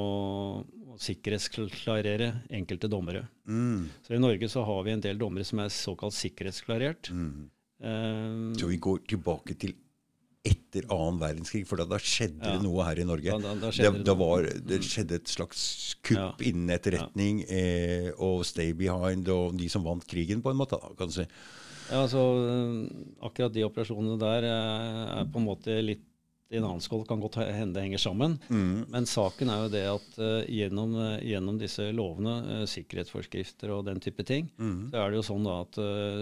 å 0.63 0.99
sikkerhetsklarere 1.01 2.29
enkelte 2.55 2.91
dommere. 2.93 3.25
Mm. 3.49 3.89
Så 4.05 4.15
I 4.15 4.21
Norge 4.23 4.51
så 4.53 4.63
har 4.69 4.85
vi 4.87 4.95
en 4.95 5.03
del 5.03 5.19
dommere 5.19 5.49
som 5.49 5.63
er 5.65 5.73
såkalt 5.75 6.15
sikkerhetsklarert. 6.15 7.11
Mm. 7.11 7.49
Um, 7.81 8.51
så 8.61 8.69
vi 8.69 8.77
går 8.83 9.07
tilbake 9.09 9.57
til 9.61 9.77
etter 10.47 10.87
annen 10.89 11.19
verdenskrig, 11.21 11.67
for 11.69 11.81
da, 11.81 11.85
da 11.89 11.99
skjedde 12.01 12.41
ja. 12.41 12.57
det 12.57 12.65
noe 12.65 12.85
her 12.87 13.01
i 13.03 13.07
Norge. 13.09 13.37
Da, 13.43 13.55
da, 13.61 13.71
det, 13.77 13.91
det, 14.07 14.15
var, 14.17 14.47
det, 14.49 14.79
mm. 14.81 14.87
skjedde 14.89 15.19
et 15.21 15.33
slags 15.33 15.63
kupp 16.07 16.41
ja. 16.41 16.51
innen 16.51 16.73
etterretning 16.73 17.43
ja. 17.45 17.57
eh, 17.57 18.11
og 18.17 18.45
stay 18.49 18.73
behind 18.77 19.29
og 19.33 19.59
de 19.61 19.69
som 19.73 19.85
vant 19.85 20.07
krigen, 20.09 20.41
på 20.45 20.53
en 20.53 20.61
måte. 20.61 20.81
kan 20.97 21.13
du 21.13 21.19
si. 21.19 21.27
Ja, 21.91 22.05
altså, 22.05 22.23
Akkurat 23.27 23.53
de 23.53 23.67
operasjonene 23.67 24.17
der 24.21 24.47
er, 24.49 24.63
er 25.19 25.29
på 25.29 25.43
en 25.43 25.49
måte 25.51 25.77
litt 25.83 26.07
i 26.51 26.57
en 26.57 26.65
annen 26.65 26.83
skål 26.83 27.05
kan 27.07 27.21
godt 27.23 27.37
hende 27.47 27.77
det 27.77 27.85
henger 27.85 28.01
sammen. 28.03 28.35
Mm. 28.49 28.87
Men 28.91 29.07
saken 29.07 29.53
er 29.53 29.61
jo 29.63 29.71
det 29.71 29.83
at 29.87 30.17
uh, 30.19 30.41
gjennom, 30.51 30.97
uh, 30.99 31.23
gjennom, 31.23 31.61
disse 31.61 31.85
lovene, 31.95 32.33
uh, 32.43 32.63
sikkerhetsforskrifter 32.71 33.71
og 33.71 33.85
den 33.87 34.03
type 34.03 34.25
ting, 34.27 34.49
mm. 34.59 34.91
så 34.91 34.99
er 34.99 35.13
det 35.13 35.21
jo 35.21 35.27
sånn 35.29 35.47
da 35.47 35.61
at 35.63 35.79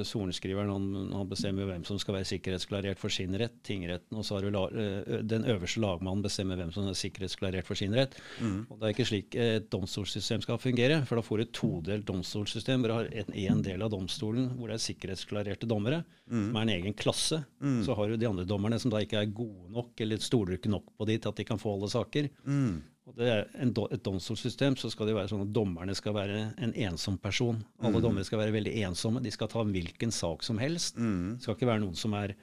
sorenskriveren 0.08 0.72
han, 0.72 0.88
han, 1.14 1.28
bestemmer 1.28 1.68
hvem 1.68 1.86
som 1.88 2.00
skal 2.00 2.18
være 2.18 2.28
sikkerhetsklarert 2.28 3.00
for 3.00 3.12
sin 3.12 3.32
rett, 3.40 3.56
tingretten, 3.64 4.18
og 4.20 4.26
så 4.26 4.36
har 4.36 4.44
du 4.44 5.24
den 5.28 5.46
øverste 5.48 5.80
lagmannen 5.82 6.24
bestemmer 6.24 6.60
hvem 6.60 6.70
som 6.74 6.88
er 6.90 6.98
sikkerhetsklarert 6.98 7.68
for 7.68 7.78
sin 7.78 7.96
rett. 7.96 8.16
Mm. 8.42 8.60
Og 8.68 8.76
Det 8.76 8.86
er 8.86 8.94
ikke 8.94 9.08
slik 9.08 9.38
et 9.38 9.68
domstolssystem 9.72 10.44
skal 10.44 10.60
fungere, 10.60 11.00
for 11.08 11.18
da 11.18 11.24
får 11.24 11.40
du 11.40 11.44
et 11.46 11.56
todelt 11.56 12.08
domstolssystem 12.08 12.84
hvor 12.84 12.92
du 12.92 12.96
har 12.98 13.10
en, 13.24 13.34
en, 13.48 13.64
del 13.64 13.84
av 13.84 13.92
domstolen 13.92 14.52
hvor 14.58 14.68
det 14.68 14.78
er 14.78 14.84
sikkerhetsklarerte 14.90 15.68
dommere, 15.68 16.02
mm. 16.28 16.50
som 16.50 16.60
er 16.60 16.68
en 16.68 16.74
egen 16.76 16.98
klasse. 16.98 17.40
Mm. 17.64 17.80
Så 17.86 17.96
har 17.96 18.12
du 18.12 18.20
de 18.20 18.28
andre 18.28 18.46
dommerne 18.48 18.80
som 18.80 18.92
da 18.92 19.02
ikke 19.04 19.22
er 19.22 19.32
gode 19.32 19.72
nok 19.72 20.04
eller 20.04 20.17
stoler 20.24 20.54
du 20.54 20.58
ikke 20.58 20.72
nok 20.72 20.92
på 20.98 21.08
de 21.08 21.18
til 21.18 21.32
at 21.32 21.40
de 21.40 21.46
kan 21.48 21.60
få 21.60 21.74
alle 21.76 21.90
saker. 21.92 22.30
Mm. 22.44 22.78
Og 23.08 23.16
det 23.16 23.28
er 23.32 23.46
en, 23.62 23.72
Et 23.90 24.04
domstolssystem 24.04 24.76
så 24.76 24.90
skal 24.92 25.08
det 25.08 25.16
være 25.16 25.30
sånn 25.32 25.46
at 25.46 25.54
dommerne 25.56 25.94
skal 25.96 26.16
være 26.16 26.42
en 26.60 26.74
ensom 26.74 27.16
person. 27.18 27.62
Alle 27.80 28.00
mm. 28.00 28.04
dommere 28.04 28.28
skal 28.28 28.42
være 28.42 28.56
veldig 28.58 28.74
ensomme. 28.84 29.24
De 29.24 29.32
skal 29.32 29.48
ta 29.48 29.64
hvilken 29.64 30.12
sak 30.12 30.44
som 30.44 30.60
helst. 30.60 31.00
Mm. 31.00 31.38
Det 31.38 31.46
skal 31.46 31.56
ikke 31.56 31.70
være 31.72 31.84
noen 31.86 31.96
som 31.98 32.16
er 32.18 32.36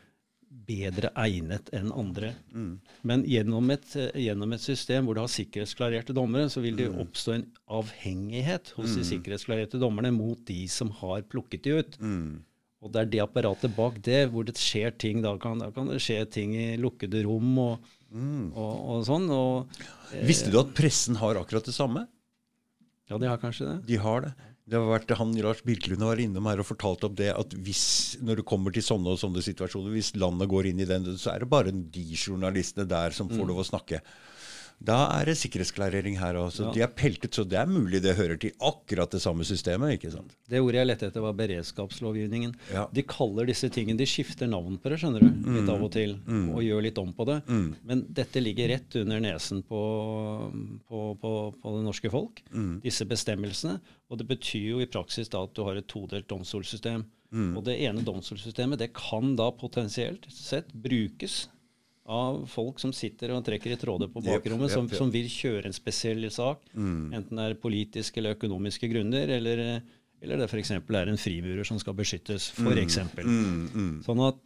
bedre 0.65 1.11
egnet 1.19 1.69
enn 1.75 1.91
andre. 1.93 2.31
Mm. 2.55 2.73
Men 3.07 3.23
gjennom 3.27 3.69
et, 3.75 3.87
gjennom 4.15 4.55
et, 4.55 4.63
system 4.63 5.05
hvor 5.05 5.17
du 5.17 5.21
har 5.21 5.31
sikkerhetsklarerte 5.31 6.15
dommere, 6.15 6.49
så 6.49 6.63
vil 6.63 6.77
det 6.79 6.89
mm. 6.93 6.99
oppstå 7.03 7.35
en 7.35 7.45
avhengighet 7.77 8.73
hos 8.77 8.93
mm. 8.93 8.97
de 8.97 9.07
sikkerhetsklarerte 9.11 9.81
dommerne 9.81 10.13
mot 10.15 10.39
de 10.47 10.63
som 10.71 10.93
har 11.01 11.25
plukket 11.29 11.65
de 11.67 11.79
ut. 11.81 11.99
Mm. 11.99 12.43
Og 12.83 12.91
det 12.93 13.01
er 13.01 13.11
det 13.11 13.21
apparatet 13.23 13.73
bak 13.75 13.97
det 14.05 14.25
hvor 14.33 14.45
det 14.45 14.57
skjer 14.59 14.93
ting. 15.01 15.21
Da 15.25 15.35
kan, 15.41 15.61
da 15.61 15.71
kan 15.73 15.87
det 15.89 16.01
skje 16.03 16.19
ting 16.31 16.55
i 16.57 16.73
lukkede 16.81 17.23
rom 17.25 17.55
og, 17.61 17.93
mm. 18.11 18.51
og, 18.51 18.73
og 18.95 19.05
sånn. 19.07 19.29
Og, 19.33 19.79
eh, 20.11 20.25
Visste 20.27 20.51
du 20.53 20.59
at 20.61 20.75
pressen 20.77 21.17
har 21.21 21.39
akkurat 21.39 21.65
det 21.65 21.75
samme? 21.75 22.05
Ja, 23.09 23.17
de 23.21 23.29
har 23.29 23.41
kanskje 23.41 23.69
det. 23.69 23.79
De 23.89 24.01
har 24.01 24.25
det. 24.25 24.35
Det 24.65 24.79
har 24.79 24.87
vært, 24.89 25.11
han 25.19 25.33
Lars 25.45 25.59
Birkelund 25.61 26.01
var 26.01 26.17
innom 26.17 26.47
her 26.49 26.61
og 26.61 26.65
fortalte 26.65 27.05
om 27.05 27.17
det 27.17 27.29
at 27.37 27.51
hvis, 27.67 27.83
når 28.25 28.41
det 28.41 28.47
kommer 28.49 28.73
til 28.73 28.81
sånne 28.85 29.11
og 29.13 29.19
sånne 29.21 29.43
situasjoner, 29.45 29.93
hvis 29.93 30.15
landet 30.17 30.49
går 30.49 30.71
inn 30.71 30.81
i 30.81 30.87
den, 30.89 31.05
så 31.21 31.35
er 31.35 31.43
det 31.43 31.51
bare 31.51 31.73
de 31.73 32.05
journalistene 32.17 32.87
der 32.89 33.13
som 33.13 33.29
får 33.29 33.43
mm. 33.43 33.49
lov 33.51 33.61
å 33.61 33.67
snakke. 33.67 34.01
Da 34.83 34.97
er 35.15 35.29
det 35.29 35.37
sikkerhetsklarering 35.39 36.17
her 36.19 36.37
også. 36.39 36.67
Ja. 36.67 36.73
De 36.75 36.81
er 36.83 36.91
peltet, 36.93 37.33
så 37.37 37.45
det 37.47 37.57
er 37.57 37.69
mulig 37.69 38.01
det 38.03 38.15
hører 38.17 38.37
til 38.41 38.53
akkurat 38.59 39.11
det 39.11 39.21
samme 39.23 39.45
systemet. 39.47 39.95
ikke 39.95 40.11
sant? 40.13 40.35
Det 40.49 40.59
ordet 40.61 40.81
jeg 40.81 40.89
lette 40.89 41.09
etter, 41.09 41.23
var 41.23 41.37
beredskapslovgivningen. 41.39 42.53
Ja. 42.73 42.85
De 42.93 43.05
kaller 43.07 43.47
disse 43.49 43.69
tingene 43.73 43.97
De 44.01 44.07
skifter 44.09 44.49
navn 44.51 44.77
på 44.81 44.91
det, 44.91 44.99
skjønner 45.01 45.23
du, 45.23 45.29
litt 45.31 45.65
mm. 45.65 45.73
av 45.73 45.87
og 45.87 45.91
til, 45.95 46.17
mm. 46.27 46.45
og 46.53 46.63
gjør 46.65 46.85
litt 46.85 47.01
om 47.01 47.15
på 47.15 47.27
det. 47.31 47.39
Mm. 47.47 47.67
Men 47.87 48.05
dette 48.19 48.43
ligger 48.43 48.71
rett 48.75 48.99
under 49.01 49.23
nesen 49.23 49.63
på, 49.65 49.81
på, 50.89 51.03
på, 51.21 51.33
på 51.61 51.75
det 51.77 51.83
norske 51.87 52.11
folk, 52.13 52.43
mm. 52.51 52.79
disse 52.85 53.07
bestemmelsene. 53.09 53.79
Og 54.11 54.21
det 54.21 54.29
betyr 54.29 54.69
jo 54.75 54.83
i 54.83 54.91
praksis 54.91 55.31
da 55.33 55.45
at 55.47 55.55
du 55.55 55.63
har 55.65 55.79
et 55.79 55.89
todelt 55.89 56.27
domstolssystem. 56.29 57.07
Mm. 57.35 57.55
Og 57.57 57.65
det 57.67 57.79
ene 57.83 58.03
domstolssystemet 58.05 58.79
det 58.79 58.93
kan 58.95 59.33
da 59.39 59.49
potensielt 59.55 60.27
sett 60.31 60.69
brukes 60.71 61.45
av 62.05 62.43
folk 62.49 62.79
som 62.81 62.93
sitter 62.93 63.33
og 63.33 63.43
trekker 63.45 63.73
i 63.73 63.77
tråder 63.81 64.09
på 64.13 64.21
bakrommet, 64.21 64.45
yep, 64.45 64.51
yep, 64.53 64.69
yep. 64.69 64.73
Som, 64.75 64.89
som, 64.93 65.11
vil 65.13 65.29
kjøre 65.31 65.69
en 65.69 65.75
spesiell 65.75 66.27
sak. 66.33 66.65
Mm. 66.77 67.13
Enten 67.17 67.41
det 67.41 67.45
er 67.49 67.61
politiske 67.61 68.21
eller 68.21 68.37
økonomiske 68.37 68.89
grunner, 68.91 69.31
eller, 69.39 69.63
eller 70.21 70.43
det 70.43 70.49
f.eks. 70.49 70.75
er 70.77 71.13
en 71.13 71.21
frimurer 71.21 71.65
som 71.65 71.81
skal 71.81 71.97
beskyttes, 71.97 72.51
f.eks. 72.53 72.99
Mm. 73.17 73.31
Mm, 73.31 73.63
mm. 73.73 73.95
Sånn 74.05 74.21
at 74.27 74.43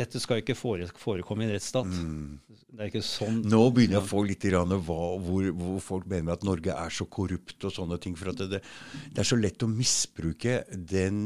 dette 0.00 0.20
skal 0.22 0.40
ikke 0.40 0.56
forekomme 0.56 1.44
i 1.44 1.48
en 1.48 1.52
rettsstat. 1.54 1.88
Mm. 1.90 2.38
Det 2.70 2.82
er 2.82 2.90
ikke 2.90 3.02
sånn 3.04 3.40
Nå 3.50 3.62
begynner 3.74 3.98
jeg 3.98 4.04
å 4.04 4.10
få 4.10 4.22
litt 4.26 4.46
hva, 4.50 4.70
hvor, 4.86 5.48
hvor, 5.50 5.80
folk 5.84 6.08
mener 6.10 6.34
at 6.34 6.46
Norge 6.46 6.74
er 6.74 6.94
så 6.94 7.06
korrupt 7.10 7.66
og 7.68 7.74
sånne 7.74 7.98
ting. 8.02 8.16
For 8.18 8.32
det, 8.34 8.62
det 8.62 9.22
er 9.22 9.28
så 9.28 9.38
lett 9.38 9.62
å 9.66 9.70
misbruke 9.70 10.62
den 10.72 11.20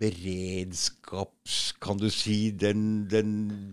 beredskaps... 0.00 1.74
Kan 1.82 2.00
du 2.00 2.08
si 2.12 2.50
den, 2.56 3.06
den, 3.10 3.30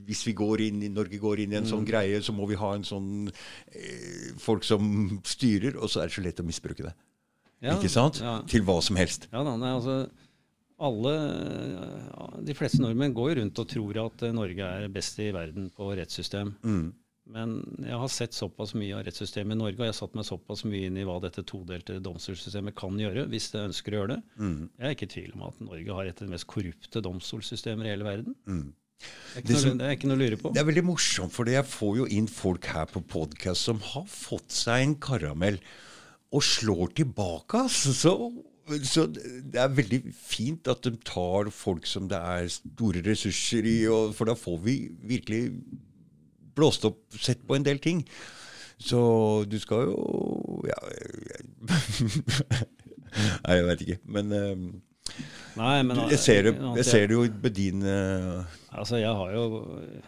Hvis 0.07 0.25
vi 0.27 0.35
går 0.37 0.67
inn, 0.67 0.83
Norge 0.93 1.19
går 1.21 1.43
inn 1.43 1.55
i 1.55 1.59
en 1.59 1.69
sånn 1.69 1.83
mm. 1.85 1.89
greie, 1.89 2.21
så 2.23 2.35
må 2.35 2.47
vi 2.49 2.59
ha 2.59 2.73
en 2.75 2.85
sånn 2.87 3.09
eh, 3.29 4.33
folk 4.41 4.65
som 4.67 5.19
styrer, 5.27 5.77
og 5.79 5.91
så 5.91 6.03
er 6.03 6.11
det 6.11 6.17
så 6.17 6.25
lett 6.25 6.43
å 6.43 6.47
misbruke 6.47 6.87
det. 6.87 6.93
Ja, 7.63 7.77
ikke 7.77 7.91
sant? 7.91 8.19
Ja. 8.23 8.41
Til 8.49 8.65
hva 8.67 8.79
som 8.83 8.99
helst. 8.99 9.29
Ja, 9.31 9.43
da, 9.47 9.55
nei, 9.59 9.71
altså, 9.71 10.01
alle, 10.83 11.13
De 12.43 12.55
fleste 12.57 12.81
nordmenn 12.83 13.15
går 13.15 13.37
rundt 13.39 13.61
og 13.61 13.69
tror 13.71 13.99
at 14.03 14.25
Norge 14.35 14.67
er 14.67 14.91
best 14.91 15.19
i 15.23 15.29
verden 15.35 15.69
på 15.75 15.93
rettssystem. 15.95 16.55
Mm. 16.65 16.91
Men 17.31 17.55
jeg 17.79 17.95
har 18.01 18.09
sett 18.11 18.35
såpass 18.35 18.73
mye 18.75 18.97
av 18.97 19.05
rettssystemet 19.07 19.55
i 19.55 19.59
Norge, 19.59 19.77
og 19.77 19.85
jeg 19.85 19.93
har 19.93 19.99
satt 20.01 20.15
meg 20.17 20.27
såpass 20.27 20.65
mye 20.67 20.89
inn 20.89 20.99
i 20.99 21.05
hva 21.07 21.21
dette 21.23 21.45
todelte 21.47 21.95
domstolssystemet 22.03 22.75
kan 22.75 22.99
gjøre, 22.99 23.25
hvis 23.31 23.47
det 23.53 23.61
ønsker 23.69 23.95
å 23.95 24.01
gjøre 24.01 24.17
det. 24.17 24.21
Mm. 24.43 24.57
Jeg 24.67 24.87
er 24.89 24.95
ikke 24.97 25.07
i 25.07 25.13
tvil 25.13 25.35
om 25.37 25.45
at 25.47 25.61
Norge 25.63 25.99
har 25.99 26.09
et 26.09 26.19
av 26.19 26.27
de 26.27 26.33
mest 26.35 26.49
korrupte 26.51 27.03
domstolssystemer 27.05 27.87
i 27.87 27.93
hele 27.93 28.07
verden. 28.07 28.35
Mm. 28.43 28.65
Det, 29.03 29.43
er 29.43 29.59
som, 29.59 29.71
noe, 29.71 29.79
det, 29.79 29.87
er 29.87 29.95
ikke 29.97 30.09
noe, 30.11 30.17
å 30.19 30.23
lure 30.23 30.39
på. 30.41 30.51
Det 30.55 30.61
er 30.61 30.67
veldig 30.67 30.85
morsomt, 30.87 31.35
for 31.35 31.51
jeg 31.51 31.67
får 31.67 31.95
jo 32.01 32.09
inn 32.17 32.27
folk 32.31 32.67
her 32.75 32.91
på 32.91 33.03
podkast 33.15 33.69
som 33.69 33.79
har 33.93 34.05
fått 34.11 34.51
seg 34.55 34.83
en 34.83 34.97
karamell 35.07 35.61
og 36.33 36.43
slår 36.43 36.91
tilbake. 36.99 37.63
Altså. 37.65 37.95
Så, 37.95 38.13
så, 38.89 39.07
det 39.07 39.63
er 39.63 39.79
veldig 39.79 40.01
fint 40.17 40.67
at 40.71 40.83
de 40.83 40.93
tar 41.07 41.51
folk 41.55 41.87
som 41.87 42.11
det 42.11 42.19
er 42.19 42.51
store 42.51 43.03
ressurser 43.07 43.67
i, 43.69 43.79
og, 43.87 44.11
for 44.17 44.27
da 44.27 44.35
får 44.39 44.61
vi 44.67 44.77
virkelig 45.07 45.43
blåst 46.55 46.85
opp 46.89 47.17
sett 47.19 47.43
på 47.47 47.57
en 47.57 47.65
del 47.65 47.81
ting. 47.83 48.03
Så 48.83 48.99
du 49.47 49.59
skal 49.61 49.87
jo 49.87 50.63
Ja 50.67 50.79
Nei, 53.45 53.55
jeg 53.59 53.65
vet 53.67 53.83
ikke. 53.85 53.99
Men, 54.15 54.33
um, 54.33 54.63
Nei, 55.59 55.83
men 55.85 55.99
jeg, 56.09 56.19
ser 56.23 56.47
det, 56.47 56.53
jeg 56.79 56.85
ser 56.87 57.05
det 57.11 57.13
jo 57.13 57.27
med 57.29 57.53
din 57.53 57.85
uh, 57.85 58.41
Altså, 58.73 58.97
jeg 58.97 59.13
har, 59.13 59.29
jo, 59.35 59.43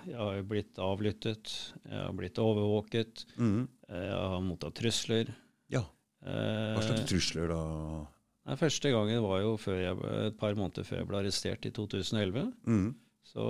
jeg 0.09 0.17
har 0.17 0.33
jo 0.39 0.45
blitt 0.49 0.81
avlyttet. 0.81 1.51
Jeg 1.85 1.99
har 2.01 2.15
blitt 2.17 2.41
overvåket. 2.41 3.25
Mm. 3.37 3.67
Jeg 3.93 4.15
har 4.15 4.41
mottatt 4.41 4.73
trusler. 4.79 5.29
Ja. 5.69 5.83
Hva 6.25 6.81
slags 6.81 7.03
eh, 7.03 7.07
trusler 7.11 7.53
da? 7.53 7.61
Nei, 8.45 8.57
første 8.57 8.89
gangen 8.93 9.21
var 9.21 9.43
jo 9.43 9.53
jeg, 9.69 9.93
et 10.31 10.37
par 10.41 10.57
måneder 10.57 10.85
før 10.85 11.03
jeg 11.03 11.09
ble 11.11 11.19
arrestert 11.21 11.69
i 11.69 11.73
2011. 11.77 12.49
Mm. 12.65 12.89
Så 13.29 13.45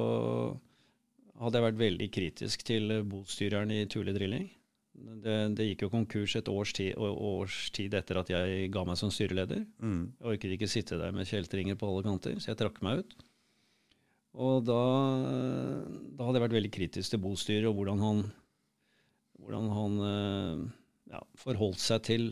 hadde 1.41 1.59
jeg 1.59 1.65
vært 1.67 1.81
veldig 1.81 2.07
kritisk 2.13 2.63
til 2.67 2.93
bostyreren 3.09 3.73
i 3.73 3.83
Tule 3.91 4.13
Drilling. 4.15 4.47
Det, 4.95 5.36
det, 5.57 5.65
gikk 5.67 5.86
jo 5.86 5.91
konkurs 5.91 6.38
et 6.39 6.47
års 6.47 6.71
tid, 6.75 6.95
års 6.95 7.57
tid, 7.75 7.93
etter 7.97 8.21
at 8.21 8.29
jeg 8.31 8.69
ga 8.71 8.86
meg 8.88 8.99
som 8.99 9.11
styreleder. 9.11 9.65
Mm. 9.83 10.13
Jeg 10.15 10.29
orket 10.31 10.55
ikke 10.55 10.71
sitte 10.71 10.99
der 11.01 11.15
med 11.15 11.27
kjeltringer 11.27 11.75
på 11.79 11.89
alle 11.89 12.05
kanter, 12.05 12.38
så 12.39 12.53
jeg 12.53 12.61
trakk 12.61 12.79
meg 12.86 13.03
ut. 13.03 13.15
Og 14.36 14.63
da, 14.67 14.79
da 16.15 16.27
hadde 16.27 16.39
jeg 16.39 16.45
vært 16.45 16.57
veldig 16.57 16.73
kritisk 16.75 17.13
til 17.13 17.21
bostyret 17.23 17.67
og 17.69 17.77
hvordan 17.77 18.01
han, 18.03 18.23
hvordan 19.43 19.69
han 19.75 20.01
eh, 20.07 20.65
ja, 21.13 21.21
forholdt 21.39 21.83
seg 21.83 22.03
til 22.07 22.27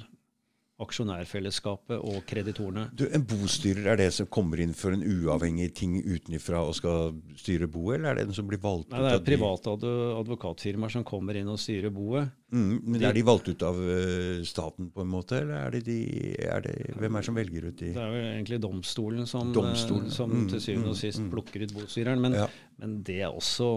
aksjonærfellesskapet 0.82 2.02
og 2.02 2.24
kreditorene. 2.26 2.88
Du, 2.98 3.06
en 3.06 3.26
bostyrer, 3.30 3.92
er 3.94 4.00
det 4.02 4.08
som 4.16 4.28
kommer 4.34 4.62
inn 4.64 4.74
for 4.78 4.96
en 4.96 5.04
uavhengig 5.06 5.70
ting 5.78 6.00
utenfra 6.02 6.64
og 6.66 6.74
skal 6.78 7.14
styre 7.38 7.70
boet, 7.70 8.00
eller 8.00 8.10
er 8.10 8.20
det 8.20 8.32
den 8.32 8.38
som 8.38 8.50
blir 8.50 8.62
valgt 8.64 8.90
Nei, 8.90 9.04
ut? 9.04 9.06
Det 9.06 9.20
er 9.20 9.28
private 9.28 9.76
advokatfirmaer 10.24 10.96
som 10.96 11.06
kommer 11.08 11.38
inn 11.38 11.52
og 11.54 11.62
styrer 11.62 11.94
boet. 11.94 12.34
Mm, 12.54 12.74
men 12.82 13.00
de, 13.00 13.06
Er 13.06 13.16
de 13.16 13.26
valgt 13.26 13.50
ut 13.50 13.66
av 13.66 13.78
uh, 13.78 14.42
staten, 14.50 14.90
på 14.94 15.06
en 15.06 15.14
måte, 15.14 15.44
eller 15.44 15.62
er 15.62 15.78
det 15.78 15.86
de, 15.88 16.00
er 16.42 16.66
det, 16.66 16.78
hvem 16.98 17.16
er 17.16 17.22
det 17.22 17.30
som 17.30 17.38
velger 17.38 17.70
ut 17.70 17.80
de? 17.80 17.94
Det 17.94 18.04
er 18.04 18.16
jo 18.18 18.24
egentlig 18.34 18.64
domstolen 18.66 19.30
som, 19.30 19.50
eh, 19.50 19.58
domstolen. 19.58 20.14
som 20.14 20.34
mm, 20.34 20.48
til 20.56 20.64
syvende 20.72 20.90
og 20.90 20.98
mm, 20.98 21.02
sist 21.06 21.22
mm, 21.22 21.34
plukker 21.34 21.66
ut 21.66 21.76
bostyreren. 21.78 22.22
Men, 22.24 22.38
ja. 22.44 22.50
men 22.82 23.02
det 23.06 23.22
er 23.22 23.30
også 23.30 23.76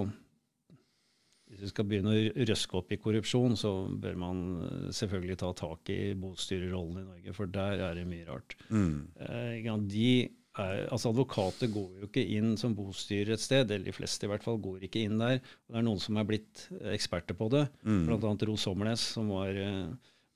hvis 1.57 1.71
vi 1.71 1.73
skal 1.73 1.87
begynne 1.89 2.13
å 2.13 2.47
røske 2.51 2.77
opp 2.77 2.91
i 2.93 2.99
korrupsjon, 3.01 3.55
så 3.57 3.71
bør 3.89 4.17
man 4.21 4.41
eh, 4.61 4.89
selvfølgelig 4.97 5.39
ta 5.41 5.53
tak 5.57 5.93
i 5.93 6.01
bostyrerrollen 6.21 7.01
i 7.01 7.05
Norge, 7.07 7.37
for 7.37 7.53
der 7.53 7.81
er 7.87 7.95
det 7.97 8.05
mye 8.09 8.27
rart. 8.29 8.57
Mm. 8.69 9.07
Eh, 9.25 9.71
de 9.89 10.11
er, 10.57 10.83
altså 10.93 11.15
Advokater 11.15 11.71
går 11.73 12.03
jo 12.03 12.11
ikke 12.11 12.25
inn 12.37 12.59
som 12.61 12.77
bostyrer 12.77 13.37
et 13.37 13.45
sted, 13.45 13.71
eller 13.71 13.89
de 13.89 13.95
fleste 13.97 14.29
i 14.29 14.33
hvert 14.33 14.45
fall 14.45 14.61
går 14.61 14.85
ikke 14.85 15.07
inn 15.09 15.17
der. 15.23 15.41
Og 15.41 15.73
det 15.73 15.81
er 15.81 15.87
noen 15.89 16.03
som 16.03 16.21
er 16.21 16.29
blitt 16.29 16.67
eh, 16.77 16.93
eksperter 16.93 17.39
på 17.39 17.49
det, 17.55 17.65
mm. 17.89 18.03
bl.a. 18.11 18.35
Ro 18.51 18.59
Sommernes, 18.61 19.07
som 19.17 19.33
var 19.33 19.57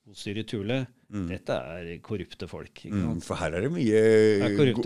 bostyrer 0.09 0.41
i 0.41 0.47
Tule. 0.49 0.81
Mm. 1.13 1.27
Dette 1.35 1.59
er 1.75 1.93
korrupte 2.07 2.49
folk. 2.49 2.87
Mm, 2.89 3.21
for 3.27 3.37
her 3.43 3.59
er 3.59 3.67
det 3.67 3.75
mye, 3.75 4.01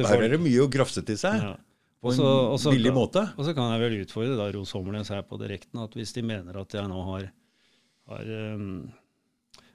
her 0.03 0.19
er 0.19 0.35
det 0.35 0.43
mye 0.43 0.67
å 0.67 0.73
grafse 0.73 1.07
til 1.07 1.21
seg. 1.21 1.47
Ja 1.47 1.55
på 2.05 2.13
en 2.13 2.21
også, 2.27 2.75
billig 2.75 2.93
måte. 2.95 3.23
Og 3.39 3.47
så 3.47 3.55
kan 3.57 3.73
jeg 3.73 3.83
vel 3.87 4.03
utfordre 4.03 4.37
da 4.37 4.51
Ros 4.53 4.75
Hommernes 4.77 5.13
her 5.13 5.25
på 5.27 5.39
direkten 5.41 5.81
at 5.83 5.97
hvis 5.97 6.13
de 6.17 6.25
mener 6.27 6.61
at 6.61 6.77
jeg 6.77 6.91
nå 6.91 7.01
har, 7.09 7.31
har 8.13 8.31
um, 8.55 8.69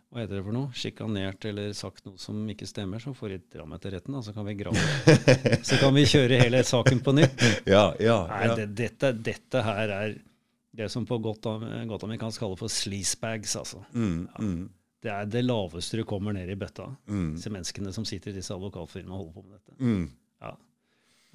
hva 0.09 0.23
heter 0.23 0.39
det 0.39 0.45
for 0.45 0.55
noe, 0.55 0.69
sjikanert 0.73 1.45
eller 1.45 1.73
sagt 1.77 2.07
noe 2.07 2.17
som 2.17 2.37
ikke 2.49 2.65
stemmer, 2.69 3.01
så 3.01 3.13
får 3.13 3.35
de 3.35 3.39
dra 3.57 3.65
meg 3.69 3.81
til 3.83 3.93
retten. 3.93 4.15
Da, 4.17 4.23
så 4.25 4.33
kan 4.33 4.47
vi 4.47 4.55
grave. 4.57 4.85
så 5.69 5.77
kan 5.77 5.93
vi 5.93 6.05
kjøre 6.09 6.39
hele 6.41 6.63
saken 6.65 7.03
på 7.05 7.13
nytt. 7.13 7.45
ja, 7.75 7.83
ja, 8.01 8.17
Nei, 8.31 8.39
ja. 8.47 8.55
Det, 8.57 8.65
dette, 8.79 9.11
dette, 9.29 9.61
her 9.67 9.93
er 9.93 10.15
det 10.79 10.87
som 10.89 11.05
på 11.05 11.19
godt, 11.21 11.45
godt 11.89 12.05
amerikansk 12.07 12.41
kaller 12.41 12.57
for 12.57 12.73
sleasebags. 12.73 13.53
Altså. 13.59 13.83
Mm, 13.93 14.23
mm. 14.39 14.63
Det 15.05 15.13
er 15.13 15.29
det 15.29 15.45
laveste 15.45 16.01
du 16.01 16.07
kommer 16.09 16.33
ned 16.33 16.49
i 16.49 16.57
bøtta. 16.57 16.89
Mm. 17.05 17.29
Disse 17.37 17.53
menneskene 17.53 17.93
som 17.93 18.07
sitter 18.07 18.33
i 18.33 18.39
disse 18.39 18.55
advokatfirmaene 18.57 19.13
og 19.13 19.21
holder 19.21 19.37
på 19.37 19.45
med 19.45 19.59
dette. 19.59 19.77
Mm. 19.77 20.09
Ja. 20.41 20.55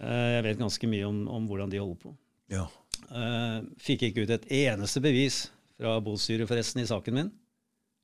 Eh, 0.03 0.31
jeg 0.37 0.45
vet 0.49 0.61
ganske 0.61 0.91
mye 0.91 1.07
om, 1.09 1.21
om 1.31 1.49
hvordan 1.49 1.73
de 1.73 1.81
holder 1.83 2.01
på. 2.03 2.15
Ja. 2.53 2.67
Eh, 3.11 3.59
fikk 3.83 4.09
ikke 4.09 4.25
ut 4.25 4.33
et 4.35 4.49
eneste 4.65 5.03
bevis 5.05 5.45
fra 5.79 5.97
bostyret 6.05 6.51
forresten 6.51 6.83
i 6.83 6.89
saken 6.89 7.19
min. 7.19 7.33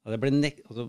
Altså, 0.07 0.87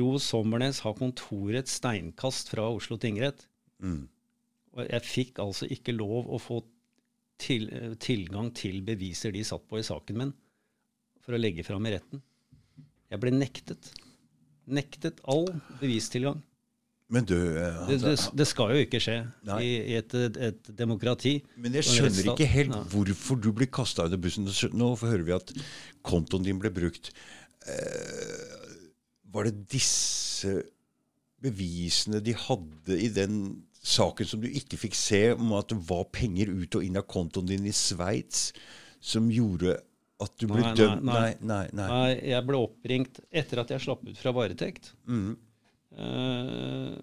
Ro 0.00 0.08
Sommernes 0.18 0.80
har 0.82 0.96
kontoret 0.98 1.70
steinkast 1.70 2.50
fra 2.52 2.66
Oslo 2.74 2.98
tingrett. 3.00 3.46
Mm. 3.82 4.06
Og 4.76 4.88
jeg 4.88 5.06
fikk 5.06 5.38
altså 5.44 5.68
ikke 5.72 5.94
lov 5.94 6.26
å 6.32 6.40
få 6.42 6.60
til, 7.40 7.68
tilgang 8.02 8.50
til 8.56 8.80
beviser 8.84 9.32
de 9.32 9.44
satt 9.44 9.64
på 9.68 9.78
i 9.78 9.86
saken 9.86 10.18
min, 10.18 10.32
for 11.22 11.36
å 11.36 11.40
legge 11.40 11.64
fram 11.66 11.86
i 11.86 11.92
retten. 11.94 12.22
Jeg 13.12 13.22
ble 13.22 13.32
nektet. 13.36 13.92
Nektet 14.66 15.20
all 15.30 15.46
bevistilgang. 15.78 16.40
Men 17.06 17.22
du, 17.22 17.36
altså, 17.38 17.86
det, 17.86 17.98
det, 18.02 18.38
det, 18.40 18.46
skal 18.50 18.72
jo 18.74 18.82
ikke 18.82 18.98
skje 19.02 19.20
i, 19.62 19.68
i 19.92 19.94
et, 19.94 20.14
et, 20.42 20.70
demokrati. 20.74 21.36
Men 21.54 21.76
jeg 21.78 21.86
skjønner 21.86 22.32
ikke 22.32 22.48
helt 22.50 22.74
ja. 22.74 22.80
hvorfor 22.90 23.38
du 23.38 23.52
blir 23.54 23.70
kasta 23.70 24.08
under 24.08 24.18
bussen. 24.18 24.48
Nå 24.74 24.88
hører 25.04 25.22
vi 25.28 25.36
at 25.36 25.52
kontoen 26.06 26.46
din 26.46 26.58
ble 26.58 26.72
brukt. 26.74 27.12
Eh, 27.70 28.74
var 29.30 29.46
det 29.46 29.68
disse 29.70 30.64
bevisene 31.46 32.18
de 32.24 32.34
hadde 32.34 32.98
i 32.98 33.08
den 33.14 33.40
saken 33.86 34.26
som 34.26 34.42
du 34.42 34.48
ikke 34.50 34.78
fikk 34.80 34.98
se, 34.98 35.22
om 35.36 35.54
at 35.54 35.70
det 35.70 35.78
var 35.86 36.08
penger 36.14 36.50
ut 36.50 36.78
og 36.78 36.86
inn 36.86 36.98
av 36.98 37.06
kontoen 37.06 37.46
din 37.52 37.68
i 37.70 37.74
Sveits, 37.76 38.50
som 38.98 39.30
gjorde 39.30 39.78
at 40.22 40.32
du 40.40 40.46
ble 40.48 40.62
nei, 40.64 40.74
dømt 40.78 41.04
nei 41.04 41.20
nei. 41.44 41.64
nei 41.76 41.86
nei, 41.90 42.12
Jeg 42.32 42.44
ble 42.48 42.58
oppringt 42.64 43.20
etter 43.28 43.60
at 43.62 43.72
jeg 43.74 43.84
slapp 43.84 44.06
ut 44.06 44.18
fra 44.18 44.32
varetekt. 44.34 44.94
Mm. 45.06 45.36
Uh, 45.96 46.96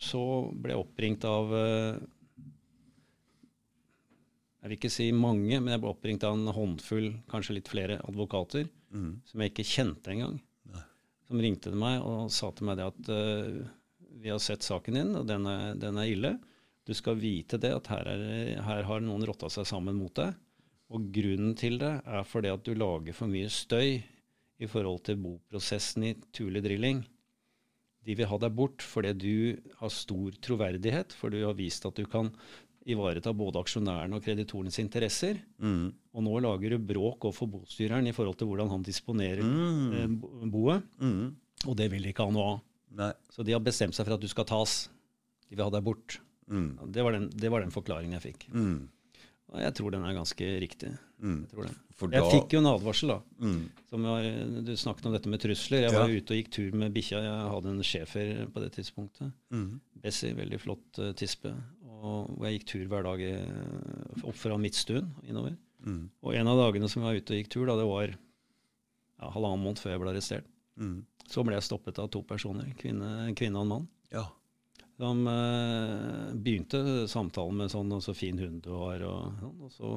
så 0.00 0.22
ble 0.56 0.72
jeg 0.72 0.80
oppringt 0.80 1.24
av 1.28 1.50
uh, 1.52 1.98
Jeg 4.58 4.70
vil 4.70 4.76
ikke 4.78 4.90
si 4.92 5.08
mange, 5.14 5.58
men 5.60 5.72
jeg 5.74 5.82
ble 5.82 5.90
oppringt 5.92 6.24
av 6.26 6.36
en 6.36 6.52
håndfull, 6.54 7.10
kanskje 7.30 7.58
litt 7.58 7.70
flere 7.70 7.98
advokater, 8.08 8.66
mm. 8.90 9.10
som 9.28 9.42
jeg 9.42 9.52
ikke 9.52 9.68
kjente 9.68 10.12
engang. 10.14 10.38
Som 11.28 11.42
ringte 11.44 11.68
til 11.68 11.76
meg 11.78 12.00
og 12.08 12.30
sa 12.32 12.48
til 12.56 12.70
meg 12.70 12.78
det 12.80 12.88
at 12.88 13.10
uh, 13.12 13.58
vi 14.18 14.32
har 14.32 14.40
sett 14.42 14.64
saken 14.66 14.96
din, 14.96 15.14
og 15.20 15.28
den 15.28 15.46
er, 15.48 15.74
den 15.78 16.00
er 16.00 16.10
ille. 16.10 16.34
Du 16.88 16.94
skal 16.96 17.18
vite 17.20 17.60
det 17.60 17.70
at 17.76 17.90
her, 17.92 18.08
er, 18.08 18.54
her 18.64 18.86
har 18.88 19.02
noen 19.04 19.26
rotta 19.28 19.50
seg 19.52 19.66
sammen 19.68 19.98
mot 20.00 20.14
deg. 20.16 20.32
Og 20.88 21.10
grunnen 21.12 21.52
til 21.58 21.76
det 21.80 21.98
er 22.00 22.24
fordi 22.24 22.48
at 22.48 22.64
du 22.64 22.72
lager 22.72 23.16
for 23.16 23.28
mye 23.28 23.50
støy 23.52 23.98
i 24.58 24.68
forhold 24.68 25.02
til 25.06 25.20
boprosessen 25.20 26.06
i 26.08 26.14
Tule 26.34 26.62
Drilling. 26.64 27.02
De 28.08 28.16
vil 28.16 28.28
ha 28.30 28.38
deg 28.40 28.54
bort 28.56 28.84
fordi 28.84 29.12
du 29.20 29.34
har 29.82 29.92
stor 29.92 30.36
troverdighet, 30.44 31.12
for 31.16 31.34
du 31.34 31.42
har 31.44 31.56
vist 31.58 31.84
at 31.84 31.98
du 31.98 32.08
kan 32.08 32.32
ivareta 32.88 33.34
både 33.36 33.60
aksjonærene 33.60 34.16
og 34.16 34.24
kreditorenes 34.24 34.78
interesser. 34.80 35.42
Mm. 35.60 35.90
Og 36.16 36.24
nå 36.24 36.38
lager 36.44 36.72
du 36.74 36.86
bråk 36.88 37.28
overfor 37.28 37.50
bostyreren 37.58 38.08
i 38.08 38.14
forhold 38.16 38.38
til 38.40 38.48
hvordan 38.48 38.72
han 38.72 38.86
disponerer 38.86 39.44
mm. 39.44 39.90
eh, 39.98 40.46
boet. 40.48 40.86
Mm. 41.02 41.34
Og 41.66 41.76
det 41.76 41.90
vil 41.92 42.06
de 42.06 42.14
ikke 42.14 42.24
ha 42.24 42.32
noe 42.32 42.54
av. 42.54 42.62
Nei. 42.98 43.10
Så 43.34 43.44
de 43.44 43.52
har 43.52 43.64
bestemt 43.64 43.96
seg 43.96 44.08
for 44.08 44.16
at 44.16 44.24
du 44.24 44.30
skal 44.30 44.48
tas. 44.48 44.78
De 45.48 45.56
vil 45.56 45.66
ha 45.66 45.72
deg 45.74 45.84
bort. 45.84 46.16
Mm. 46.48 46.70
Det, 46.88 47.04
var 47.04 47.16
den, 47.16 47.28
det, 47.34 47.50
var 47.52 47.64
den, 47.64 47.74
forklaringen 47.74 48.16
jeg 48.16 48.24
fikk. 48.30 48.48
Mm. 48.54 48.88
Og 49.48 49.60
jeg 49.62 49.74
tror 49.78 49.94
den 49.94 50.04
er 50.04 50.16
ganske 50.16 50.48
riktig. 50.60 50.90
Mm. 51.24 51.38
Jeg, 51.50 52.10
jeg, 52.12 52.24
fikk 52.28 52.54
jo 52.54 52.60
en 52.60 52.68
advarsel, 52.70 53.12
da. 53.14 53.18
Mm. 53.40 53.62
Var, 54.04 54.26
du 54.66 54.72
snakket 54.78 55.08
om 55.08 55.14
dette 55.16 55.32
med 55.32 55.42
trusler. 55.42 55.86
Jeg 55.86 55.94
var 55.94 56.12
ja. 56.12 56.20
ute 56.20 56.34
og 56.34 56.40
gikk 56.40 56.50
tur 56.54 56.76
med 56.78 56.92
bikkja. 56.94 57.22
Jeg 57.24 57.48
hadde 57.54 57.72
en 57.72 57.86
schæfer 57.86 58.32
på 58.52 58.62
det 58.62 58.70
tidspunktet. 58.76 59.32
Mm. 59.54 59.70
Bessie, 60.04 60.36
veldig 60.36 60.60
flott 60.62 61.00
uh, 61.00 61.10
tispe. 61.18 61.54
Og 61.88 62.28
hvor 62.28 62.46
jeg 62.46 62.58
gikk 62.58 62.68
tur 62.74 62.84
hver 62.92 63.08
dag 63.08 63.24
uh, 63.24 64.28
opp 64.28 64.38
fra 64.38 64.60
Midtstuen 64.60 65.08
innover. 65.26 65.56
Mm. 65.86 66.04
Og 66.22 66.36
en 66.36 66.52
av 66.52 66.60
dagene 66.60 66.90
som 66.92 67.02
jeg 67.02 67.08
var 67.08 67.22
ute 67.22 67.34
og 67.34 67.40
gikk 67.40 67.52
tur, 67.56 67.66
da, 67.70 67.78
det 67.80 67.88
var 67.88 68.12
ja, 68.12 69.30
halvannen 69.32 69.64
måned 69.64 69.80
før 69.82 69.96
jeg 69.96 70.04
ble 70.04 70.12
arrestert. 70.12 70.52
Mm. 70.78 70.98
Så 71.28 71.44
ble 71.44 71.56
jeg 71.56 71.66
stoppet 71.66 71.98
av 72.00 72.12
to 72.12 72.22
personer, 72.26 72.68
kvinne, 72.78 73.10
en 73.26 73.36
kvinne 73.36 73.58
og 73.58 73.66
en 73.66 73.72
mann. 73.74 73.88
Ja. 74.12 74.28
De 74.98 75.10
eh, 75.30 76.34
begynte 76.34 76.80
samtalen 77.08 77.60
med 77.60 77.70
sånn 77.70 77.92
'så 78.02 78.14
fin 78.14 78.38
hund 78.38 78.62
du 78.64 78.72
har', 78.74 79.04
og, 79.06 79.36
sånn, 79.38 79.60
og 79.62 79.72
så 79.72 79.90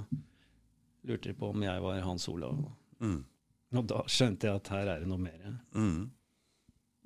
lurte 1.09 1.31
de 1.31 1.33
på 1.33 1.49
om 1.49 1.63
jeg 1.65 1.81
var 1.81 2.01
Hans 2.05 2.27
Olav. 2.29 2.59
Mm. 3.01 3.23
Og 3.79 3.87
da 3.89 4.03
skjønte 4.05 4.47
jeg 4.47 4.59
at 4.59 4.71
her 4.75 4.91
er 4.93 4.99
det 5.01 5.09
noe 5.09 5.21
mer. 5.21 5.55
Mm. 5.73 6.11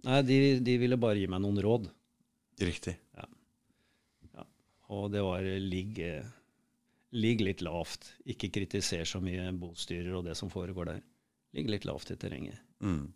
Nei, 0.06 0.22
de, 0.28 0.39
de, 0.66 0.78
ville 0.82 0.98
bare 1.00 1.22
gi 1.22 1.30
meg 1.32 1.41
noen 1.41 1.62
råd. 1.64 1.88
Riktig. 2.62 2.98
Ja. 3.16 3.26
ja. 4.36 4.46
Og 4.93 5.08
det 5.14 5.24
var 5.24 5.48
ligg, 5.62 6.02
ligg 7.16 7.46
litt 7.48 7.64
lavt. 7.66 8.12
Ikke 8.28 8.52
kritiser 8.54 9.08
så 9.08 9.22
mye 9.24 9.48
bostyrer 9.56 10.20
og 10.20 10.28
det 10.28 10.36
som 10.36 10.52
foregår 10.52 10.91
der. 10.91 11.02
Ligg 11.56 11.72
litt 11.72 11.88
lavt 11.88 12.12
i 12.12 12.20
terrenget. 12.20 12.60
Mm. 12.84 13.08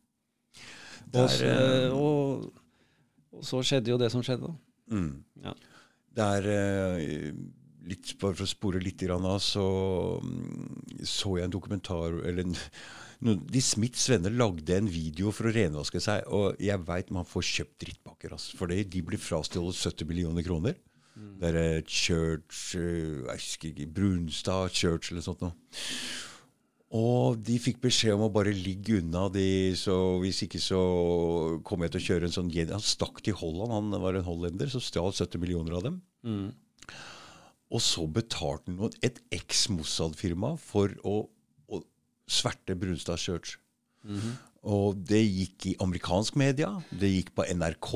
Der, 1.10 1.26
og, 1.26 1.30
så, 1.36 1.52
og, 1.94 2.50
og, 3.34 3.46
så 3.46 3.62
skjedde 3.66 3.92
jo 3.92 4.00
det 4.00 4.12
som 4.14 4.24
skjedde, 4.26 4.50
da. 4.50 4.69
Mm. 4.92 5.12
Ja. 5.44 5.54
Det 6.20 6.28
er 6.40 6.50
eh, 6.54 7.34
litt, 7.90 8.16
Bare 8.22 8.38
for 8.38 8.46
å 8.46 8.50
spore 8.50 8.82
litt 8.84 9.04
av, 9.10 9.28
så 9.44 9.66
mm, 10.24 11.06
så 11.08 11.38
jeg 11.38 11.48
en 11.48 11.56
dokumentar 11.56 12.20
eller 12.28 12.50
De 13.20 13.60
Smiths 13.60 14.06
venner 14.08 14.32
lagde 14.32 14.78
en 14.78 14.88
video 14.88 15.34
for 15.36 15.50
å 15.50 15.52
renvaske 15.52 16.00
seg. 16.00 16.24
Og 16.32 16.56
jeg 16.64 16.80
veit 16.88 17.10
man 17.12 17.28
får 17.28 17.44
kjøpt 17.50 17.82
drittpakker. 17.84 18.32
Altså, 18.32 18.56
for 18.56 18.72
de 18.72 19.02
blir 19.04 19.20
frastjålet 19.20 19.76
70 19.76 20.08
millioner 20.08 20.46
kroner. 20.46 20.78
Mm. 21.20 21.34
Det 21.42 21.50
er 21.50 21.82
Church 21.84 22.78
uh, 22.80 23.28
jeg 23.28 23.42
husker 23.42 23.74
ikke, 23.74 23.90
Brunstad 23.98 24.72
Church 24.72 25.12
eller 25.12 25.26
sånt 25.26 25.44
noe. 25.44 25.52
Og 26.90 27.38
de 27.46 27.60
fikk 27.62 27.84
beskjed 27.84 28.16
om 28.16 28.26
å 28.26 28.32
bare 28.34 28.50
ligge 28.56 28.98
unna 28.98 29.28
de, 29.30 29.76
så 29.78 29.94
hvis 30.24 30.42
ikke 30.48 30.62
så 30.62 30.80
kommer 31.66 31.86
jeg 31.86 31.94
til 31.94 32.02
å 32.02 32.08
kjøre 32.08 32.30
en 32.30 32.34
sånn 32.34 32.50
Han 32.72 32.82
stakk 32.82 33.22
til 33.22 33.38
Holland, 33.38 33.76
han 33.94 34.02
var 34.02 34.18
en 34.18 34.26
hollender, 34.26 34.72
så 34.72 34.82
stjal 34.82 35.14
70 35.14 35.38
millioner 35.38 35.78
av 35.78 35.86
dem. 35.86 36.00
Mm. 36.26 36.50
Og 37.70 37.84
så 37.86 38.08
betalte 38.10 38.74
han 38.74 38.96
et 39.06 39.22
eks-Mossad-firma 39.38 40.56
for 40.58 40.96
å, 41.06 41.30
å, 41.70 41.82
sverte 42.26 42.74
Brunstad 42.74 43.22
Church. 43.22 43.60
Mm 44.02 44.18
-hmm. 44.18 44.34
Og 44.64 44.98
det 44.98 45.22
gikk 45.22 45.66
i 45.66 45.76
amerikansk 45.80 46.36
media, 46.36 46.82
det 46.92 47.08
gikk 47.08 47.36
på 47.36 47.46
NRK, 47.46 47.94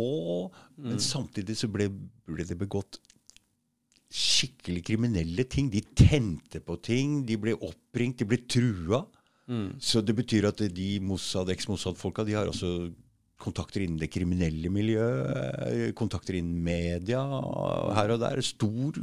mm. 0.78 0.89
men 0.89 1.00
samtidig 1.00 1.58
så 1.58 1.68
ble, 1.68 1.89
ble 2.26 2.46
det 2.46 2.58
begått 2.58 3.00
skikkelig 4.14 4.84
kriminelle 4.86 5.45
ting. 5.49 5.72
De 5.74 5.82
tente 5.97 6.61
på 6.61 6.78
ting, 6.86 7.24
de 7.26 7.38
ble 7.41 7.55
oppringt, 7.57 8.20
de 8.22 8.28
ble 8.30 8.39
trua. 8.45 9.03
Mm. 9.49 9.80
Så 9.82 10.03
det 10.05 10.16
betyr 10.16 10.47
at 10.51 10.61
de 10.72 10.89
Mossad, 11.03 11.49
eks-Mossad-folka 11.51 12.26
de 12.28 12.38
har 12.38 12.51
altså 12.51 12.91
kontakter 13.43 13.84
innen 13.84 13.99
det 13.99 14.11
kriminelle 14.14 14.70
miljøet, 14.72 15.91
kontakter 15.99 16.38
innen 16.39 16.61
media 16.64 17.20
her 17.97 18.14
og 18.16 18.22
der. 18.22 18.39
Stor. 18.45 19.01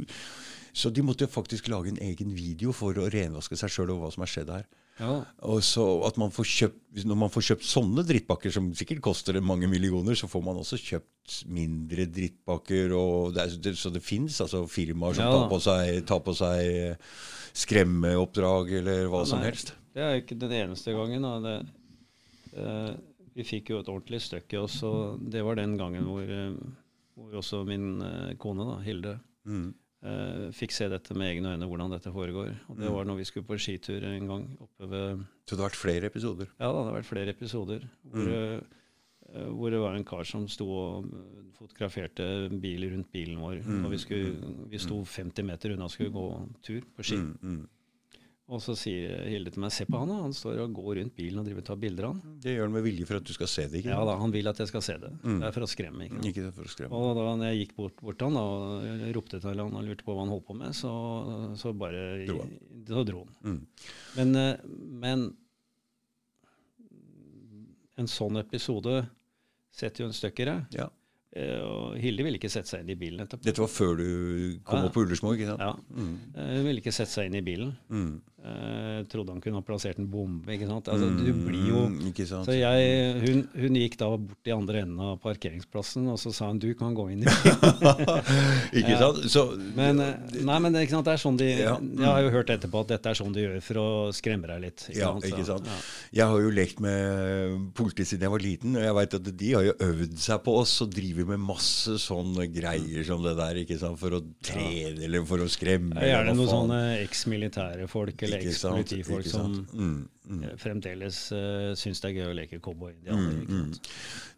Så 0.73 0.89
de 0.89 1.03
måtte 1.05 1.29
faktisk 1.29 1.67
lage 1.69 1.91
en 1.91 2.01
egen 2.01 2.31
video 2.33 2.73
for 2.73 2.95
å 2.97 3.09
renvaske 3.11 3.59
seg 3.59 3.73
sjøl 3.73 3.91
over 3.91 4.07
hva 4.07 4.15
som 4.15 4.25
har 4.25 4.31
skjedd 4.31 4.53
her. 4.55 4.69
Ja. 5.01 5.15
Og 5.49 5.63
så 5.65 5.83
at 6.05 6.17
man 6.21 6.29
får 6.33 6.45
kjøpt, 6.45 6.79
Når 7.07 7.17
man 7.17 7.31
får 7.31 7.45
kjøpt 7.47 7.65
sånne 7.65 8.03
drittpakker, 8.05 8.51
som 8.53 8.67
sikkert 8.77 9.01
koster 9.05 9.39
mange 9.41 9.69
millioner, 9.71 10.13
så 10.19 10.27
får 10.29 10.43
man 10.45 10.59
også 10.59 10.77
kjøpt 10.77 11.37
mindre 11.49 12.05
drittpakker. 12.11 12.91
Det 13.33 13.43
er, 13.43 13.53
det, 13.63 13.75
så 13.79 13.89
det 13.93 14.03
fins 14.03 14.41
altså 14.43 14.65
firmaer 14.69 15.15
som 15.17 15.25
ja. 15.25 15.37
tar, 15.37 15.45
på 15.49 15.61
seg, 15.63 16.01
tar, 16.09 16.23
på 16.25 16.35
seg, 16.35 16.97
skremmeoppdrag 17.63 18.75
eller 18.81 19.07
hva 19.11 19.23
ja, 19.23 19.29
som 19.31 19.45
helst. 19.45 19.73
Det 19.95 20.03
er 20.03 20.19
ikke 20.19 20.37
den 20.39 20.53
eneste 20.55 20.93
gangen. 20.95 21.25
Det, 21.47 21.55
eh, 22.59 22.91
vi 23.35 23.47
fikk 23.47 23.71
jo 23.71 23.79
et 23.81 23.89
ordentlig 23.91 24.21
støkk 24.23 24.55
i 24.55 24.59
oss, 24.59 24.81
og 24.87 25.23
det 25.31 25.43
var 25.47 25.59
den 25.59 25.77
gangen 25.79 26.07
hvor, 26.07 26.27
uh, 26.27 26.55
hvor 27.15 27.39
også 27.39 27.63
min 27.67 28.01
eh, 28.03 28.33
kone, 28.41 28.67
da, 28.67 28.77
Hilde, 28.83 29.15
mm. 29.47 29.69
Uh, 30.01 30.49
fikk 30.57 30.73
se 30.73 30.87
dette 30.89 31.13
med 31.13 31.29
egne 31.29 31.53
øyne, 31.53 31.67
hvordan 31.69 31.91
dette 31.93 32.09
foregår. 32.13 32.55
Og 32.71 32.77
Det 32.77 32.87
mm. 32.87 32.93
var 32.95 33.05
når 33.05 33.19
vi 33.19 33.25
skulle 33.29 33.45
på 33.45 33.57
skitur 33.61 34.03
en 34.07 34.27
gang. 34.27 34.45
oppe 34.59 34.89
ved... 34.89 35.25
Så 35.45 35.55
det 35.55 35.61
har 35.61 35.69
vært 35.69 35.77
flere 35.77 36.09
episoder? 36.09 36.47
Ja, 36.57 36.71
da, 36.71 36.79
det 36.79 36.87
har 36.87 36.95
vært 36.95 37.09
flere 37.11 37.35
episoder. 37.35 37.85
Hvor, 38.09 38.31
mm. 38.31 38.63
uh, 39.35 39.51
hvor, 39.51 39.69
det 39.69 39.83
var 39.83 39.97
en 39.97 40.07
kar 40.07 40.25
som 40.25 40.47
sto 40.49 40.65
og 40.65 41.11
fotograferte 41.59 42.25
bil 42.63 42.87
rundt 42.89 43.11
bilen 43.13 43.37
vår. 43.43 43.61
Mm. 43.61 43.85
Og 43.85 43.93
vi, 43.93 44.01
skulle, 44.01 44.33
mm. 44.41 44.63
vi 44.73 44.81
sto 44.81 44.97
50 45.05 45.45
meter 45.51 45.75
unna 45.75 45.85
og 45.85 45.93
skulle 45.93 46.15
gå 46.15 46.25
tur 46.65 46.89
på 46.97 47.05
ski. 47.05 47.21
Mm. 47.21 47.61
Mm. 48.51 48.55
Og 48.55 48.61
så 48.63 48.75
sier 48.75 49.23
Hilde 49.31 49.53
til 49.53 49.63
meg 49.63 49.71
se 49.71 49.85
på 49.87 49.99
han, 50.01 50.11
da. 50.11 50.17
han 50.25 50.33
står 50.35 50.59
og 50.65 50.73
går 50.75 50.97
rundt 50.99 51.15
bilen 51.15 51.39
og 51.39 51.47
driver 51.47 51.63
og 51.63 51.67
tar 51.69 51.79
bilder 51.79 52.07
av 52.09 52.17
han. 52.17 52.35
Det 52.43 52.55
gjør 52.55 52.67
han 52.67 52.75
med 52.75 52.85
vilje 52.85 53.07
for 53.07 53.21
at 53.21 53.27
du 53.27 53.33
skal 53.35 53.51
se 53.51 53.67
det? 53.71 53.81
ikke 53.81 53.93
Ja 53.93 54.01
da, 54.07 54.17
han 54.19 54.33
vil 54.35 54.51
at 54.51 54.59
jeg 54.59 54.71
skal 54.71 54.85
se 54.85 54.97
det. 55.01 55.11
Mm. 55.23 55.37
Det 55.39 55.47
er 55.47 55.55
for 55.55 55.67
å 55.67 55.71
skremme. 55.71 56.07
Ikke, 56.07 56.21
ikke 56.29 56.53
for 56.57 56.67
å 56.67 56.73
skremme. 56.75 57.01
Og 57.01 57.13
da 57.17 57.27
når 57.29 57.51
jeg 57.51 57.61
gikk 57.61 57.75
bort, 57.79 57.97
bort 58.03 58.25
han 58.27 58.39
da, 58.39 58.43
og 58.43 59.05
ropte 59.17 59.41
til 59.43 59.63
han 59.63 59.79
og 59.79 59.87
lurte 59.87 60.07
på 60.07 60.15
hva 60.15 60.25
han 60.25 60.33
holdt 60.35 60.47
på 60.49 60.57
med, 60.59 60.75
så, 60.77 60.93
så 61.61 61.73
bare 61.77 62.05
dro 62.27 62.41
han. 62.43 62.55
Så 62.91 63.05
dro 63.07 63.23
han. 63.23 63.35
Mm. 63.45 63.61
Men, 64.19 64.41
eh, 64.41 64.71
men, 65.05 65.29
en 68.01 68.09
sånn 68.09 68.39
episode 68.41 69.03
setter 69.71 70.03
jo 70.03 70.09
en 70.09 70.17
støkk 70.17 70.41
i 70.43 70.51
deg. 70.51 70.81
Ja. 70.81 70.91
Eh, 71.31 71.59
og 71.63 71.95
Hilde 72.01 72.25
ville 72.25 72.39
ikke 72.39 72.51
sette 72.51 72.67
seg 72.67 72.83
inn 72.83 72.91
i 72.91 72.97
bilen 72.99 73.23
etterpå. 73.23 73.45
Dette 73.45 73.63
var 73.63 73.69
før 73.71 73.93
du 74.01 74.07
kom 74.67 74.81
ja. 74.81 74.87
opp 74.89 74.95
på 74.97 75.05
Ullersmo? 75.05 75.31
ikke 75.35 75.47
sant? 75.47 75.63
Ja. 75.63 75.75
Mm. 75.95 76.15
Eh, 76.35 76.49
hun 76.57 76.65
ville 76.67 76.83
ikke 76.83 76.95
sette 76.95 77.13
seg 77.13 77.29
inn 77.29 77.37
i 77.39 77.43
bilen. 77.45 77.71
Mm. 77.87 78.17
Uh, 78.41 79.03
trodde 79.05 79.35
han 79.35 79.41
kunne 79.41 79.59
ha 79.59 79.61
plassert 79.61 79.99
en 80.01 80.07
bombe. 80.09 80.49
ikke 80.49 80.65
sant? 80.65 80.87
Altså, 80.89 81.11
mm, 81.11 81.17
du 81.21 81.43
blir 81.45 81.65
jo... 81.69 81.81
Sant? 82.25 82.47
Så 82.47 82.55
jeg, 82.55 83.11
hun, 83.21 83.43
hun, 83.53 83.75
gikk 83.77 83.99
da 84.01 84.07
bort 84.17 84.49
i 84.49 84.53
andre 84.55 84.81
enden 84.81 85.01
av 85.05 85.19
parkeringsplassen, 85.21 86.07
og 86.09 86.17
så 86.17 86.31
sa 86.33 86.49
hun 86.49 86.57
'du 86.61 86.71
kan 86.77 86.95
gå 86.97 87.05
inn'. 87.13 87.25
ikke 88.79 88.95
sant? 88.97 89.19
Så, 89.29 89.43
men, 89.77 90.01
uh, 90.01 90.41
nei, 90.41 90.57
men 90.57 90.79
ikke 90.81 90.95
sant? 90.95 91.05
det 91.05 91.13
er 91.13 91.21
sånn 91.21 91.37
de 91.37 91.49
ja, 91.51 91.75
Jeg 91.77 92.07
har 92.07 92.23
jo 92.25 92.31
hørt 92.33 92.53
etterpå 92.55 92.81
at 92.81 92.95
dette 92.95 93.13
er 93.13 93.19
sånn 93.21 93.35
de 93.35 93.45
gjør 93.45 93.59
for 93.67 93.81
å 93.83 93.87
skremme 94.15 94.49
deg 94.49 94.65
litt. 94.65 94.87
Ikke 94.89 95.03
ja, 95.03 95.11
sant? 95.13 95.29
ikke 95.29 95.45
sant? 95.51 95.69
Ja. 95.69 95.77
Jeg 96.21 96.33
har 96.33 96.45
jo 96.47 96.55
lekt 96.57 96.81
med 96.81 97.69
politiet 97.77 98.09
siden 98.09 98.25
jeg 98.25 98.33
var 98.33 98.45
liten, 98.47 98.73
og 98.73 98.87
jeg 98.87 98.97
vet 99.01 99.19
at 99.19 99.31
de 99.43 99.53
har 99.53 99.69
jo 99.69 99.77
øvd 99.91 100.17
seg 100.25 100.41
på 100.47 100.57
oss 100.63 100.75
og 100.81 100.97
driver 100.97 101.29
med 101.35 101.45
masse 101.45 101.99
sånne 102.07 102.49
greier 102.49 103.05
som 103.05 103.21
det 103.21 103.37
der, 103.37 103.61
ikke 103.67 103.77
sant? 103.77 104.01
for 104.01 104.17
å 104.17 104.23
trene 104.41 105.05
eller 105.05 105.29
for 105.29 105.45
å 105.45 105.49
skremme. 105.51 106.09
Gjerne 106.09 106.33
noen 106.33 106.53
sånne 106.55 106.81
eks-militære 107.03 107.85
folk. 107.91 108.17
eller 108.17 108.30
eller 108.31 108.47
eks-politifolk 108.49 109.27
som 109.27 109.53
mm, 109.59 109.95
mm. 110.23 110.41
Eh, 110.47 110.55
fremdeles 110.61 111.19
uh, 111.35 111.71
syns 111.77 112.01
det 112.03 112.11
er 112.11 112.17
gøy 112.19 112.29
å 112.31 112.35
leke 112.37 112.61
cowboy. 112.63 112.93
Mm, 113.05 113.41
mm. 113.47 113.71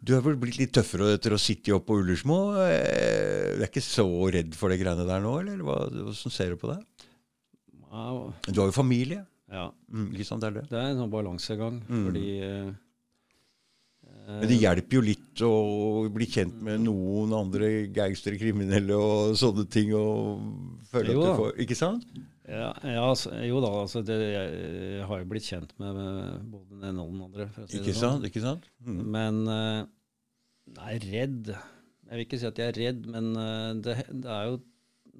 Du 0.02 0.14
har 0.16 0.24
vel 0.26 0.38
blitt 0.40 0.58
litt 0.60 0.74
tøffere 0.74 1.14
etter 1.14 1.36
å 1.36 1.40
sitte 1.40 1.74
opp 1.76 1.86
på 1.88 1.98
Ullersmo? 2.02 2.38
Eh, 2.64 3.54
du 3.54 3.62
er 3.62 3.70
ikke 3.70 3.84
så 3.84 4.06
redd 4.34 4.56
for 4.58 4.72
det 4.72 4.80
greiene 4.82 5.06
der 5.08 5.24
nå, 5.24 5.36
eller 5.42 5.62
hva, 5.66 5.78
hvordan 5.92 6.34
ser 6.34 6.54
du 6.54 6.60
på 6.60 6.72
det? 6.72 6.80
Wow. 7.88 8.32
Du 8.48 8.58
har 8.58 8.72
jo 8.72 8.74
familie. 8.74 9.22
Ja. 9.52 9.68
Mm, 9.92 10.08
ikke 10.16 10.26
sant, 10.26 10.42
det 10.42 10.50
er 10.50 10.58
det? 10.58 10.64
Det 10.72 10.80
er 10.80 10.94
en 10.94 11.04
sånn 11.04 11.12
balansegang. 11.14 11.84
Mm. 11.88 12.08
fordi... 12.08 12.26
Uh, 12.42 12.72
men 14.24 14.48
det 14.48 14.56
hjelper 14.56 14.96
jo 14.96 15.02
litt 15.04 15.40
å 15.44 15.54
bli 16.12 16.26
kjent 16.32 16.56
med 16.64 16.80
noen 16.86 17.34
andre 17.36 17.68
gangstere, 17.92 18.38
kriminelle 18.40 18.96
og 18.96 19.34
sånne 19.36 19.66
ting. 19.68 19.92
og 19.92 20.40
føle 20.88 21.12
at 21.12 21.18
du 21.18 21.42
får, 21.42 21.50
Ikke 21.60 21.76
sant? 21.76 22.06
Ja, 22.44 22.72
ja 22.84 23.04
altså, 23.08 23.32
jo 23.46 23.60
da. 23.64 23.70
Altså 23.80 24.02
det, 24.04 24.16
jeg 24.20 25.06
har 25.08 25.20
jo 25.20 25.28
blitt 25.30 25.46
kjent 25.48 25.72
med, 25.80 25.96
med 25.96 26.50
både 26.52 26.76
den 26.76 26.88
ene 26.90 27.04
og 27.04 27.12
den 27.14 27.22
andre. 27.24 27.46
Si 27.56 27.78
ikke, 27.80 27.94
sant, 27.96 28.02
sånn. 28.02 28.26
ikke 28.28 28.42
sant? 28.44 28.66
Mm. 28.84 29.00
Men 29.14 29.40
uh, 29.48 29.80
Nei, 30.74 30.94
redd 31.02 31.50
Jeg 31.52 32.10
vil 32.10 32.22
ikke 32.24 32.38
si 32.40 32.46
at 32.48 32.60
jeg 32.60 32.72
er 32.72 32.78
redd, 32.80 33.02
men 33.12 33.30
uh, 33.36 33.70
det, 33.84 33.96
det, 34.10 34.28
er 34.32 34.50
jo 34.50 34.58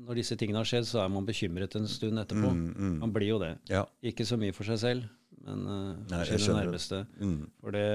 Når 0.05 0.21
disse 0.21 0.37
tingene 0.41 0.61
har 0.61 0.69
skjedd, 0.69 0.89
så 0.89 1.01
er 1.05 1.13
man 1.13 1.29
bekymret 1.29 1.77
en 1.79 1.89
stund 1.89 2.21
etterpå. 2.21 2.51
Mm, 2.51 2.67
mm. 2.75 2.99
Man 3.05 3.15
blir 3.15 3.31
jo 3.31 3.39
det. 3.41 3.55
Ja. 3.73 3.85
Ikke 4.05 4.27
så 4.29 4.37
mye 4.41 4.57
for 4.57 4.69
seg 4.69 4.81
selv, 4.83 5.09
men 5.47 5.65
for 6.11 6.29
sine 6.29 6.59
nærmeste. 6.59 7.05
Mm. 7.21 7.41
For 7.63 7.77
det 7.77 7.89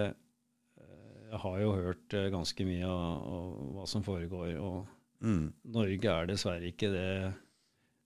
Jeg 1.29 1.41
har 1.43 1.59
jo 1.61 1.73
hørt 1.75 2.15
ganske 2.33 2.65
mye 2.65 2.87
av, 2.89 3.27
av, 3.35 3.49
hva 3.75 3.83
som 3.91 4.01
foregår, 4.05 4.55
og 4.57 4.87
mm. 5.21 5.43
Norge 5.75 6.15
er 6.15 6.31
dessverre 6.31 6.71
ikke 6.71 6.89
det 6.95 7.09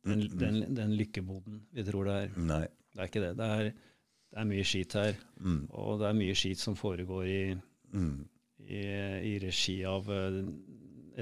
den, 0.03 0.19
mm, 0.19 0.29
mm. 0.33 0.37
den, 0.39 0.77
den 0.77 0.95
lykkeboden 0.99 1.63
vi 1.71 1.85
tror 1.87 2.09
det 2.09 2.19
er. 2.25 2.37
Nei. 2.51 2.65
Det 2.93 3.01
er 3.01 3.09
ikke 3.09 3.23
det. 3.23 3.33
Det 3.39 3.49
er, 3.49 3.69
det 4.33 4.41
er 4.41 4.49
mye 4.49 4.67
skit 4.67 4.95
her. 4.99 5.17
Mm. 5.39 5.61
Og 5.71 5.99
det 6.01 6.09
er 6.09 6.19
mye 6.19 6.37
skit 6.37 6.61
som 6.61 6.77
foregår 6.77 7.29
i, 7.29 7.41
mm. 7.93 8.15
i, 8.67 8.83
i 9.31 9.33
regi 9.41 9.79
av 9.89 10.09
uh, 10.11 10.41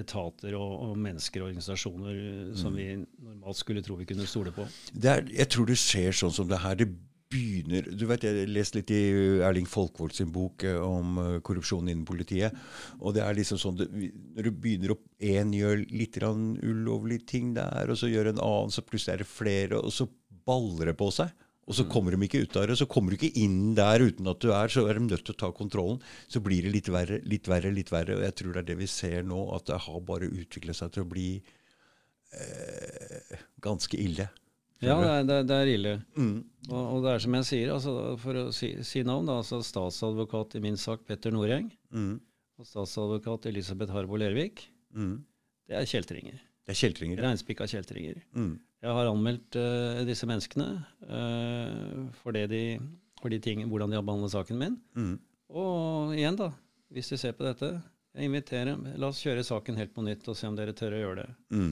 etater 0.02 0.58
og, 0.58 0.74
og, 0.88 0.98
mennesker 1.00 1.44
og 1.44 1.52
organisasjoner 1.52 2.20
mm. 2.50 2.58
som 2.60 2.76
vi 2.76 2.90
normalt 2.98 3.60
skulle 3.60 3.84
tro 3.86 4.00
vi 4.00 4.10
kunne 4.10 4.28
stole 4.30 4.54
på. 4.56 4.66
Er, 5.04 5.24
jeg 5.30 5.50
tror 5.52 5.70
det 5.70 5.80
skjer 5.80 6.16
sånn 6.16 6.36
som 6.36 6.50
det 6.52 6.62
her. 6.64 6.78
Det 6.80 6.90
begynner 7.32 7.88
Du 7.98 8.06
vet, 8.10 8.26
Jeg 8.28 8.50
leste 8.52 8.80
litt 8.80 8.92
i 8.94 9.02
Erling 9.46 9.68
Folkvold 9.70 10.16
sin 10.16 10.32
bok 10.34 10.66
eh, 10.68 10.78
om 10.78 11.20
uh, 11.20 11.40
korrupsjon 11.46 11.90
innen 11.90 12.06
politiet. 12.08 12.56
og 13.00 13.16
det 13.16 13.24
er 13.26 13.38
liksom 13.38 13.60
sånn, 13.62 13.80
Når 13.80 14.48
du 14.48 14.52
begynner 14.52 14.96
opp 14.96 15.06
én 15.20 15.54
gjør 15.56 15.86
litt 15.92 16.20
ulovlige 16.22 17.26
ting 17.26 17.54
der, 17.56 17.90
og 17.90 17.98
så 17.98 18.10
gjør 18.12 18.32
en 18.32 18.44
annen, 18.44 18.74
så 18.74 18.84
plutselig 18.84 19.14
er 19.14 19.24
det 19.24 19.32
flere, 19.32 19.80
og 19.80 19.94
så 19.94 20.10
baller 20.46 20.92
det 20.92 20.98
på 21.00 21.10
seg. 21.14 21.32
Og 21.70 21.78
så 21.78 21.86
mm. 21.86 21.92
kommer 21.94 22.16
de 22.16 22.26
ikke 22.26 22.42
ut 22.44 22.58
av 22.58 22.68
det. 22.68 22.78
Så 22.80 22.88
kommer 22.90 23.14
du 23.14 23.20
ikke 23.20 23.40
inn 23.40 23.76
der 23.78 24.04
uten 24.04 24.28
at 24.28 24.42
du 24.44 24.50
er, 24.52 24.72
så 24.72 24.88
er 24.90 24.98
de 24.98 25.06
nødt 25.06 25.24
til 25.28 25.36
å 25.36 25.42
ta 25.44 25.52
kontrollen. 25.56 26.02
Så 26.28 26.42
blir 26.44 26.66
det 26.66 26.74
litt 26.74 26.90
verre, 26.92 27.22
litt 27.24 27.48
verre, 27.48 27.72
litt 27.74 27.94
verre. 27.94 28.18
Og 28.18 28.26
jeg 28.26 28.38
tror 28.42 28.58
det 28.58 28.64
er 28.64 28.70
det 28.72 28.80
vi 28.82 28.90
ser 28.92 29.24
nå, 29.28 29.40
at 29.56 29.70
det 29.70 29.80
har 29.86 30.06
bare 30.08 30.32
utviklet 30.32 30.78
seg 30.82 30.92
til 30.96 31.06
å 31.06 31.12
bli 31.12 31.30
eh, 32.34 33.42
ganske 33.64 34.00
ille. 34.02 34.28
Ja, 34.82 34.98
det 34.98 35.10
er, 35.12 35.26
det, 35.30 35.38
det 35.50 35.58
er 35.58 35.70
ille. 35.70 35.94
Mm. 36.18 36.36
Og, 36.72 36.82
og, 36.82 36.98
det 37.06 37.12
er 37.14 37.24
som 37.24 37.36
jeg 37.38 37.48
sier, 37.48 37.74
altså, 37.76 37.94
for 38.22 38.40
å 38.40 38.46
si, 38.56 38.72
si 38.88 39.04
navn, 39.06 39.30
da, 39.30 39.38
altså 39.42 39.62
statsadvokat 39.66 40.58
i 40.58 40.64
min 40.64 40.80
sak 40.80 41.04
Petter 41.06 41.34
Noreng 41.36 41.68
mm. 41.94 42.16
og 42.62 42.70
statsadvokat 42.70 43.46
Elisabeth 43.52 43.94
Harbo 43.94 44.18
Lervik, 44.18 44.64
mm. 44.98 45.14
det 45.70 45.78
er 45.78 45.90
kjeltringer. 45.90 46.42
Det 46.66 46.74
er 46.74 46.80
kjeltringer. 46.82 47.22
Reinspikka 47.22 47.68
kjeltringer. 47.70 48.24
Mm. 48.38 48.56
Jeg 48.82 48.98
har 48.98 49.12
anmeldt 49.12 49.58
uh, 49.62 50.02
disse 50.08 50.26
menneskene 50.30 50.68
uh, 51.06 52.10
for, 52.24 52.34
de, 52.34 52.80
for 53.22 53.34
de 53.34 53.42
ting, 53.44 53.62
hvordan 53.70 53.94
de 53.94 54.00
har 54.00 54.06
behandlet 54.06 54.34
saken 54.34 54.62
min. 54.62 54.80
Mm. 54.98 55.16
Og 55.62 56.16
igjen, 56.18 56.40
da, 56.40 56.50
hvis 56.94 57.14
de 57.14 57.20
ser 57.22 57.38
på 57.38 57.46
dette, 57.46 57.70
jeg 58.18 58.28
inviterer 58.28 58.74
dem. 58.74 58.90
La 59.00 59.12
oss 59.12 59.22
kjøre 59.24 59.46
saken 59.46 59.78
helt 59.80 59.94
på 59.96 60.04
nytt 60.06 60.26
og 60.28 60.38
se 60.38 60.50
om 60.50 60.58
dere 60.58 60.74
tør 60.78 60.98
å 60.98 61.04
gjøre 61.04 61.24
det. 61.24 61.30
Mm. 61.54 61.72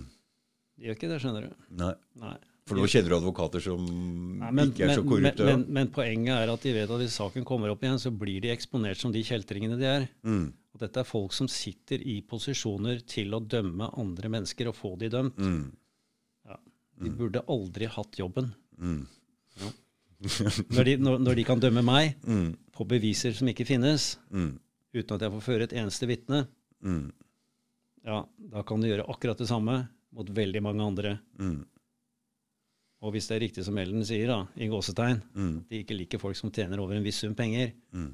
De 0.77 0.88
gjør 0.88 0.99
ikke 0.99 1.10
det, 1.11 1.19
skjønner 1.23 1.49
du. 1.49 1.65
Nei. 1.81 1.95
Nei. 2.22 2.38
For 2.69 2.77
nå 2.77 2.85
kjenner 2.89 3.13
du 3.13 3.17
advokater 3.17 3.63
som 3.63 3.81
Nei, 3.81 4.49
men, 4.53 4.71
ikke 4.71 4.85
er 4.85 4.99
så 4.99 5.03
korrupte. 5.03 5.45
Men, 5.47 5.63
men, 5.63 5.75
men, 5.79 5.91
poenget 5.93 6.35
er 6.35 6.51
at 6.53 6.65
de 6.65 6.73
vet 6.75 6.91
at 6.93 7.01
hvis 7.01 7.17
saken 7.17 7.45
kommer 7.47 7.73
opp 7.73 7.83
igjen, 7.83 7.99
så 8.01 8.11
blir 8.13 8.43
de 8.43 8.51
eksponert 8.53 9.01
som 9.01 9.13
de 9.13 9.23
kjeltringene 9.25 9.79
de 9.79 9.87
er. 9.89 10.05
Mm. 10.27 10.45
Og 10.75 10.83
dette 10.83 11.01
er 11.01 11.07
folk 11.07 11.33
som 11.35 11.49
sitter 11.49 12.03
i 12.05 12.19
posisjoner 12.29 13.01
til 13.09 13.33
å 13.33 13.41
dømme 13.41 13.89
andre 13.99 14.31
mennesker 14.35 14.69
og 14.69 14.77
få 14.77 14.93
de 15.01 15.09
dømt. 15.13 15.39
Mm. 15.41 15.63
Ja. 16.49 16.59
De 17.01 17.09
mm. 17.09 17.17
burde 17.23 17.45
aldri 17.55 17.89
hatt 17.89 18.21
jobben. 18.21 18.51
Mm. 18.77 19.01
Ja. 19.63 19.73
Når, 20.19 20.83
de, 20.83 20.97
når, 20.99 21.21
når, 21.23 21.39
de, 21.39 21.47
kan 21.47 21.61
dømme 21.63 21.81
meg 21.87 22.17
mm. 22.27 22.49
på 22.75 22.85
beviser 22.91 23.33
som 23.37 23.49
ikke 23.49 23.65
finnes, 23.65 24.11
mm. 24.35 24.51
uten 24.99 25.15
at 25.15 25.25
jeg 25.25 25.35
får 25.37 25.45
føre 25.45 25.67
et 25.69 25.75
eneste 25.79 26.09
vitne, 26.11 26.45
ja, 28.05 28.19
da 28.53 28.63
kan 28.67 28.83
de 28.83 28.91
gjøre 28.91 29.07
akkurat 29.11 29.39
det 29.39 29.47
samme 29.49 29.81
mot 30.15 30.29
veldig 30.35 30.61
mange 30.65 30.85
andre. 30.85 31.17
Mm. 31.39 31.61
Og 32.99 33.13
hvis 33.15 33.30
det 33.30 33.38
er 33.38 33.43
riktig 33.45 33.63
som 33.63 33.77
Ellen 33.80 34.03
sier, 34.07 34.27
da, 34.27 34.39
i 34.59 34.67
gåsetegn, 34.71 35.21
mm. 35.31 35.53
de 35.69 35.84
ikke 35.84 35.95
liker 35.95 36.21
folk 36.21 36.35
som 36.35 36.51
tjener 36.51 36.81
over 36.84 36.97
en 36.97 37.05
viss 37.05 37.21
sum 37.23 37.35
penger 37.38 37.71
mm. 37.95 38.09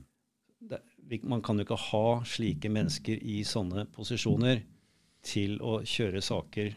det, 0.70 0.82
Man 1.26 1.41
kan 1.45 1.57
jo 1.57 1.66
ikke 1.66 1.80
ha 1.88 2.06
slike 2.30 2.70
mennesker 2.70 3.22
i 3.22 3.40
sånne 3.48 3.88
posisjoner 3.95 4.62
til 5.26 5.57
å 5.66 5.80
kjøre 5.82 6.22
saker 6.22 6.76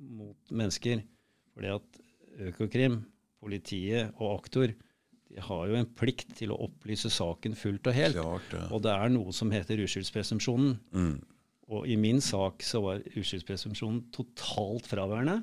mot 0.00 0.54
mennesker. 0.54 1.02
Fordi 1.54 1.74
at 1.74 2.00
Økokrim, 2.40 3.00
politiet 3.42 4.14
og 4.20 4.38
aktor 4.38 4.70
de 5.30 5.42
har 5.46 5.66
jo 5.70 5.76
en 5.78 5.90
plikt 5.98 6.32
til 6.40 6.50
å 6.50 6.58
opplyse 6.66 7.10
saken 7.12 7.54
fullt 7.58 7.86
og 7.86 7.94
helt. 7.94 8.18
Klart, 8.18 8.54
ja. 8.54 8.64
Og 8.74 8.82
det 8.82 8.94
er 8.94 9.12
noe 9.14 9.34
som 9.34 9.52
heter 9.54 9.82
uskyldspresumpsjonen. 9.84 10.72
Mm. 10.90 11.12
Og 11.70 11.86
i 11.86 11.96
min 12.00 12.18
sak 12.24 12.64
så 12.66 12.80
var 12.82 13.04
uskyldspresumpsjonen 13.14 14.08
totalt 14.14 14.88
fraværende. 14.90 15.40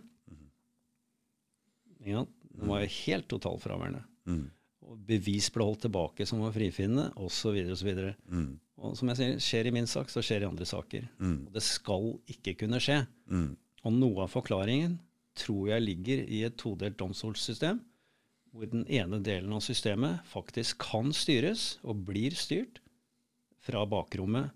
Ja, 2.08 2.24
den 2.58 2.72
var 2.72 2.84
jo 2.84 2.94
helt 3.04 3.28
totalfraværende. 3.32 4.04
Mm. 4.28 4.46
Og 4.88 5.02
bevis 5.10 5.50
ble 5.54 5.68
holdt 5.68 5.84
tilbake 5.88 6.26
som 6.30 6.42
var 6.46 6.56
frifinnende, 6.56 7.10
osv. 7.20 7.60
osv. 7.74 7.92
Mm. 8.32 8.50
Og 8.78 8.96
som 8.98 9.12
jeg 9.12 9.20
sier, 9.20 9.42
skjer 9.42 9.70
i 9.70 9.74
min 9.76 9.90
sak, 9.90 10.12
så 10.14 10.24
skjer 10.24 10.46
i 10.46 10.50
andre 10.50 10.68
saker. 10.70 11.08
Mm. 11.20 11.38
Og 11.50 11.54
det 11.58 11.64
skal 11.66 12.12
ikke 12.34 12.56
kunne 12.62 12.82
skje. 12.84 13.02
Mm. 13.30 13.52
Og 13.84 13.96
noe 13.98 14.26
av 14.26 14.34
forklaringen 14.34 14.98
tror 15.38 15.72
jeg 15.74 15.86
ligger 15.86 16.24
i 16.24 16.44
et 16.48 16.58
todelt 16.60 16.98
domstolssystem, 17.00 17.82
hvor 18.54 18.70
den 18.72 18.86
ene 18.90 19.20
delen 19.22 19.54
av 19.54 19.62
systemet 19.66 20.24
faktisk 20.32 20.80
kan 20.88 21.12
styres, 21.14 21.76
og 21.86 22.06
blir 22.08 22.38
styrt, 22.38 22.82
fra 23.68 23.82
bakrommet 23.90 24.54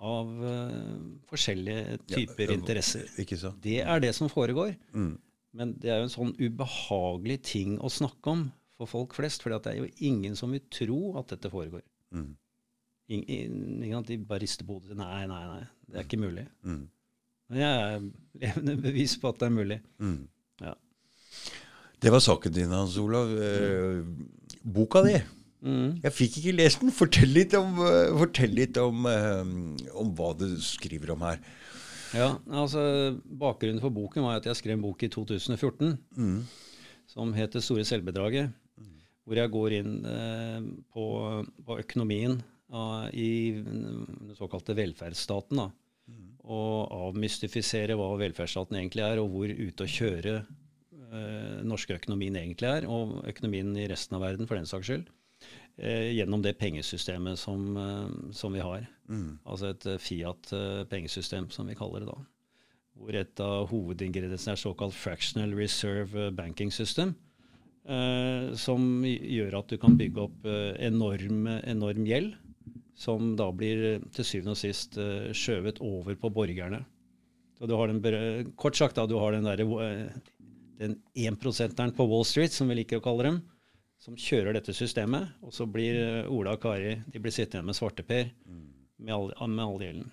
av 0.00 0.30
uh, 0.40 0.96
forskjellige 1.28 1.98
typer 2.08 2.50
ja, 2.50 2.56
interesser. 2.56 3.08
Det 3.62 3.80
er 3.82 4.00
det 4.00 4.12
som 4.16 4.30
foregår. 4.32 4.74
Mm. 4.96 5.14
Men 5.56 5.74
det 5.80 5.90
er 5.90 6.00
jo 6.00 6.08
en 6.08 6.12
sånn 6.12 6.34
ubehagelig 6.38 7.38
ting 7.48 7.76
å 7.80 7.90
snakke 7.92 8.32
om 8.32 8.48
for 8.76 8.90
folk 8.90 9.16
flest. 9.16 9.44
For 9.44 9.54
det 9.54 9.72
er 9.72 9.80
jo 9.80 9.92
ingen 10.04 10.36
som 10.38 10.52
vil 10.52 10.64
tro 10.72 11.00
at 11.20 11.32
dette 11.32 11.52
foregår. 11.52 11.84
Mm. 12.14 12.34
Ingen, 13.16 14.02
de 14.06 14.18
bare 14.18 14.42
rister 14.42 14.66
på 14.66 14.78
hodet. 14.78 14.98
Nei, 14.98 15.24
nei, 15.30 15.42
nei. 15.46 15.62
Det 15.86 16.00
er 16.00 16.08
ikke 16.08 16.20
mulig. 16.20 16.46
Mm. 16.66 16.82
Men 17.46 17.62
jeg 17.62 17.84
er 17.86 18.08
levende 18.42 18.74
bevis 18.82 19.14
på 19.22 19.30
at 19.30 19.40
det 19.40 19.48
er 19.48 19.54
mulig. 19.54 19.78
Mm. 20.02 20.18
Ja. 20.64 20.74
Det 22.02 22.12
var 22.12 22.22
saken 22.24 22.54
din, 22.54 22.74
Hans 22.74 22.98
Olav. 23.00 23.30
Eh, 23.30 24.02
boka 24.66 25.04
di. 25.06 25.16
Mm. 25.66 26.00
Jeg 26.02 26.14
fikk 26.14 26.40
ikke 26.40 26.56
lest 26.58 26.82
den. 26.82 26.92
Fortell 26.94 27.32
litt 27.32 27.54
om, 27.58 27.78
uh, 27.80 28.12
fortell 28.20 28.52
litt 28.54 28.76
om, 28.82 29.06
uh, 29.08 29.40
om 29.96 30.12
hva 30.18 30.32
du 30.38 30.48
skriver 30.62 31.14
om 31.14 31.24
her. 31.26 31.40
Ja, 32.14 32.36
altså 32.52 32.82
Bakgrunnen 33.24 33.82
for 33.82 33.94
boken 33.94 34.26
var 34.26 34.38
at 34.38 34.46
jeg 34.46 34.58
skrev 34.58 34.76
en 34.76 34.84
bok 34.84 35.02
i 35.02 35.10
2014 35.10 35.96
mm. 36.16 36.36
som 37.10 37.32
het 37.34 37.52
'Det 37.52 37.62
store 37.64 37.84
selvbedraget'. 37.84 38.52
Mm. 38.78 38.92
Hvor 39.24 39.36
jeg 39.36 39.50
går 39.50 39.72
inn 39.80 40.06
eh, 40.06 40.60
på, 40.92 41.06
på, 41.66 41.78
økonomien 41.78 42.42
uh, 42.72 43.08
i 43.12 43.62
den 43.64 44.34
såkalte 44.38 44.76
velferdsstaten. 44.76 45.56
da, 45.56 45.70
mm. 46.06 46.28
Og 46.44 46.92
avmystifisere 47.08 47.96
hva 47.96 48.14
velferdsstaten 48.18 48.76
egentlig 48.76 49.02
er, 49.02 49.18
og 49.18 49.30
hvor 49.30 49.50
ute 49.50 49.84
å 49.84 49.94
kjøre 49.98 50.46
eh, 51.12 51.62
norske 51.64 51.94
økonomien 51.98 52.36
egentlig 52.36 52.70
er, 52.70 52.86
og 52.86 53.24
økonomien 53.26 53.76
i 53.76 53.88
resten 53.88 54.16
av 54.16 54.22
verden 54.22 54.46
for 54.46 54.56
den 54.56 54.66
saks 54.66 54.86
skyld, 54.86 55.10
gjennom 55.76 56.42
det 56.42 56.56
pengesystemet 56.56 57.38
som, 57.38 57.76
eh, 57.76 58.32
som 58.32 58.52
vi 58.52 58.60
har. 58.60 58.86
Mm. 59.08 59.38
Altså 59.44 59.70
et 59.70 59.86
eh, 59.86 60.00
Fiat-pengesystem, 60.00 61.50
som 61.50 61.68
vi 61.68 61.76
kaller 61.76 62.00
det 62.00 62.08
da. 62.08 62.18
Hvor 62.96 63.14
et 63.14 63.40
av 63.44 63.68
hovedingrediensene 63.68 64.54
er 64.54 64.62
såkalt 64.62 64.96
fractional 64.96 65.52
reserve 65.54 66.30
banking 66.32 66.72
system. 66.72 67.14
Eh, 67.86 68.54
som 68.56 69.04
gjør 69.04 69.58
at 69.60 69.68
du 69.68 69.76
kan 69.78 69.98
bygge 69.98 70.24
opp 70.24 70.48
enorm, 70.80 71.46
enorm 71.60 72.06
gjeld, 72.08 72.34
som 72.96 73.34
da 73.36 73.50
blir 73.52 74.00
til 74.16 74.24
syvende 74.24 74.54
og 74.56 74.58
sist 74.58 74.96
skjøvet 75.36 75.82
over 75.84 76.16
på 76.16 76.32
borgerne. 76.32 76.80
Så 77.58 77.68
du 77.68 77.74
har 77.76 77.92
den, 77.92 78.48
kort 78.56 78.76
sagt, 78.76 78.96
da, 78.96 79.04
du 79.06 79.18
har 79.20 79.32
den 79.32 79.44
der, 79.44 79.60
den 80.80 80.96
1% 81.14 81.96
på 81.96 82.08
Wall 82.08 82.24
Street, 82.24 82.52
som 82.52 82.68
vi 82.68 82.80
liker 82.80 83.00
å 83.00 83.04
kalle 83.04 83.28
dem, 83.28 83.38
som 84.02 84.16
kjører 84.18 84.56
dette 84.56 84.74
systemet. 84.76 85.36
Og 85.42 85.54
så 85.54 85.66
blir 85.70 85.98
eh, 86.00 86.32
Ola 86.32 86.56
og 86.56 86.62
Kari 86.62 86.96
de 87.06 87.22
blir 87.22 87.34
sittende 87.34 87.62
igjen 87.62 87.70
med 87.70 87.78
svarteper 87.78 88.30
med 88.96 89.14
all, 89.14 89.32
med 89.50 89.64
all 89.64 89.82
gjelden. 89.82 90.12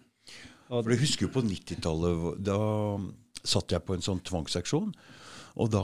For 0.67 0.89
Du 0.89 0.97
husker 0.97 1.27
jo 1.27 1.33
på 1.33 1.43
90-tallet. 1.45 2.39
Da 2.41 2.57
satt 3.43 3.73
jeg 3.75 3.83
på 3.85 3.97
en 3.97 4.05
sånn 4.05 4.23
tvangsaksjon. 4.25 4.93
Og 5.61 5.69
da 5.73 5.83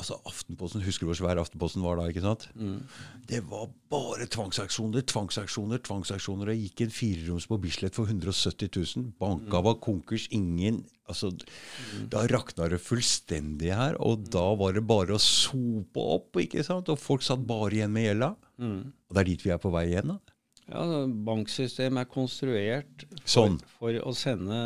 altså 0.00 0.16
Aftenposten, 0.28 0.82
Husker 0.84 1.04
du 1.04 1.10
hvor 1.10 1.18
svær 1.18 1.40
Aftenposten 1.40 1.84
var 1.84 1.98
da? 2.00 2.06
ikke 2.10 2.22
sant? 2.24 2.46
Mm. 2.56 2.80
Det 3.28 3.42
var 3.50 3.68
bare 3.92 4.26
tvangsaksjoner, 4.30 5.04
tvangsaksjoner, 5.10 5.82
tvangsaksjoner. 5.86 6.52
Jeg 6.54 6.70
gikk 6.70 6.84
en 6.86 6.94
fireroms 6.94 7.48
på 7.50 7.58
Bislett 7.62 7.98
for 7.98 8.10
170 8.10 8.70
000. 8.72 9.12
Banka 9.20 9.60
mm. 9.60 9.66
var 9.68 9.78
konkurs. 9.84 10.26
Ingen 10.34 10.82
altså, 11.10 11.32
mm. 11.34 12.08
Da 12.12 12.24
rakna 12.30 12.70
det 12.72 12.80
fullstendig 12.84 13.74
her. 13.76 13.98
Og 14.00 14.26
da 14.32 14.46
var 14.58 14.76
det 14.76 14.86
bare 14.88 15.16
å 15.16 15.22
sope 15.22 16.08
opp. 16.16 16.40
ikke 16.40 16.64
sant? 16.66 16.90
Og 16.92 17.00
folk 17.00 17.26
satt 17.26 17.44
bare 17.46 17.80
igjen 17.80 17.94
med 17.94 18.08
gjelda. 18.08 18.34
Mm. 18.62 18.80
Og 18.90 19.16
det 19.16 19.24
er 19.24 19.32
dit 19.32 19.46
vi 19.46 19.54
er 19.54 19.62
på 19.62 19.74
vei 19.74 19.86
igjen. 19.92 20.16
da. 20.16 20.36
Ja, 20.70 21.04
Banksystemet 21.26 22.04
er 22.04 22.10
konstruert 22.10 23.06
for, 23.08 23.30
sånn. 23.32 23.56
for 23.78 23.96
å 24.06 24.12
sende 24.14 24.60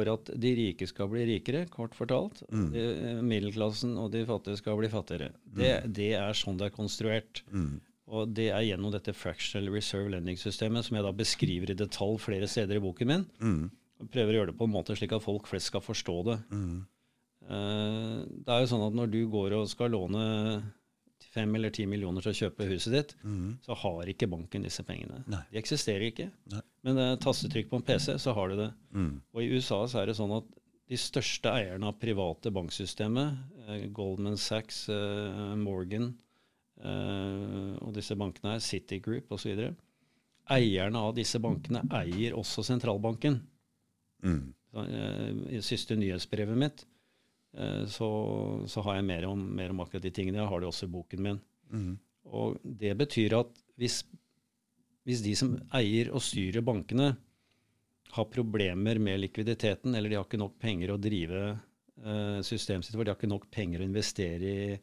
for 0.00 0.10
at 0.14 0.32
de 0.40 0.54
rike 0.56 0.88
skal 0.88 1.10
bli 1.12 1.26
rikere, 1.28 1.66
kort 1.72 1.94
fortalt. 1.96 2.40
Mm. 2.48 2.66
De, 2.72 2.84
eh, 2.88 3.20
middelklassen 3.20 3.96
og 4.00 4.10
de 4.14 4.24
fattige 4.28 4.60
skal 4.60 4.78
bli 4.80 4.90
fattigere. 4.92 5.34
Det, 5.44 5.72
mm. 5.84 5.94
det 6.00 6.12
er 6.18 6.38
sånn 6.38 6.60
det 6.60 6.70
er 6.70 6.76
konstruert. 6.76 7.42
Mm. 7.52 7.74
Og 8.10 8.32
det 8.34 8.48
er 8.50 8.64
gjennom 8.66 8.90
dette 8.94 9.14
fractional 9.14 9.70
reserve 9.74 10.10
lending-systemet, 10.16 10.86
som 10.86 10.96
jeg 10.98 11.06
da 11.06 11.12
beskriver 11.14 11.70
i 11.70 11.78
detalj 11.78 12.18
flere 12.24 12.48
steder 12.50 12.80
i 12.80 12.82
boken 12.82 13.12
min. 13.12 13.28
Mm. 13.38 13.68
Og 14.00 14.08
prøver 14.10 14.32
å 14.32 14.40
gjøre 14.40 14.50
det 14.50 14.58
på 14.58 14.66
en 14.66 14.74
måte 14.74 14.96
slik 14.98 15.14
at 15.14 15.22
folk 15.22 15.46
flest 15.50 15.70
skal 15.70 15.84
forstå 15.84 16.16
det. 16.30 16.40
Uh, 16.50 18.24
det 18.26 18.50
er 18.50 18.64
jo 18.64 18.70
sånn 18.72 18.86
at 18.88 18.96
når 18.96 19.12
du 19.12 19.20
går 19.30 19.54
og 19.60 19.68
skal 19.70 19.92
låne 19.94 20.24
fem 21.30 21.54
eller 21.54 21.70
ti 21.74 21.86
millioner 21.86 22.24
til 22.24 22.32
å 22.32 22.38
kjøpe 22.40 22.66
huset 22.72 22.96
ditt, 22.96 23.14
mm. 23.22 23.60
så 23.68 23.76
har 23.84 24.10
ikke 24.10 24.28
banken 24.32 24.66
disse 24.66 24.82
pengene. 24.86 25.22
Nei. 25.30 25.44
De 25.52 25.60
eksisterer 25.60 26.08
ikke. 26.08 26.30
Nei. 26.50 26.64
Men 26.86 26.98
er 27.00 27.20
tastetrykk 27.20 27.68
på 27.70 27.80
en 27.80 27.84
PC, 27.84 28.14
så 28.22 28.32
har 28.36 28.50
du 28.50 28.56
det. 28.62 28.70
Mm. 28.96 29.12
Og 29.34 29.42
i 29.42 29.50
USA 29.52 29.82
så 29.90 30.00
er 30.00 30.10
det 30.10 30.16
sånn 30.16 30.32
at 30.38 30.48
de 30.90 30.98
største 30.98 31.52
eierne 31.52 31.90
av 31.90 31.98
private 32.00 32.50
banksystemet, 32.54 33.42
eh, 33.66 33.84
Goldman 33.94 34.38
Sachs, 34.40 34.86
eh, 34.90 35.42
Morgan 35.60 36.08
eh, 36.80 37.76
og 37.78 37.92
disse 37.94 38.16
bankene 38.18 38.56
her, 38.56 38.64
Citigroup 38.64 39.30
osv. 39.36 39.68
Eierne 40.50 41.04
av 41.04 41.12
disse 41.18 41.38
bankene 41.42 41.84
eier 42.00 42.34
også 42.38 42.64
sentralbanken. 42.66 43.42
Mm. 44.24 44.42
Så, 44.72 44.86
eh, 44.88 45.28
I 45.58 45.62
siste 45.64 45.98
nyhetsbrevet 46.00 46.58
mitt 46.58 46.86
Eh, 47.52 47.86
så, 47.86 48.08
så, 48.66 48.82
har 48.86 48.98
jeg 48.98 49.08
mer 49.08 49.26
om, 49.26 49.42
mer 49.56 49.72
om, 49.72 49.82
akkurat 49.82 50.04
de 50.04 50.12
tingene. 50.14 50.40
Jeg 50.42 50.50
har 50.52 50.62
det 50.62 50.70
også 50.70 50.86
i 50.86 50.94
boken 50.94 51.24
min. 51.24 51.40
Mm. 51.70 51.92
Og 52.30 52.60
det 52.62 52.94
betyr 52.98 53.38
at 53.40 53.62
hvis, 53.80 54.02
hvis, 55.10 55.24
de 55.26 55.34
som 55.38 55.56
eier 55.76 56.12
og 56.14 56.22
styrer 56.24 56.64
bankene, 56.64 57.12
har 58.10 58.26
problemer 58.26 58.98
med 58.98 59.20
likviditeten, 59.22 59.94
eller 59.94 60.10
de 60.10 60.18
har 60.18 60.26
ikke 60.26 60.40
nok 60.40 60.56
penger 60.62 60.90
å 60.90 60.98
drive 60.98 61.42
eh, 61.50 62.40
systemet 62.46 62.86
sitt 62.86 62.96
for, 62.96 63.06
de 63.06 63.12
har 63.12 63.18
ikke 63.18 63.30
nok 63.30 63.46
penger 63.54 63.82
å 63.82 63.86
investere 63.86 64.50
i, 64.50 64.78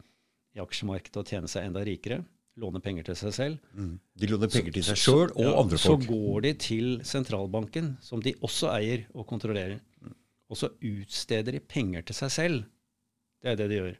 i 0.55 0.63
aksjemarkedet 0.63 1.21
og 1.21 1.33
tjene 1.33 1.51
seg 1.51 1.67
enda 1.67 1.83
rikere, 1.87 2.21
låne 2.57 2.81
penger 2.81 3.09
til 3.09 3.17
seg 3.19 3.35
selv 3.35 3.75
mm. 3.77 3.91
De 4.17 4.29
låner 4.31 4.49
penger 4.49 4.73
til 4.79 4.85
seg 4.87 4.97
sjøl 4.97 5.27
og 5.27 5.43
ja, 5.43 5.51
andre 5.59 5.77
folk. 5.81 6.07
Så 6.07 6.09
går 6.09 6.45
de 6.47 6.53
til 6.63 6.87
sentralbanken, 7.05 7.91
som 8.01 8.23
de 8.23 8.33
også 8.41 8.71
eier 8.73 9.05
og 9.13 9.27
kontrollerer. 9.29 9.77
Og 10.47 10.57
så 10.57 10.71
utsteder 10.71 11.57
de 11.57 11.61
penger 11.61 12.07
til 12.07 12.17
seg 12.17 12.33
selv. 12.33 12.65
Det 13.43 13.51
er 13.51 13.59
det 13.59 13.67
de 13.69 13.81
gjør. 13.81 13.97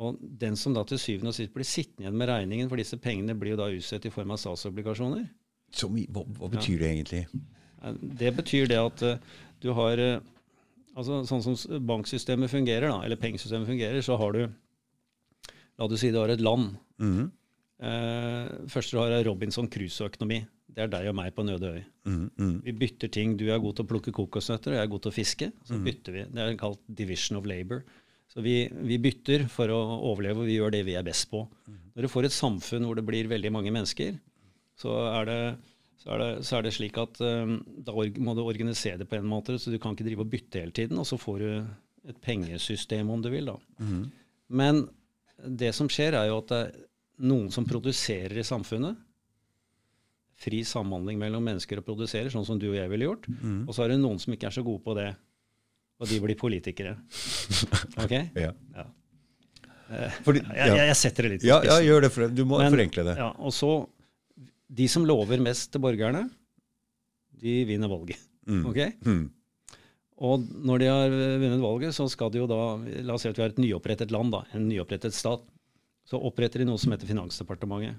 Og 0.00 0.16
den 0.40 0.56
som 0.56 0.72
da 0.72 0.82
til 0.88 1.00
syvende 1.00 1.32
og 1.32 1.36
sist 1.36 1.52
blir 1.52 1.68
sittende 1.68 2.06
igjen 2.06 2.16
med 2.16 2.30
regningen 2.30 2.70
for 2.70 2.80
disse 2.80 2.96
pengene, 3.00 3.36
blir 3.36 3.52
jo 3.52 3.60
da 3.60 3.68
utstedt 3.74 4.08
i 4.08 4.12
form 4.14 4.32
av 4.32 4.40
statsobligasjoner. 4.40 5.26
Så, 5.76 5.90
hva, 5.90 6.24
hva, 6.24 6.48
betyr 6.50 6.78
ja. 6.78 6.80
det 6.82 6.92
egentlig? 6.94 7.24
Det 8.20 8.30
betyr 8.36 8.70
det 8.70 8.78
at 8.80 9.04
uh, 9.06 9.42
du 9.62 9.70
har 9.76 10.00
uh, 10.00 10.22
altså 10.98 11.20
Sånn 11.28 11.44
som 11.44 11.84
banksystemet 11.86 12.50
fungerer, 12.52 12.88
da, 12.90 13.04
eller 13.06 13.20
pengesystemet 13.20 13.68
fungerer, 13.68 14.00
så 14.04 14.18
har 14.20 14.36
du 14.36 14.42
La 15.80 15.86
du 15.88 15.96
si 15.96 16.10
du 16.12 16.18
har 16.20 16.28
et 16.28 16.42
land. 16.44 16.74
Mm 17.00 17.12
-hmm. 17.16 17.28
uh, 17.80 18.68
først 18.68 18.92
du 18.92 18.98
har 18.98 19.24
Robinson 19.24 19.68
Crusoe-økonomi. 19.68 20.44
Det 20.68 20.82
er 20.82 20.88
deg 20.88 21.08
og 21.08 21.14
meg 21.14 21.34
på 21.34 21.42
en 21.42 21.48
øde 21.48 21.70
øy. 21.72 21.82
Mm, 22.04 22.30
mm. 22.36 22.62
Vi 22.64 22.72
bytter 22.72 23.08
ting. 23.08 23.36
Du 23.38 23.48
er 23.50 23.58
god 23.58 23.76
til 23.76 23.84
å 23.84 23.88
plukke 23.88 24.12
kokosnøtter, 24.12 24.70
og 24.70 24.76
jeg 24.76 24.82
er 24.82 24.92
god 24.92 25.00
til 25.00 25.10
å 25.10 25.14
fiske. 25.14 25.52
Så 25.64 25.74
mm. 25.74 25.84
bytter 25.84 26.12
vi. 26.12 26.24
Det 26.34 26.38
er 26.38 26.56
kalt 26.56 26.80
division 26.86 27.38
of 27.38 27.46
labor. 27.46 27.82
Så 28.30 28.44
vi, 28.44 28.54
vi, 28.86 29.00
bytter 29.02 29.48
for 29.50 29.72
å 29.74 29.78
overleve, 30.12 30.44
og 30.44 30.46
vi 30.46 30.58
gjør 30.58 30.74
det 30.74 30.84
vi 30.86 30.94
er 30.98 31.06
best 31.06 31.26
på. 31.32 31.42
Mm. 31.66 31.80
Når 31.96 32.06
du 32.06 32.12
får 32.12 32.28
et 32.28 32.36
samfunn 32.36 32.86
hvor 32.86 32.98
det 32.98 33.06
blir 33.08 33.30
veldig 33.30 33.50
mange 33.50 33.72
mennesker, 33.74 34.14
så 34.78 34.94
er 35.10 35.26
det, 35.26 35.40
så 35.98 36.14
er 36.14 36.22
det, 36.22 36.28
så 36.46 36.56
er 36.56 36.66
det 36.66 36.74
slik 36.76 37.00
at 37.02 37.18
um, 37.26 37.56
da 37.82 37.94
må 38.22 38.36
du 38.38 38.44
organisere 38.44 39.00
det 39.02 39.08
på 39.10 39.18
en 39.18 39.26
måte, 39.28 39.58
så 39.58 39.74
du 39.74 39.80
kan 39.82 39.96
ikke 39.96 40.06
drive 40.06 40.22
og 40.22 40.30
bytte 40.30 40.62
hele 40.62 40.76
tiden. 40.76 41.00
Og 41.02 41.08
så 41.10 41.18
får 41.20 41.42
du 41.42 41.50
et 42.10 42.22
pengesystem, 42.22 43.10
om 43.10 43.20
du 43.24 43.32
vil. 43.34 43.50
da. 43.50 43.58
Mm. 43.82 44.06
Men 44.60 44.84
det 45.44 45.74
som 45.74 45.90
skjer, 45.90 46.14
er 46.14 46.30
jo 46.30 46.38
at 46.38 46.52
det 46.52 46.62
er 46.68 46.80
noen 47.26 47.50
som 47.52 47.66
produserer 47.68 48.38
i 48.40 48.46
samfunnet 48.46 49.02
fri 50.40 50.62
samhandling 50.64 51.18
mellom 51.20 51.44
mennesker 51.44 51.80
og 51.80 51.86
produserer, 51.90 52.30
sånn 52.32 52.46
som 52.48 52.60
du 52.60 52.70
og 52.70 52.78
jeg 52.78 52.90
ville 52.92 53.08
gjort. 53.08 53.26
Mm. 53.28 53.64
Og 53.66 53.74
så 53.76 53.84
er 53.84 53.92
det 53.92 54.00
noen 54.00 54.20
som 54.22 54.32
ikke 54.32 54.48
er 54.48 54.56
så 54.56 54.64
gode 54.64 54.82
på 54.86 54.94
det, 54.96 55.10
og 56.00 56.08
de 56.08 56.20
blir 56.24 56.38
politikere. 56.40 56.96
Ok? 58.04 58.14
ja. 58.40 58.50
ja. 58.76 58.86
Eh, 59.90 60.20
Fordi, 60.24 60.42
ja. 60.46 60.68
Jeg, 60.70 60.84
jeg, 60.90 60.98
setter 61.00 61.26
det 61.26 61.32
litt 61.34 61.44
ja, 61.46 61.58
ja, 61.66 61.80
gjør 61.82 62.06
det. 62.06 62.12
For, 62.14 62.30
du 62.30 62.44
må 62.48 62.60
Men, 62.62 62.70
forenkle 62.72 63.04
det. 63.10 63.16
Ja, 63.18 63.32
og 63.42 63.52
så, 63.54 63.72
De 64.70 64.86
som 64.88 65.04
lover 65.06 65.42
mest 65.42 65.72
til 65.74 65.82
borgerne, 65.82 66.28
de 67.40 67.60
vinner 67.68 67.90
valget. 67.90 68.20
Mm. 68.46 68.64
Ok? 68.70 68.80
Mm. 69.06 69.24
Og 70.20 70.44
når 70.68 70.82
de 70.82 70.90
har 70.90 71.14
vunnet 71.40 71.64
valget, 71.64 71.96
så 71.96 72.06
skal 72.12 72.30
de 72.32 72.42
jo 72.42 72.48
da 72.50 72.60
La 73.06 73.16
oss 73.16 73.24
si 73.24 73.30
at 73.30 73.38
vi 73.38 73.44
har 73.44 73.54
et 73.54 73.62
nyopprettet 73.62 74.12
land, 74.12 74.32
da, 74.34 74.44
en 74.54 74.68
nyopprettet 74.68 75.16
stat. 75.16 75.42
Så 76.06 76.20
oppretter 76.20 76.62
de 76.62 76.68
noe 76.68 76.80
som 76.80 76.92
heter 76.92 77.08
Finansdepartementet. 77.08 77.98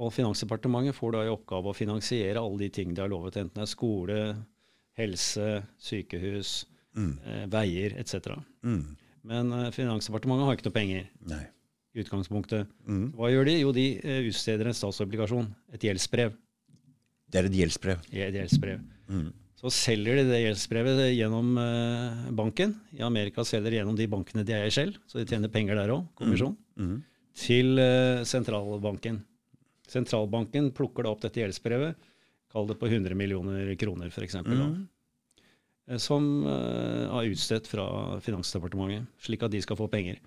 Og 0.00 0.12
Finansdepartementet 0.14 0.96
får 0.96 1.14
da 1.14 1.24
i 1.26 1.32
oppgave 1.32 1.70
å 1.70 1.76
finansiere 1.76 2.40
alle 2.40 2.64
de 2.64 2.70
ting 2.72 2.94
de 2.94 3.02
har 3.02 3.10
lovet, 3.12 3.36
enten 3.36 3.58
det 3.58 3.66
er 3.66 3.70
skole, 3.70 4.20
helse, 5.00 5.48
sykehus, 5.82 6.54
mm. 6.96 7.12
eh, 7.24 7.46
veier 7.52 7.96
etc. 8.00 8.36
Mm. 8.66 8.84
Men 9.30 9.52
eh, 9.56 9.70
Finansdepartementet 9.74 10.48
har 10.48 10.58
ikke 10.58 10.68
noe 10.68 10.76
penger 10.76 11.10
Nei. 11.30 11.42
i 11.94 12.04
utgangspunktet. 12.04 12.70
Mm. 12.88 13.10
Hva 13.18 13.30
gjør 13.32 13.50
de? 13.50 13.58
Jo, 13.60 13.74
de 13.76 13.86
eh, 13.98 14.22
utsteder 14.30 14.70
en 14.70 14.76
statsobligasjon, 14.76 15.50
et 15.74 15.86
gjeldsbrev. 15.88 16.34
Det 17.30 17.40
er 17.40 17.46
et 17.50 17.60
gjeldsbrev? 17.60 18.02
Ja, 18.10 18.26
et 18.26 18.40
gjeldsbrev. 18.40 18.82
Mm. 19.10 19.28
Så 19.60 19.70
selger 19.76 20.16
de 20.16 20.28
det 20.30 20.38
gjeldsbrevet 20.40 21.02
gjennom 21.12 21.50
banken. 22.32 22.70
I 22.96 23.02
Amerika 23.04 23.44
selger 23.44 23.68
de 23.68 23.76
gjennom 23.76 23.98
de 23.98 24.06
bankene 24.08 24.44
de 24.48 24.54
eier 24.56 24.72
selv, 24.72 24.96
så 25.04 25.20
de 25.20 25.26
tjener 25.28 25.52
penger 25.52 25.76
der 25.76 25.92
òg, 25.92 26.06
kommisjon, 26.16 26.54
mm. 26.80 26.86
Mm. 26.86 27.02
til 27.36 27.82
sentralbanken. 28.24 29.18
Sentralbanken 29.90 30.70
plukker 30.72 31.04
da 31.04 31.12
opp 31.12 31.20
dette 31.26 31.42
gjeldsbrevet, 31.42 32.08
kall 32.50 32.70
det 32.70 32.78
på 32.80 32.88
100 32.88 33.12
millioner 33.20 33.68
kroner 33.78 34.08
f.eks., 34.08 34.38
mm. 34.40 34.80
Eh, 35.90 35.98
som 35.98 36.26
er 36.46 37.08
har 37.10 37.30
utstedt 37.30 37.68
fra 37.70 37.86
Finansdepartementet, 38.24 39.08
slik 39.20 39.42
at 39.46 39.52
de 39.52 39.62
skal 39.64 39.78
få 39.78 39.90
penger. 39.90 40.20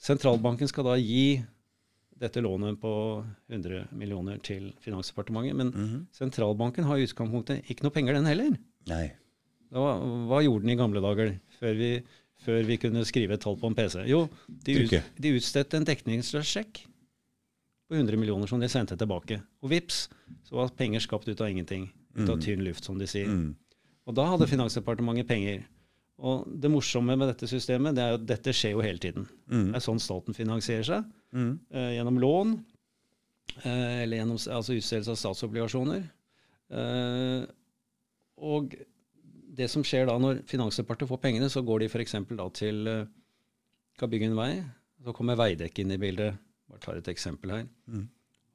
Sentralbanken 0.00 0.68
skal 0.70 0.86
da 0.88 0.96
gi 0.96 1.42
dette 2.20 2.42
lånet 2.44 2.76
på 2.80 2.92
100 3.48 3.88
millioner 3.96 4.40
til 4.44 4.70
Finansdepartementet, 4.84 5.56
men 5.56 5.72
mm. 5.72 6.00
sentralbanken 6.16 6.84
har 6.88 7.00
i 7.00 7.06
utgangspunktet 7.08 7.68
ikke 7.72 7.86
noe 7.86 7.94
penger, 7.94 8.16
den 8.16 8.28
heller. 8.28 8.56
Nei. 8.90 9.06
Da, 9.70 9.84
hva 10.28 10.40
gjorde 10.44 10.66
den 10.66 10.74
i 10.74 10.80
gamle 10.80 11.00
dager, 11.04 11.32
før 11.60 11.78
vi, 11.78 11.90
før 12.44 12.64
vi 12.68 12.76
kunne 12.82 13.06
skrive 13.08 13.36
et 13.36 13.44
tall 13.44 13.56
på 13.60 13.70
en 13.70 13.76
PC? 13.78 14.02
Jo, 14.10 14.26
de, 14.48 14.76
ut, 14.82 14.96
de 15.16 15.34
utstedte 15.38 15.80
en 15.80 15.88
dekningsløs 15.88 16.50
sjekk 16.50 16.82
på 17.88 17.96
100 17.96 18.20
millioner 18.20 18.50
som 18.50 18.60
de 18.60 18.68
sendte 18.70 18.98
tilbake. 19.00 19.40
Og 19.64 19.72
vips, 19.72 20.04
så 20.48 20.60
var 20.60 20.74
penger 20.76 21.04
skapt 21.04 21.28
ut 21.30 21.40
av 21.40 21.48
ingenting. 21.48 21.88
Ut 22.18 22.26
av 22.26 22.36
mm. 22.36 22.44
tynn 22.44 22.64
luft, 22.66 22.84
som 22.84 23.00
de 23.00 23.08
sier. 23.08 23.30
Mm. 23.30 23.54
Og 24.10 24.16
da 24.18 24.26
hadde 24.32 24.48
Finansdepartementet 24.50 25.28
penger. 25.28 25.62
Og 26.20 26.44
det 26.60 26.68
morsomme 26.68 27.14
med 27.16 27.30
dette 27.30 27.48
systemet 27.48 27.96
det 27.96 28.04
er 28.04 28.18
at 28.18 28.26
dette 28.28 28.52
skjer 28.56 28.74
jo 28.74 28.82
hele 28.84 29.00
tiden. 29.00 29.24
Mm. 29.48 29.70
Det 29.70 29.78
er 29.78 29.84
sånn 29.86 30.02
staten 30.02 30.36
finansierer 30.36 30.84
seg. 30.84 31.06
Mm. 31.32 31.52
Eh, 31.72 31.92
gjennom 31.96 32.18
lån, 32.20 32.52
eh, 33.62 34.02
eller 34.02 34.20
gjennom 34.20 34.40
altså 34.58 34.76
utstedelse 34.76 35.14
av 35.14 35.20
statsobligasjoner. 35.22 36.04
Eh, 36.76 37.46
og 38.50 38.76
det 39.56 39.70
som 39.72 39.84
skjer 39.86 40.06
da 40.10 40.18
når 40.20 40.42
Finansdepartementet 40.50 41.10
får 41.10 41.22
pengene, 41.24 41.48
så 41.52 41.64
går 41.64 41.82
de 41.82 41.88
f.eks. 41.90 42.18
da 42.36 42.46
til 42.56 42.90
eh, 42.90 43.08
skal 43.96 44.12
bygge 44.12 44.30
en 44.30 44.38
vei. 44.38 44.52
Så 45.00 45.16
kommer 45.16 45.40
Veidekke 45.40 45.84
inn 45.84 45.96
i 45.96 46.00
bildet. 46.00 46.36
Bare 46.68 46.84
tar 46.84 47.00
et 47.00 47.08
eksempel 47.10 47.54
her. 47.54 47.66
Mm. 47.88 48.06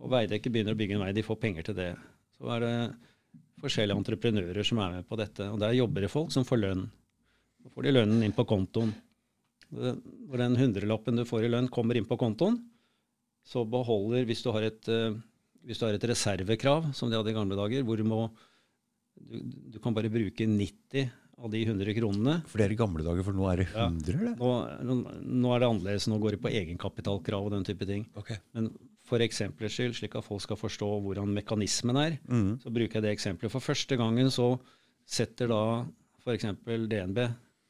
Og 0.05 0.13
Veidekke 0.13 0.51
begynner 0.53 0.77
å 0.77 0.79
bygge 0.79 0.99
en 0.99 1.05
vei. 1.07 1.11
De 1.17 1.25
får 1.25 1.41
penger 1.41 1.65
til 1.69 1.79
det. 1.81 1.91
Så 2.37 2.49
er 2.53 2.61
det 2.61 2.75
forskjellige 3.65 3.99
entreprenører 4.01 4.67
som 4.67 4.79
er 4.83 4.99
med 4.99 5.09
på 5.09 5.17
dette. 5.19 5.49
Og 5.51 5.59
der 5.61 5.75
jobber 5.75 6.05
det 6.05 6.13
folk 6.13 6.31
som 6.33 6.47
får 6.47 6.61
lønn. 6.61 6.85
Så 7.63 7.73
får 7.73 7.87
de 7.87 7.93
lønnen 7.95 8.23
inn 8.25 8.35
på 8.35 8.45
kontoen. 8.47 8.93
Når 9.75 10.41
den 10.41 10.57
hundrelappen 10.59 11.19
du 11.19 11.25
får 11.27 11.47
i 11.47 11.51
lønn, 11.51 11.71
kommer 11.73 11.97
inn 11.97 12.07
på 12.07 12.17
kontoen, 12.21 12.59
så 13.45 13.65
beholder 13.69 14.25
Hvis 14.25 14.41
du 14.41 14.51
har 14.53 14.65
et, 14.65 14.89
uh, 14.89 15.17
hvis 15.65 15.77
du 15.81 15.85
har 15.85 15.97
et 15.97 16.07
reservekrav, 16.09 16.91
som 16.97 17.09
de 17.09 17.17
hadde 17.17 17.33
i 17.33 17.37
gamle 17.37 17.57
dager, 17.57 17.83
hvor 17.85 17.97
du 17.97 18.05
må 18.07 18.27
du, 19.15 19.37
du, 19.73 19.77
kan 19.79 19.93
bare 19.95 20.11
bruke 20.11 20.47
90 20.49 21.11
av 21.39 21.51
de 21.51 21.61
100 21.63 21.95
kronene. 21.97 22.39
For 22.49 22.59
det 22.59 22.65
er 22.65 22.73
i 22.75 22.79
gamle 22.79 23.05
dager, 23.05 23.23
for 23.25 23.37
nå 23.37 23.45
er 23.51 23.61
det 23.63 23.67
100, 23.71 24.25
ja. 24.31 24.33
Nå, 24.35 24.97
nå, 25.21 25.53
er 25.53 25.61
det 25.61 25.69
annerledes. 25.69 26.07
Nå 26.11 26.19
går 26.23 26.35
det 26.35 26.41
på 26.43 26.51
egenkapitalkrav 26.51 27.47
og 27.47 27.55
den 27.55 27.67
type 27.67 27.87
ting. 27.87 28.05
Okay. 28.19 28.41
Men 28.57 28.71
for 29.05 29.21
eksemplets 29.21 29.77
skyld, 29.77 29.95
slik 29.99 30.15
at 30.17 30.25
folk 30.25 30.41
skal 30.43 30.59
forstå 30.59 30.87
hvordan 31.03 31.33
mekanismen 31.35 31.99
er, 32.01 32.17
mm. 32.25 32.49
så 32.63 32.73
bruker 32.73 32.99
jeg 32.99 33.05
det 33.05 33.13
eksempelet. 33.13 33.53
For 33.53 33.63
første 33.63 33.97
gangen 33.99 34.31
så 34.33 34.55
setter 35.05 35.51
da 35.51 35.61
f.eks. 36.23 36.47
DNB 36.65 37.21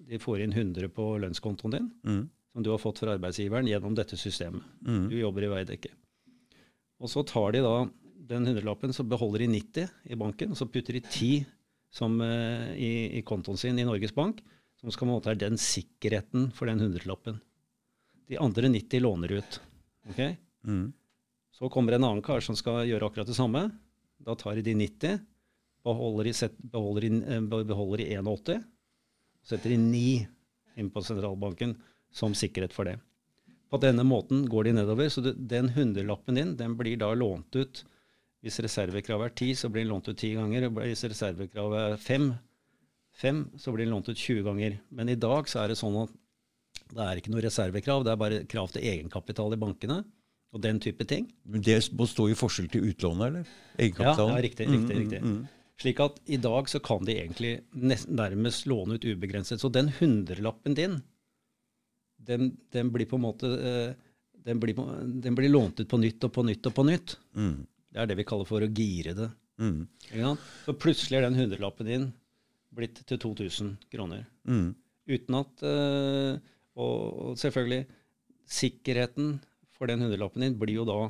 de 0.05 0.19
får 0.21 0.45
inn 0.45 0.55
100 0.55 0.89
på 0.95 1.09
lønnskontoen 1.23 1.75
din, 1.75 1.91
mm. 2.07 2.23
som 2.53 2.63
du 2.63 2.71
har 2.71 2.81
fått 2.81 3.01
fra 3.03 3.15
arbeidsgiveren 3.15 3.67
gjennom 3.67 3.95
dette 3.97 4.17
systemet. 4.19 4.63
Mm. 4.87 5.05
Du 5.11 5.17
jobber 5.19 5.47
i 5.47 5.51
Veidekke. 5.51 5.91
Og 7.03 7.11
så 7.11 7.23
tar 7.27 7.55
de 7.55 7.63
da 7.65 7.75
den 8.25 8.47
hundrelappen, 8.47 8.93
så 8.95 9.05
beholder 9.05 9.43
de 9.43 9.51
90 9.53 10.11
i 10.11 10.17
banken, 10.19 10.53
og 10.53 10.59
så 10.59 10.67
putter 10.71 10.97
de 10.97 11.03
10 11.03 11.45
som, 11.95 12.17
uh, 12.19 12.71
i, 12.75 13.19
i, 13.19 13.23
kontoen 13.27 13.59
sin 13.59 13.79
i 13.79 13.85
Norges 13.87 14.15
Bank, 14.15 14.41
som 14.79 14.91
skal 14.91 15.09
måte 15.09 15.31
være 15.31 15.43
den 15.45 15.59
sikkerheten 15.61 16.49
for 16.55 16.69
den 16.69 16.81
hundrelappen. 16.83 17.37
De 18.29 18.39
andre 18.41 18.71
90 18.71 19.03
låner 19.03 19.37
ut. 19.39 19.59
Okay? 20.09 20.35
Mm. 20.65 20.89
Så 21.56 21.69
kommer 21.72 21.95
en 21.95 22.03
annen 22.03 22.23
kar 22.23 22.44
som 22.44 22.57
skal 22.60 22.84
gjøre 22.90 23.07
akkurat 23.07 23.30
det 23.30 23.38
samme. 23.38 23.69
Da 24.19 24.36
tar 24.36 24.57
de 24.60 24.65
de 24.65 24.76
90, 24.76 25.19
beholder 25.86 26.27
de, 26.27 26.34
set, 26.36 26.56
beholder 26.60 27.07
de, 27.07 27.11
eh, 27.23 27.41
beholder 27.64 28.03
de 28.03 28.07
81, 28.18 28.64
setter 29.45 29.72
de 29.72 29.77
9 29.80 30.27
inn 30.76 30.91
på 30.91 31.03
sentralbanken 31.06 31.77
som 32.11 32.36
sikkerhet 32.36 32.76
for 32.76 32.90
det. 32.90 32.98
På 33.72 33.80
denne 33.82 34.03
måten 34.07 34.44
går 34.49 34.68
de 34.68 34.73
nedover, 34.77 35.10
så 35.10 35.23
den 35.36 35.72
hundrelappen 35.76 36.36
din 36.36 36.56
den 36.60 36.76
blir 36.77 36.99
da 36.99 37.14
lånt 37.15 37.56
ut 37.56 37.86
hvis 38.45 38.60
reservekravet 38.61 39.32
er 39.32 39.34
10, 39.34 39.56
så 39.57 39.72
blir 39.73 39.82
den 39.82 39.90
lånt 39.90 40.07
ut 40.07 40.19
10 40.19 40.36
ganger. 40.38 40.68
og 40.68 40.76
Hvis 40.84 41.02
reservekravet 41.10 41.80
er 41.82 41.95
5, 41.98 42.27
5, 43.18 43.40
så 43.57 43.72
blir 43.73 43.88
den 43.88 43.95
lånt 43.95 44.11
ut 44.11 44.19
20 44.22 44.44
ganger. 44.45 44.76
Men 44.94 45.10
i 45.10 45.15
dag 45.18 45.49
så 45.49 45.64
er 45.64 45.72
det 45.72 45.80
sånn 45.80 45.98
at 46.03 46.11
det 46.94 47.02
er 47.02 47.18
ikke 47.18 47.32
noe 47.34 47.41
reservekrav, 47.41 48.03
det 48.06 48.11
er 48.14 48.22
bare 48.22 48.44
krav 48.45 48.69
til 48.69 48.86
egenkapital 48.86 49.56
i 49.56 49.57
bankene 49.57 50.03
og 50.56 50.64
den 50.64 50.80
type 50.80 51.03
ting. 51.07 51.27
Men 51.44 51.64
Det 51.65 51.77
må 51.91 52.07
stå 52.07 52.30
i 52.32 52.38
forskjell 52.38 52.69
til 52.72 52.88
utlånet, 52.88 53.27
eller? 53.27 53.52
Egenkapitalen? 53.76 54.32
Ja, 54.32 54.40
ja 54.40 54.45
riktig. 54.45 54.68
riktig, 54.72 54.95
mm, 54.95 55.02
riktig. 55.02 55.22
Mm, 55.22 55.36
mm. 55.36 55.72
Slik 55.84 55.99
at 55.99 56.19
i 56.32 56.40
dag 56.40 56.69
så 56.72 56.80
kan 56.80 57.03
de 57.03 57.18
egentlig 57.19 57.53
nærmest 57.76 58.68
låne 58.72 58.95
ut 58.95 59.06
ubegrenset. 59.06 59.60
Så 59.60 59.69
den 59.69 59.91
hundrelappen 59.99 60.77
din, 60.77 61.02
den, 62.26 62.53
den 62.72 62.91
blir 62.94 63.10
på 63.10 63.19
en 63.19 63.26
måte 63.26 63.49
eh, 63.52 64.06
den 64.45 64.61
blir, 64.61 64.77
den 65.03 65.36
blir, 65.36 65.49
lånt 65.49 65.80
ut 65.80 65.90
på 65.90 65.98
nytt 65.98 66.23
og 66.23 66.32
på 66.34 66.45
nytt 66.45 66.69
og 66.69 66.76
på 66.77 66.86
nytt. 66.86 67.18
Mm. 67.36 67.65
Det 67.91 68.02
er 68.02 68.10
det 68.10 68.18
vi 68.19 68.27
kaller 68.27 68.48
for 68.48 68.64
å 68.64 68.69
gire 68.69 69.15
det. 69.18 69.30
Mm. 69.60 69.88
Så 70.65 70.76
plutselig 70.77 71.19
er 71.19 71.26
den 71.26 71.40
hundrelappen 71.40 71.90
din 71.90 72.10
blitt 72.76 73.02
til 73.07 73.19
2000 73.19 73.76
kroner. 73.91 74.26
Mm. 74.48 74.76
Uten 75.10 75.38
at 75.40 75.64
uh, 75.64 76.36
Og 76.76 77.38
selvfølgelig, 77.40 77.86
sikkerheten 78.45 79.38
for 79.85 79.93
den 79.93 80.01
hundrelappen 80.01 80.41
din 80.41 80.57
blir 80.57 80.79
jo 80.79 80.85
da 80.89 81.01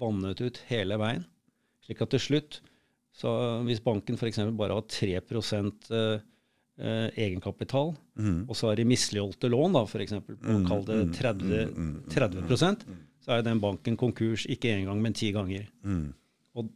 vannet 0.00 0.40
ut 0.40 0.60
hele 0.70 0.96
veien. 0.96 1.26
Slik 1.84 2.00
at 2.00 2.14
til 2.14 2.22
slutt, 2.24 2.62
så 3.12 3.30
hvis 3.66 3.82
banken 3.84 4.16
f.eks. 4.16 4.40
bare 4.56 4.78
har 4.78 4.86
3 4.88 5.18
uh, 5.20 6.30
Uh, 6.74 7.06
egenkapital, 7.14 7.92
mm. 8.18 8.48
og 8.50 8.56
så 8.58 8.66
har 8.66 8.80
de 8.80 8.84
misligholdte 8.90 9.46
lån, 9.46 9.76
da, 9.76 9.84
f.eks. 9.86 10.16
på 10.26 10.34
å 10.34 10.56
kall 10.66 10.80
det 10.88 10.96
30, 11.14 11.68
mm, 11.70 11.92
30 12.10 12.40
mm, 12.42 12.48
mm, 12.50 13.04
så 13.22 13.30
er 13.36 13.44
den 13.46 13.60
banken 13.62 13.94
konkurs 13.94 14.42
ikke 14.50 14.72
én 14.72 14.88
gang, 14.88 14.98
men 14.98 15.14
ti 15.14 15.28
ganger. 15.30 15.68
Mm. 15.86 16.08
Og 16.58 16.72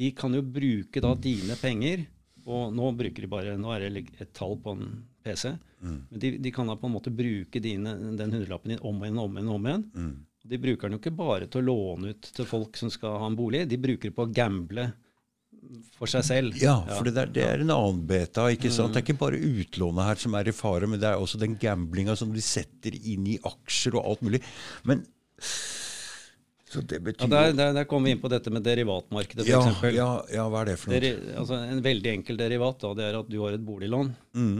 de 0.00 0.10
kan 0.18 0.34
jo 0.34 0.42
bruke 0.42 0.98
da 1.04 1.12
dine 1.14 1.54
penger 1.60 2.02
og 2.46 2.74
nå 2.74 2.90
bruker 2.94 3.22
de 3.24 3.30
bare, 3.30 3.54
nå 3.58 3.72
er 3.74 3.86
det 3.86 4.04
et 4.22 4.32
tall 4.34 4.54
på 4.62 4.74
en 4.76 4.90
PC. 5.26 5.50
Mm. 5.82 5.98
Men 6.10 6.22
de, 6.22 6.30
de, 6.42 6.52
kan 6.54 6.70
da 6.70 6.76
på 6.78 6.86
en 6.86 6.94
måte 6.94 7.14
bruke 7.14 7.62
dine, 7.62 7.94
den 8.18 8.34
hundrelappen 8.34 8.74
din 8.74 8.82
om 8.86 9.02
igjen 9.02 9.18
om 9.22 9.38
igjen. 9.38 9.54
om 9.54 9.66
igjen. 9.66 9.86
Mm. 9.94 10.12
De 10.46 10.60
bruker 10.62 10.88
den 10.88 10.96
jo 10.96 11.02
ikke 11.02 11.16
bare 11.16 11.48
til 11.50 11.62
å 11.62 11.66
låne 11.66 12.14
ut 12.14 12.30
til 12.36 12.48
folk 12.48 12.78
som 12.78 12.92
skal 12.92 13.18
ha 13.22 13.30
en 13.30 13.38
bolig. 13.38 13.64
De 13.70 13.78
bruker 13.80 14.10
det 14.10 14.16
på 14.16 14.26
å 14.26 14.32
gamble 14.32 14.90
for 15.96 16.10
seg 16.10 16.24
selv. 16.26 16.58
Ja, 16.60 16.76
for 16.90 17.08
det, 17.08 17.16
der, 17.16 17.32
det 17.32 17.46
er 17.46 17.64
en 17.64 17.72
annen 17.74 18.04
beta. 18.08 18.46
ikke 18.52 18.70
sant? 18.74 18.94
Det 18.94 19.02
er 19.02 19.06
ikke 19.08 19.22
bare 19.24 19.40
utlånet 19.40 20.10
her 20.10 20.20
som 20.22 20.36
er 20.38 20.50
i 20.50 20.54
fare, 20.54 20.88
men 20.90 21.02
det 21.02 21.08
er 21.10 21.22
også 21.22 21.40
den 21.42 21.56
gamblinga 21.60 22.16
som 22.18 22.34
de 22.34 22.44
setter 22.44 22.94
inn 22.96 23.26
i 23.34 23.40
aksjer 23.42 23.98
og 23.98 24.12
alt 24.12 24.24
mulig. 24.26 24.42
Men 24.86 25.02
så 26.66 26.82
det 26.82 27.00
betyr... 27.00 27.26
Ja, 27.26 27.30
der, 27.32 27.52
der, 27.56 27.74
der 27.78 27.88
kommer 27.88 28.10
vi 28.10 28.16
inn 28.16 28.22
på 28.22 28.30
dette 28.30 28.52
med 28.52 28.64
derivatmarkedet, 28.66 29.46
f.eks. 29.46 29.82
Ja, 29.86 29.90
ja, 29.94 30.08
ja, 30.34 30.46
hva 30.50 30.64
er 30.64 30.72
det 30.72 30.78
for 30.82 30.90
noe? 30.90 30.98
Deri, 30.98 31.12
altså, 31.40 31.60
en 31.72 31.82
veldig 31.84 32.10
enkel 32.12 32.40
derivat 32.40 32.80
da, 32.82 32.94
det 32.98 33.04
er 33.06 33.20
at 33.20 33.28
du 33.30 33.36
har 33.44 33.56
et 33.56 33.66
boliglån. 33.66 34.10
Mm. 34.36 34.56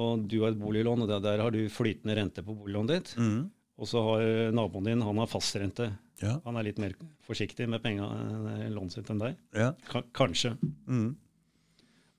Og 0.00 0.28
du 0.30 0.36
har 0.44 0.54
et 0.54 0.60
boliglån, 0.60 1.02
og 1.04 1.10
der, 1.10 1.24
der 1.24 1.42
har 1.42 1.54
du 1.54 1.64
flytende 1.72 2.14
rente 2.16 2.44
på 2.46 2.54
boliglånet 2.54 2.94
ditt. 2.94 3.16
Mm. 3.18 3.40
Og 3.80 3.88
så 3.88 4.02
har 4.04 4.52
naboen 4.52 4.90
din 4.90 5.02
han 5.04 5.20
har 5.22 5.30
fastrente. 5.30 5.88
Ja. 6.20 6.36
Han 6.44 6.58
er 6.60 6.66
litt 6.68 6.80
mer 6.82 6.92
forsiktig 7.24 7.64
med 7.70 7.80
penga 7.84 8.06
eh, 8.06 8.66
lånet 8.72 8.98
sitt 8.98 9.10
enn 9.12 9.22
deg. 9.22 9.38
Ja. 9.56 9.72
kanskje. 10.16 10.52
Mm. 10.84 11.14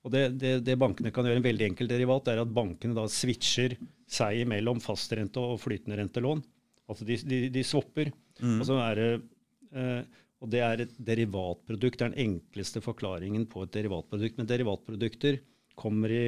Og 0.02 0.10
det, 0.10 0.24
det, 0.42 0.56
det, 0.66 0.74
bankene 0.82 1.12
kan 1.14 1.28
gjøre, 1.28 1.38
en 1.38 1.46
veldig 1.46 1.68
enkel 1.68 1.90
derivat, 1.90 2.32
er 2.32 2.42
at 2.42 2.50
bankene 2.50 2.96
da 2.98 3.06
switcher 3.06 3.76
seg 4.10 4.42
imellom 4.42 4.82
fastrente 4.82 5.38
og 5.38 5.60
flytende 5.62 6.00
rentelån. 6.00 6.42
Altså 6.90 7.06
de, 7.06 7.20
de, 7.22 7.44
de 7.54 7.62
swapper. 7.64 8.10
Mm. 8.42 8.58
Og 8.58 8.66
så 8.66 8.80
er 8.82 8.98
det 8.98 9.12
Eh, 9.72 10.02
og 10.42 10.50
det 10.50 10.62
er 10.64 10.84
et 10.84 10.94
derivatprodukt. 10.98 11.98
Det 11.98 12.06
er 12.06 12.14
den 12.14 12.32
enkleste 12.32 12.82
forklaringen 12.84 13.46
på 13.50 13.64
et 13.64 13.74
derivatprodukt. 13.76 14.38
Men 14.38 14.50
derivatprodukter 14.50 15.38
kommer 15.78 16.12
i 16.12 16.24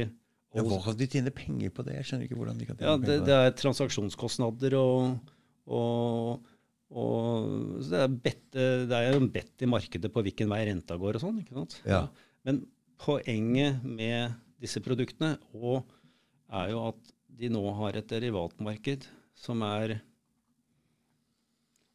ja, 0.55 0.63
Hva 0.63 0.81
kan 0.85 0.99
de 0.99 1.09
tjene 1.11 1.33
penger 1.35 1.73
på 1.75 1.85
det? 1.87 1.97
Jeg 1.99 2.09
skjønner 2.09 2.29
ikke 2.29 2.39
hvordan 2.39 2.61
de 2.61 2.69
kan 2.69 2.79
tjene 2.79 2.91
ja, 2.91 2.97
det, 2.97 3.07
penger 3.07 3.23
på 3.23 3.27
det. 3.27 3.31
Det 3.31 3.39
er 3.41 3.57
transaksjonskostnader 3.61 4.77
og, 4.79 5.33
og, 5.67 6.53
og 6.95 7.49
det, 7.89 8.05
er 8.05 8.15
bet, 8.29 8.45
det 8.55 9.01
er 9.01 9.09
jo 9.11 9.23
en 9.23 9.33
bedt 9.35 9.67
i 9.67 9.71
markedet 9.71 10.13
på 10.15 10.25
hvilken 10.27 10.53
vei 10.55 10.63
renta 10.71 10.99
går 11.01 11.19
og 11.19 11.27
sånn. 11.27 11.43
ikke 11.43 11.59
sant? 11.59 11.77
Ja. 11.89 12.05
Men 12.47 12.63
poenget 13.03 13.83
med 13.83 14.39
disse 14.63 14.83
produktene 14.85 15.35
er 15.35 16.73
jo 16.73 16.87
at 16.89 17.15
de 17.35 17.51
nå 17.51 17.63
har 17.81 17.99
et 17.99 18.11
derivatmarked 18.11 19.09
som 19.35 19.63
er 19.67 19.99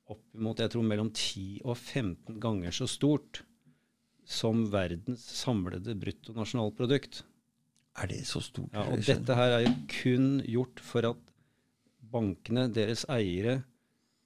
oppimot 0.09 0.59
jeg 0.59 0.73
tror 0.73 0.85
mellom 0.85 1.11
10 1.13 1.61
og 1.63 1.77
15 1.77 2.39
ganger 2.41 2.75
så 2.75 2.87
stort 2.89 3.43
som 4.29 4.65
verdens 4.69 5.23
samlede 5.39 5.95
bruttonasjonalprodukt. 5.97 7.23
Er 7.99 8.11
det 8.11 8.21
så 8.27 8.41
stort? 8.43 8.71
Ja, 8.73 8.85
og 8.87 9.03
dette 9.05 9.35
her 9.35 9.55
er 9.57 9.65
jo 9.65 9.73
kun 9.91 10.29
gjort 10.47 10.81
for 10.83 11.09
at 11.11 11.33
bankene, 12.09 12.67
deres 12.73 13.05
eiere, 13.11 13.59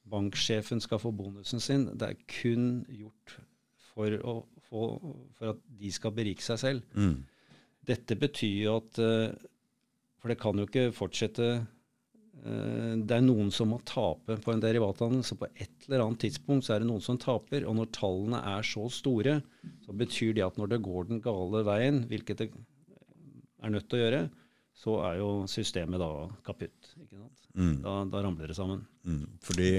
banksjefen 0.09 0.81
skal 0.83 1.01
få 1.01 1.11
bonusen 1.15 1.63
sin. 1.63 1.87
Det 1.97 2.09
er 2.11 2.25
kun 2.29 2.83
gjort 2.91 3.37
for, 3.93 4.17
å, 4.21 4.35
for, 4.69 5.15
for 5.37 5.53
at 5.55 5.63
de 5.79 5.91
skal 5.93 6.13
berike 6.15 6.45
seg 6.45 6.61
selv. 6.61 6.97
Mm. 6.97 7.23
Dette 7.87 8.17
betyr 8.19 8.59
jo 8.63 8.77
at 8.79 8.99
eh, 9.03 9.33
For 10.21 10.31
det 10.31 10.37
kan 10.39 10.55
jo 10.55 10.63
ikke 10.69 10.93
fortsette 10.95 11.47
Eh, 12.43 12.95
det 12.99 13.15
er 13.15 13.23
noen 13.23 13.51
som 13.55 13.69
må 13.71 13.79
tape 13.87 14.35
på 14.41 14.53
en 14.53 14.63
derivathandel. 14.63 15.23
Så 15.25 15.37
på 15.39 15.49
et 15.53 15.87
eller 15.87 16.05
annet 16.05 16.23
tidspunkt 16.25 16.67
så 16.67 16.75
er 16.75 16.83
det 16.83 16.89
noen 16.89 17.03
som 17.03 17.19
taper. 17.21 17.67
Og 17.69 17.77
når 17.77 17.91
tallene 17.95 18.41
er 18.55 18.67
så 18.67 18.87
store, 18.91 19.39
så 19.85 19.95
betyr 19.97 20.35
det 20.37 20.45
at 20.47 20.59
når 20.59 20.73
det 20.73 20.83
går 20.85 21.09
den 21.11 21.23
gale 21.23 21.63
veien, 21.67 22.03
hvilket 22.11 22.43
det 22.43 22.51
er 23.63 23.73
nødt 23.73 23.87
til 23.89 23.99
å 23.99 24.03
gjøre, 24.03 24.21
så 24.83 24.97
er 25.07 25.17
jo 25.21 25.29
systemet 25.49 26.01
da 26.01 26.11
kaputt. 26.45 26.93
Mm. 27.53 27.81
Da, 27.83 27.97
da, 28.09 28.21
ramler 28.25 28.49
det 28.49 28.57
sammen. 28.57 28.83
Mm. 29.05 29.25
Fordi 29.45 29.71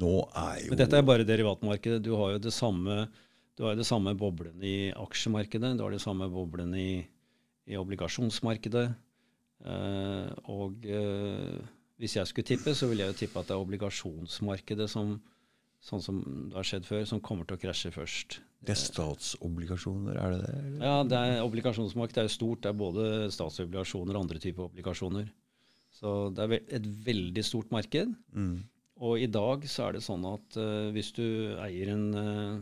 nå 0.00 0.14
er 0.38 0.62
jo 0.64 0.72
Men 0.72 0.80
dette 0.82 0.98
er 0.98 1.06
bare 1.06 1.26
derivatmarkedet. 1.26 2.02
Du 2.04 2.12
har 2.18 2.34
jo 2.34 2.42
det 2.42 2.54
samme, 2.54 3.04
du 3.58 3.66
har 3.66 3.78
det 3.78 3.86
samme 3.88 4.14
boblen 4.18 4.62
i 4.62 4.90
aksjemarkedet. 4.94 5.76
Du 5.78 5.84
har 5.86 5.94
det 5.94 6.02
samme 6.02 6.28
boblen 6.32 6.74
i, 6.78 7.04
i 7.70 7.78
obligasjonsmarkedet. 7.78 8.88
Eh, 9.60 10.30
og 10.50 10.86
eh, 10.88 11.58
hvis 12.00 12.16
jeg 12.16 12.30
skulle 12.30 12.48
tippe, 12.48 12.74
så 12.74 12.88
ville 12.90 13.04
jeg 13.04 13.14
jo 13.14 13.20
tippe 13.22 13.42
at 13.42 13.50
det 13.50 13.56
er 13.56 13.64
obligasjonsmarkedet 13.64 14.88
som, 14.90 15.18
sånn 15.84 16.02
som 16.04 16.20
det 16.50 16.58
har 16.58 16.66
skjedd 16.66 16.86
før, 16.88 17.04
som 17.08 17.22
kommer 17.24 17.48
til 17.48 17.56
å 17.56 17.62
krasje 17.62 17.92
først. 17.94 18.40
Det 18.60 18.74
er 18.74 18.80
statsobligasjoner, 18.80 20.18
er 20.20 20.34
det 20.34 20.40
det? 20.42 20.56
Eller? 20.58 20.82
Ja, 20.84 20.96
det 21.08 21.20
er 21.20 21.46
obligasjonsmarkedet 21.46 22.20
er 22.20 22.28
jo 22.28 22.34
stort. 22.34 22.60
Det 22.64 22.72
er 22.72 22.82
både 22.82 23.06
statsobligasjoner 23.32 24.16
og 24.16 24.26
andre 24.26 24.42
typer 24.42 24.66
obligasjoner. 24.66 25.30
Så 25.96 26.12
det 26.36 26.44
er 26.44 26.58
et 26.80 26.90
veldig 27.06 27.44
stort 27.44 27.72
marked. 27.72 28.12
Mm. 28.36 28.60
Og 29.00 29.24
i 29.24 29.30
dag 29.32 29.64
så 29.68 29.86
er 29.86 29.96
det 29.96 30.04
sånn 30.04 30.26
at 30.28 30.60
uh, 30.60 30.90
hvis 30.92 31.14
du 31.16 31.24
eier 31.64 31.94
en, 31.94 32.06
uh, 32.12 32.60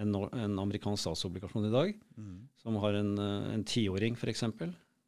en, 0.00 0.14
en, 0.28 0.60
amerikansk 0.60 1.06
statsobligasjon 1.06 1.70
i 1.70 1.72
dag, 1.72 1.94
mm. 2.20 2.36
som 2.60 2.76
har 2.84 3.00
en, 3.00 3.14
uh, 3.16 3.50
en 3.54 3.64
tiåring 3.64 4.18
f.eks., 4.18 4.44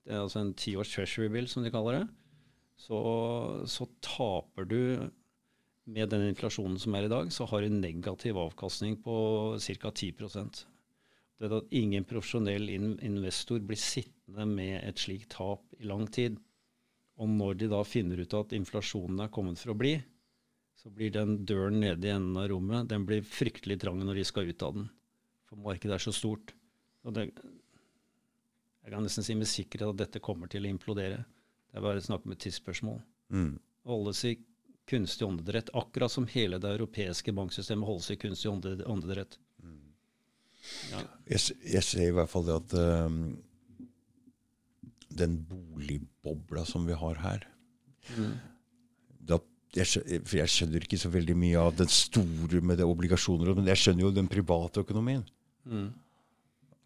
det 0.02 0.16
er 0.16 0.24
altså 0.24 0.40
en 0.40 0.54
tiårs 0.58 0.90
treasury 0.90 1.28
bill, 1.30 1.46
som 1.46 1.62
de 1.62 1.70
kaller 1.70 2.00
det, 2.00 2.06
så, 2.82 2.98
så, 3.70 3.86
taper 4.02 4.66
du 4.66 4.80
med 5.84 6.12
den 6.12 6.28
inflasjonen 6.28 6.78
som 6.78 6.94
er 6.94 7.06
i 7.06 7.10
dag, 7.10 7.32
så 7.34 7.46
har 7.50 7.64
en 7.66 7.80
negativ 7.82 8.38
avkastning 8.38 8.98
på 9.02 9.14
ca. 9.58 9.90
10% 9.90 10.64
Det 11.38 11.48
er 11.48 11.56
at 11.58 11.74
ingen 11.74 12.04
profesjonell 12.06 12.70
investor 12.70 13.60
blir 13.66 13.80
sittende 13.80 14.46
med 14.46 14.78
et 14.82 14.98
slikt 15.02 15.32
tap 15.34 15.64
i 15.80 15.88
lang 15.90 16.06
tid. 16.06 16.38
Og 17.18 17.28
når 17.28 17.58
de 17.58 17.68
da 17.72 17.82
finner 17.84 18.22
ut 18.22 18.34
at 18.38 18.54
inflasjonen 18.56 19.24
er 19.24 19.32
kommet 19.34 19.58
for 19.58 19.74
å 19.74 19.78
bli, 19.78 19.96
så 20.78 20.90
blir 20.90 21.12
den 21.14 21.42
døren 21.46 21.80
nede 21.82 22.08
i 22.08 22.14
enden 22.14 22.38
av 22.38 22.48
rommet 22.50 22.88
den 22.90 23.04
blir 23.06 23.26
fryktelig 23.26 23.80
trang 23.82 24.00
når 24.02 24.18
de 24.18 24.24
skal 24.26 24.48
ut 24.48 24.62
av 24.66 24.78
den. 24.78 24.88
For 25.50 25.60
markedet 25.60 25.98
er 25.98 26.02
så 26.02 26.14
stort. 26.14 26.54
Og 27.02 27.14
det, 27.14 27.28
jeg 28.82 28.94
kan 28.94 29.04
nesten 29.04 29.26
si 29.26 29.36
med 29.38 29.50
sikkerhet 29.50 29.92
at 29.92 30.00
dette 30.06 30.22
kommer 30.22 30.50
til 30.50 30.66
å 30.66 30.72
implodere. 30.72 31.24
Det 31.70 31.78
er 31.78 31.84
bare 31.84 32.02
snakk 32.02 32.26
om 32.26 32.34
et 32.34 32.42
tidsspørsmål. 32.42 32.98
Mm. 33.34 33.52
i 34.30 34.34
kunstig 34.92 35.26
åndedrett, 35.26 35.72
akkurat 35.72 36.12
som 36.12 36.28
hele 36.28 36.60
det 36.60 36.74
europeiske 36.76 37.32
banksystemet 37.32 37.88
holdes 37.88 38.10
i 38.12 38.18
kunstig 38.20 38.52
åndedrett. 38.52 39.38
Ja. 40.92 41.00
Jeg, 41.26 41.56
jeg, 41.64 41.82
ser 41.82 42.04
i 42.06 42.14
hvert 42.14 42.30
fall 42.30 42.44
det 42.46 42.54
at 42.54 42.74
um, 42.78 43.16
den 45.10 45.40
boligbobla 45.48 46.62
som 46.68 46.84
vi 46.86 46.94
har 46.96 47.18
her 47.18 47.42
mm. 48.14 48.36
da, 49.26 49.40
jeg, 49.74 50.20
For 50.22 50.38
jeg 50.38 50.52
skjønner 50.52 50.86
ikke 50.86 51.00
så 51.02 51.10
veldig 51.12 51.34
mye 51.38 51.64
av 51.64 51.74
den 51.80 51.90
store 51.90 52.62
med 52.62 52.78
det 52.78 52.86
obligasjoner, 52.86 53.56
men 53.58 53.72
jeg 53.72 53.82
skjønner 53.82 54.06
jo 54.06 54.14
den 54.14 54.30
private 54.30 54.84
økonomien. 54.84 55.24
Mm. 55.66 55.90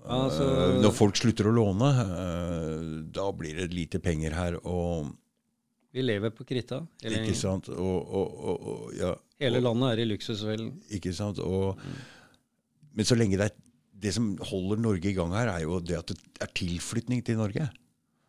Altså, 0.06 0.46
uh, 0.46 0.80
når 0.80 0.94
folk 0.94 1.18
slutter 1.18 1.50
å 1.50 1.54
låne, 1.56 1.92
uh, 2.00 2.90
da 3.12 3.28
blir 3.36 3.60
det 3.60 3.72
lite 3.74 4.00
penger 4.02 4.36
her. 4.38 4.60
og 4.62 5.12
vi 5.96 6.04
lever 6.04 6.32
på 6.36 6.44
krita. 6.48 6.82
Eller, 7.02 7.24
ikke 7.24 7.38
sant? 7.38 7.70
Og, 7.72 8.12
og, 8.20 8.50
og, 8.52 8.90
ja, 8.96 9.14
hele 9.42 9.62
landet 9.64 9.94
er 9.94 10.02
i 10.04 10.10
luksusfellen. 10.12 10.74
Ikke 10.96 11.14
sant? 11.16 11.40
Mm. 11.40 11.96
Men 12.96 13.08
så 13.08 13.16
lenge 13.18 13.40
det 13.40 13.48
er 13.48 13.56
det 13.96 14.12
som 14.12 14.34
holder 14.50 14.80
Norge 14.82 15.08
i 15.08 15.16
gang 15.16 15.32
her, 15.32 15.50
er 15.50 15.64
jo 15.64 15.80
det 15.80 15.98
at 15.98 16.12
det 16.12 16.18
er 16.44 16.54
tilflytning 16.56 17.22
til 17.24 17.38
Norge. 17.40 17.68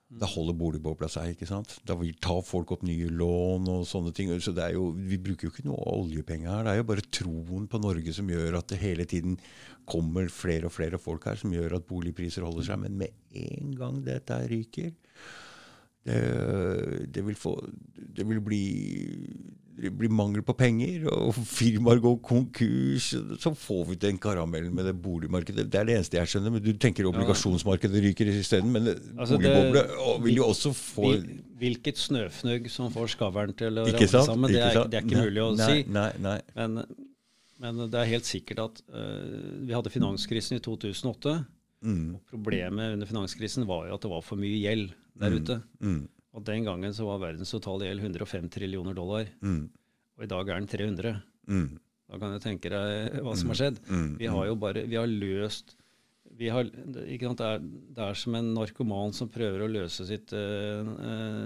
Da 0.07 0.27
holder 0.31 0.56
boligbobla 0.56 1.10
seg. 1.11 1.34
ikke 1.34 1.49
sant? 1.49 1.73
Da 1.84 1.98
tar 2.23 2.39
folk 2.48 2.72
opp 2.72 2.85
nye 2.88 3.10
lån 3.11 3.68
og 3.73 3.81
sånne 3.89 4.14
ting. 4.15 4.31
Så 4.39 4.53
det 4.56 4.64
er 4.64 4.77
jo, 4.77 4.94
Vi 4.95 5.19
bruker 5.19 5.49
jo 5.49 5.52
ikke 5.52 5.68
noe 5.68 5.84
oljepenger 5.98 6.48
her. 6.48 6.64
Det 6.64 6.72
er 6.72 6.80
jo 6.80 6.88
bare 6.94 7.10
troen 7.11 7.65
på 7.68 7.81
Norge 7.84 8.14
som 8.15 8.31
gjør 8.31 8.61
at 8.61 8.72
det 8.72 8.80
hele 8.80 9.03
tiden 9.03 9.35
kommer 9.88 10.31
flere 10.31 10.69
og 10.69 10.76
flere 10.76 10.99
folk 10.99 11.27
her, 11.27 11.35
som 11.35 11.52
gjør 11.52 11.76
at 11.76 11.89
boligpriser 11.89 12.48
holder 12.48 12.69
seg. 12.69 12.80
Men 12.85 12.95
med 13.03 13.11
en 13.35 13.76
gang 13.76 13.99
dette 14.07 14.39
ryker, 14.48 14.95
det, 16.08 17.08
det, 17.14 17.24
vil, 17.28 17.38
få, 17.38 17.54
det 18.16 18.26
vil 18.28 18.42
bli 18.44 18.64
det 19.78 19.92
blir 19.94 20.10
mangel 20.10 20.42
på 20.46 20.56
penger, 20.58 21.06
og 21.14 21.36
firmaer 21.46 22.00
går 22.02 22.16
konkurs. 22.26 23.12
Så 23.42 23.52
får 23.54 23.84
vi 23.92 23.98
den 24.02 24.18
karamellen 24.22 24.74
med 24.76 24.88
det 24.90 24.96
boligmarkedet. 25.02 25.68
Det 25.72 25.80
er 25.80 25.86
det 25.86 25.98
eneste 26.00 26.18
jeg 26.18 26.32
skjønner. 26.32 26.56
Men 26.56 26.64
Du 26.66 26.72
tenker 26.82 27.06
obligasjonsmarkedet 27.12 28.02
ryker 28.08 28.32
isteden. 28.32 28.72
Men 28.74 28.90
altså 28.90 29.38
boligboble 29.38 29.84
vil 30.26 30.40
jo 30.42 30.48
også 30.50 30.74
få 30.74 31.12
Hvilket 31.58 31.98
snøfnugg 31.98 32.70
som 32.70 32.90
får 32.94 33.14
skavlen 33.14 33.54
til 33.58 33.78
å 33.82 33.86
ramle 33.86 34.08
sammen, 34.10 34.52
det 34.54 34.62
er, 34.62 34.82
det 34.90 35.00
er, 35.00 35.06
ikke 35.06 35.24
mulig 35.26 35.42
å 35.42 35.52
nei, 35.58 35.70
si. 35.70 35.86
Nei, 35.94 36.10
nei. 36.22 36.38
Men, 36.58 36.84
men, 37.62 37.80
det 37.90 38.02
er 38.02 38.12
helt 38.12 38.30
sikkert 38.30 38.62
at 38.66 38.82
uh, 38.94 39.64
vi 39.66 39.74
hadde 39.74 39.94
finanskrisen 39.94 40.60
i 40.60 40.62
2008. 40.62 41.34
Mm. 41.86 42.18
Problemet 42.30 42.95
under 42.95 43.10
finanskrisen 43.10 43.68
var 43.70 43.88
jo 43.88 43.98
at 43.98 44.06
det 44.06 44.12
var 44.12 44.24
for 44.26 44.40
mye 44.41 44.60
gjeld 44.60 44.94
der 45.18 45.34
mm. 45.34 45.40
ute. 45.41 45.58
Mm. 45.82 45.99
Og 46.38 46.45
den 46.45 46.68
gangen 46.68 46.94
så 46.94 47.08
var 47.08 47.24
verdens 47.24 47.54
totale 47.54 47.90
gjeld 47.90 48.06
105 48.06 48.48
trillioner 48.54 48.98
dollar. 48.98 49.30
Mm. 49.41 49.68
Og 50.18 50.26
i 50.26 50.32
dag 50.32 50.49
er 50.49 50.62
den 50.62 50.72
300. 50.72 51.18
Mm. 51.48 51.68
Da 52.08 52.22
kan 52.22 52.34
du 52.34 52.40
tenke 52.41 52.72
deg 52.72 53.20
hva 53.26 53.36
som 53.38 53.52
har 53.52 53.60
skjedd. 53.60 53.82
Vi 54.18 54.30
har 54.32 54.48
jo 54.48 54.56
bare 54.60 54.86
Vi 54.88 54.95
har 54.99 55.10
løst 55.10 55.76
vi 56.38 56.49
har, 56.54 56.68
det, 56.68 57.04
er, 57.18 57.62
det, 57.64 58.04
er, 58.04 58.18
som 58.18 58.36
en 58.38 58.52
narkoman 58.54 59.14
som 59.16 59.30
prøver 59.32 59.64
å 59.64 59.70
løse 59.72 60.06
sitt 60.06 60.34
uh, 60.38 60.86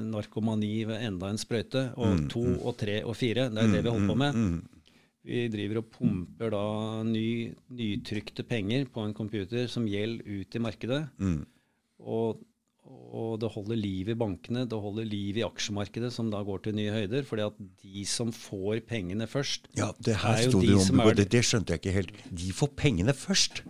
narkomani 0.04 0.82
ved 0.90 1.06
enda 1.08 1.30
en 1.32 1.40
sprøyte. 1.40 1.86
Og 1.96 2.26
to 2.32 2.44
og 2.60 2.76
tre 2.80 3.00
og 3.08 3.16
fire. 3.16 3.48
Det 3.54 3.62
er 3.64 3.72
det 3.72 3.84
vi 3.86 3.94
holder 3.94 4.12
på 4.12 4.18
med. 4.20 4.42
Vi 5.28 5.48
driver 5.54 5.82
og 5.84 5.90
pumper 5.94 6.50
da 6.54 6.62
ny, 7.06 7.54
nytrykte 7.70 8.46
penger 8.48 8.88
på 8.90 9.04
en 9.06 9.14
computer 9.14 9.68
som 9.70 9.86
gjeld 9.90 10.24
ut 10.26 10.56
i 10.58 10.64
markedet. 10.64 11.04
Og 12.02 12.42
og 12.92 13.38
det 13.42 13.50
holder 13.54 13.78
liv 13.80 14.10
i 14.12 14.18
bankene, 14.18 14.64
det 14.70 14.78
holder 14.84 15.06
liv 15.08 15.38
i 15.40 15.44
aksjemarkedet, 15.46 16.12
som 16.14 16.32
da 16.34 16.42
går 16.46 16.64
til 16.66 16.76
nye 16.76 16.92
høyder. 16.92 17.24
fordi 17.28 17.46
at 17.46 17.60
de 17.84 18.06
som 18.06 18.32
får 18.36 18.82
pengene 18.90 19.28
først 19.30 19.70
Ja, 19.78 19.92
det 20.04 20.18
her 20.24 20.42
sto 20.50 20.62
det 20.62 20.76
om, 20.76 21.02
det, 21.16 21.32
det 21.32 21.44
skjønte 21.46 21.74
jeg 21.76 21.82
ikke 21.82 21.96
helt. 21.96 22.12
De 22.32 22.52
får 22.54 22.74
pengene 22.78 23.14
først? 23.14 23.64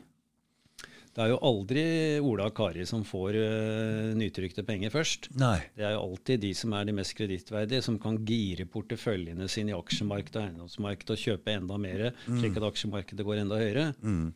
Det 1.11 1.23
er 1.25 1.31
jo 1.33 1.39
aldri 1.43 1.83
Ola 2.23 2.47
og 2.47 2.55
Kari 2.55 2.85
som 2.88 3.03
får 3.07 3.35
uh, 3.35 4.11
nytrykte 4.15 4.63
penger 4.67 4.93
først. 4.93 5.27
Nei. 5.39 5.57
Det 5.75 5.83
er 5.83 5.95
jo 5.97 6.05
alltid 6.05 6.43
de 6.45 6.51
som 6.55 6.75
er 6.77 6.88
de 6.88 6.95
mest 6.95 7.15
kredittverdige, 7.17 7.83
som 7.83 7.97
kan 7.99 8.19
gire 8.27 8.65
porteføljene 8.71 9.49
sine 9.51 9.73
i 9.73 9.77
aksjemarkedet 9.77 10.39
og 10.39 10.45
eiendomsmarkedet 10.45 11.17
og 11.17 11.23
kjøpe 11.25 11.55
enda 11.57 11.79
mer, 11.83 12.05
mm. 12.15 12.39
slik 12.39 12.59
at 12.61 12.67
aksjemarkedet 12.69 13.27
går 13.27 13.43
enda 13.43 13.59
høyere. 13.59 13.85
Mm. 13.99 14.29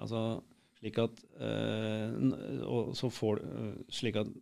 Altså, 0.00 0.22
slik 0.80 1.02
at, 1.04 1.20
uh, 1.36 2.92
så 2.96 3.12
får, 3.12 3.44
uh, 3.44 3.72
slik 3.92 4.16
at 4.22 4.32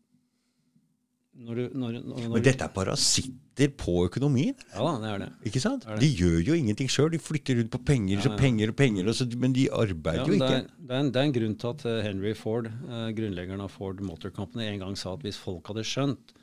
når 1.35 1.59
du, 1.59 1.62
når, 1.74 1.97
når, 2.06 2.28
Men 2.36 2.44
dette 2.47 2.62
er 2.62 2.70
parasitter 2.70 3.73
på 3.78 4.05
økonomien? 4.06 4.55
Ja, 4.70 4.93
det 5.02 5.09
er 5.11 5.23
det. 5.24 5.28
Ikke 5.51 5.62
sant? 5.62 5.82
Det 5.82 5.97
det. 5.98 6.05
De 6.05 6.23
gjør 6.23 6.51
jo 6.51 6.59
ingenting 6.59 6.90
sjøl. 6.93 7.11
De 7.11 7.20
flytter 7.23 7.59
rundt 7.59 7.73
på 7.74 7.81
penger 7.90 8.20
ja, 8.20 8.28
ja. 8.28 8.36
penger 8.39 8.70
og 8.70 8.78
penger, 8.78 9.11
og 9.11 9.19
så, 9.19 9.27
men 9.43 9.56
de 9.56 9.66
arbeider 9.74 10.23
ja, 10.23 10.28
jo 10.31 10.39
ikke. 10.39 10.52
Det 10.52 10.61
er, 10.61 10.70
det, 10.78 10.93
er 10.93 11.02
en, 11.02 11.11
det 11.11 11.20
er, 11.20 11.28
en, 11.28 11.36
grunn 11.39 11.59
til 11.59 11.73
at 11.73 11.85
eh, 11.90 12.01
Henry 12.06 12.35
Ford, 12.39 12.70
eh, 12.70 13.06
grunnleggeren 13.19 13.65
av 13.66 13.74
Ford 13.74 14.02
Motor 14.06 14.35
Company, 14.36 14.69
en 14.70 14.85
gang 14.86 14.98
sa 15.01 15.16
at 15.19 15.27
hvis 15.27 15.40
folk 15.43 15.73
hadde 15.73 15.86
skjønt 15.90 16.35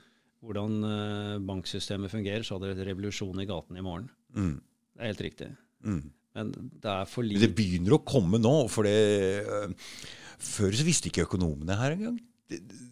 hvordan 0.42 0.80
eh, 0.88 1.36
banksystemet 1.48 2.12
fungerer, 2.12 2.44
så 2.46 2.58
hadde 2.58 2.72
det 2.72 2.80
vært 2.80 2.92
revolusjon 2.92 3.44
i 3.44 3.48
gaten 3.50 3.78
i 3.80 3.86
morgen. 3.86 4.10
Mm. 4.36 4.58
Det 4.60 5.06
er 5.06 5.14
helt 5.14 5.24
riktig. 5.28 5.52
Mm. 5.86 6.02
Men 6.38 6.52
det 6.56 6.92
er 6.92 7.08
for 7.12 7.28
lite 7.28 7.44
Det 7.44 7.56
begynner 7.56 7.98
å 7.98 8.04
komme 8.08 8.40
nå. 8.42 8.56
for 8.72 8.88
det, 8.88 9.44
uh, 9.48 9.72
Før 10.42 10.76
så 10.76 10.86
visste 10.88 11.12
ikke 11.12 11.26
økonomene 11.28 11.76
her 11.80 11.98
engang. 11.98 12.20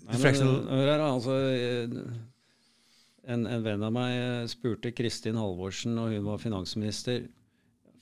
Altså, 0.09 1.35
en, 3.29 3.45
en, 3.45 3.63
venn 3.65 3.85
av 3.85 3.93
meg 3.93 4.49
spurte 4.49 4.93
Kristin 4.95 5.37
Halvorsen 5.37 5.93
når 5.97 6.17
hun 6.17 6.27
var 6.31 6.41
finansminister 6.41 7.27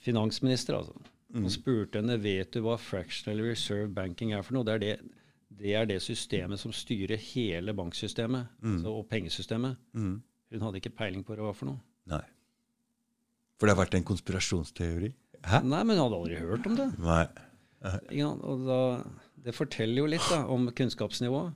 Finansminister, 0.07 0.77
altså. 0.77 0.93
Mm. 1.34 1.43
Og 1.43 1.51
spurte 1.51 1.99
henne 1.99 2.15
vet 2.23 2.53
du 2.53 2.61
hva 2.63 2.77
fractional 2.79 3.41
reserve 3.43 3.89
banking 3.91 4.31
er 4.38 4.45
for 4.45 4.55
noe. 4.55 4.63
Det 4.67 4.75
er 4.77 4.84
det, 4.84 4.93
det, 5.57 5.73
er 5.75 5.89
det 5.89 5.97
systemet 6.05 6.61
som 6.61 6.71
styrer 6.71 7.19
hele 7.34 7.73
banksystemet 7.75 8.53
mm. 8.61 8.77
altså, 8.77 8.93
og 8.93 9.09
pengesystemet. 9.11 9.81
Mm. 9.97 10.15
Hun 10.53 10.65
hadde 10.67 10.79
ikke 10.79 10.93
peiling 10.95 11.25
på 11.25 11.34
hva 11.34 11.41
det 11.41 11.47
var 11.49 11.57
for 11.57 11.71
noe. 11.73 11.81
Nei. 12.13 12.23
For 13.57 13.67
det 13.67 13.73
har 13.73 13.81
vært 13.81 13.97
en 13.97 14.07
konspirasjonsteori? 14.07 15.11
Hæ? 15.43 15.61
Nei, 15.65 15.81
men 15.81 15.97
hun 15.97 16.05
hadde 16.05 16.21
aldri 16.21 16.39
hørt 16.39 16.69
om 16.69 16.77
det. 16.77 16.88
Nei. 17.03 17.25
Ja, 18.15 18.29
og 18.31 18.63
da, 18.65 18.79
det 19.48 19.56
forteller 19.56 20.03
jo 20.03 20.11
litt 20.11 20.28
da, 20.28 20.44
om 20.52 20.68
kunnskapsnivået. 20.76 21.56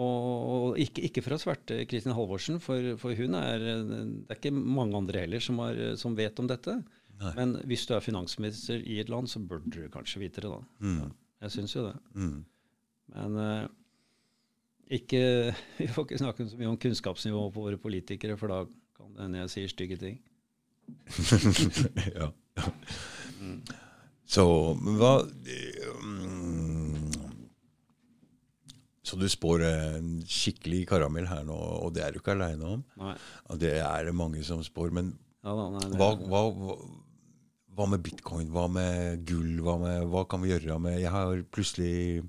Og, 0.00 0.76
ikke, 0.80 1.02
ikke, 1.08 1.22
for 1.24 1.34
å 1.34 1.40
sverte 1.42 1.82
Kristin 1.90 2.14
Halvorsen, 2.14 2.60
for, 2.62 2.92
for, 3.00 3.12
hun 3.18 3.34
er 3.36 3.58
Det 3.60 4.30
er 4.30 4.38
ikke 4.38 4.52
mange 4.54 4.96
andre 4.96 5.24
heller 5.26 5.42
som, 5.44 5.58
har, 5.60 5.76
som 6.00 6.14
vet 6.16 6.38
om 6.40 6.48
dette. 6.48 6.76
Nei. 7.20 7.32
Men 7.36 7.56
hvis 7.68 7.84
du 7.88 7.92
er 7.96 8.04
finansminister 8.04 8.80
i 8.80 9.00
et 9.02 9.10
land, 9.12 9.28
så 9.28 9.42
bør 9.44 9.60
du 9.66 9.82
kanskje 9.92 10.22
vite 10.22 10.44
det, 10.44 10.52
da. 10.52 10.62
Mm. 10.80 11.10
Jeg 11.44 11.54
syns 11.56 11.76
jo 11.76 11.84
det. 11.88 11.96
Mm. 12.14 12.38
Men 13.16 13.36
uh, 13.36 13.66
ikke, 14.90 15.20
vi 15.82 15.90
får 15.90 16.06
ikke 16.06 16.22
snakke 16.22 16.48
så 16.48 16.60
mye 16.60 16.70
om 16.70 16.80
kunnskapsnivået 16.80 17.54
på 17.54 17.66
våre 17.66 17.82
politikere, 17.82 18.38
for 18.40 18.54
da 18.54 18.62
kan 18.96 19.12
det 19.16 19.26
hende 19.26 19.42
jeg 19.42 19.54
sier 19.56 19.74
stygge 19.74 20.00
ting. 20.00 20.20
ja. 22.16 22.30
Mm. 23.40 23.60
Så 24.30 24.44
hva 24.98 25.12
um, 25.26 27.10
Så 29.10 29.18
du 29.18 29.26
spår 29.30 29.64
en 29.66 30.10
skikkelig 30.30 30.84
karamell 30.92 31.26
her 31.26 31.42
nå, 31.48 31.56
og 31.82 31.94
det 31.96 32.04
er 32.06 32.14
du 32.14 32.20
ikke 32.20 32.36
aleine 32.36 32.74
om. 32.76 32.82
Nei. 33.00 33.16
Det 33.58 33.72
er 33.82 34.06
det 34.06 34.14
mange 34.14 34.44
som 34.46 34.62
spår. 34.62 34.92
Men 34.94 35.14
ja, 35.42 35.54
da, 35.56 35.64
nei, 35.74 35.86
hva, 35.98 36.10
hva, 36.20 36.42
hva, 36.54 36.76
hva, 37.74 37.88
med 37.90 38.04
bitcoin? 38.06 38.52
Hva 38.54 38.68
med 38.70 39.24
gull? 39.26 39.56
Hva, 39.66 39.78
med, 39.82 40.14
kan 40.30 40.44
vi 40.44 40.52
gjøre 40.52 40.78
med 40.84 41.00
Jeg 41.00 41.10
har 41.14 41.42
plutselig 41.50 42.22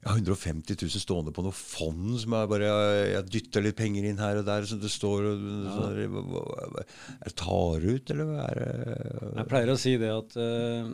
jeg 0.00 0.08
har 0.08 0.16
150 0.16 0.78
000 0.80 1.02
stående 1.02 1.32
på 1.36 1.42
noe 1.44 1.52
fond 1.52 2.14
som 2.22 2.32
jeg 2.32 2.48
bare 2.48 2.68
jeg 3.10 3.24
dytter 3.34 3.64
litt 3.66 3.76
penger 3.76 4.06
inn 4.08 4.22
her 4.22 4.38
og 4.40 4.46
der. 4.46 4.64
Så 4.64 4.78
det 4.80 4.88
står 4.88 5.26
så, 5.28 5.88
Jeg 6.00 7.34
tar 7.36 7.84
ut, 7.84 8.12
eller 8.14 8.30
hva 8.30 8.46
er 8.46 8.60
det 8.62 9.28
Jeg 9.42 9.46
pleier 9.50 9.74
å 9.74 9.76
si 9.82 9.92
det 10.00 10.08
at 10.14 10.38
uh, 10.40 10.88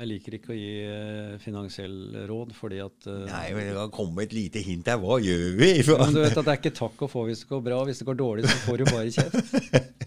jeg 0.00 0.10
liker 0.10 0.38
ikke 0.40 0.52
å 0.56 0.58
gi 0.58 0.74
uh, 0.90 1.38
finansiell 1.38 2.26
råd, 2.26 2.58
fordi 2.58 2.82
at 2.82 3.06
uh, 3.06 3.22
Nei, 3.30 3.46
men 3.54 3.70
det 3.70 3.78
kan 3.78 3.96
komme 4.00 4.26
et 4.26 4.34
lite 4.34 4.66
hint 4.66 4.90
her. 4.90 4.98
Hva 5.06 5.22
gjør 5.22 5.48
vi? 5.62 5.72
men 5.94 6.18
du 6.18 6.22
vet 6.24 6.34
at 6.34 6.42
det 6.42 6.56
er 6.56 6.62
ikke 6.64 6.76
takk 6.82 7.06
å 7.06 7.12
få 7.14 7.28
hvis 7.30 7.46
det 7.46 7.52
går 7.54 7.66
bra. 7.70 7.82
Hvis 7.86 8.02
det 8.02 8.10
går 8.10 8.22
dårlig, 8.26 8.50
så 8.50 8.60
får 8.66 8.82
du 8.82 8.88
bare 8.90 9.08
kjeft. 9.14 9.58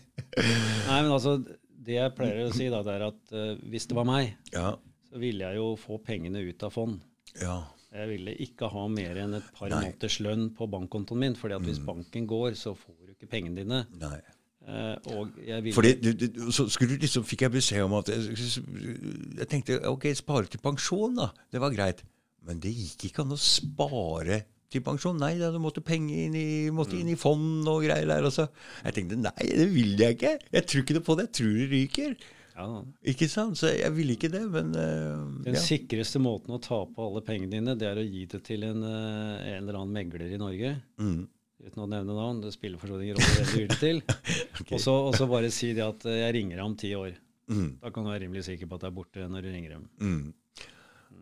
Nei, 0.91 0.97
men 0.97 1.13
altså, 1.15 1.39
det 1.87 2.01
jeg 2.01 2.19
pleier 2.19 2.49
å 2.49 2.55
si, 2.55 2.67
da, 2.73 2.83
det 2.83 2.99
er 2.99 3.11
at 3.13 3.37
hvis 3.71 3.87
det 3.87 3.95
var 3.95 4.11
meg, 4.11 4.35
ja. 4.51 4.73
så 5.07 5.23
ville 5.23 5.47
jeg 5.47 5.63
jo 5.63 5.77
få 5.79 6.03
pengene 6.03 6.43
ut 6.51 6.67
av 6.67 6.75
fond. 6.75 6.99
Ja. 7.39 7.61
Jeg 7.91 8.07
ville 8.07 8.33
ikke 8.39 8.69
ha 8.71 8.83
mer 8.87 9.17
enn 9.19 9.35
et 9.35 9.47
par 9.55 9.67
Nei. 9.71 9.81
måneders 9.83 10.19
lønn 10.23 10.45
på 10.55 10.67
bankkontoen 10.71 11.19
min. 11.25 11.33
fordi 11.35 11.57
at 11.57 11.65
hvis 11.65 11.81
mm. 11.81 11.89
banken 11.89 12.27
går, 12.29 12.53
så 12.55 12.71
får 12.77 12.95
du 12.95 13.11
ikke 13.15 13.31
pengene 13.33 13.63
dine. 13.63 13.81
Nei. 13.99 14.19
Uh, 14.61 14.93
og 15.17 15.39
jeg 15.41 15.63
ville 15.65 15.73
Fordi, 15.73 15.91
du, 15.97 16.11
du, 16.13 16.51
så 16.53 16.67
skulle 16.69 16.93
du 16.93 17.01
liksom, 17.01 17.25
fikk 17.25 17.47
jeg 17.47 17.53
beskjed 17.55 17.81
om 17.81 17.95
at 17.97 18.11
jeg, 18.13 18.35
jeg, 18.37 19.47
tenkte 19.49 19.79
ok, 19.89 20.05
spare 20.15 20.45
til 20.45 20.61
pensjon, 20.61 21.17
da. 21.17 21.31
Det 21.51 21.61
var 21.63 21.73
greit. 21.73 22.03
Men 22.45 22.61
det 22.61 22.71
gikk 22.77 23.09
ikke 23.09 23.25
an 23.25 23.35
å 23.35 23.41
spare 23.41 24.43
til 24.71 24.83
pensjon. 24.85 25.17
Nei, 25.19 25.33
da, 25.41 25.49
du 25.51 25.59
måtte 25.61 25.83
penger 25.83 26.27
inn 26.27 26.37
i, 26.37 26.49
måtte 26.73 26.95
inn 26.95 27.09
i 27.09 27.17
mm. 27.17 27.21
fond 27.21 27.67
og 27.67 27.83
greier 27.83 28.07
der. 28.07 28.27
Og 28.29 28.35
så. 28.37 28.47
Jeg 28.85 28.97
tenkte 28.97 29.19
nei, 29.19 29.49
det 29.49 29.67
vil 29.73 29.97
jeg 29.99 30.19
ikke. 30.19 30.37
Jeg 30.53 30.69
tror 30.69 30.85
ikke 30.85 30.97
det 30.97 31.03
på 31.09 31.17
det. 31.19 31.27
Jeg 31.27 31.37
tror 31.41 31.57
det 31.57 31.67
ryker. 31.73 32.15
Ja. 32.55 32.67
Ikke 33.11 33.27
sant? 33.31 33.57
Så 33.59 33.71
jeg 33.71 33.93
ville 33.95 34.15
ikke 34.17 34.31
det, 34.31 34.43
men 34.51 34.73
uh, 34.75 35.27
Den 35.45 35.57
ja. 35.57 35.63
sikreste 35.63 36.21
måten 36.21 36.55
å 36.55 36.61
ta 36.61 36.81
på 36.87 37.07
alle 37.07 37.23
pengene 37.25 37.53
dine, 37.53 37.75
det 37.79 37.87
er 37.89 38.01
å 38.01 38.05
gi 38.05 38.25
det 38.31 38.41
til 38.47 38.65
en, 38.67 38.83
uh, 38.83 39.39
en 39.39 39.61
eller 39.61 39.79
annen 39.79 39.95
megler 39.95 40.33
i 40.33 40.41
Norge. 40.41 40.73
Mm. 41.01 41.21
Uten 41.61 41.83
å 41.85 41.89
nevne 41.89 42.17
navn. 42.17 42.41
Det 42.43 42.53
spiller 42.55 42.81
for 42.81 42.91
så 42.91 42.99
vidt 42.99 43.11
ingen 43.11 43.21
rolle 43.21 43.37
hvem 43.37 43.49
du 43.51 43.57
gir 43.61 43.71
det 43.71 43.79
til. 43.81 44.03
okay. 44.61 44.77
Og 44.81 45.17
så 45.17 45.29
bare 45.29 45.53
si 45.53 45.71
det 45.77 45.85
at 45.85 46.05
uh, 46.09 46.13
jeg 46.17 46.35
ringer 46.37 46.59
deg 46.59 46.67
om 46.67 46.77
ti 46.83 46.93
år. 46.97 47.15
Mm. 47.51 47.71
Da 47.81 47.91
kan 47.93 48.05
du 48.05 48.13
være 48.13 48.25
rimelig 48.25 48.45
sikker 48.47 48.69
på 48.69 48.77
at 48.77 48.85
det 48.85 48.91
er 48.91 48.99
borte 48.99 49.31
når 49.31 49.47
du 49.47 49.51
ringer 49.51 49.75
dem. 49.77 49.89
Mm. 50.01 50.69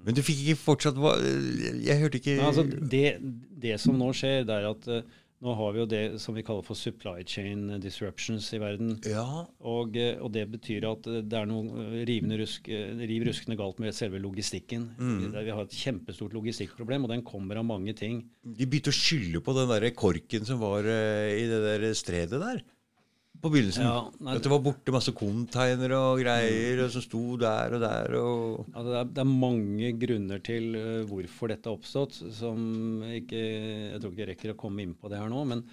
Men 0.06 0.16
du 0.16 0.22
fikk 0.24 0.46
ikke 0.46 0.62
fortsatt 0.62 1.00
Jeg 1.84 2.00
hørte 2.00 2.20
ikke 2.22 2.38
Nei, 2.38 2.46
altså, 2.46 2.64
det, 2.64 3.18
det, 3.60 3.74
som 3.84 3.98
nå 4.00 4.14
skjer, 4.16 4.46
det 4.48 4.56
er 4.56 4.68
at 4.70 4.88
nå 5.40 5.54
har 5.56 5.72
vi 5.72 5.80
jo 5.80 5.88
det 5.88 6.02
som 6.20 6.36
vi 6.36 6.44
kaller 6.44 6.66
for 6.68 6.76
supply 6.76 7.24
chain 7.24 7.68
disruptions 7.80 8.50
i 8.56 8.60
verden. 8.60 8.98
Ja. 9.08 9.46
Og, 9.64 9.96
eh, 9.96 10.18
og 10.20 10.34
det 10.36 10.44
betyr 10.52 10.88
at 10.90 11.08
det 11.08 11.38
er 11.40 11.48
noe 11.48 11.86
eh, 11.86 12.02
rivende 12.10 12.42
rusk, 12.42 12.68
eh, 12.68 12.92
riv 13.00 13.24
ruskende 13.30 13.56
galt 13.60 13.80
med 13.80 13.96
selve 13.96 14.20
logistikken. 14.20 14.90
Mm. 15.00 15.30
Vi 15.38 15.54
har 15.56 15.64
et 15.64 15.78
kjempestort 15.80 16.36
logistikkproblem, 16.36 17.08
og 17.08 17.14
den 17.14 17.24
kommer 17.28 17.62
av 17.62 17.68
mange 17.70 17.96
ting. 17.96 18.26
De 18.44 18.68
begynte 18.68 18.92
å 18.92 19.00
skylde 19.00 19.44
på 19.46 19.56
den 19.56 19.72
der 19.72 19.88
korken 19.96 20.44
som 20.48 20.60
var 20.60 20.84
i 20.84 21.48
det 21.48 21.64
der 21.64 21.88
stredet 21.96 22.44
der 22.44 22.62
på 23.40 23.52
begynnelsen. 23.54 23.86
Ja, 23.86 24.00
at 24.34 24.44
det 24.44 24.52
var 24.52 24.62
borte 24.64 24.94
masse 24.94 25.14
containere 25.16 25.98
og 25.98 26.22
greier 26.24 26.84
og 26.84 26.94
som 26.94 27.04
sto 27.06 27.24
der 27.40 27.76
og 27.78 27.84
der. 27.84 28.16
Og 28.20 28.66
ja, 28.74 28.84
det, 28.86 28.96
er, 29.02 29.12
det, 29.12 29.24
er, 29.24 29.30
mange 29.46 29.92
grunner 30.02 30.42
til 30.44 30.74
uh, 30.76 31.04
hvorfor 31.10 31.54
dette 31.54 31.72
har 31.72 31.80
oppstått, 31.80 32.20
som 32.36 33.04
ikke, 33.08 33.44
jeg 33.94 34.02
tror 34.02 34.12
ikke 34.12 34.26
jeg 34.26 34.32
rekker 34.34 34.56
å 34.56 34.60
komme 34.60 34.84
inn 34.84 34.98
på 35.00 35.12
det 35.12 35.22
her 35.22 35.32
nå. 35.32 35.46
men 35.54 35.64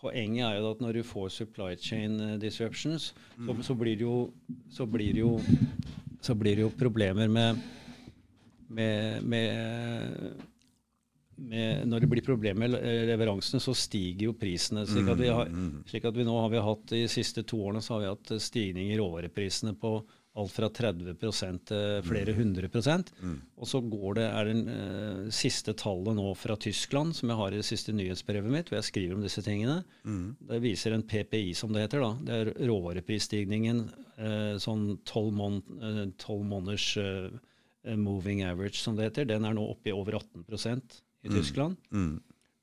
Poenget 0.00 0.46
er 0.46 0.54
jo 0.56 0.70
at 0.70 0.78
når 0.80 0.96
du 0.96 1.02
får 1.04 1.26
supply 1.34 1.74
chain 1.76 2.14
eh, 2.24 2.36
disruptions, 2.40 3.10
mm. 3.36 3.50
så, 3.50 3.56
så, 3.68 3.74
blir 3.76 3.98
det 4.00 4.06
jo, 4.06 4.30
så, 4.72 4.86
blir 4.88 5.12
det 5.12 5.20
jo, 5.20 5.34
så 6.24 6.36
blir 6.40 6.56
det 6.56 6.64
jo 6.64 6.70
problemer 6.72 7.28
med, 7.28 7.60
med, 8.72 9.26
med 9.28 10.40
med, 11.40 11.88
når 11.88 12.04
det 12.04 12.10
blir 12.12 12.24
problemer 12.26 12.68
med 12.68 13.06
leveransene, 13.08 13.62
så 13.62 13.74
stiger 13.76 14.28
jo 14.28 14.36
prisene. 14.38 14.86
Slik 14.88 15.08
at, 15.08 15.20
vi 15.20 15.30
har, 15.32 15.50
mm, 15.50 15.66
mm. 15.66 15.82
slik 15.90 16.08
at 16.10 16.16
vi 16.16 16.26
nå 16.28 16.36
har 16.36 16.50
vi 16.52 16.64
hatt 16.64 16.86
De 16.92 17.04
siste 17.10 17.44
to 17.48 17.60
årene 17.68 17.82
så 17.84 17.96
har 17.96 18.02
vi 18.02 18.10
hatt 18.12 18.32
stigning 18.42 18.90
i 18.92 18.98
råvareprisene 19.00 19.76
på 19.80 19.98
alt 20.38 20.52
fra 20.54 20.68
30 20.70 21.16
til 21.18 22.04
flere 22.06 22.32
mm. 22.32 22.38
hundre 22.38 22.68
prosent. 22.70 23.10
Og 23.58 23.66
så 23.68 23.80
går 23.82 24.20
det, 24.20 24.26
er 24.28 24.48
det 24.48 24.54
uh, 24.68 25.24
siste 25.34 25.74
tallet 25.78 26.16
nå 26.16 26.28
fra 26.38 26.56
Tyskland, 26.60 27.16
som 27.16 27.32
jeg 27.32 27.40
har 27.40 27.52
i 27.52 27.58
det 27.58 27.66
siste 27.66 27.94
nyhetsbrevet 27.96 28.52
mitt, 28.52 28.70
hvor 28.70 28.78
jeg 28.78 28.90
skriver 28.92 29.18
om 29.18 29.26
disse 29.26 29.42
tingene. 29.46 29.80
Mm. 30.04 30.36
Det 30.52 30.62
viser 30.62 30.94
en 30.94 31.06
PPI, 31.06 31.52
som 31.58 31.74
det 31.74 31.86
heter. 31.86 32.04
da. 32.04 32.12
Det 32.28 32.38
er 32.38 32.52
råvareprisstigningen 32.70 33.84
uh, 34.20 34.54
sånn 34.62 34.86
tolv 35.08 35.34
måned, 35.34 35.76
uh, 35.82 36.42
måneders 36.46 36.92
moving 37.96 38.42
average, 38.44 38.76
som 38.76 38.96
det 38.96 39.08
heter. 39.08 39.24
Den 39.24 39.46
er 39.48 39.54
nå 39.56 39.64
oppe 39.72 39.90
i 39.90 39.96
over 39.96 40.20
18 40.20 40.44
i 41.22 41.30
mm. 41.30 41.36
Tyskland. 41.36 41.76
Mm. 41.92 42.14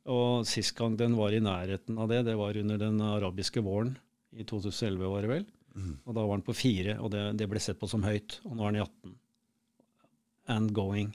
Og 0.07 0.47
sist 0.47 0.75
gang 0.77 0.95
den 0.99 1.17
var 1.19 1.35
i 1.35 1.43
nærheten 1.43 1.97
av 1.99 2.09
det, 2.11 2.23
det 2.29 2.37
var 2.39 2.57
under 2.57 2.79
den 2.79 2.99
arabiske 3.03 3.63
våren 3.63 3.97
i 4.31 4.45
2011, 4.47 5.07
var 5.11 5.25
det 5.25 5.31
vel. 5.33 5.47
Mm. 5.77 5.95
Og 6.05 6.15
da 6.15 6.25
var 6.25 6.39
den 6.39 6.47
på 6.47 6.55
fire, 6.57 6.97
og 7.03 7.11
det, 7.13 7.23
det, 7.37 7.47
ble 7.51 7.61
sett 7.61 7.79
på 7.79 7.89
som 7.91 8.05
høyt. 8.05 8.39
Og 8.47 8.55
nå 8.55 8.65
er 8.65 8.73
den 8.73 8.79
i 8.79 8.85
18. 8.85 9.17
And 10.47 10.71
going. 10.71 11.11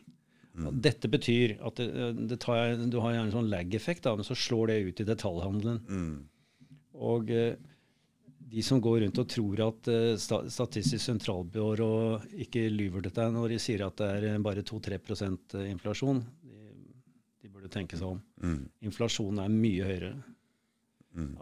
Mm. 0.53 0.69
Dette 0.85 1.09
betyr 1.09 1.57
at 1.65 1.81
det, 1.81 1.89
det 2.29 2.39
tar, 2.45 2.77
du 2.77 2.99
har 3.01 3.15
gjerne 3.15 3.31
en 3.31 3.37
sånn 3.39 3.51
lag-effekt, 3.53 4.09
men 4.13 4.29
så 4.29 4.37
slår 4.37 4.69
det 4.69 4.81
ut 4.91 5.01
i 5.01 5.09
detaljhandelen. 5.09 5.81
Mm. 5.89 6.17
Og 7.03 7.33
eh, 7.33 7.55
de 8.53 8.63
som 8.65 8.81
går 8.85 9.01
rundt 9.07 9.21
og 9.23 9.29
tror 9.33 9.63
at 9.65 9.89
uh, 9.89 10.13
Statistisk 10.21 11.01
sentralbyrå 11.01 11.93
ikke 12.45 12.67
lyver 12.69 13.07
til 13.07 13.15
deg 13.17 13.31
når 13.33 13.55
de 13.55 13.61
sier 13.65 13.87
at 13.87 13.97
det 14.03 14.29
er 14.29 14.45
bare 14.45 14.65
2-3 14.69 14.99
inflasjon, 15.71 16.21
tenke 17.73 17.99
seg 17.99 18.15
om. 18.15 18.23
Mm. 18.43 18.63
Inflasjonen 18.89 19.43
er 19.45 19.53
mye 19.53 19.89
høyere. 19.89 20.15
Mm. 21.13 21.35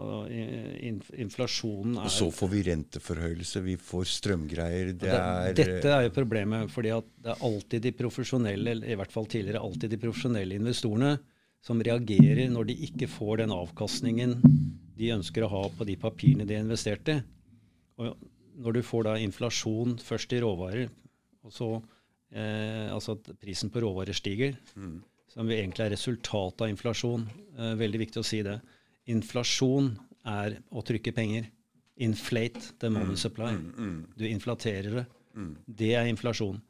inflasjonen 1.23 2.01
er 2.01 2.09
Og 2.09 2.11
så 2.11 2.27
får 2.35 2.49
vi 2.51 2.63
renteforhøyelse, 2.67 3.61
vi 3.63 3.77
får 3.79 4.09
strømgreier. 4.17 4.89
Det 4.91 5.05
det, 5.05 5.13
er, 5.15 5.53
dette 5.55 5.93
er 5.95 6.09
jo 6.09 6.15
problemet, 6.17 6.73
fordi 6.73 6.91
det 7.23 7.31
er 7.31 7.45
alltid 7.47 7.85
de 7.87 7.93
profesjonelle, 7.95 8.75
eller 8.75 8.91
i 8.91 8.97
hvert 8.99 9.15
fall 9.15 9.29
tidligere 9.31 9.63
alltid 9.63 9.95
de 9.95 10.01
profesjonelle 10.03 10.59
investorene 10.59 11.13
som 11.63 11.83
reagerer 11.85 12.49
når 12.51 12.71
de 12.73 12.77
ikke 12.89 13.07
får 13.11 13.45
den 13.45 13.55
avkastningen 13.55 14.35
de 14.99 15.13
ønsker 15.15 15.47
å 15.47 15.53
ha 15.53 15.63
på 15.77 15.87
de 15.87 15.97
papirene 16.01 16.49
de 16.49 16.59
investerte. 16.59 17.21
i. 17.21 17.23
Og 18.01 18.17
når 18.61 18.77
du 18.77 18.83
får 18.85 19.07
da 19.07 19.15
inflasjon 19.23 19.99
først 20.03 20.35
i 20.35 20.43
råvarer, 20.43 20.91
og 21.47 21.55
så 21.55 21.71
eh, 22.35 22.91
altså 22.91 23.15
at 23.21 23.31
prisen 23.39 23.71
på 23.71 23.85
råvarer 23.85 24.17
stiger, 24.17 24.59
mm 24.75 24.99
som 25.31 25.51
egentlig 25.51 25.87
er 25.87 25.95
resultatet 25.95 26.67
av 26.67 26.73
inflasjon. 26.73 27.27
Eh, 27.57 27.75
veldig 27.79 28.03
viktig 28.05 28.23
å 28.23 28.27
si 28.27 28.43
det. 28.47 28.59
Inflasjon 29.11 29.93
er 30.29 30.59
å 30.75 30.83
trykke 30.87 31.15
penger. 31.15 31.49
Inflate 32.01 32.79
the 32.81 32.91
money 32.91 33.15
mm, 33.15 33.21
supply. 33.21 33.53
Mm, 33.55 33.73
mm. 33.77 33.99
Du 34.17 34.27
inflaterer 34.27 35.01
det. 35.01 35.07
Det 35.67 35.95
er 35.95 36.09
inflasjon. 36.11 36.61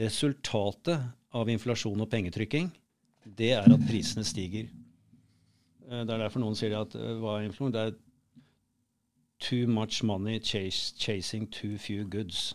Resultatet 0.00 1.02
av 1.32 1.50
inflasjon 1.52 2.00
og 2.00 2.08
pengetrykking, 2.10 2.70
det 3.24 3.52
er 3.54 3.68
at 3.70 3.84
prisene 3.86 4.24
stiger. 4.26 4.70
Eh, 5.86 6.02
det 6.02 6.10
er 6.10 6.24
derfor 6.24 6.42
noen 6.42 6.58
sier 6.58 6.74
at 6.80 6.96
eh, 6.98 7.14
hva 7.20 7.38
er 7.38 7.48
inflasjon? 7.50 7.74
Det 7.76 7.86
er 7.86 7.98
too 9.42 9.66
much 9.70 10.02
money 10.06 10.40
chase, 10.40 10.94
chasing 10.98 11.46
too 11.50 11.78
few 11.78 12.04
goods. 12.04 12.54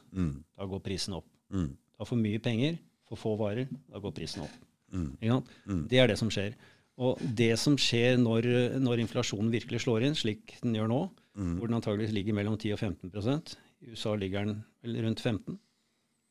Da 0.57 0.67
går 0.67 0.83
prisen 0.83 1.15
opp. 1.19 1.27
Mm. 1.53 1.71
Du 1.75 2.03
har 2.03 2.09
for 2.09 2.19
mye 2.19 2.39
penger, 2.39 2.79
for 3.07 3.19
få 3.19 3.35
varer. 3.39 3.71
Da 3.91 3.99
går 4.03 4.15
prisen 4.15 4.43
opp. 4.43 4.66
Mm. 4.93 5.43
Mm. 5.67 5.83
Det 5.91 5.99
er 5.99 6.09
det 6.09 6.17
som 6.19 6.31
skjer. 6.31 6.55
Og 6.97 7.21
det 7.21 7.51
som 7.61 7.77
skjer 7.77 8.17
når, 8.17 8.47
når, 8.81 9.03
inflasjonen 9.03 9.51
virkelig 9.53 9.83
slår 9.83 10.07
inn, 10.07 10.17
slik 10.17 10.55
den 10.63 10.75
gjør 10.77 10.89
nå, 10.89 11.01
mm. 11.37 11.53
hvor 11.59 11.69
den 11.69 11.77
antageligvis 11.77 12.15
ligger 12.15 12.37
mellom 12.37 12.57
10 12.57 12.73
og 12.73 12.81
15 12.81 13.11
I 13.13 13.91
USA 13.93 14.15
ligger 14.17 14.47
den 14.47 14.63
rundt 15.05 15.21
15 15.21 15.59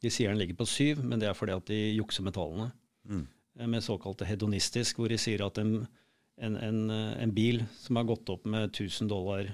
De 0.03 0.11
sier 0.11 0.33
den 0.33 0.41
ligger 0.41 0.59
på 0.59 0.67
7 0.67 1.05
men 1.05 1.23
det 1.23 1.29
er 1.31 1.39
fordi 1.39 1.55
at 1.55 1.71
de 1.71 1.79
jukser 1.97 2.27
med 2.27 2.35
tallene. 2.35 2.73
Mm. 3.07 3.27
Eh, 3.61 3.69
med 3.69 3.85
såkalte 3.85 4.27
hedonistisk, 4.27 4.99
hvor 4.99 5.13
de 5.13 5.19
sier 5.21 5.45
at 5.47 5.61
en, 5.63 5.87
en, 6.43 6.57
en, 6.57 6.81
en, 6.91 7.35
bil 7.35 7.63
som 7.79 8.01
har 8.01 8.09
gått 8.09 8.29
opp 8.35 8.49
med 8.51 8.73
1000 8.73 9.13
dollar 9.13 9.47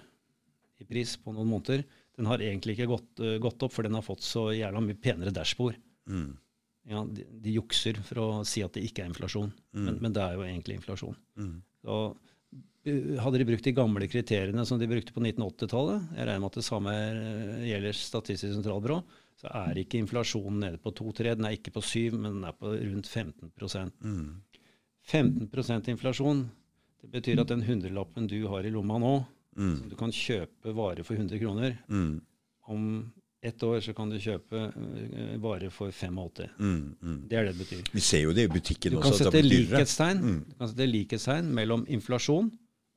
i 0.80 0.88
pris 0.88 1.18
på 1.20 1.34
noen 1.36 1.50
måneder, 1.50 1.84
den 2.16 2.26
har 2.26 2.40
egentlig 2.42 2.74
ikke 2.74 2.90
gått, 2.90 3.20
uh, 3.22 3.36
gått 3.40 3.62
opp, 3.62 3.72
for 3.72 3.86
den 3.86 3.94
har 3.94 4.02
fått 4.04 4.24
så 4.24 4.48
jævla 4.52 4.80
mye 4.84 4.98
penere 5.00 5.32
dashbord. 5.32 5.76
Mm 6.10 6.32
ja, 6.88 7.04
de, 7.06 7.24
de, 7.44 7.54
jukser 7.54 7.98
for 8.02 8.20
å 8.22 8.28
si 8.48 8.62
at 8.64 8.74
det 8.74 8.84
ikke 8.86 9.04
er 9.04 9.10
inflasjon, 9.12 9.52
mm. 9.72 9.82
men, 9.86 9.98
men, 10.02 10.14
det 10.14 10.22
er 10.24 10.36
jo 10.36 10.46
egentlig 10.46 10.78
inflasjon. 10.80 11.18
Mm. 11.38 11.56
Så 11.82 11.98
eh, 12.88 13.18
hadde 13.22 13.42
de 13.42 13.48
brukt 13.48 13.66
de 13.68 13.74
gamle 13.76 14.08
kriteriene 14.10 14.64
som 14.68 14.80
de 14.80 14.90
brukte 14.90 15.14
på 15.14 15.22
1980-tallet, 15.22 16.08
jeg 16.16 16.28
regner 16.28 16.42
med 16.42 16.50
at 16.50 16.58
det 16.58 16.66
samme 16.66 16.94
eh, 16.94 17.68
gjelder 17.70 17.98
Statistisk 17.98 18.56
sentralbyrå, 18.56 19.02
så 19.42 19.52
er 19.62 19.82
ikke 19.82 20.00
inflasjonen 20.02 20.60
nede 20.62 20.78
på 20.82 20.92
2-3. 20.94 21.32
Den 21.38 21.48
er 21.48 21.56
ikke 21.56 21.72
på 21.74 21.82
7, 21.82 22.14
men 22.14 22.36
den 22.36 22.44
er 22.46 22.54
på 22.54 22.74
rundt 22.76 23.08
15 23.10 23.50
mm. 23.50 24.26
15% 25.10 25.88
inflasjon, 25.90 26.44
det 27.02 27.08
betyr 27.10 27.40
at 27.42 27.50
den 27.50 27.64
hundrelappen 27.66 28.28
du 28.30 28.38
har 28.46 28.62
i 28.62 28.70
lomma 28.70 29.00
nå, 29.02 29.16
mm. 29.58 29.72
som 29.80 29.88
du 29.90 29.96
kan 29.98 30.14
kjøpe 30.14 30.74
varer 30.76 31.02
for 31.06 31.18
100 31.18 31.40
kroner, 31.42 31.74
mm. 31.90 32.12
om 32.70 32.84
ett 33.42 33.62
år 33.66 33.80
så 33.82 33.94
kan 33.94 34.10
du 34.10 34.18
kjøpe 34.22 34.58
uh, 34.70 35.36
varer 35.42 35.72
for 35.74 35.90
85. 35.90 36.18
Mm, 36.58 36.94
mm. 37.02 37.16
Det 37.28 37.38
er 37.38 37.48
det 37.48 37.54
det 37.56 37.64
betyr. 37.64 37.88
Vi 37.92 38.02
ser 38.04 38.22
jo 38.22 38.34
det 38.36 38.46
i 38.46 38.52
butikken 38.52 38.98
også. 39.00 39.24
Kan 39.24 39.34
det 39.34 39.42
likhetstegn, 39.46 40.20
mm. 40.22 40.38
Du 40.48 40.54
kan 40.60 40.70
sette 40.70 40.86
likhetstegn 40.86 41.48
mellom 41.56 41.82
inflasjon 41.90 42.52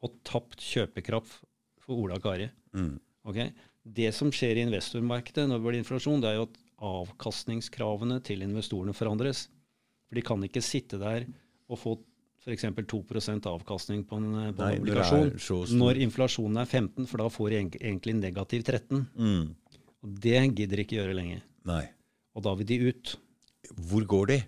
og 0.06 0.20
tapt 0.28 0.62
kjøpekraft 0.62 1.40
for 1.82 2.06
Ola 2.06 2.20
Kari. 2.22 2.48
Mm. 2.78 2.94
Okay? 3.26 3.50
Det 3.86 4.12
som 4.18 4.30
skjer 4.34 4.60
i 4.60 4.68
investormarkedet 4.68 5.48
når 5.50 5.60
det 5.60 5.66
blir 5.66 5.82
inflasjon, 5.82 6.22
det 6.22 6.32
er 6.32 6.40
jo 6.40 6.48
at 6.50 6.62
avkastningskravene 6.86 8.20
til 8.26 8.46
investorene 8.46 8.94
forandres. 8.94 9.48
For 10.06 10.20
de 10.20 10.26
kan 10.26 10.46
ikke 10.46 10.62
sitte 10.62 11.02
der 11.02 11.26
og 11.72 11.82
få 11.82 11.98
f.eks. 12.46 12.66
2 12.86 13.02
avkastning 13.50 14.04
på 14.06 14.20
en, 14.22 14.54
på 14.54 14.62
Nei, 14.62 14.76
en 14.76 14.84
obligasjon 14.84 15.78
når 15.80 16.02
inflasjonen 16.06 16.62
er 16.62 16.70
15, 16.70 17.08
for 17.10 17.24
da 17.24 17.30
får 17.34 17.50
de 17.50 17.62
egentlig 17.80 18.14
negativ 18.20 18.66
13. 18.68 19.02
Mm. 19.18 19.48
Og 20.06 20.18
Det 20.22 20.42
gidder 20.56 20.84
ikke 20.84 21.00
gjøre 21.00 21.16
lenger. 21.18 21.46
Nei. 21.66 21.84
Og 22.38 22.46
da 22.46 22.54
vil 22.60 22.70
de 22.70 22.82
ut. 22.92 23.16
Hvor 23.90 24.06
går 24.06 24.30
de? 24.34 24.44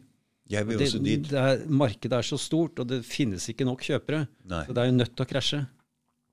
Jeg 0.47 0.67
vil 0.67 0.77
det, 0.79 0.87
også 0.87 1.01
dit. 1.03 1.25
Det 1.27 1.39
er, 1.39 1.63
markedet 1.67 2.19
er 2.19 2.27
så 2.27 2.37
stort, 2.39 2.79
og 2.79 2.87
det 2.87 3.01
finnes 3.07 3.49
ikke 3.51 3.65
nok 3.67 3.81
kjøpere. 3.83 4.27
Nei. 4.47 4.61
Så 4.67 4.75
det 4.75 4.83
er 4.83 4.91
jo 4.91 4.95
nødt 4.95 5.15
til 5.15 5.25
å 5.25 5.29
krasje. 5.29 5.63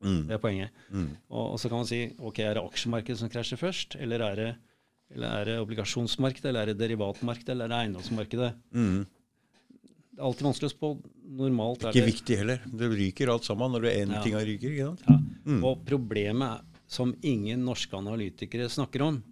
Mm. 0.05 0.20
Det 0.28 0.36
er 0.36 0.42
poenget. 0.42 0.84
Mm. 0.92 1.09
Og, 1.32 1.42
og, 1.46 1.56
så 1.62 1.70
kan 1.70 1.80
man 1.80 1.88
si 1.88 2.01
ok, 2.20 2.38
er 2.44 2.59
det 2.59 2.62
aksjemarkedet 2.62 3.22
som 3.22 3.32
krasjer 3.32 3.60
først, 3.60 3.96
eller 4.05 4.22
er 4.26 4.38
det, 4.40 4.51
eller 5.14 5.40
er 5.40 5.51
det 5.51 5.56
obligasjonsmarkedet, 5.64 6.51
eller 6.51 6.66
er 6.66 6.72
det 6.72 6.82
derivatmarkedet, 6.82 7.55
eller 7.56 7.66
er 7.66 7.72
det 7.72 7.80
eiendomsmarkedet? 7.80 8.52
Mm. 8.76 9.01
Det 10.14 10.22
er 10.22 10.28
alltid 10.28 10.46
vanskelig 10.46 10.70
å 10.70 10.74
spå. 10.76 10.92
Normalt 11.40 11.82
er 11.82 11.90
det 11.90 12.02
Ikke 12.02 12.12
viktig 12.12 12.38
heller. 12.38 12.68
Det 12.70 12.90
ryker 12.92 13.32
alt 13.32 13.48
sammen 13.48 13.72
når 13.74 13.88
det 13.88 13.94
er 13.96 14.05
en 14.05 14.14
ja. 14.14 14.22
tinga 14.22 14.44
ryker. 14.46 14.76
ikke 14.76 14.92
sant? 14.92 15.09
Ja. 15.09 15.16
Mm. 15.44 15.59
Og 15.66 15.82
problemet 15.88 16.73
som 16.90 17.15
ingen 17.23 17.65
norske 17.66 17.97
analytikere 17.97 18.69
snakker 18.70 19.02
om, 19.06 19.23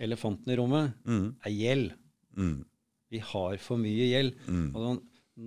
elefanten 0.00 0.52
i 0.52 0.56
rommet, 0.58 0.96
mm. 1.04 1.26
er 1.44 1.54
gjeld. 1.54 1.94
Mm. 2.36 2.58
Vi 3.10 3.22
har 3.32 3.56
for 3.60 3.80
mye 3.80 4.08
gjeld. 4.10 4.36
Mm. 4.48 5.00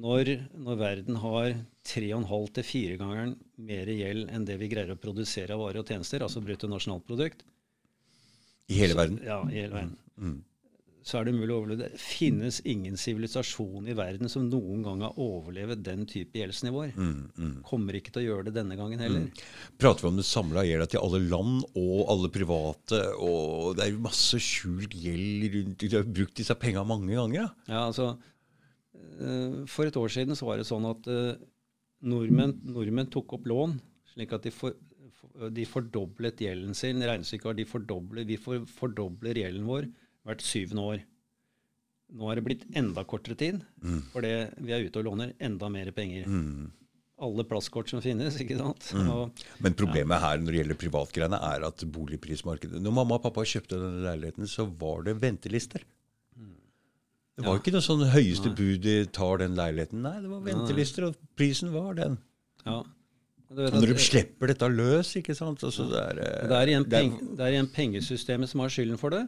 Når, 0.04 0.32
når, 0.58 0.78
verden 0.80 1.20
har 1.22 1.52
3,5 1.86 2.48
til 2.58 2.68
4 2.70 2.98
ganger 3.02 3.34
mer 3.62 3.92
gjeld 3.94 4.32
enn 4.34 4.48
det 4.48 4.58
vi 4.62 4.70
greier 4.72 4.96
å 4.96 5.00
produsere 5.02 5.54
av 5.54 5.62
varer 5.62 5.84
og 5.84 5.92
tjenester, 5.92 6.24
altså 6.26 6.42
bruttonasjonalprodukt 6.46 7.44
I 8.72 8.80
hele 8.80 8.98
verden? 8.98 9.20
Ja, 9.26 9.44
i 9.50 9.60
hele 9.60 9.76
verden. 9.76 10.42
Så 11.04 11.18
er 11.20 11.28
det 11.28 11.34
umulig 11.36 11.52
å 11.52 11.60
overleve. 11.60 11.90
Det 11.90 12.00
finnes 12.00 12.62
ingen 12.70 12.96
sivilisasjon 13.00 13.90
i 13.92 13.96
verden 13.98 14.32
som 14.32 14.46
noen 14.48 14.86
gang 14.86 15.02
har 15.04 15.18
overlevet 15.20 15.82
den 15.84 16.06
type 16.08 16.40
gjeldsnivåer. 16.40 16.94
Mm, 16.96 17.18
mm. 17.36 17.56
Kommer 17.68 17.98
ikke 18.00 18.14
til 18.16 18.22
å 18.22 18.28
gjøre 18.30 18.48
det 18.48 18.56
denne 18.56 18.78
gangen 18.80 19.02
heller. 19.04 19.26
Mm. 19.28 19.42
Prater 19.84 20.06
vi 20.06 20.12
om 20.14 20.20
det 20.22 20.28
samla 20.28 20.64
gjelda 20.64 20.88
til 20.94 21.04
alle 21.04 21.20
land 21.26 21.66
og 21.80 21.98
alle 22.14 22.32
private? 22.32 23.02
og 23.20 23.76
Det 23.76 23.84
er 23.86 23.92
jo 23.92 24.06
masse 24.06 24.40
skjult 24.40 24.96
gjeld 24.96 25.50
rundt 25.58 25.84
Du 25.84 25.98
har 25.98 26.08
brukt 26.08 26.40
disse 26.40 26.56
penga 26.60 26.86
mange 26.88 27.12
ganger. 27.12 27.42
Ja, 27.42 27.50
ja 27.68 27.82
altså 27.90 28.14
eh, 29.20 29.60
For 29.68 29.90
et 29.90 30.00
år 30.00 30.14
siden 30.16 30.40
så 30.40 30.48
var 30.48 30.62
det 30.62 30.70
sånn 30.70 30.88
at 30.88 31.10
uh, 31.12 31.34
nordmenn, 32.08 32.56
nordmenn 32.64 33.12
tok 33.12 33.36
opp 33.40 33.52
lån 33.52 33.76
slik 34.14 34.32
at 34.36 34.46
de, 34.46 34.54
for, 34.54 34.78
de 35.52 35.66
fordoblet 35.68 36.42
gjelden 36.46 36.78
sin. 36.78 37.04
Regnestykket 37.04 37.50
var 37.50 37.58
de 37.58 37.68
fordobler, 37.68 38.28
vi 38.30 38.40
fordobler 38.40 39.42
gjelden 39.42 39.68
vår 39.68 39.90
hvert 40.28 40.46
syvende 40.46 40.86
år. 40.94 41.02
Nå 42.14 42.30
er 42.30 42.38
det 42.38 42.46
blitt 42.46 42.64
enda 42.78 43.04
kortere 43.10 43.36
tid, 43.40 43.64
mm. 43.82 44.00
fordi 44.14 44.32
vi 44.62 44.74
er 44.76 44.86
ute 44.86 45.02
og 45.02 45.08
låner 45.10 45.34
enda 45.42 45.70
mer 45.74 45.90
penger. 45.96 46.28
Mm. 46.30 46.70
Alle 47.24 47.46
plastkort 47.48 47.90
som 47.90 48.02
finnes. 48.04 48.38
ikke 48.42 48.58
sant? 48.60 48.90
Mm. 48.94 49.10
Og, 49.14 49.44
Men 49.64 49.76
problemet 49.78 50.18
ja. 50.18 50.22
her 50.28 50.42
når 50.42 50.52
det 50.52 50.62
gjelder 50.62 50.80
privatgreiene, 50.84 51.40
er 51.54 51.66
at 51.70 51.84
boligprismarkedet 51.96 52.82
Når 52.84 52.96
mamma 53.00 53.18
og 53.18 53.26
pappa 53.26 53.46
kjøpte 53.48 53.80
denne 53.80 54.04
leiligheten, 54.06 54.50
så 54.50 54.68
var 54.68 55.06
det 55.08 55.18
ventelister. 55.22 55.86
Det 57.34 57.46
var 57.48 57.56
ja. 57.56 57.62
ikke 57.64 57.74
noe 57.74 57.82
sånn 57.82 58.04
høyeste 58.14 58.52
Nei. 58.52 58.58
bud 58.60 58.90
tar 59.16 59.40
den 59.42 59.56
leiligheten. 59.58 60.04
Nei, 60.06 60.18
det 60.22 60.30
var 60.30 60.44
ventelister, 60.46 61.08
og 61.08 61.32
prisen 61.40 61.72
var 61.74 61.96
den. 61.98 62.20
Ja. 62.62 62.84
Når 63.54 63.94
du 63.94 64.02
slipper 64.02 64.52
dette 64.52 64.68
løs, 64.72 65.14
ikke 65.20 65.36
sant 65.38 65.64
altså, 65.66 65.86
det, 65.92 66.02
er, 66.02 66.20
eh, 66.24 66.44
det, 66.50 66.58
er 66.58 66.72
igjen 66.72 66.86
peng, 66.90 67.16
det 67.38 67.46
er 67.46 67.56
igjen 67.56 67.72
pengesystemet 67.74 68.52
som 68.52 68.64
har 68.64 68.74
skylden 68.74 69.00
for 69.02 69.14
det. 69.14 69.24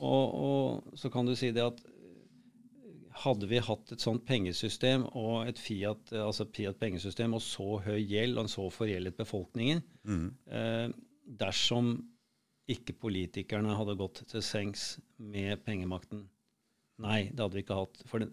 Og, 0.00 0.36
og, 0.40 0.94
så 0.98 1.10
kan 1.12 1.28
du 1.28 1.34
si 1.38 1.52
det 1.54 1.64
at 1.64 1.82
hadde 3.20 3.50
vi 3.50 3.60
hatt 3.60 3.92
et 3.92 4.00
sånt 4.00 4.24
pengesystem 4.24 5.04
og 5.18 5.48
et 5.50 5.58
Fiat, 5.60 6.12
altså 6.16 6.46
Fiat 6.48 6.78
pengesystem 6.80 7.34
og 7.36 7.42
så 7.44 7.76
høy 7.84 7.98
gjeld 7.98 8.38
og 8.38 8.46
en 8.46 8.52
så 8.52 8.64
forgjeldet 8.72 9.18
befolkningen 9.18 9.82
mm. 10.08 10.26
eh, 10.48 10.86
Dersom 11.40 11.98
ikke 12.70 12.94
politikerne 13.02 13.74
hadde 13.76 13.98
gått 14.00 14.22
til 14.30 14.44
sengs 14.46 14.94
med 15.20 15.60
pengemakten 15.66 16.24
Nei, 17.00 17.30
det 17.32 17.40
hadde 17.40 17.56
vi 17.56 17.62
ikke 17.64 17.78
hatt. 17.78 18.02
For 18.10 18.20
det, 18.22 18.28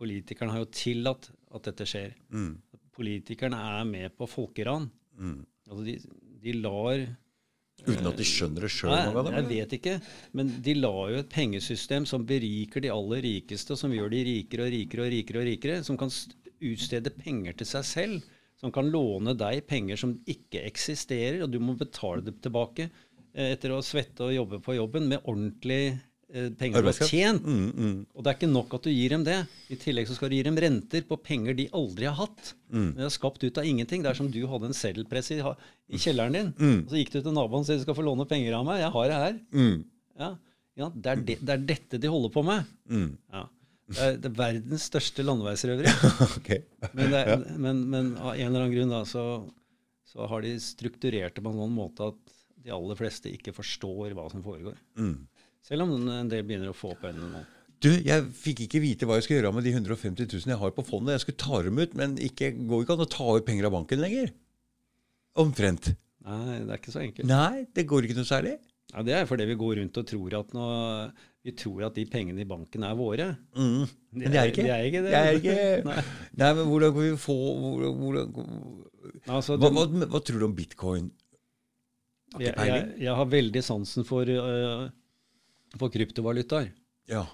politikerne 0.00 0.54
har 0.54 0.62
jo 0.62 0.70
tillatt 0.72 1.28
at 1.56 1.66
dette 1.68 1.86
skjer. 1.88 2.14
Mm. 2.32 2.54
Politikerne 2.96 3.60
er 3.78 3.86
med 3.88 4.16
på 4.16 4.28
folkeran. 4.30 4.88
Mm. 5.18 5.44
Altså 5.68 5.84
de, 5.86 5.96
de 6.42 6.58
lar 6.58 7.06
Uten 7.86 8.08
at 8.08 8.16
de 8.16 8.24
skjønner 8.24 8.64
det 8.64 8.70
sjøl? 8.72 8.94
Jeg 9.28 9.44
vet 9.50 9.74
ikke. 9.76 9.98
Men 10.34 10.48
de 10.64 10.74
la 10.78 10.94
jo 11.12 11.18
et 11.20 11.28
pengesystem 11.30 12.06
som 12.08 12.24
beriker 12.26 12.82
de 12.82 12.90
aller 12.90 13.20
rikeste, 13.22 13.74
og 13.74 13.80
som 13.82 13.92
gjør 13.92 14.08
de 14.14 14.22
rikere 14.26 14.64
og 14.64 14.72
rikere 14.72 15.04
og 15.04 15.12
rikere, 15.12 15.42
og 15.42 15.46
rikere, 15.50 15.82
som 15.84 15.98
kan 16.00 16.10
utstede 16.64 17.12
penger 17.12 17.58
til 17.60 17.68
seg 17.68 17.86
selv. 17.86 18.32
Som 18.56 18.72
kan 18.72 18.88
låne 18.88 19.36
deg 19.36 19.66
penger 19.68 20.00
som 20.00 20.16
ikke 20.24 20.64
eksisterer, 20.64 21.42
og 21.44 21.52
du 21.52 21.60
må 21.60 21.76
betale 21.76 22.24
det 22.24 22.38
tilbake 22.40 22.88
eh, 22.88 23.52
etter 23.52 23.76
å 23.76 23.82
svette 23.84 24.24
og 24.24 24.32
jobbe 24.32 24.62
på 24.64 24.78
jobben 24.78 25.10
med 25.12 25.28
ordentlig 25.28 25.82
Eh, 25.92 26.15
penger 26.58 26.82
du 26.82 26.88
har 26.90 27.06
tjent. 27.06 27.44
Mm, 27.46 27.66
mm. 27.70 27.98
Og 28.14 28.24
det 28.24 28.30
er 28.30 28.38
ikke 28.38 28.50
nok 28.50 28.74
at 28.78 28.86
du 28.86 28.90
gir 28.90 29.12
dem 29.14 29.24
det. 29.26 29.36
I 29.70 29.78
tillegg 29.80 30.08
så 30.08 30.16
skal 30.16 30.32
du 30.32 30.36
gi 30.36 30.44
dem 30.46 30.58
renter 30.58 31.04
på 31.06 31.18
penger 31.22 31.56
de 31.58 31.68
aldri 31.76 32.08
har 32.08 32.16
hatt. 32.18 32.54
Mm. 32.72 32.88
De 32.96 33.04
har 33.04 33.12
skapt 33.14 33.44
ut 33.44 33.60
av 33.62 33.68
ingenting. 33.68 34.02
Det 34.02 34.10
er 34.10 34.18
som 34.18 34.30
du 34.32 34.40
hadde 34.50 34.70
en 34.70 34.76
seddelpress 34.76 35.30
i, 35.36 35.40
i, 35.42 36.00
kjelleren 36.02 36.34
din. 36.34 36.52
Mm. 36.58 36.80
Og 36.84 36.92
så 36.92 37.00
gikk 37.00 37.14
du 37.14 37.20
til 37.20 37.36
naboen 37.36 37.62
og 37.62 37.68
sa 37.68 37.78
du 37.78 37.84
skal 37.84 37.98
få 37.98 38.06
låne 38.06 38.26
penger 38.28 38.58
av 38.58 38.66
meg. 38.66 38.82
Jeg 38.82 38.94
har 38.96 39.12
det 39.12 39.20
her. 39.22 39.36
Mm. 39.54 39.76
Ja. 40.16 40.30
ja 40.82 40.90
det, 40.96 41.12
er 41.12 41.22
de, 41.22 41.38
det, 41.42 41.54
er 41.54 41.68
dette 41.74 42.02
de 42.02 42.10
holder 42.10 42.34
på 42.34 42.44
med. 42.46 42.74
Mm. 42.90 43.12
Ja. 43.34 43.44
Det 43.86 44.02
er, 44.02 44.16
det 44.18 44.30
er, 44.32 44.38
verdens 44.40 44.88
største 44.90 45.22
landeveisrøveri. 45.22 45.92
okay. 46.40 46.64
men, 46.90 47.14
ja. 47.14 47.38
men, 47.54 47.84
men, 47.92 48.14
av 48.18 48.32
en 48.34 48.48
eller 48.48 48.64
annen 48.64 48.74
grunn 48.74 48.94
da, 48.96 49.04
så, 49.06 49.44
så 50.10 50.26
har 50.26 50.42
de 50.42 50.56
strukturert 50.62 51.38
det 51.38 51.44
på 51.44 51.52
en 51.54 51.62
sånn 51.62 51.76
måte 51.76 52.10
at 52.10 52.36
de 52.66 52.74
aller 52.74 52.98
fleste 52.98 53.30
ikke 53.30 53.54
forstår 53.54 54.16
hva 54.18 54.26
som 54.32 54.42
foregår. 54.42 54.74
Mm. 54.98 55.28
Selv 55.66 55.86
om 55.86 55.94
en 55.98 56.30
del 56.30 56.46
begynner 56.46 56.70
å 56.70 56.76
få 56.76 56.92
opp 56.94 57.04
øynene 57.08 57.32
nå. 57.32 57.44
Du, 57.82 57.90
jeg 57.92 58.24
fikk 58.38 58.62
ikke 58.64 58.80
vite 58.80 59.06
hva 59.08 59.18
jeg 59.18 59.26
skulle 59.26 59.42
gjøre 59.42 59.52
med 59.58 59.66
de 59.66 59.74
150 59.74 60.30
000 60.30 60.52
jeg 60.54 60.60
har 60.62 60.72
på 60.72 60.84
fondet. 60.86 61.16
Jeg 61.16 61.26
skulle 61.26 61.42
ta 61.42 61.60
dem 61.66 61.80
ut, 61.82 61.92
men 61.98 62.14
ikke, 62.22 62.54
går 62.70 62.84
ikke 62.84 62.96
an 62.96 63.04
å 63.04 63.12
ta 63.12 63.26
ut 63.36 63.46
penger 63.46 63.68
av 63.68 63.74
banken 63.74 64.00
lenger. 64.00 64.32
Omtrent. 65.42 65.90
Nei, 66.26 66.62
det 66.64 66.72
er 66.72 66.80
ikke 66.80 66.94
så 66.94 67.02
enkelt. 67.02 67.28
Nei, 67.28 67.66
det 67.76 67.84
går 67.90 68.06
ikke 68.06 68.16
noe 68.16 68.28
særlig. 68.28 68.56
Ja, 68.94 69.02
Det 69.04 69.14
er 69.18 69.28
fordi 69.28 69.46
vi 69.50 69.58
går 69.58 69.76
rundt 69.80 69.98
og 70.00 70.06
tror 70.08 70.36
at, 70.38 70.52
nå, 70.56 70.66
vi 71.44 71.54
tror 71.58 71.86
at 71.90 71.98
de 71.98 72.06
pengene 72.08 72.42
i 72.42 72.48
banken 72.48 72.86
er 72.86 72.96
våre. 72.98 73.28
Mm. 73.58 73.86
Men 74.16 74.32
det 74.32 74.40
er 74.40 74.52
ikke. 74.52 74.64
Det 74.64 74.74
er 74.74 74.88
ikke 74.88 75.02
det. 75.04 75.12
det, 75.12 75.20
er 75.20 75.40
ikke. 75.40 75.56
Nei. 75.90 76.02
Nei. 76.40 76.50
men 76.58 76.70
hvordan 76.70 76.94
kan 76.94 77.02
vi 77.04 77.14
få 77.20 77.36
hvordan, 77.36 77.96
hvordan, 78.00 78.36
altså, 79.26 79.58
hva, 79.60 79.72
hva, 79.74 79.86
hva, 80.06 80.22
tror 80.22 80.40
du 80.40 80.46
om 80.48 80.56
bitcoin? 80.56 81.10
Jeg, 82.38 82.54
jeg, 82.54 82.86
jeg, 83.00 83.12
har 83.18 83.28
veldig 83.32 83.62
sansen 83.64 84.06
for 84.06 84.28
uh, 84.28 84.88
for 85.74 85.92
kryptovalutaer. 85.92 86.70
Ja. 87.10 87.26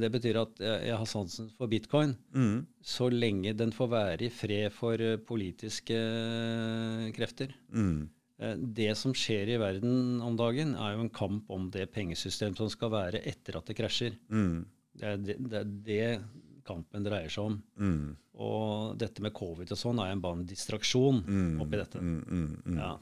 Det 0.00 0.08
betyr 0.08 0.38
at 0.40 0.60
jeg 0.64 0.96
har 0.96 1.08
sansen 1.08 1.50
for 1.58 1.68
bitcoin 1.68 2.14
mm. 2.32 2.62
så 2.80 3.10
lenge 3.12 3.52
den 3.52 3.74
får 3.76 3.90
være 3.92 4.24
i 4.24 4.30
fred 4.32 4.72
for 4.72 4.96
eh, 4.96 5.18
politiske 5.20 5.92
eh, 5.92 7.10
krefter. 7.12 7.52
Mm. 7.68 8.06
Eh, 8.38 8.54
det 8.56 8.94
som 8.96 9.12
skjer 9.12 9.52
i 9.52 9.58
verden 9.60 10.22
om 10.24 10.38
dagen, 10.38 10.72
er 10.72 10.94
jo 10.94 11.04
en 11.04 11.12
kamp 11.12 11.50
om 11.52 11.68
det 11.74 11.90
pengesystemet 11.92 12.60
som 12.60 12.70
skal 12.72 12.94
være 12.94 13.22
etter 13.28 13.58
at 13.58 13.68
det 13.68 13.76
krasjer. 13.76 14.16
Mm. 14.32 14.64
Det, 14.94 15.04
er 15.04 15.20
det, 15.26 15.36
det, 15.44 15.60
er 15.60 15.76
det 15.90 16.64
kampen 16.68 17.04
dreier 17.04 17.32
seg 17.32 17.50
om. 17.50 17.60
Mm. 17.76 18.16
Og 18.38 18.96
dette 19.00 19.24
med 19.24 19.34
covid 19.34 19.72
og 19.74 19.80
sånn 19.80 20.00
er 20.02 20.12
jo 20.12 20.22
bare 20.22 20.38
en 20.38 20.48
distraksjon 20.48 21.22
mm. 21.26 21.54
oppi 21.64 21.80
dette. 21.80 22.00
Mm, 22.00 22.50
ja. 22.78 22.92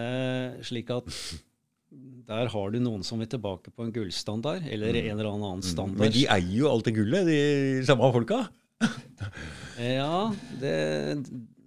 Eh, 0.00 0.60
slik 0.64 0.92
at 0.94 1.10
der 2.26 2.50
har 2.52 2.72
du 2.72 2.78
noen 2.82 3.02
som 3.06 3.20
vil 3.22 3.30
tilbake 3.30 3.72
på 3.74 3.86
en 3.86 3.94
gullstandard, 3.94 4.66
eller 4.70 4.94
mm. 4.94 5.00
en 5.02 5.16
eller 5.16 5.30
annen 5.32 5.62
mm. 5.62 5.66
standard. 5.66 6.04
Men 6.04 6.14
de 6.14 6.26
eier 6.30 6.54
jo 6.54 6.70
alt 6.70 6.86
det 6.88 6.94
gullet, 6.96 7.28
de 7.28 7.40
samme 7.88 8.12
folka? 8.14 8.44
ja, 9.78 10.30
det, 10.60 10.76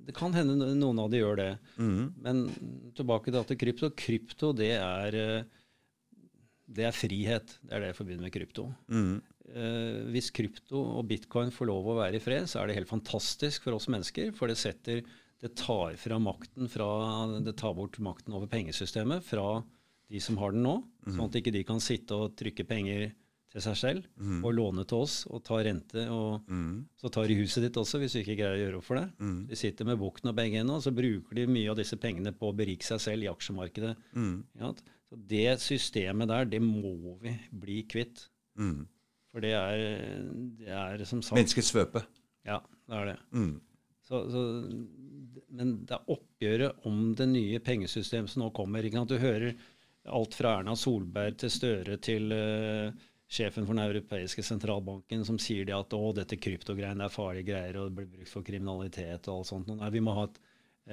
det, 0.08 0.16
kan 0.16 0.36
hende 0.36 0.72
noen 0.78 1.04
av 1.04 1.12
de 1.12 1.22
gjør 1.22 1.40
det. 1.42 1.52
Mm. 1.78 2.02
Men 2.24 2.42
tilbake 2.98 3.36
til 3.36 3.62
krypto. 3.62 3.92
Krypto, 4.00 4.52
det 4.58 4.74
er, 4.80 5.20
det 6.66 6.90
er 6.90 6.96
frihet. 6.96 7.58
Det 7.62 7.76
er 7.76 7.84
det 7.84 7.94
jeg 7.94 8.00
forbinder 8.00 8.28
med 8.28 8.36
krypto. 8.36 8.70
Mm. 8.88 9.14
eh, 9.52 10.02
hvis 10.16 10.32
krypto 10.36 10.82
og 10.98 11.06
bitcoin 11.12 11.54
får 11.56 11.72
lov 11.72 11.92
å 11.92 12.00
være 12.02 12.20
i 12.20 12.24
fred, 12.24 12.50
så 12.52 12.62
er 12.62 12.72
det 12.72 12.80
helt 12.80 12.92
fantastisk 12.92 13.68
for 13.68 13.78
oss 13.78 13.92
mennesker. 13.92 14.34
For 14.38 14.52
det 14.52 14.60
setter 14.62 15.06
Det 15.44 15.52
tar 15.60 15.98
fra 16.00 16.16
makten 16.18 16.70
fra, 16.72 16.88
Det 17.44 17.58
tar 17.60 17.76
bort 17.76 18.00
makten 18.00 18.34
over 18.34 18.48
pengesystemet 18.48 19.24
fra 19.28 19.60
de 20.12 20.22
som 20.22 20.38
har 20.42 20.54
den 20.54 20.66
nå, 20.66 20.80
mm. 21.06 21.14
sånn 21.14 21.30
at 21.30 21.38
ikke 21.40 21.54
de 21.56 21.64
kan 21.68 21.82
sitte 21.84 22.18
og 22.18 22.36
trykke 22.38 22.66
penger 22.70 23.08
til 23.56 23.64
seg 23.64 23.78
selv 23.80 24.08
mm. 24.20 24.42
og 24.44 24.52
låne 24.58 24.84
til 24.88 25.06
oss 25.06 25.16
og 25.32 25.40
ta 25.48 25.62
rente. 25.64 26.04
og 26.12 26.44
mm. 26.52 26.74
Så 27.00 27.12
tar 27.14 27.30
de 27.32 27.38
huset 27.40 27.64
ditt 27.64 27.80
også, 27.80 28.02
hvis 28.02 28.16
du 28.16 28.20
ikke 28.22 28.36
greier 28.42 28.58
å 28.58 28.62
gjøre 28.62 28.82
opp 28.82 28.88
for 28.90 29.00
det. 29.00 29.06
Mm. 29.24 29.38
De 29.50 29.60
sitter 29.60 29.88
med 29.88 30.02
bukten 30.02 30.32
og 30.32 30.36
begge 30.38 30.60
hendene, 30.60 30.80
og 30.80 30.84
så 30.84 30.94
bruker 30.96 31.40
de 31.40 31.48
mye 31.50 31.72
av 31.72 31.80
disse 31.80 31.98
pengene 32.02 32.36
på 32.36 32.52
å 32.52 32.58
berike 32.58 32.88
seg 32.88 33.02
selv 33.06 33.26
i 33.26 33.32
aksjemarkedet. 33.32 33.94
Ja, 34.60 34.74
så 35.06 35.22
Det 35.32 35.48
systemet 35.64 36.32
der, 36.34 36.50
det 36.52 36.60
må 36.66 37.16
vi 37.24 37.36
bli 37.64 37.80
kvitt. 37.88 38.26
For 39.32 39.44
det 39.44 39.54
er, 39.56 39.86
det 40.60 40.72
er 40.72 41.08
som 41.08 41.24
sagt 41.24 41.40
Menneskets 41.40 41.72
svøpe. 41.74 42.04
Ja, 42.48 42.60
det 42.90 43.00
er 43.00 43.10
det. 43.14 43.18
Så, 44.06 44.20
så, 44.30 44.42
men 45.56 45.72
det 45.88 45.96
er 45.96 46.12
oppgjøret 46.14 46.86
om 46.86 47.16
det 47.18 47.26
nye 47.32 47.62
pengesystemet 47.64 48.32
som 48.32 48.44
nå 48.44 48.52
kommer. 48.56 48.86
Du 48.86 49.18
hører 49.18 49.56
alt 50.06 50.38
fra 50.38 50.60
Erna 50.60 50.76
Solberg 50.78 51.38
til 51.42 51.52
Støre 51.54 51.98
til 52.04 52.34
uh, 52.34 53.06
sjefen 53.32 53.66
for 53.66 53.74
den 53.74 53.86
europeiske 53.86 54.44
sentralbanken 54.46 55.26
som 55.28 55.40
sier 55.42 55.66
det 55.68 55.76
at 55.76 55.94
å, 55.98 56.12
dette 56.16 56.38
kryptogreiene 56.40 57.08
er 57.08 57.14
farlige 57.14 57.50
greier 57.52 57.80
og 57.80 57.90
det 57.90 57.98
blir 58.00 58.12
brukt 58.12 58.32
for 58.32 58.46
kriminalitet 58.46 59.30
og 59.30 59.40
alt 59.40 59.50
sånt. 59.50 59.72
Nei, 59.74 59.92
vi 59.94 60.04
må 60.06 60.14
ha 60.18 60.28
et, 60.28 60.40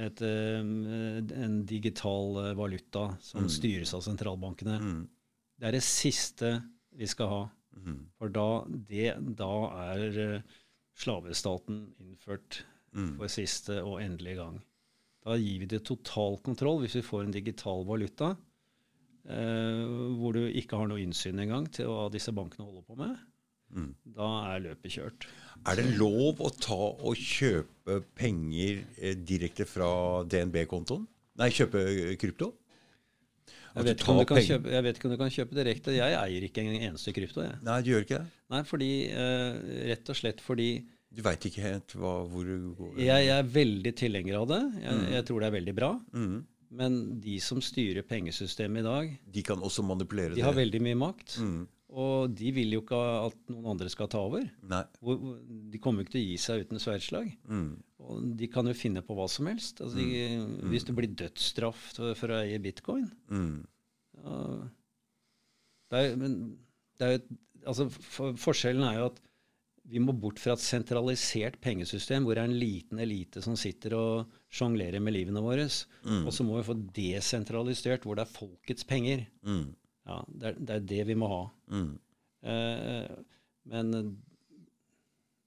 et, 0.07 0.23
en 0.25 1.59
digital 1.69 2.39
eh, 2.47 2.55
valuta 2.59 3.11
som 3.21 3.47
mm. 3.47 3.53
styres 3.53 3.93
av 3.99 4.05
sentralbankene. 4.07 4.79
Mm. 4.81 5.03
Det 5.61 5.69
er 5.69 5.77
det 5.77 5.85
siste 5.87 6.55
vi 6.97 7.09
skal 7.09 7.33
ha. 7.33 7.43
Mm. 7.73 8.01
For 8.21 8.33
da, 8.33 8.49
det, 8.89 9.15
da 9.39 9.53
er 9.93 10.21
eh, 10.25 10.59
slavestaten 10.99 11.85
innført 12.01 12.63
mm. 12.97 13.17
for 13.21 13.33
siste 13.33 13.81
og 13.85 14.01
endelig 14.03 14.39
gang. 14.41 14.61
Da 15.23 15.37
gir 15.39 15.61
vi 15.63 15.69
det 15.71 15.85
total 15.87 16.41
kontroll 16.43 16.81
hvis 16.83 16.97
vi 16.99 17.05
får 17.07 17.27
en 17.27 17.37
digital 17.37 17.85
valuta. 17.87 18.33
Eh, 19.23 19.83
hvor 20.19 20.35
du 20.35 20.47
ikke 20.51 20.79
har 20.81 20.89
noe 20.91 21.03
innsyn 21.03 21.39
engang 21.39 21.69
til 21.71 21.91
hva 21.91 22.09
disse 22.11 22.33
bankene 22.35 22.67
holder 22.67 22.87
på 22.89 22.97
med, 22.99 23.13
mm. 23.71 23.93
da 24.17 24.31
er 24.51 24.65
løpet 24.65 24.97
kjørt. 24.97 25.29
Er 25.71 25.79
det 25.79 25.93
lov 25.95 26.41
å 26.43 26.51
ta 26.59 26.81
og 26.91 27.15
kjøpe 27.15 28.01
penger 28.19 28.83
eh, 28.99 29.15
direkte 29.15 29.69
fra 29.69 29.93
DNB-kontoen? 30.27 31.07
Nei, 31.39 31.53
kjøpe 31.55 31.85
krypto? 32.21 32.51
Jeg 33.73 33.87
vet, 33.87 34.03
kjøpe, 34.03 34.73
jeg 34.75 34.85
vet, 34.85 34.99
ikke 34.99 35.09
om 35.09 35.15
du 35.15 35.19
kan 35.21 35.31
kjøpe 35.33 35.57
direkte. 35.57 35.95
Jeg 35.97 36.17
eier 36.19 36.45
ikke 36.45 36.61
en 36.61 36.75
eneste 36.91 37.15
krypto. 37.17 37.41
Jeg. 37.47 37.57
Nei, 37.65 37.79
du 37.81 37.93
gjør 37.95 38.03
ikke 38.05 38.19
det? 38.19 38.41
Nei, 38.53 38.61
fordi, 38.69 38.91
eh, 39.09 39.63
rett 39.93 40.13
og 40.13 40.19
slett 40.19 40.43
fordi 40.45 40.73
Du 41.13 41.23
veit 41.25 41.45
ikke 41.45 41.65
helt 41.65 41.95
hva, 41.97 42.13
hvor 42.29 42.45
du 42.49 42.73
går? 42.77 42.93
Jeg, 42.99 43.27
jeg, 43.29 43.39
er 43.39 43.49
veldig 43.55 43.93
tilhenger 43.97 44.39
av 44.43 44.47
det. 44.51 44.61
Jeg, 44.83 44.99
mm. 44.99 45.07
jeg, 45.15 45.25
tror 45.29 45.41
det 45.41 45.49
er 45.49 45.57
veldig 45.57 45.75
bra. 45.79 45.91
Mm. 46.13 46.37
Men 46.73 46.99
de 47.21 47.37
som 47.45 47.61
styrer 47.61 48.05
pengesystemet 48.09 48.81
i 48.81 48.87
dag 48.87 49.15
De 49.35 49.45
kan 49.45 49.61
også 49.61 49.85
manipulere 49.85 50.33
de 50.33 50.39
det. 50.39 50.41
De 50.41 50.47
har 50.47 50.57
veldig 50.57 50.81
mye 50.87 50.99
makt. 51.03 51.37
Mm. 51.45 51.63
Og 51.93 52.33
de 52.33 52.51
vil 52.57 52.73
jo 52.73 52.81
ikke 52.81 52.97
at 52.97 53.37
noen 53.53 53.75
andre 53.75 53.91
skal 53.93 54.09
ta 54.13 54.23
over. 54.25 54.47
Nei. 54.65 54.83
De 55.73 55.81
kommer 55.83 56.01
jo 56.01 56.07
ikke 56.07 56.15
til 56.15 56.23
å 56.23 56.29
gi 56.31 56.39
seg 56.41 56.65
uten 56.65 56.81
sverdslag. 56.81 57.29
Mm. 57.45 57.75
Og 58.03 58.23
de 58.41 58.49
kan 58.53 58.69
jo 58.69 58.77
finne 58.77 59.03
på 59.05 59.17
hva 59.19 59.29
som 59.29 59.51
helst. 59.51 59.83
Altså 59.85 60.01
de, 60.01 60.09
mm. 60.41 60.71
Hvis 60.73 60.89
det 60.89 60.97
blir 60.97 61.13
dødsstraff 61.21 61.91
for 61.93 62.33
å 62.33 62.41
eie 62.41 62.61
bitcoin 62.63 63.11
mm. 63.31 63.59
ja, 64.23 64.39
det 65.93 66.01
er, 66.01 66.17
men 66.17 66.39
det 67.01 67.09
er 67.09 67.21
altså 67.69 67.89
for, 67.93 68.37
Forskjellen 68.41 68.85
er 68.89 68.99
jo 68.99 69.11
at 69.11 69.21
vi 69.91 70.01
må 70.03 70.15
bort 70.15 70.41
fra 70.41 70.55
et 70.55 70.63
sentralisert 70.63 71.59
pengesystem 71.63 72.25
hvor 72.25 72.37
det 72.37 72.45
er 72.45 72.51
en 72.51 72.61
liten 72.61 73.01
elite 73.03 73.43
som 73.45 73.57
sitter 73.59 73.97
og 73.99 74.39
sjonglerer 74.53 75.03
med 75.03 75.17
livene 75.17 75.43
våre. 75.43 75.67
Mm. 76.07 76.25
Og 76.27 76.33
så 76.35 76.47
må 76.47 76.59
vi 76.59 76.67
få 76.69 76.77
desentralisert 76.95 78.07
hvor 78.07 78.19
det 78.19 78.27
er 78.27 78.37
folkets 78.37 78.87
penger. 78.89 79.27
Mm. 79.43 79.73
Ja, 80.09 80.21
det 80.29 80.49
er, 80.51 80.59
det 80.59 80.77
er, 80.77 80.87
det 80.93 81.03
vi 81.11 81.19
må 81.19 81.31
ha. 81.31 81.43
Mm. 81.75 81.93
Eh, 82.53 83.11
men 83.73 84.17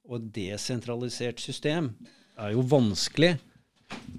Og 0.06 0.30
desentralisert 0.36 1.42
system 1.42 1.90
er 2.38 2.54
jo 2.54 2.64
vanskelig 2.70 3.34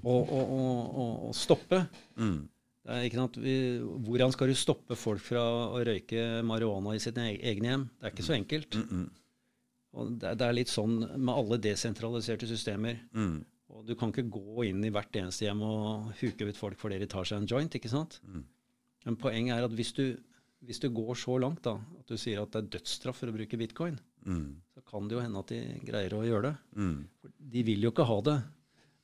å, 0.03 0.13
å, 0.13 0.41
å, 0.41 1.05
å 1.29 1.33
stoppe. 1.35 1.85
Mm. 2.17 2.47
Vi, 2.87 3.55
hvordan 4.07 4.31
skal 4.31 4.51
du 4.51 4.55
stoppe 4.55 4.95
folk 4.95 5.23
fra 5.23 5.43
å 5.75 5.79
røyke 5.83 6.41
marihuana 6.47 6.95
i 6.95 7.01
sitt 7.03 7.17
egne 7.19 7.71
hjem? 7.71 7.87
Det 7.99 8.07
er 8.07 8.13
ikke 8.15 8.27
så 8.27 8.35
enkelt. 8.37 8.75
-mm. 8.75 9.07
Og 9.97 10.17
det, 10.21 10.35
det, 10.39 10.47
er 10.47 10.55
litt 10.55 10.71
sånn 10.71 10.99
med 11.15 11.33
alle 11.33 11.59
desentraliserte 11.61 12.49
systemer. 12.49 12.99
Mm. 13.17 13.39
Og 13.73 13.85
du 13.87 13.93
kan 13.99 14.13
ikke 14.13 14.29
gå 14.31 14.67
inn 14.69 14.83
i 14.85 14.91
hvert 14.93 15.15
eneste 15.19 15.47
hjem 15.47 15.63
og 15.65 16.11
huke 16.21 16.47
ut 16.47 16.59
folk 16.59 16.79
fordi 16.79 17.01
de 17.01 17.09
tar 17.11 17.27
seg 17.27 17.41
en 17.41 17.49
joint. 17.49 17.77
ikke 17.77 17.91
sant? 17.91 18.19
Mm. 18.27 18.43
Men 19.07 19.19
poenget 19.19 19.57
er 19.57 19.67
at 19.67 19.75
hvis 19.77 19.93
du, 19.97 20.05
hvis 20.65 20.81
du, 20.83 20.89
går 20.93 21.17
så 21.19 21.37
langt 21.41 21.63
da, 21.67 21.77
at 21.99 22.11
du 22.11 22.19
sier 22.19 22.43
at 22.43 22.53
det 22.53 22.63
er 22.63 22.69
dødsstraff 22.77 23.21
for 23.21 23.31
å 23.31 23.35
bruke 23.35 23.59
bitcoin, 23.59 23.97
mm. 24.27 24.45
så 24.75 24.85
kan 24.87 25.09
det 25.09 25.17
jo 25.17 25.23
hende 25.23 25.43
at 25.43 25.53
de 25.53 25.61
greier 25.87 26.17
å 26.17 26.25
gjøre 26.27 26.51
det. 26.51 26.55
Mm. 26.77 27.33
De 27.57 27.65
vil 27.67 27.87
jo 27.87 27.93
ikke 27.93 28.07
ha 28.09 28.21
det. 28.29 28.37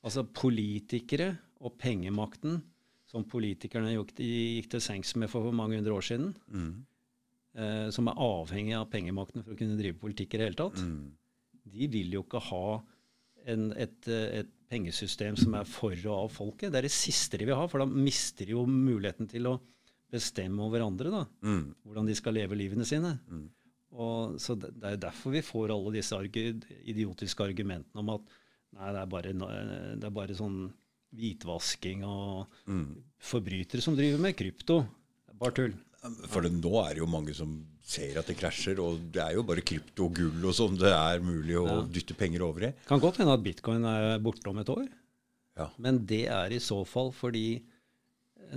Altså 0.04 0.26
politikere 0.28 1.32
og 1.64 1.78
pengemakten, 1.80 2.60
som 3.08 3.24
politikerne 3.28 3.94
gikk, 3.94 4.16
gikk 4.20 4.72
til 4.74 4.82
sengs 4.82 5.14
med 5.20 5.30
for 5.32 5.54
mange 5.54 5.78
hundre 5.78 5.94
år 5.96 6.12
siden, 6.12 6.34
mm 6.50 6.74
eh, 7.58 7.88
som 7.94 8.10
er 8.10 8.20
avhengig 8.20 8.74
av 8.78 8.88
pengemakten 8.92 9.44
for 9.44 9.54
å 9.54 9.58
kunne 9.58 9.78
drive 9.78 10.00
politikk 10.00 10.34
i 10.34 10.40
det 10.40 10.48
hele 10.48 10.60
tatt, 10.60 10.80
mm. 10.80 11.64
de 11.74 11.88
vil 11.92 12.18
jo 12.18 12.24
ikke 12.26 12.42
ha 12.50 12.66
en, 13.50 13.70
et, 13.76 13.98
et, 14.08 14.52
pengesystem 14.74 15.36
som 15.38 15.52
er 15.54 15.66
for 15.68 15.94
og 16.08 16.14
av 16.16 16.30
folket. 16.34 16.72
Det 16.72 16.80
er 16.80 16.86
det 16.88 16.94
siste 16.94 17.38
de 17.38 17.46
vil 17.46 17.54
ha, 17.54 17.66
for 17.70 17.78
da 17.78 17.86
mister 17.86 18.48
de 18.48 18.56
jo 18.56 18.64
muligheten 18.66 19.28
til 19.30 19.46
å 19.46 19.58
bestemme 20.10 20.64
over 20.64 20.82
andre. 20.82 21.12
da, 21.12 21.20
mm. 21.46 21.66
Hvordan 21.84 22.08
de 22.08 22.16
skal 22.18 22.34
leve 22.34 22.58
livene 22.58 22.86
sine. 22.88 23.12
Mm. 23.28 23.44
Og, 23.94 24.40
så 24.42 24.56
det, 24.58 24.72
det 24.80 24.88
er 24.88 25.02
derfor 25.04 25.36
vi 25.36 25.44
får 25.46 25.74
alle 25.76 25.92
disse 25.94 26.16
argu, 26.16 26.56
idiotiske 26.82 27.46
argumentene 27.46 28.02
om 28.02 28.16
at 28.16 28.34
nei, 28.74 28.88
det 28.88 29.04
er 29.04 29.12
bare, 29.12 29.34
det 30.00 30.08
er 30.08 30.16
bare 30.16 30.38
sånn 30.38 30.58
hvitvasking 31.14 32.02
og 32.08 32.50
mm. 32.66 32.86
forbrytere 33.22 33.84
som 33.84 33.94
driver 33.98 34.22
med 34.24 34.34
krypto. 34.38 34.80
Bare 35.38 35.54
tull. 35.60 35.76
For 36.28 36.44
det, 36.44 36.52
nå 36.58 36.72
er 36.82 36.96
det 36.96 37.00
jo 37.00 37.08
mange 37.08 37.34
som 37.36 37.54
ser 37.84 38.18
at 38.20 38.28
det 38.28 38.36
krasjer, 38.36 38.80
og 38.82 39.06
det 39.12 39.22
er 39.22 39.36
jo 39.38 39.44
bare 39.46 39.64
krypto 39.64 40.08
og 40.08 40.18
gull 40.18 40.48
og 40.50 40.56
sånn 40.56 40.76
det 40.80 40.92
er 40.92 41.22
mulig 41.24 41.56
å 41.60 41.64
ja. 41.68 41.78
dytte 41.96 42.16
penger 42.18 42.44
over 42.44 42.68
i. 42.68 42.72
Kan 42.88 43.00
godt 43.02 43.22
hende 43.22 43.36
at 43.36 43.44
bitcoin 43.44 43.86
er 43.88 44.18
borte 44.24 44.50
om 44.52 44.60
et 44.60 44.72
år. 44.72 44.84
Ja. 45.56 45.70
Men 45.80 46.02
det 46.08 46.26
er 46.32 46.52
i 46.52 46.60
så 46.62 46.80
fall 46.88 47.12
fordi 47.14 47.62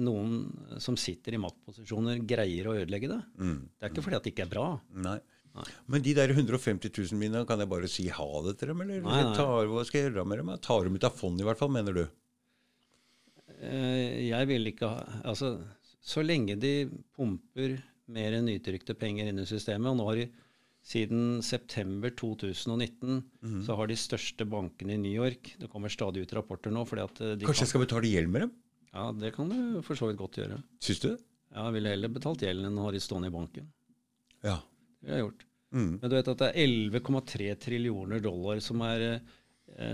noen 0.02 0.78
som 0.84 0.98
sitter 1.00 1.38
i 1.38 1.42
maktposisjoner, 1.42 2.20
greier 2.28 2.70
å 2.70 2.76
ødelegge 2.78 3.10
det. 3.12 3.20
Mm. 3.40 3.58
Det 3.72 3.88
er 3.88 3.94
ikke 3.94 4.06
fordi 4.06 4.20
at 4.20 4.28
det 4.28 4.34
ikke 4.34 4.46
er 4.48 4.54
bra. 4.54 4.68
Nei. 5.08 5.18
Nei. 5.58 5.66
Men 5.90 6.04
de 6.06 6.14
der 6.14 6.34
150 6.36 6.92
000 6.92 7.18
mine, 7.18 7.42
kan 7.50 7.62
jeg 7.64 7.72
bare 7.72 7.90
si 7.90 8.06
ha 8.14 8.28
det 8.46 8.58
til 8.60 8.74
dem? 8.74 8.84
Eller 8.84 9.02
nei, 9.02 9.24
nei. 9.26 9.36
Tar, 9.38 9.70
hva 9.72 9.86
skal 9.88 10.02
jeg 10.04 10.12
gjøre 10.12 10.28
med 10.30 10.42
dem? 10.42 10.52
Jeg 10.54 10.64
tar 10.68 10.86
dem 10.86 10.98
ut 11.00 11.08
av 11.08 11.18
fondet 11.18 11.46
i 11.46 11.48
hvert 11.48 11.62
fall, 11.62 11.72
mener 11.74 11.98
du? 11.98 12.04
Eh, 13.58 14.28
jeg 14.28 14.48
vil 14.52 14.70
ikke 14.70 14.90
ha 14.92 15.22
Altså, 15.32 15.56
så 16.04 16.24
lenge 16.24 16.58
de 16.60 16.74
pumper 17.16 17.78
mer 18.14 18.38
enn 18.38 18.48
nytrykte 18.48 18.96
penger 18.98 19.30
inn 19.30 19.42
i 19.42 19.48
systemet. 19.48 19.90
Og 19.92 19.98
nå 20.00 20.06
har 20.08 20.22
de 20.22 20.28
siden 20.88 21.42
september 21.44 22.14
2019 22.16 23.18
mm. 23.44 23.58
så 23.68 23.76
har 23.76 23.90
de 23.90 23.98
største 24.00 24.48
bankene 24.48 24.96
i 24.96 25.02
New 25.02 25.12
York 25.12 25.58
Det 25.60 25.68
kommer 25.72 25.92
stadig 25.92 26.24
ut 26.24 26.36
rapporter 26.38 26.72
nå. 26.72 26.86
Fordi 26.88 27.04
at 27.04 27.24
de 27.42 27.48
Kanskje 27.48 27.66
jeg 27.66 27.74
skal 27.74 27.84
betale 27.84 28.12
gjeld 28.12 28.32
med 28.32 28.48
dem? 28.48 28.54
Ja, 28.94 29.10
det 29.12 29.34
kan 29.36 29.52
du 29.52 29.82
for 29.86 30.00
så 30.00 30.08
vidt 30.10 30.22
godt 30.22 30.40
gjøre. 30.40 30.62
Syns 30.84 31.04
du 31.04 31.10
det? 31.10 31.18
Ja, 31.52 31.66
jeg 31.68 31.78
ville 31.78 31.92
heller 31.92 32.14
betalt 32.14 32.44
gjelden 32.44 32.70
enn 32.70 32.80
å 32.80 32.88
ha 32.88 32.94
de 32.96 33.04
stående 33.04 33.30
i 33.32 33.36
banken. 33.36 33.68
Ja. 34.46 34.62
Det 35.02 35.12
har 35.12 35.20
jeg 35.20 35.28
gjort. 35.28 35.44
Mm. 35.76 35.92
Men 36.00 36.08
du 36.08 36.16
vet 36.16 36.32
at 36.32 36.42
det 36.42 36.48
er 36.48 36.72
11,3 36.96 37.52
trillioner 37.60 38.24
dollar 38.24 38.62
som 38.64 38.82
er 38.88 39.04
eh, 39.04 39.20
Eh, 39.20 39.47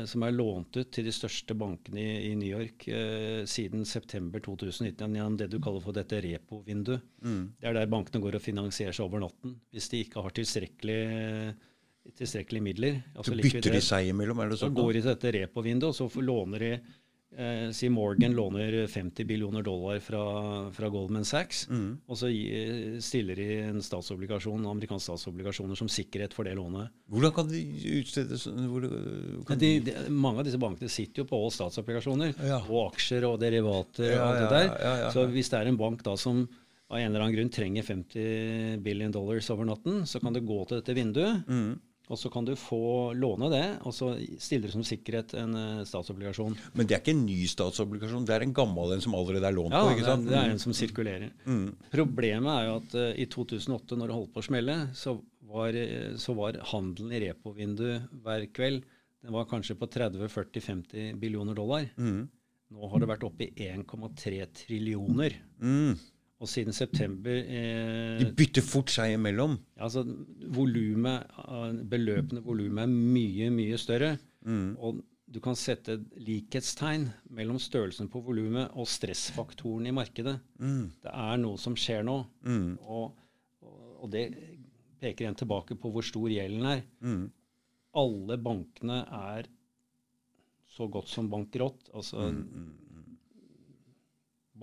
som 0.07 0.23
er 0.23 0.31
lånt 0.35 0.77
ut 0.77 0.91
til 0.95 1.07
de 1.07 1.11
største 1.11 1.55
bankene 1.59 1.99
i, 1.99 2.29
i 2.29 2.33
New 2.39 2.47
York 2.47 2.87
eh, 2.87 3.41
siden 3.49 3.83
september 3.87 4.39
2019 4.43 5.17
gjennom 5.17 5.35
det 5.39 5.49
du 5.51 5.59
kaller 5.63 5.83
for 5.83 5.95
dette 5.95 6.21
repo-vinduet. 6.23 7.03
Mm. 7.25 7.43
Det 7.59 7.69
er 7.69 7.75
der 7.75 7.91
bankene 7.91 8.23
går 8.23 8.39
og 8.39 8.45
finansierer 8.45 8.95
seg 8.95 9.09
over 9.09 9.25
natten 9.25 9.57
hvis 9.75 9.91
de 9.91 10.03
ikke 10.05 10.23
har 10.23 10.35
tilstrekkelig 10.39 11.01
tilstrekkelige 12.19 12.63
midler. 12.63 12.97
Altså 13.15 13.31
så 13.31 13.39
bytter 13.39 13.75
de 13.77 13.81
seg 13.83 14.09
imellom? 14.11 14.41
er 14.43 14.51
det 14.51 14.59
sånn? 14.59 14.73
Så 14.73 14.81
går 14.81 14.91
de 14.91 15.01
til 15.01 15.11
dette 15.13 15.31
repo-vinduet, 15.37 16.01
og 16.03 16.11
så 16.11 16.23
låner 16.23 16.65
de 16.65 16.71
Eh, 17.37 17.71
si 17.73 17.89
Morgan 17.89 18.35
låner 18.37 18.87
50 18.87 19.25
billioner 19.25 19.63
dollar 19.65 19.99
fra, 19.99 20.23
fra 20.71 20.89
Goldman 20.89 21.25
Sachs, 21.25 21.67
mm. 21.69 21.87
og 22.05 22.17
så 22.19 22.29
stiller 23.01 23.39
de 23.39 23.47
en 23.71 23.81
statsobligasjon, 23.81 24.67
amerikanske 24.69 25.07
statsobligasjoner 25.07 25.79
som 25.79 25.89
sikkerhet 25.89 26.35
for 26.37 26.45
det 26.45 26.53
lånet. 26.59 26.93
Hvordan 27.09 27.33
kan 27.33 27.49
de 27.49 27.63
utstede 27.97 28.37
de, 29.57 29.95
Mange 30.13 30.43
av 30.43 30.45
disse 30.45 30.61
bankene 30.61 30.93
sitter 30.93 31.23
jo 31.23 31.29
på 31.31 31.39
statsobligasjoner, 31.55 32.35
ja. 32.37 32.59
og 32.67 32.91
aksjer 32.91 33.25
og 33.31 33.39
derivater 33.41 34.11
ja, 34.11 34.19
og 34.19 34.27
alt 34.27 34.43
det 34.43 34.51
der. 34.53 34.75
Ja, 35.01 35.13
så 35.15 35.25
hvis 35.33 35.49
det 35.49 35.63
er 35.63 35.71
en 35.71 35.79
bank 35.79 36.05
da 36.05 36.13
som 36.19 36.45
av 36.93 36.99
en 36.99 37.09
eller 37.09 37.23
annen 37.23 37.33
grunn 37.33 37.49
trenger 37.53 37.85
50 37.87 38.77
billion 38.85 39.13
dollars 39.13 39.49
over 39.49 39.65
natten, 39.65 40.03
så 40.05 40.21
kan 40.21 40.35
det 40.35 40.45
gå 40.45 40.59
til 40.67 40.79
dette 40.79 40.93
vinduet, 40.93 41.49
mm. 41.49 41.73
Og 42.11 42.19
så 42.19 42.29
kan 42.29 42.43
du 42.43 42.51
få 42.59 43.13
låne 43.15 43.47
det, 43.53 43.65
og 43.87 43.93
så 43.95 44.11
stiller 44.41 44.67
du 44.67 44.75
som 44.75 44.85
sikkerhet 44.85 45.35
en 45.39 45.55
uh, 45.55 45.83
statsobligasjon. 45.87 46.57
Men 46.75 46.89
det 46.89 46.97
er 46.97 47.03
ikke 47.03 47.15
en 47.15 47.25
ny 47.25 47.37
statsobligasjon, 47.47 48.25
det 48.27 48.35
er 48.35 48.43
en 48.43 48.55
gammel 48.55 48.95
en 48.95 49.03
som 49.05 49.15
allerede 49.15 49.47
er 49.47 49.55
lånt 49.55 49.75
ja, 49.75 49.83
på? 49.85 49.93
ikke 49.95 50.09
sant? 50.09 50.27
Ja, 50.27 50.33
det 50.33 50.41
er 50.41 50.55
en 50.55 50.63
som 50.63 50.75
sirkulerer. 50.75 51.31
Mm. 51.47 51.69
Problemet 51.93 52.51
er 52.57 52.67
jo 52.67 52.75
at 52.81 52.97
uh, 52.99 53.07
i 53.15 53.29
2008, 53.31 53.99
når 53.99 54.11
det 54.11 54.17
holdt 54.19 54.33
på 54.35 54.43
å 54.43 54.49
smelle, 54.49 54.77
så 54.99 55.15
var, 55.53 55.79
uh, 55.79 56.11
så 56.19 56.35
var 56.37 56.59
handelen 56.73 57.15
i 57.15 57.23
repovinduet 57.23 58.11
hver 58.25 58.49
kveld 58.51 58.83
den 59.23 59.31
var 59.31 59.45
kanskje 59.47 59.77
på 59.79 59.87
30-40-50 59.87 61.13
billioner 61.15 61.55
dollar. 61.55 61.85
Mm. 61.95 62.25
Nå 62.73 62.87
har 62.91 62.99
det 62.99 63.07
vært 63.07 63.23
oppe 63.23 63.45
i 63.47 63.69
1,3 63.69 64.41
trillioner. 64.65 65.37
Mm. 65.63 65.93
Og 66.41 66.49
siden 66.49 66.75
september 66.75 67.37
eh, 67.39 68.19
De 68.19 68.27
bytter 68.35 68.65
fort 68.65 68.91
seg 68.91 69.13
imellom? 69.15 69.55
Altså, 69.79 70.03
volumet, 70.51 71.29
Beløpende 71.89 72.43
volumet 72.43 72.83
er 72.83 72.93
mye, 72.93 73.49
mye 73.53 73.79
større. 73.79 74.15
Mm. 74.43 74.73
Og 74.75 75.03
du 75.33 75.39
kan 75.41 75.55
sette 75.57 75.95
likhetstegn 76.21 77.07
mellom 77.33 77.57
størrelsen 77.61 78.09
på 78.11 78.21
volumet 78.25 78.73
og 78.77 78.89
stressfaktoren 78.91 79.87
i 79.89 79.95
markedet. 79.95 80.35
Mm. 80.61 80.91
Det 81.01 81.13
er 81.13 81.39
noe 81.41 81.61
som 81.61 81.77
skjer 81.79 82.03
nå. 82.05 82.19
Mm. 82.45 82.75
Og, 82.83 83.15
og, 83.63 84.05
det 84.13 84.27
peker 85.01 85.25
igjen 85.25 85.39
tilbake 85.39 85.77
på 85.79 85.89
hvor 85.93 86.05
stor 86.05 86.29
gjelden 86.29 86.67
er. 86.69 86.83
Mm. 87.01 87.25
Alle 88.03 88.37
bankene 88.41 88.99
er 89.09 89.49
så 90.73 90.87
godt 90.91 91.09
som 91.09 91.29
bankerott. 91.31 91.89
Altså, 91.93 92.29
mm, 92.29 92.43
mm, 92.43 92.69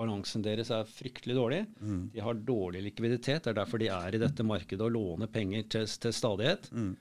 balansen 0.00 0.44
deres 0.44 0.72
er 0.74 0.88
fryktelig 0.88 1.36
dårlig. 1.36 1.60
Mm. 1.80 2.02
De 2.14 2.24
har 2.24 2.42
dårlig 2.48 2.82
likviditet. 2.88 3.44
Det 3.44 3.52
er 3.52 3.60
derfor 3.60 3.82
de 3.82 3.90
er 3.92 4.16
i 4.16 4.22
dette 4.22 4.46
markedet 4.46 4.86
og 4.86 4.94
låner 4.96 5.30
penger 5.32 5.68
til, 5.76 5.86
til 6.04 6.16
stadighet. 6.16 6.70
Mm. 6.72 6.92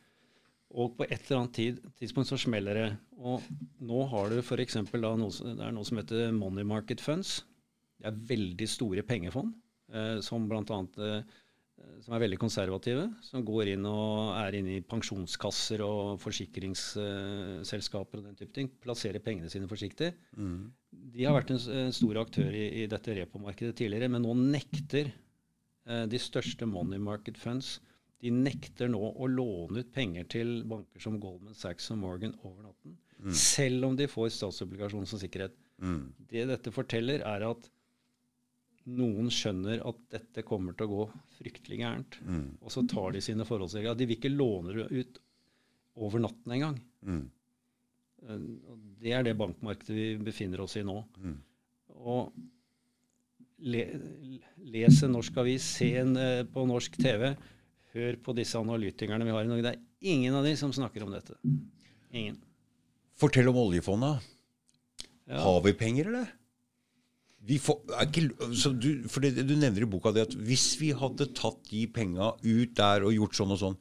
Og 0.70 0.94
på 1.00 1.08
et 1.08 1.18
eller 1.18 1.40
annet 1.40 1.56
tid, 1.58 1.82
tidspunkt 1.98 2.30
så 2.30 2.38
smeller 2.38 2.78
det. 2.78 2.90
Og 3.18 3.46
nå 3.82 4.04
har 4.12 4.30
du 4.30 4.42
f.eks. 4.44 4.78
Noe, 4.84 5.30
det 5.32 5.66
er 5.66 5.74
noe 5.74 5.88
som 5.88 6.02
heter 6.02 6.34
money 6.36 6.68
market 6.68 7.02
funds. 7.02 7.40
Det 8.00 8.08
er 8.12 8.20
veldig 8.30 8.68
store 8.70 9.04
pengefond, 9.04 9.56
eh, 9.92 10.20
som 10.24 10.46
bl.a. 10.48 10.62
Eh, 10.62 11.38
som 12.04 12.14
er 12.16 12.24
veldig 12.26 12.40
konservative, 12.40 13.06
som 13.24 13.44
går 13.48 13.74
inn 13.74 13.86
og 13.88 14.34
er 14.36 14.58
inne 14.60 14.78
i 14.78 14.84
pensjonskasser 14.86 15.80
og 15.86 16.20
forsikringsselskaper 16.22 18.20
og 18.20 18.26
den 18.28 18.38
type 18.40 18.54
ting. 18.56 18.70
Plasserer 18.84 19.24
pengene 19.24 19.52
sine 19.52 19.68
forsiktig. 19.72 20.12
Mm. 20.36 20.70
De 21.14 21.26
har 21.26 21.36
vært 21.36 21.54
en, 21.56 21.62
en 21.86 21.96
stor 21.96 22.20
aktør 22.22 22.54
i, 22.54 22.66
i 22.84 22.88
dette 22.92 23.16
repomarkedet 23.18 23.78
tidligere, 23.80 24.12
men 24.12 24.26
nå 24.26 24.36
nekter 24.40 25.10
eh, 25.10 26.06
de 26.10 26.20
største 26.22 26.68
money 26.70 27.02
market 27.02 27.40
funds 27.40 27.78
de 28.20 28.32
nekter 28.36 28.90
nå 28.92 29.00
å 29.00 29.28
låne 29.32 29.84
ut 29.84 29.92
penger 29.96 30.28
til 30.32 30.60
banker 30.68 31.04
som 31.04 31.20
Goldman 31.24 31.56
Sachs 31.56 31.88
og 31.94 32.02
Morgan 32.02 32.36
over 32.44 32.66
natten, 32.68 32.98
mm. 33.24 33.36
selv 33.36 33.88
om 33.88 33.96
de 34.00 34.10
får 34.12 34.34
statsobligasjon 34.36 35.08
som 35.08 35.22
sikkerhet. 35.22 35.56
Mm. 35.80 36.02
Det 36.28 36.48
dette 36.50 36.74
forteller, 36.76 37.24
er 37.24 37.48
at 37.48 37.70
noen 38.90 39.30
skjønner 39.32 39.84
at 39.88 40.00
dette 40.12 40.44
kommer 40.48 40.76
til 40.76 40.90
å 40.90 40.92
gå 40.92 41.08
fryktelig 41.38 41.80
gærent. 41.80 42.20
Mm. 42.26 42.46
Og 42.60 42.74
så 42.74 42.84
tar 42.90 43.16
de 43.16 43.24
sine 43.24 43.48
forholdsregler. 43.48 43.96
De 43.96 44.08
vil 44.10 44.20
ikke 44.20 44.34
låne 44.34 44.88
ut 44.90 45.20
over 46.00 46.24
natten 46.24 46.56
engang. 46.58 46.80
Mm. 47.06 47.28
Eh, 48.28 48.48
det 49.00 49.14
er 49.16 49.28
det 49.28 49.38
bankmarkedet 49.40 49.96
vi 49.96 50.08
befinner 50.30 50.64
oss 50.64 50.78
i 50.80 50.86
nå. 50.86 50.98
Mm. 51.22 51.38
Og 52.00 52.34
le, 53.70 53.86
les 54.72 55.04
en 55.06 55.16
norsk 55.16 55.40
avis, 55.42 55.66
se 55.80 55.90
en 56.00 56.16
uh, 56.16 56.48
på 56.48 56.64
norsk 56.68 56.96
TV, 57.00 57.32
hør 57.96 58.20
på 58.24 58.36
disse 58.38 58.60
analytikerne 58.60 59.28
vi 59.28 59.36
har 59.36 59.46
i 59.46 59.50
Norge. 59.50 59.66
Det 59.66 59.74
er 59.76 60.14
ingen 60.14 60.36
av 60.38 60.48
de 60.48 60.56
som 60.60 60.74
snakker 60.76 61.04
om 61.04 61.12
dette. 61.16 61.36
Ingen. 62.16 62.38
Fortell 63.20 63.50
om 63.52 63.60
oljefondet. 63.60 64.24
Ja. 65.30 65.42
Har 65.44 65.60
vi 65.66 65.76
penger, 65.78 66.12
eller? 66.12 66.36
Får, 67.64 67.78
ikke, 68.04 68.26
du, 68.76 68.90
for 69.10 69.24
det, 69.24 69.46
du 69.48 69.56
nevner 69.56 69.86
i 69.86 69.90
boka 69.90 70.12
det 70.14 70.26
at 70.28 70.34
hvis 70.36 70.74
vi 70.78 70.90
hadde 70.96 71.30
tatt 71.38 71.62
de 71.70 71.86
penga 71.88 72.34
ut 72.44 72.74
der 72.76 73.06
og 73.08 73.16
gjort 73.16 73.38
sånn 73.38 73.54
og 73.56 73.60
sånn 73.62 73.78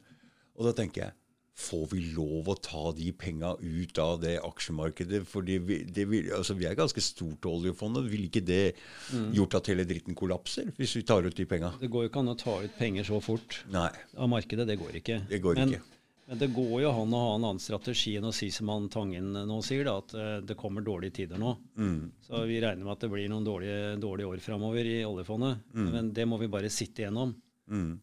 Og 0.55 0.63
da 0.63 0.71
tenker 0.77 1.01
jeg 1.03 1.18
Får 1.59 1.89
vi 1.91 2.01
lov 2.15 2.47
å 2.53 2.55
ta 2.63 2.85
de 2.95 3.09
penga 3.19 3.51
ut 3.59 3.99
av 3.99 4.21
det 4.23 4.37
aksjemarkedet? 4.47 5.21
For 5.27 5.43
det, 5.45 5.59
det 5.91 6.05
altså 6.35 6.55
vi 6.55 6.69
er 6.69 6.77
ganske 6.79 7.03
stort, 7.03 7.45
oljefondet. 7.49 8.07
Vil 8.07 8.29
ikke 8.29 8.43
det 8.47 8.63
mm. 9.11 9.29
gjort 9.35 9.59
at 9.59 9.71
hele 9.73 9.83
dritten 9.89 10.15
kollapser, 10.17 10.71
hvis 10.79 10.95
vi 10.95 11.03
tar 11.07 11.27
ut 11.27 11.35
de 11.35 11.47
penga? 11.49 11.73
Det 11.81 11.91
går 11.91 12.05
jo 12.05 12.11
ikke 12.11 12.23
an 12.23 12.31
å 12.31 12.39
ta 12.39 12.55
ut 12.63 12.77
penger 12.79 13.07
så 13.11 13.19
fort 13.23 13.61
Nei. 13.73 13.91
av 14.15 14.31
markedet. 14.31 14.67
Det 14.69 14.79
går 14.79 15.01
ikke. 15.01 15.23
Det 15.29 15.41
går 15.43 15.59
Men, 15.59 15.75
ikke. 15.75 15.99
Men 16.29 16.41
det 16.43 16.49
går 16.53 16.73
jo 16.83 16.89
an 16.93 17.13
å 17.17 17.19
ha 17.25 17.29
en 17.35 17.45
annen 17.49 17.61
strategi 17.61 18.15
enn 18.19 18.29
å 18.29 18.33
si 18.35 18.51
som 18.53 18.69
han 18.69 18.87
Tangen 18.93 19.33
nå 19.33 19.59
sier, 19.65 19.83
da, 19.87 19.97
at 19.97 20.15
uh, 20.15 20.25
det 20.45 20.57
kommer 20.59 20.85
dårlige 20.85 21.19
tider 21.23 21.41
nå. 21.41 21.55
Mm. 21.75 22.01
Så 22.23 22.43
vi 22.47 22.59
regner 22.61 22.85
med 22.85 22.93
at 22.93 23.03
det 23.03 23.09
blir 23.11 23.27
noen 23.31 23.47
dårlige, 23.47 23.95
dårlige 23.99 24.31
år 24.31 24.43
framover 24.45 24.87
i 24.87 24.99
oljefondet. 25.09 25.63
Mm. 25.73 25.87
Men 25.95 26.11
det 26.13 26.27
må 26.29 26.37
vi 26.39 26.51
bare 26.53 26.69
sitte 26.71 27.03
igjennom. 27.03 27.33
Mm. 27.69 27.95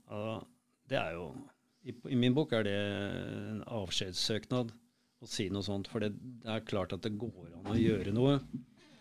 Det 0.91 0.99
er 0.99 1.15
jo 1.17 1.31
i, 1.87 1.95
i, 2.11 2.19
min 2.19 2.35
bok 2.35 2.55
er 2.57 2.67
det 2.67 2.77
en 2.77 3.63
avskjedssøknad 3.79 4.73
å 5.23 5.29
si 5.31 5.49
noe 5.53 5.65
sånt. 5.67 5.91
For 5.91 6.03
det, 6.03 6.13
det, 6.43 6.51
er 6.53 6.65
klart 6.67 6.95
at 6.97 7.05
det 7.07 7.15
går 7.19 7.53
an 7.55 7.73
å 7.73 7.79
gjøre 7.79 8.15
noe 8.15 8.41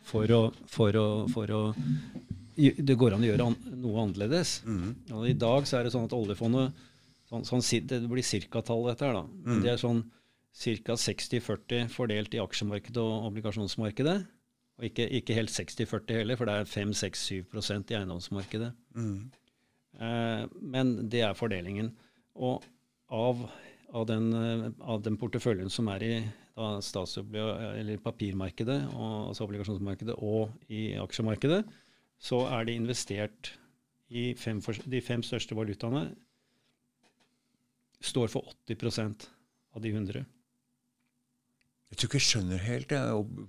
for 0.06 0.30
å, 0.32 0.42
for 0.70 0.98
å, 1.00 1.06
for 1.34 1.54
å 1.54 1.62
Det 2.56 2.96
går 2.96 3.16
an 3.16 3.26
å 3.26 3.30
gjøre 3.32 3.48
an, 3.50 3.56
noe 3.82 4.04
annerledes. 4.06 4.60
Mm. 4.70 4.92
I 5.28 5.34
dag 5.40 5.66
så 5.68 5.80
er 5.80 5.88
det 5.88 5.96
sånn 5.96 6.06
at 6.10 6.18
oljefondet 6.18 6.86
Sånn, 7.26 7.42
sånn, 7.42 7.64
det 7.90 8.04
blir 8.06 8.22
cirka-tall, 8.22 8.84
dette 8.86 9.08
her. 9.08 9.16
da. 9.18 9.24
Mm. 9.26 9.62
det 9.64 9.72
er 9.72 9.80
sånn 9.82 10.04
ca. 10.86 10.94
60-40 10.94 11.90
fordelt 11.90 12.36
i 12.38 12.42
aksjemarkedet 12.44 13.02
og 13.02 13.26
obligasjonsmarkedet. 13.32 14.20
Og 14.78 14.86
ikke, 14.90 15.08
ikke 15.20 15.38
helt 15.38 15.50
60-40 15.50 16.20
heller, 16.20 16.38
for 16.38 16.46
det 16.46 16.60
er 16.60 16.70
5-6-7% 16.70 17.92
i 17.92 17.98
eiendomsmarkedet. 17.98 18.70
Mm. 18.94 19.18
Eh, 19.98 20.44
men 20.76 20.94
det 21.12 21.24
er 21.26 21.38
fordelingen. 21.38 21.94
Og 22.36 22.64
av, 23.14 23.46
av, 23.92 24.06
den, 24.10 24.32
av 24.82 25.04
den, 25.06 25.18
porteføljen 25.22 25.70
som 25.74 25.90
er 25.94 26.06
i 26.06 26.14
papirmarkedet, 28.04 28.80
og, 28.94 29.32
altså 29.32 29.46
obligasjonsmarkedet, 29.48 30.16
og 30.18 30.54
i 30.72 30.94
aksjemarkedet, 31.02 31.64
så 32.22 32.46
er 32.48 32.68
det 32.68 32.78
investert 32.80 33.54
i 34.10 34.32
fem, 34.38 34.62
de 34.62 35.02
fem 35.04 35.24
største 35.26 35.58
valutaene 35.58 36.08
står 38.06 38.32
for 38.32 38.54
80% 38.68 39.28
av 39.76 39.84
de 39.84 39.92
100. 39.92 40.26
Jeg 41.92 41.98
tror 42.00 42.10
ikke 42.10 42.20
jeg 42.20 42.30
skjønner 42.30 42.62
helt 42.66 42.92
det. 42.92 43.02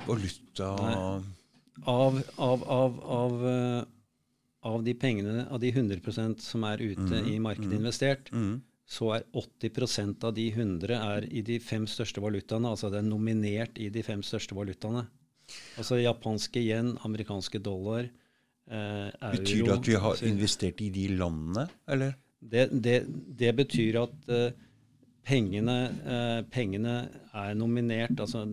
Valuta 0.07 0.71
av, 1.85 2.23
av, 2.39 2.65
av, 2.71 3.01
av, 3.05 3.47
eh, 3.51 3.83
av, 4.71 4.85
de 4.85 4.95
pengene, 4.97 5.45
av 5.51 5.61
de 5.61 5.73
100% 5.73 6.41
som 6.45 6.65
er 6.69 6.83
ute 6.83 7.21
mm, 7.21 7.29
i 7.33 7.37
markedet 7.43 7.75
mm, 7.75 7.81
investert, 7.81 8.33
mm. 8.33 8.55
Så 8.87 9.11
er 9.17 9.25
80% 9.35 10.25
av 10.29 10.35
de 10.37 10.47
100 10.53 10.95
er 10.95 11.27
i 11.35 11.43
de 11.47 11.59
fem 11.63 11.89
største 11.91 12.23
valutaene. 12.23 12.71
Altså 12.71 12.91
det 12.93 13.01
er 13.01 13.09
nominert 13.09 13.81
i 13.83 13.89
de 13.91 14.05
fem 14.07 14.23
største 14.27 14.55
valutaene. 14.55 15.03
Altså 15.79 15.99
japanske 15.99 16.63
yen, 16.63 16.95
amerikanske 17.07 17.59
dollar, 17.63 18.07
eh, 18.71 19.09
euro 19.11 19.41
Betyr 19.41 19.65
det 19.65 19.75
at 19.75 19.91
vi 19.91 19.99
har 20.07 20.23
investert 20.27 20.81
i 20.83 20.91
de 20.95 21.09
landene, 21.19 21.67
eller? 21.89 22.15
Det, 22.39 22.69
det, 22.71 22.97
det 23.39 23.53
betyr 23.59 24.01
at 24.05 24.31
eh, 24.31 24.51
pengene, 25.27 25.77
eh, 26.07 26.41
pengene, 26.51 26.97
er 27.35 27.55
nominert 27.59 28.21
altså 28.23 28.45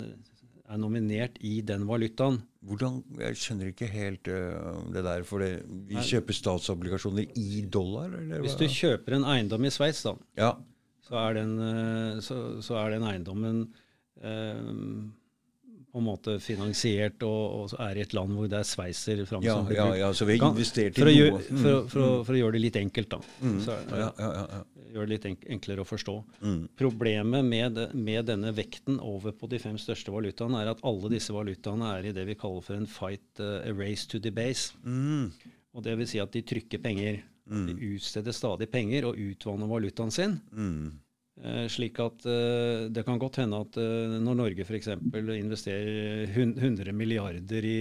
er 0.73 0.81
nominert 0.81 1.37
i 1.45 1.59
den 1.65 1.85
valutaen. 1.89 2.41
Hvordan, 2.63 3.01
Jeg 3.19 3.39
skjønner 3.39 3.71
ikke 3.71 3.89
helt 3.91 4.29
uh, 4.31 4.83
det 4.93 5.03
der. 5.05 5.25
For 5.27 5.43
det, 5.43 5.63
vi 5.89 6.01
kjøper 6.01 6.37
statsobligasjoner 6.37 7.39
i 7.39 7.63
dollar? 7.71 8.13
Eller? 8.19 8.43
Hvis 8.45 8.57
du 8.59 8.65
kjøper 8.67 9.17
en 9.19 9.27
eiendom 9.35 9.67
i 9.67 9.73
Sveits, 9.73 10.03
da, 10.07 10.15
ja. 10.39 10.53
så, 11.05 11.17
er 11.25 11.41
den, 11.41 11.57
så, 12.23 12.39
så, 12.63 12.79
er 12.81 12.95
den 12.95 13.07
eiendommen 13.09 13.65
på 15.93 16.01
en 16.01 16.07
måte 16.07 16.33
finansiert 16.41 17.21
og, 17.27 17.41
og, 17.53 17.73
er 17.85 17.99
i 17.99 18.01
et 18.01 18.13
land 18.17 18.33
hvor 18.33 18.47
det 18.49 18.57
er 18.57 18.65
sveiser 18.65 19.19
fram 19.29 19.43
ja, 19.45 19.59
ja, 19.69 19.85
ja, 19.99 20.07
så 20.17 20.25
vi 20.25 20.39
har 20.41 20.49
investert 20.49 20.97
i 20.97 21.05
noe. 21.05 21.37
Mm, 21.37 21.59
for, 21.61 21.67
for, 21.67 21.83
for, 21.91 22.23
for, 22.25 22.33
å 22.33 22.39
gjøre 22.39 22.55
det 22.57 22.61
litt 22.63 22.79
enkelt, 22.81 23.11
da. 23.11 23.19
Mm, 23.43 23.59
så, 23.61 23.75
ja, 23.93 24.07
ja, 24.17 24.61
Gjøre 24.93 25.09
det 25.09 25.13
litt 25.13 25.43
enklere 25.53 25.85
å 25.85 25.87
forstå. 25.89 26.15
Mm. 26.41 26.57
Problemet 26.81 27.45
med, 27.45 27.77
med, 27.93 28.19
denne 28.29 28.53
vekten 28.57 28.97
over 29.05 29.35
på 29.37 29.49
de 29.49 29.61
fem 29.61 29.77
største 29.81 30.13
valutaene 30.13 30.63
er 30.63 30.73
at 30.73 30.81
alle 30.85 31.13
disse 31.13 31.33
valutaene 31.33 31.93
er 31.99 32.09
i 32.09 32.15
det 32.17 32.25
vi 32.29 32.37
kaller 32.41 32.65
for 32.65 32.77
en 32.77 32.89
fight, 32.89 33.25
uh, 33.41 33.61
a 33.61 33.73
race 33.77 34.09
to 34.09 34.21
the 34.21 34.33
base. 34.33 34.73
Mm. 34.85 35.29
Og 35.73 35.85
det 35.85 35.97
vil 36.01 36.09
si 36.09 36.21
at 36.21 36.33
de 36.33 36.41
trykker 36.45 36.81
penger. 36.81 37.21
Mm. 37.49 37.65
De 37.69 37.93
utsteder 37.93 38.33
stadig 38.33 38.69
penger 38.73 39.09
og 39.09 39.17
utvanner 39.19 39.69
valutaen 39.69 40.13
sin. 40.13 40.39
Eh, 41.41 41.65
slik 41.71 41.97
at 41.97 42.25
eh, 42.29 42.87
det 42.93 43.01
kan 43.07 43.17
godt 43.21 43.39
hende 43.41 43.57
at 43.65 43.77
eh, 43.81 44.17
når 44.21 44.35
Norge 44.37 44.65
f.eks. 44.67 44.91
investerer 44.93 46.29
100 46.29 46.93
milliarder 46.93 47.65
i, 47.65 47.77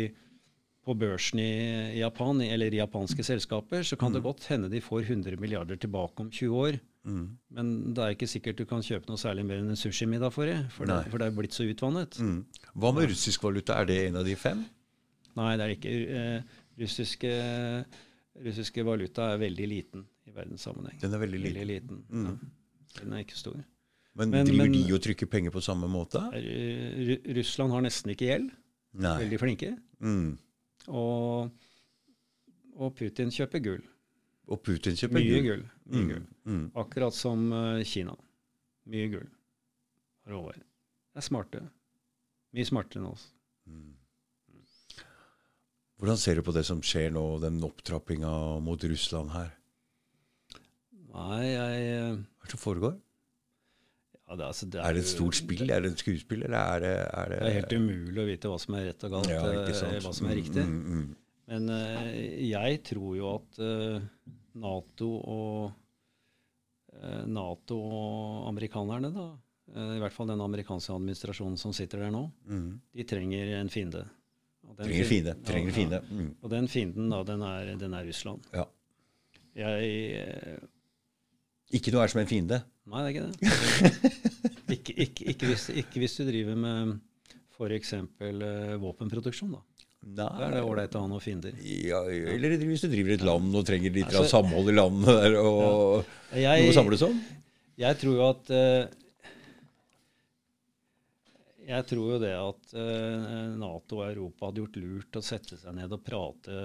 på 0.83 0.95
børsen 0.97 1.43
i 1.43 1.99
Japan, 1.99 2.41
eller 2.41 2.73
i 2.73 2.81
japanske 2.81 3.27
selskaper, 3.27 3.85
så 3.85 3.99
kan 4.01 4.11
mm. 4.11 4.17
det 4.17 4.23
godt 4.25 4.47
hende 4.49 4.71
de 4.73 4.81
får 4.81 5.05
100 5.05 5.37
milliarder 5.43 5.77
tilbake 5.77 6.25
om 6.25 6.31
20 6.33 6.63
år. 6.65 6.79
Mm. 7.05 7.27
Men 7.53 7.75
det 7.93 8.03
er 8.05 8.17
ikke 8.17 8.31
sikkert 8.31 8.63
du 8.63 8.65
kan 8.71 8.85
kjøpe 8.87 9.11
noe 9.11 9.21
særlig 9.21 9.45
mer 9.45 9.61
enn 9.61 9.75
en 9.75 9.79
sushimiddag 9.79 10.33
for 10.33 10.49
det, 10.49 10.57
for, 10.73 10.89
det, 10.89 11.03
for 11.11 11.21
det 11.21 11.29
er 11.29 11.37
blitt 11.37 11.59
så 11.59 11.67
utvannet. 11.69 12.17
Mm. 12.23 12.41
Hva 12.73 12.95
med 12.97 13.11
russisk 13.13 13.45
valuta? 13.45 13.77
Er 13.83 13.91
det 13.91 13.99
en 14.07 14.19
av 14.23 14.25
de 14.29 14.39
fem? 14.39 14.65
Nei, 15.37 15.53
det 15.59 15.67
er 15.67 15.77
ikke. 15.77 15.93
Eh, 15.93 16.57
russiske, 16.81 17.37
russiske, 18.49 18.89
valuta 18.89 19.29
er 19.35 19.45
veldig 19.45 19.69
liten 19.69 20.09
i 20.25 20.33
verdenssammenheng. 20.33 20.97
Den 21.05 21.13
er 21.13 21.25
veldig 21.27 21.41
liten? 21.43 21.61
Veldig 21.61 21.71
liten. 21.75 22.03
Mm. 22.09 22.27
Ja. 22.31 22.59
Den 23.01 23.15
er 23.15 23.25
ikke 23.25 23.39
stor. 23.39 23.61
Men, 24.13 24.29
men 24.29 24.47
driver 24.47 24.69
men, 24.69 24.75
de 24.77 24.93
og 24.93 25.01
trykker 25.05 25.29
penger 25.33 25.55
på 25.55 25.63
samme 25.65 25.89
måte? 25.89 26.21
Russland 27.39 27.73
har 27.73 27.85
nesten 27.85 28.13
ikke 28.13 28.29
gjeld. 28.29 28.51
Nei. 29.01 29.15
Veldig 29.25 29.39
flinke. 29.41 29.71
Mm. 30.05 30.35
Og, 30.93 31.55
og, 32.77 32.91
Putin 32.99 33.33
kjøper 33.33 33.63
gull. 33.65 33.87
Og 34.53 34.61
Putin 34.61 34.99
kjøper 34.99 35.17
Mye 35.17 35.41
gull. 35.47 35.65
Mye 35.87 36.03
mm. 36.03 36.11
gull. 36.11 36.27
Mm. 36.45 36.67
Akkurat 36.83 37.17
som 37.17 37.47
uh, 37.55 37.81
Kina. 37.89 38.19
Mye 38.93 39.09
gull. 39.15 39.31
Råvarer. 40.29 40.61
Det 41.13 41.23
er 41.23 41.29
smarte. 41.29 41.65
Mye 42.53 42.69
smartere 42.69 43.01
enn 43.01 43.11
oss. 43.15 43.27
Mm. 43.71 43.93
Hvordan 46.03 46.19
ser 46.19 46.37
du 46.37 46.45
på 46.45 46.53
det 46.53 46.67
som 46.67 46.81
skjer 46.85 47.13
nå, 47.15 47.23
den 47.41 47.63
opptrappinga 47.65 48.31
mot 48.61 48.85
Russland 48.91 49.33
her? 49.33 49.53
Nei, 51.13 51.41
jeg 51.51 51.89
eh, 51.93 52.13
Hva 52.17 52.47
er 52.47 52.49
det 52.49 52.55
som 52.55 52.63
foregår? 52.63 52.95
Ja, 54.23 54.37
det, 54.39 54.47
altså, 54.47 54.67
det 54.73 54.79
er, 54.81 54.87
er, 54.87 54.97
det 54.97 55.03
et 55.03 55.11
stort 55.11 55.37
spill? 55.37 55.67
Er 55.69 55.83
det 55.85 55.91
et 55.93 56.01
skuespill, 56.01 56.47
eller 56.47 56.57
er 56.57 56.81
det, 56.81 56.93
er 57.05 57.33
det, 57.33 57.41
det 57.43 57.51
er 57.51 57.59
helt 57.59 57.75
umulig 57.77 58.23
å 58.23 58.29
vite 58.31 58.53
hva 58.53 58.61
som 58.63 58.79
er 58.79 58.87
rett 58.89 59.05
og 59.05 59.13
galt, 59.19 59.29
ja, 59.29 59.43
eh, 59.45 59.99
hva 60.01 60.13
som 60.17 60.31
er 60.31 60.39
riktig. 60.39 60.65
Mm, 60.65 60.79
mm, 60.79 61.03
mm. 61.03 61.45
Men 61.53 61.69
uh, 61.75 62.09
jeg 62.49 62.81
tror 62.89 63.13
jo 63.19 63.29
at 63.35 63.61
uh, 63.61 63.99
Nato 64.63 65.11
og 65.35 65.75
uh, 66.97 67.23
Nato 67.29 67.77
og 67.77 68.49
amerikanerne, 68.55 69.13
da, 69.13 69.29
i 69.73 70.01
hvert 70.01 70.13
fall 70.13 70.29
den 70.29 70.41
amerikanske 70.45 70.93
administrasjonen 70.97 71.61
som 71.61 71.73
sitter 71.77 72.07
der 72.07 72.11
nå, 72.13 72.27
mm. 72.49 72.67
de 72.97 73.07
trenger 73.09 73.55
en 73.59 73.71
fiende. 73.73 74.07
trenger 74.81 75.09
fiende. 75.09 75.37
Trenger 75.49 75.77
fiende. 75.77 76.01
Ja. 76.09 76.27
Og 76.41 76.53
den 76.53 76.69
fienden, 76.73 77.13
da, 77.13 77.21
den 77.29 77.45
er, 77.47 77.75
den 77.81 77.97
er 77.97 78.09
Russland. 78.09 78.49
Ja. 78.57 78.67
Jeg 79.61 80.59
Ikke 81.73 81.93
noe 81.95 82.05
er 82.05 82.13
som 82.13 82.21
en 82.21 82.29
fiende? 82.29 82.61
Nei, 82.93 83.03
det 83.03 83.09
er 83.09 83.15
ikke 83.15 83.27
det. 83.27 84.13
ikke, 84.77 84.95
ikke, 85.07 85.27
ikke, 85.33 85.51
hvis, 85.53 85.67
ikke, 85.83 86.01
hvis, 86.03 86.17
du 86.19 86.27
driver 86.29 86.59
med 86.59 86.97
f.eks. 87.57 87.93
Uh, 88.21 88.75
våpenproduksjon. 88.83 89.55
da. 89.57 89.63
Nei. 90.03 90.17
Da 90.19 90.49
er 90.49 90.57
det 90.57 90.65
ålreit 90.67 90.97
å 90.99 91.05
ha 91.05 91.11
noen 91.11 91.23
fiender. 91.23 91.55
Ja, 91.63 92.03
eller 92.09 92.57
hvis 92.59 92.83
du 92.83 92.89
driver 92.91 93.15
et 93.15 93.23
land 93.25 93.55
og 93.55 93.69
trenger 93.69 93.95
litt 93.95 94.11
altså, 94.11 94.27
samhold 94.35 94.73
i 94.73 94.75
landet 94.75 95.23
der, 95.23 95.37
og 95.39 96.03
ja. 96.35 96.57
jeg, 96.57 96.67
noe 96.67 96.75
å 96.75 96.81
samles 96.81 97.07
om? 97.07 97.23
Jeg 97.81 97.99
tror 98.01 98.19
jo 98.19 98.27
at 98.27 98.51
uh, 98.53 98.99
jeg 101.63 101.87
tror 101.89 102.11
jo 102.11 102.19
det 102.21 102.33
at 102.35 102.75
uh, 102.75 103.55
Nato 103.63 104.01
og 104.01 104.09
Europa 104.09 104.51
hadde 104.51 104.65
gjort 104.65 104.81
lurt 104.83 105.21
å 105.21 105.25
sette 105.25 105.57
seg 105.61 105.79
ned 105.79 105.95
og 105.95 106.03
prate 106.05 106.59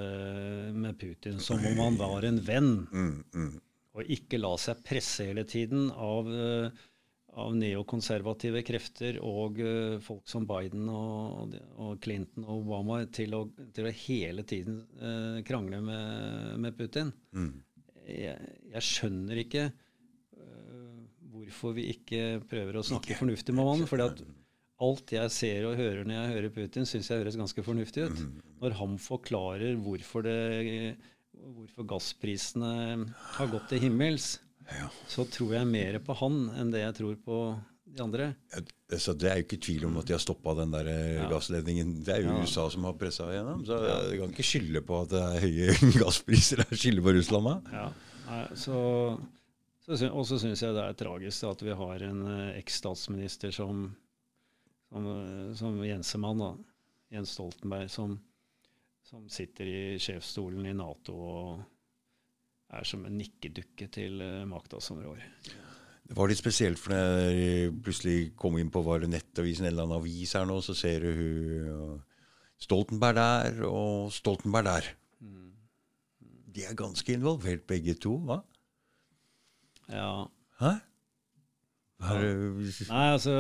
med 0.74 0.98
Putin 1.00 1.38
som 1.40 1.62
om 1.62 1.82
han 1.86 2.02
var 2.02 2.26
en 2.28 2.42
venn. 2.42 2.74
Mm, 2.90 3.14
mm. 3.38 3.54
Og 3.98 4.14
ikke 4.14 4.40
la 4.40 4.54
seg 4.62 4.84
presse 4.86 5.26
hele 5.26 5.44
tiden 5.50 5.90
av, 5.90 6.30
uh, 6.30 6.70
av 7.42 7.56
neokonservative 7.58 8.62
krefter 8.68 9.18
og 9.26 9.58
uh, 9.64 9.98
folk 10.04 10.30
som 10.30 10.46
Biden 10.50 10.86
og, 10.94 11.56
og, 11.78 11.98
Clinton 12.04 12.46
og 12.46 12.62
Obama 12.62 13.02
til 13.14 13.34
å, 13.38 13.44
til 13.74 13.90
å 13.90 13.96
hele 14.06 14.46
tiden 14.48 14.84
uh, 15.02 15.42
krangle 15.48 15.82
med, 15.82 16.54
med 16.62 16.78
Putin. 16.78 17.12
Mm. 17.34 17.52
Jeg, 18.08 18.56
jeg, 18.72 18.86
skjønner 18.88 19.44
ikke 19.44 19.68
hvorfor 21.38 21.74
vi 21.76 21.90
ikke 21.92 22.40
prøver 22.50 22.80
å 22.80 22.86
snakke 22.86 23.12
ikke. 23.12 23.22
fornuftig 23.22 23.54
med 23.56 23.68
mannen. 23.68 23.90
fordi 23.90 24.06
at 24.08 24.22
alt 24.88 25.12
jeg 25.14 25.34
ser 25.34 25.68
og 25.68 25.78
hører 25.80 26.06
når 26.06 26.16
jeg 26.16 26.34
hører 26.36 26.54
Putin, 26.54 26.88
syns 26.88 27.10
jeg 27.10 27.22
høres 27.24 27.38
ganske 27.40 27.64
fornuftig 27.66 28.08
ut. 28.08 28.22
Mm. 28.22 28.42
Når 28.62 28.76
han 28.80 28.98
forklarer 29.02 29.80
hvorfor 29.82 30.26
det 30.28 30.38
hvorfor 31.58 31.88
gassprisene 31.96 32.74
har 33.38 33.50
gått 33.52 33.70
til 33.72 33.82
himmels, 33.88 34.38
ja. 34.68 34.90
så 35.10 35.26
tror 35.32 35.56
jeg 35.58 35.70
mer 35.70 36.00
på 36.04 36.16
han 36.22 36.48
enn 36.58 36.72
det 36.74 36.84
jeg 36.84 36.98
tror 37.00 37.18
på 37.24 37.40
de 37.88 38.04
andre. 38.04 38.28
Ja, 38.54 38.62
så 39.00 39.14
Det 39.14 39.30
er 39.30 39.40
jo 39.40 39.46
ikke 39.46 39.60
tvil 39.64 39.86
om 39.88 39.98
at 40.00 40.08
de 40.08 40.16
har 40.16 40.22
stoppa 40.22 40.54
den 40.60 40.74
der 40.74 40.90
eh, 40.92 41.16
ja. 41.18 41.30
gassledningen. 41.32 41.96
Det 42.06 42.16
er 42.16 42.26
jo 42.26 42.36
USA 42.42 42.68
som 42.74 42.86
har 42.88 42.98
pressa 43.00 43.30
gjennom. 43.32 43.64
Så 43.68 43.80
du 43.80 44.16
kan 44.20 44.36
ikke 44.36 44.46
skylde 44.46 44.84
på 44.86 45.02
at 45.06 45.14
det 45.14 45.24
er 45.24 45.46
høye 45.46 45.78
gasspriser. 46.04 46.64
Det 46.64 46.76
er 46.76 46.84
skylde 46.84 47.06
på 47.06 47.16
Russland 47.18 47.50
da. 47.50 47.58
Ja. 47.74 47.88
Så, 48.60 48.78
så, 49.86 49.98
og 50.12 50.26
så 50.28 50.40
syns 50.42 50.64
jeg 50.64 50.76
det 50.76 50.84
er 50.84 50.98
tragisk 51.00 51.48
at 51.48 51.64
vi 51.64 51.76
har 51.80 52.08
en 52.10 52.24
eh, 52.28 52.58
eks-statsminister 52.60 53.56
som, 53.56 53.88
som, 54.92 55.12
eh, 55.14 55.52
som 55.60 55.80
Jensemann, 55.86 56.44
da, 56.44 56.52
Jens 57.16 57.38
Stoltenberg, 57.38 57.92
som 57.92 58.18
som 59.08 59.28
sitter 59.32 59.70
i 59.72 59.80
sjefsstolen 60.02 60.68
i 60.68 60.76
Nato 60.76 61.16
og 61.16 61.62
er 62.76 62.88
som 62.88 63.06
en 63.08 63.16
nikkedukke 63.16 63.88
til 63.94 64.20
uh, 64.20 64.44
makta 64.50 64.82
som 64.84 65.00
rår. 65.00 65.22
Det 66.08 66.16
var 66.16 66.28
litt 66.28 66.40
spesielt, 66.40 66.80
for 66.80 66.92
når 66.92 67.32
jeg 67.36 67.72
plutselig 67.84 68.18
kom 68.40 68.58
inn 68.60 68.72
på 68.72 68.84
var 68.84 69.04
det 69.04 69.12
Nettavisen 69.12 69.68
eller 69.68 69.88
en 69.88 69.98
avis 69.98 70.36
her 70.36 70.48
nå, 70.48 70.60
så 70.64 70.76
ser 70.76 71.04
du 71.04 71.10
hun 71.16 72.04
Stoltenberg 72.60 73.20
der 73.20 73.64
og 73.68 74.12
Stoltenberg 74.16 74.68
der. 74.68 74.88
Mm. 75.24 75.52
De 76.56 76.64
er 76.68 76.80
ganske 76.80 77.14
involvert, 77.14 77.68
begge 77.70 77.96
to, 78.02 78.16
hva? 78.28 78.42
Ja. 79.92 80.28
Hæ? 80.60 80.74
Hva 81.98 82.14
er, 82.14 82.24
det, 82.24 82.88
Nei, 82.92 83.06
altså, 83.16 83.36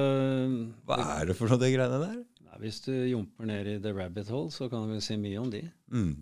hva 0.87 0.97
er 1.17 1.29
det 1.29 1.37
for 1.37 1.51
noe, 1.51 1.59
de 1.61 1.71
greiene 1.75 1.99
der? 2.03 2.19
Hvis 2.61 2.81
du 2.85 2.93
jumper 2.93 3.47
ned 3.49 3.67
i 3.67 3.77
the 3.83 3.93
rabbit 3.93 4.29
hole, 4.33 4.51
så 4.51 4.69
kan 4.69 4.85
du 4.85 4.95
vel 4.95 5.03
si 5.03 5.17
mye 5.19 5.39
om 5.41 5.49
de. 5.51 5.63
Mm. 5.93 6.13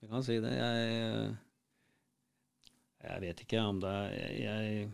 Du 0.00 0.08
kan 0.10 0.24
si 0.24 0.38
det. 0.42 0.52
Jeg, 0.52 1.36
jeg 3.06 3.22
vet 3.24 3.44
ikke 3.44 3.62
om 3.62 3.80
det 3.82 3.92
er 3.92 4.34
Jeg, 4.40 4.88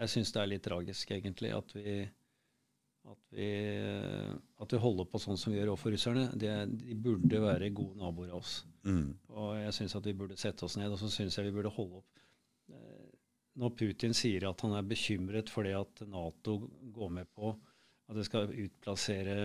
jeg 0.00 0.12
syns 0.14 0.32
det 0.34 0.42
er 0.42 0.50
litt 0.50 0.64
tragisk, 0.64 1.12
egentlig, 1.14 1.52
at 1.54 1.74
vi, 1.76 1.94
at 3.10 3.22
vi, 3.36 3.50
at 4.64 4.74
vi 4.74 4.82
holder 4.82 5.08
på 5.10 5.20
sånn 5.22 5.38
som 5.40 5.52
vi 5.52 5.60
gjør 5.60 5.74
overfor 5.74 5.94
russerne. 5.94 6.26
De, 6.34 6.50
de, 6.72 6.96
burde 6.96 7.42
være 7.44 7.72
gode 7.76 8.00
naboer 8.00 8.32
av 8.32 8.40
oss. 8.40 8.60
Mm. 8.88 9.12
Og 9.36 9.54
jeg 9.60 9.76
syns 9.76 9.96
at 9.98 10.08
vi 10.08 10.16
burde 10.16 10.40
sette 10.40 10.66
oss 10.66 10.78
ned, 10.80 10.90
og 10.92 11.00
så 11.00 11.10
syns 11.12 11.36
jeg 11.36 11.50
vi 11.50 11.56
burde 11.58 11.72
holde 11.74 12.00
opp 12.00 12.22
eh, 12.72 13.10
Når 13.60 13.74
Putin 13.76 14.16
sier 14.16 14.48
at 14.48 14.62
han 14.64 14.72
er 14.78 14.86
bekymret 14.88 15.52
fordi 15.52 15.74
at 15.76 16.00
Nato 16.08 16.56
går 16.94 17.12
med 17.18 17.28
på 17.36 17.52
at 18.10 18.16
det 18.16 18.24
skal 18.26 18.50
utplassere 18.50 19.36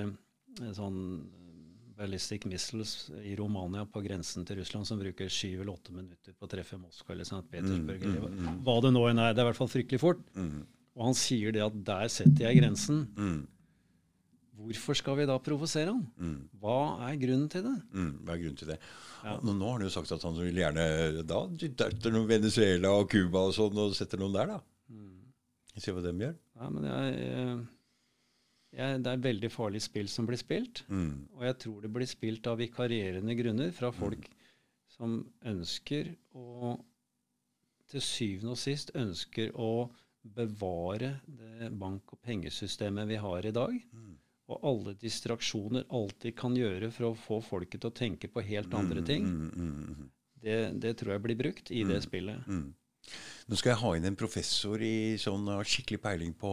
sånn 0.76 1.00
eh, 1.22 1.88
ballistic 1.96 2.46
missiles 2.50 3.10
i 3.24 3.36
Romania 3.40 3.86
på 3.88 4.04
grensen 4.04 4.46
til 4.48 4.60
Russland 4.60 4.88
som 4.88 5.00
bruker 5.00 5.32
syv 5.32 5.62
eller 5.62 5.74
åtte 5.76 5.96
minutter 5.96 6.36
på 6.36 6.48
å 6.48 6.52
treffe 6.52 6.80
Moskva 6.80 7.16
eller 7.16 7.28
St. 7.28 7.44
Petersburg. 7.52 8.04
Mm, 8.04 8.16
mm, 8.20 8.38
mm. 8.46 8.62
Hva 8.68 8.78
det 8.84 8.94
nå 8.96 9.04
enn 9.10 9.22
er. 9.24 9.34
Det 9.34 9.44
er 9.44 9.48
i 9.48 9.52
hvert 9.52 9.62
fall 9.62 9.72
fryktelig 9.72 10.02
fort. 10.04 10.24
Mm. 10.36 10.64
Og 10.96 11.10
han 11.10 11.18
sier 11.20 11.56
det 11.56 11.64
at 11.64 11.78
der 11.88 12.12
setter 12.12 12.48
jeg 12.48 12.62
grensen. 12.62 13.06
Mm. 13.16 13.44
Hvorfor 14.56 14.96
skal 14.96 15.18
vi 15.20 15.26
da 15.28 15.36
provosere 15.44 15.92
han? 15.92 16.04
Mm. 16.16 16.38
Hva 16.62 16.78
er 17.10 17.18
grunnen 17.20 17.50
til 17.52 17.66
det? 17.66 17.76
hva 17.92 18.36
er 18.36 18.44
grunnen 18.44 18.60
til 18.60 18.72
det? 18.72 18.78
Ja. 19.26 19.36
Nå, 19.44 19.52
nå, 19.52 19.66
har 19.68 19.82
han 19.82 19.88
jo 19.88 19.92
sagt 19.92 20.14
at 20.16 20.24
han 20.24 20.38
vil 20.40 20.62
gjerne 20.62 20.86
da 21.28 21.42
dytter 21.52 22.14
noen 22.16 22.30
Venezuela 22.30 22.94
og 22.96 23.10
Cuba 23.12 23.50
og 23.50 23.56
sånn, 23.58 23.84
og 23.84 23.96
setter 23.98 24.22
noen 24.22 24.38
der, 24.38 24.56
da. 24.56 24.62
Se 25.76 25.92
hva 25.92 26.04
de 26.04 26.14
gjør. 26.24 26.36
Ja, 26.56 26.70
men 26.72 26.88
jeg... 26.88 27.56
Jeg, 28.76 29.04
det 29.06 29.12
er 29.12 29.22
veldig 29.24 29.52
farlig 29.54 29.82
spill 29.86 30.10
som 30.12 30.28
blir 30.28 30.40
spilt. 30.40 30.84
Mm. 30.92 31.28
Og 31.38 31.46
jeg 31.48 31.58
tror 31.64 31.84
det 31.84 31.92
blir 31.96 32.10
spilt 32.10 32.48
av 32.52 32.60
vikarierende 32.60 33.36
grunner 33.40 33.72
fra 33.76 33.92
mm. 33.94 33.98
folk 34.00 34.28
mm. 34.28 34.50
som 34.98 35.22
ønsker 35.54 36.12
å 36.36 36.76
Til 37.86 38.02
syvende 38.02 38.56
og 38.56 38.58
sist 38.58 38.90
ønsker 38.98 39.52
å 39.62 39.88
bevare 40.36 41.20
det 41.28 41.70
bank- 41.78 42.16
og 42.16 42.22
pengesystemet 42.26 43.06
vi 43.08 43.20
har 43.22 43.46
i 43.46 43.52
dag. 43.54 43.76
Mm. 43.94 44.16
Og 44.50 44.66
alle 44.70 44.94
distraksjoner 45.02 45.86
alltid 45.94 46.36
kan 46.38 46.58
gjøre 46.58 46.90
for 46.94 47.12
å 47.12 47.18
få 47.18 47.38
folket 47.46 47.82
til 47.82 47.92
å 47.92 47.98
tenke 47.98 48.30
på 48.30 48.44
helt 48.46 48.74
andre 48.74 49.02
mm, 49.02 49.06
ting. 49.06 49.30
Mm, 49.30 50.10
det, 50.42 50.58
det, 50.82 50.96
tror 50.98 51.16
jeg 51.16 51.24
blir 51.24 51.40
brukt 51.40 51.72
i 51.74 51.84
det 51.86 52.02
spillet. 52.06 52.50
Nå 53.46 53.60
skal 53.60 53.76
jeg 53.76 53.82
ha 53.84 53.92
inn 53.98 54.08
en 54.10 54.18
professor 54.18 54.82
i 54.82 55.18
sånn 55.22 55.46
skikkelig 55.62 56.02
peiling 56.02 56.32
på 56.38 56.52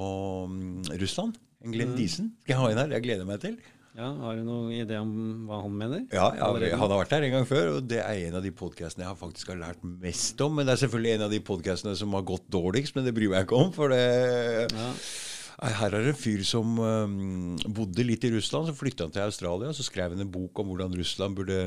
Russland. 1.00 1.38
En 1.62 1.72
Glenn 1.72 1.94
mm. 1.94 2.00
Diesen 2.00 2.34
skal 2.42 2.54
jeg 2.54 2.60
ha 2.60 2.72
inn 2.72 2.82
her. 2.82 2.92
Jeg 2.98 3.06
gleder 3.06 3.28
meg 3.28 3.40
til. 3.44 3.56
Ja, 3.92 4.08
Har 4.08 4.38
du 4.38 4.44
noen 4.46 4.70
idé 4.72 4.96
om 4.96 5.10
hva 5.48 5.58
han 5.60 5.74
mener? 5.76 6.04
Ja, 6.14 6.30
ja 6.38 6.46
Han 6.48 6.88
har 6.88 7.02
vært 7.02 7.12
her 7.12 7.26
en 7.26 7.34
gang 7.34 7.44
før, 7.48 7.74
og 7.76 7.90
det 7.90 8.00
er 8.00 8.22
en 8.28 8.38
av 8.38 8.44
de 8.44 8.52
podkastene 8.56 9.04
jeg 9.04 9.20
faktisk 9.20 9.52
har 9.52 9.60
lært 9.60 9.82
mest 9.84 10.40
om. 10.44 10.54
Men 10.56 10.68
det 10.68 10.74
er 10.74 10.82
selvfølgelig 10.86 11.12
en 11.18 11.26
av 11.26 11.34
de 11.34 11.42
podkastene 11.44 11.92
som 12.00 12.16
har 12.16 12.24
gått 12.28 12.46
dårligst, 12.52 12.96
men 12.96 13.04
det 13.04 13.12
bryr 13.16 13.34
jeg 13.36 13.46
ikke 13.46 13.60
om. 13.60 13.72
For 13.76 13.92
det 13.92 14.02
ja. 14.72 14.88
Her 15.62 15.94
er 15.94 16.08
det 16.08 16.14
en 16.14 16.18
fyr 16.18 16.40
som 16.48 16.78
um, 16.80 17.58
bodde 17.76 18.02
litt 18.02 18.24
i 18.26 18.32
Russland, 18.32 18.66
så 18.66 18.74
flytta 18.74 19.06
han 19.06 19.12
til 19.14 19.26
Australia. 19.26 19.74
Så 19.76 19.84
skrev 19.86 20.16
han 20.16 20.24
en 20.24 20.32
bok 20.32 20.58
om 20.58 20.72
hvordan 20.72 20.96
Russland 20.98 21.36
burde 21.38 21.60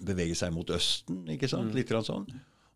bevege 0.00 0.38
seg 0.38 0.54
mot 0.54 0.70
Østen. 0.72 1.26
ikke 1.34 1.50
sant? 1.50 1.74
Mm. 1.74 1.76
Litt 1.76 1.92
sånn. 2.06 2.30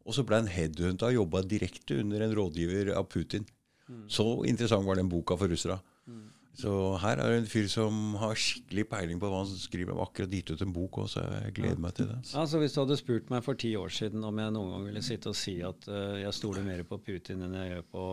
Og 0.07 0.15
så 0.15 0.25
ble 0.27 0.41
han 0.43 0.51
headhunta 0.51 1.11
og 1.11 1.19
jobba 1.19 1.43
direkte 1.43 1.99
under 2.03 2.23
en 2.23 2.35
rådgiver 2.39 2.93
av 2.95 3.09
Putin. 3.11 3.47
Mm. 3.87 4.07
Så 4.11 4.25
interessant 4.47 4.87
var 4.87 4.99
den 4.99 5.11
boka 5.11 5.37
for 5.39 5.51
russere. 5.51 5.79
Mm. 6.07 6.25
Så 6.57 6.71
her 7.03 7.21
er 7.21 7.35
det 7.35 7.41
en 7.43 7.49
fyr 7.51 7.67
som 7.69 8.15
har 8.17 8.39
skikkelig 8.41 8.87
peiling 8.89 9.19
på 9.21 9.29
hva 9.29 9.43
han 9.43 9.51
skriver. 9.61 9.93
Jeg 9.93 9.99
har 9.99 10.07
akkurat 10.07 10.37
gitt 10.39 10.53
ut 10.55 10.63
en 10.65 10.73
bok 10.73 11.03
òg, 11.03 11.11
så 11.13 11.25
jeg 11.27 11.57
gleder 11.59 11.83
meg 11.85 11.99
til 11.99 12.09
det. 12.09 12.17
Så. 12.25 12.39
Altså, 12.41 12.61
hvis 12.63 12.73
du 12.73 12.81
hadde 12.81 12.97
spurt 12.97 13.29
meg 13.33 13.45
for 13.45 13.61
ti 13.61 13.75
år 13.77 13.93
siden 13.93 14.25
om 14.25 14.41
jeg 14.41 14.55
noen 14.57 14.73
gang 14.73 14.87
ville 14.89 15.03
sitte 15.05 15.35
og 15.35 15.37
si 15.37 15.59
at 15.67 15.91
uh, 15.91 16.17
jeg 16.23 16.33
stoler 16.39 16.65
mer 16.65 16.81
på 16.89 16.99
Putin 17.05 17.45
enn 17.45 17.59
jeg 17.61 17.75
gjør 17.75 17.85
på 17.93 18.07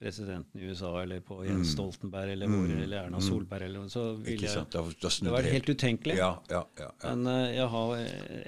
presidenten 0.00 0.60
i 0.60 0.64
USA 0.64 1.02
eller 1.02 1.20
på 1.20 1.42
Jens 1.44 1.58
mm. 1.58 1.72
Stoltenberg 1.74 2.32
eller, 2.32 2.48
mm. 2.48 2.70
eller 2.82 3.02
Erna 3.02 3.18
mm. 3.20 3.24
Solberg 3.26 3.66
eller 3.66 3.88
så 3.92 4.04
ville 4.16 4.48
jeg 4.48 4.64
da, 4.72 4.82
da 5.02 5.10
Det 5.12 5.32
var 5.34 5.48
helt 5.52 5.68
utenkelig. 5.68 6.14
Ja, 6.16 6.30
ja, 6.48 6.62
ja, 6.80 6.88
Men 7.02 7.26
uh, 7.28 7.48
jeg 7.52 7.66
har, 7.74 7.92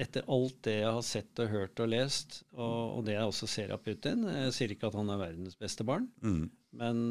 etter 0.07 0.31
alt 0.33 0.57
det 0.65 0.77
jeg 0.79 0.95
har 0.97 1.05
sett 1.05 1.43
og 1.45 1.51
hørt 1.53 1.83
og 1.85 1.91
lest, 1.93 2.39
og, 2.57 2.79
og 2.97 3.05
det 3.09 3.19
jeg 3.19 3.35
også 3.35 3.49
ser 3.53 3.75
av 3.77 3.83
Putin 3.85 4.25
Jeg 4.31 4.55
sier 4.57 4.73
ikke 4.73 4.89
at 4.89 4.97
han 4.97 5.13
er 5.13 5.21
verdens 5.21 5.59
beste 5.61 5.85
barn, 5.85 6.09
mm. 6.25 6.47
men 6.81 7.03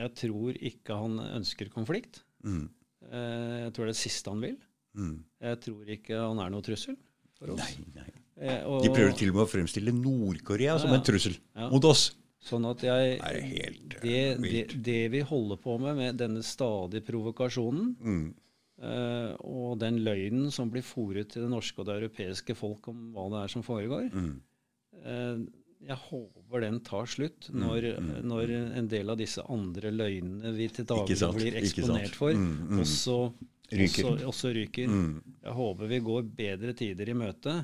jeg 0.00 0.14
tror 0.16 0.56
ikke 0.56 0.96
han 0.96 1.20
ønsker 1.26 1.72
konflikt. 1.74 2.22
Uh, 2.46 2.64
jeg 3.66 3.74
tror 3.74 3.84
det 3.84 3.90
er 3.90 3.92
det 3.92 4.00
siste 4.00 4.32
han 4.32 4.40
vil. 4.46 4.56
Mm. 4.96 5.18
Jeg 5.44 5.60
tror 5.66 5.92
ikke 5.92 6.22
han 6.24 6.40
er 6.40 6.54
noe 6.54 6.64
trussel 6.64 6.96
for 7.36 7.52
oss. 7.52 7.60
Nei, 7.60 8.00
nei. 8.00 8.08
Og, 8.64 8.80
De 8.80 8.88
prøver 8.88 9.12
til 9.12 9.34
og 9.34 9.36
med 9.36 9.44
å 9.44 9.50
fremstille 9.50 9.92
Nord-Korea 9.92 10.78
som 10.80 10.94
en 10.96 11.04
trussel 11.04 11.34
mot 11.68 11.84
oss. 11.84 12.06
Sånn 12.40 12.64
at 12.70 12.80
jeg 12.80 13.16
det, 13.20 13.40
helt, 13.44 13.96
det, 14.00 14.20
det, 14.40 14.60
det, 14.80 15.00
vi 15.12 15.20
holder 15.28 15.58
på 15.60 15.76
med, 15.82 15.98
med 15.98 16.20
denne 16.22 16.40
stadige 16.44 17.04
provokasjonen, 17.04 17.90
mm. 18.00 18.22
uh, 18.80 19.32
og 19.44 19.74
den 19.82 19.98
løgnen 20.06 20.46
som 20.54 20.70
blir 20.72 20.84
fòret 20.86 21.34
til 21.34 21.44
det 21.44 21.50
norske 21.52 21.82
og 21.82 21.90
det 21.90 21.98
europeiske 21.98 22.56
folk 22.56 22.88
om 22.92 23.10
hva 23.12 23.26
det 23.34 23.42
er 23.42 23.52
som 23.52 23.64
foregår 23.66 24.08
mm. 24.08 24.30
uh, 25.04 25.42
Jeg 25.84 25.98
håper 26.06 26.64
den 26.64 26.80
tar 26.86 27.10
slutt 27.12 27.50
mm, 27.52 27.58
når, 27.60 27.88
mm. 28.06 28.08
når, 28.32 28.54
en 28.80 28.88
del 28.94 29.12
av 29.12 29.20
disse 29.20 29.44
andre 29.44 29.92
løgnene 29.92 30.54
vi 30.56 30.70
til 30.72 30.88
daglig 30.88 31.18
blir 31.36 31.58
eksponert 31.60 32.16
for, 32.16 32.32
mm, 32.32 32.54
mm. 32.70 32.80
også, 32.86 33.18
ryker. 33.68 34.14
Også, 34.14 34.30
også 34.32 34.54
ryker. 34.56 34.96
Jeg 35.44 35.58
håper 35.60 35.92
vi 35.92 36.00
går 36.08 36.32
bedre 36.40 36.72
tider 36.80 37.12
i 37.12 37.18
møte. 37.20 37.60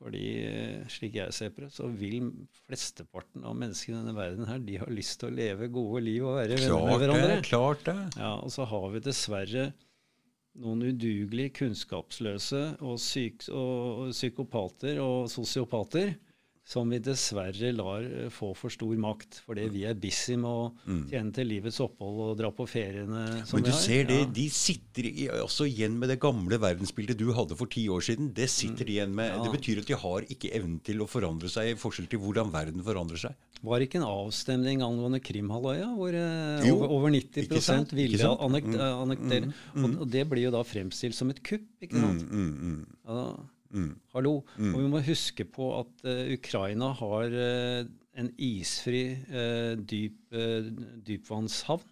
Fordi 0.00 0.24
eh, 0.48 0.88
slik 0.88 1.18
jeg 1.18 1.34
ser 1.36 1.50
på 1.52 1.66
det, 1.66 1.70
så 1.74 1.84
vil 1.92 2.30
flesteparten 2.64 3.44
av 3.44 3.56
menneskene 3.60 3.98
i 3.98 4.00
denne 4.00 4.16
verden 4.16 4.48
her, 4.48 4.62
de 4.64 4.78
har 4.80 4.92
lyst 4.96 5.18
til 5.20 5.28
å 5.28 5.36
leve 5.36 5.68
gode 5.72 6.00
liv 6.06 6.24
og 6.24 6.38
være 6.38 6.56
venner 6.56 6.86
med 6.88 7.02
hverandre. 7.02 7.34
Det, 7.34 7.46
klart 7.50 7.84
det. 7.84 7.96
Ja, 8.16 8.32
Og 8.40 8.54
så 8.54 8.64
har 8.70 8.86
vi 8.94 9.02
dessverre 9.04 9.66
noen 10.60 10.86
udugelige, 10.88 11.52
kunnskapsløse 11.60 12.62
og, 12.80 12.96
syk, 13.02 13.44
og 13.52 14.08
psykopater 14.14 14.98
og 15.04 15.28
sosiopater 15.30 16.14
som 16.66 16.90
vi 16.92 17.00
dessverre 17.02 17.72
lar 17.74 18.04
eh, 18.04 18.28
få 18.32 18.52
for 18.58 18.72
stor 18.72 18.94
makt, 19.00 19.40
fordi 19.46 19.66
vi 19.72 19.84
er 19.88 19.98
busy 19.98 20.36
med 20.38 20.50
å 20.50 20.68
mm. 20.86 21.02
tjene 21.10 21.34
til 21.34 21.48
livets 21.50 21.80
opphold 21.82 22.20
og 22.28 22.38
dra 22.38 22.50
på 22.54 22.66
feriene 22.70 23.24
som 23.48 23.58
Men 23.58 23.66
du 23.66 23.72
ser 23.74 24.06
det, 24.10 24.20
ja. 24.22 24.30
de 24.38 24.46
sitter 24.54 25.10
også 25.40 25.66
igjen 25.70 25.98
med 25.98 26.12
det 26.12 26.20
gamle 26.22 26.60
verdensbildet 26.62 27.18
du 27.18 27.32
hadde 27.36 27.58
for 27.58 27.70
ti 27.70 27.86
år 27.90 28.04
siden. 28.06 28.30
Det 28.36 28.46
sitter 28.52 28.86
de 28.86 28.98
igjen 28.98 29.14
med. 29.16 29.32
Ja. 29.32 29.42
Det 29.44 29.54
betyr 29.56 29.82
at 29.82 29.90
de 29.90 29.98
har 30.04 30.28
ikke 30.30 30.52
evnen 30.56 30.78
til 30.86 31.02
å 31.02 31.08
forandre 31.10 31.50
seg 31.52 31.72
i 31.72 31.78
forskjell 31.80 32.10
til 32.12 32.22
hvordan 32.22 32.52
verden 32.54 32.86
forandrer 32.86 33.24
seg. 33.28 33.38
Var 33.60 33.80
det 33.80 33.90
ikke 33.90 34.00
en 34.00 34.08
avstemning 34.08 34.80
angående 34.84 35.20
Krimhalvøya 35.20 35.90
hvor 35.92 36.14
eh, 36.16 36.68
jo, 36.68 36.78
over, 36.78 36.94
over 36.96 37.12
90 37.12 37.92
ville 37.92 38.34
annektere? 38.46 38.92
Mm, 38.94 39.50
mm, 39.50 39.80
mm. 39.84 39.96
Og, 39.98 40.06
det 40.12 40.24
blir 40.30 40.46
jo 40.46 40.52
da 40.54 40.62
fremstilt 40.64 41.18
som 41.18 41.32
et 41.32 41.42
kupp, 41.44 41.66
ikke 41.82 41.98
sant? 41.98 42.24
Mm, 42.30 42.46
mm, 42.46 42.76
mm. 42.78 43.00
ja, 43.10 43.24
Mm. 43.70 43.94
Hallo. 44.14 44.40
Mm. 44.58 44.74
Og 44.74 44.82
vi 44.82 44.90
må 44.90 45.00
huske 45.06 45.46
på 45.48 45.70
at 45.78 46.04
uh, 46.06 46.26
Ukraina 46.34 46.90
har 46.98 47.34
uh, 47.34 47.88
en 48.20 48.30
isfri 48.42 49.04
uh, 49.30 49.74
dyp, 49.78 50.20
dypvannshavn. 51.06 51.86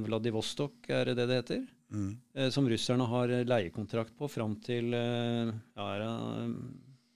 Vladivostok 0.00 0.86
er 0.88 1.10
det 1.10 1.26
det 1.28 1.34
heter. 1.36 1.64
Mm. 1.92 2.12
som 2.54 2.68
russerne 2.70 3.04
har 3.10 3.32
leiekontrakt 3.44 4.14
på 4.16 4.28
fram 4.30 4.54
til 4.64 4.94
ja, 4.94 5.88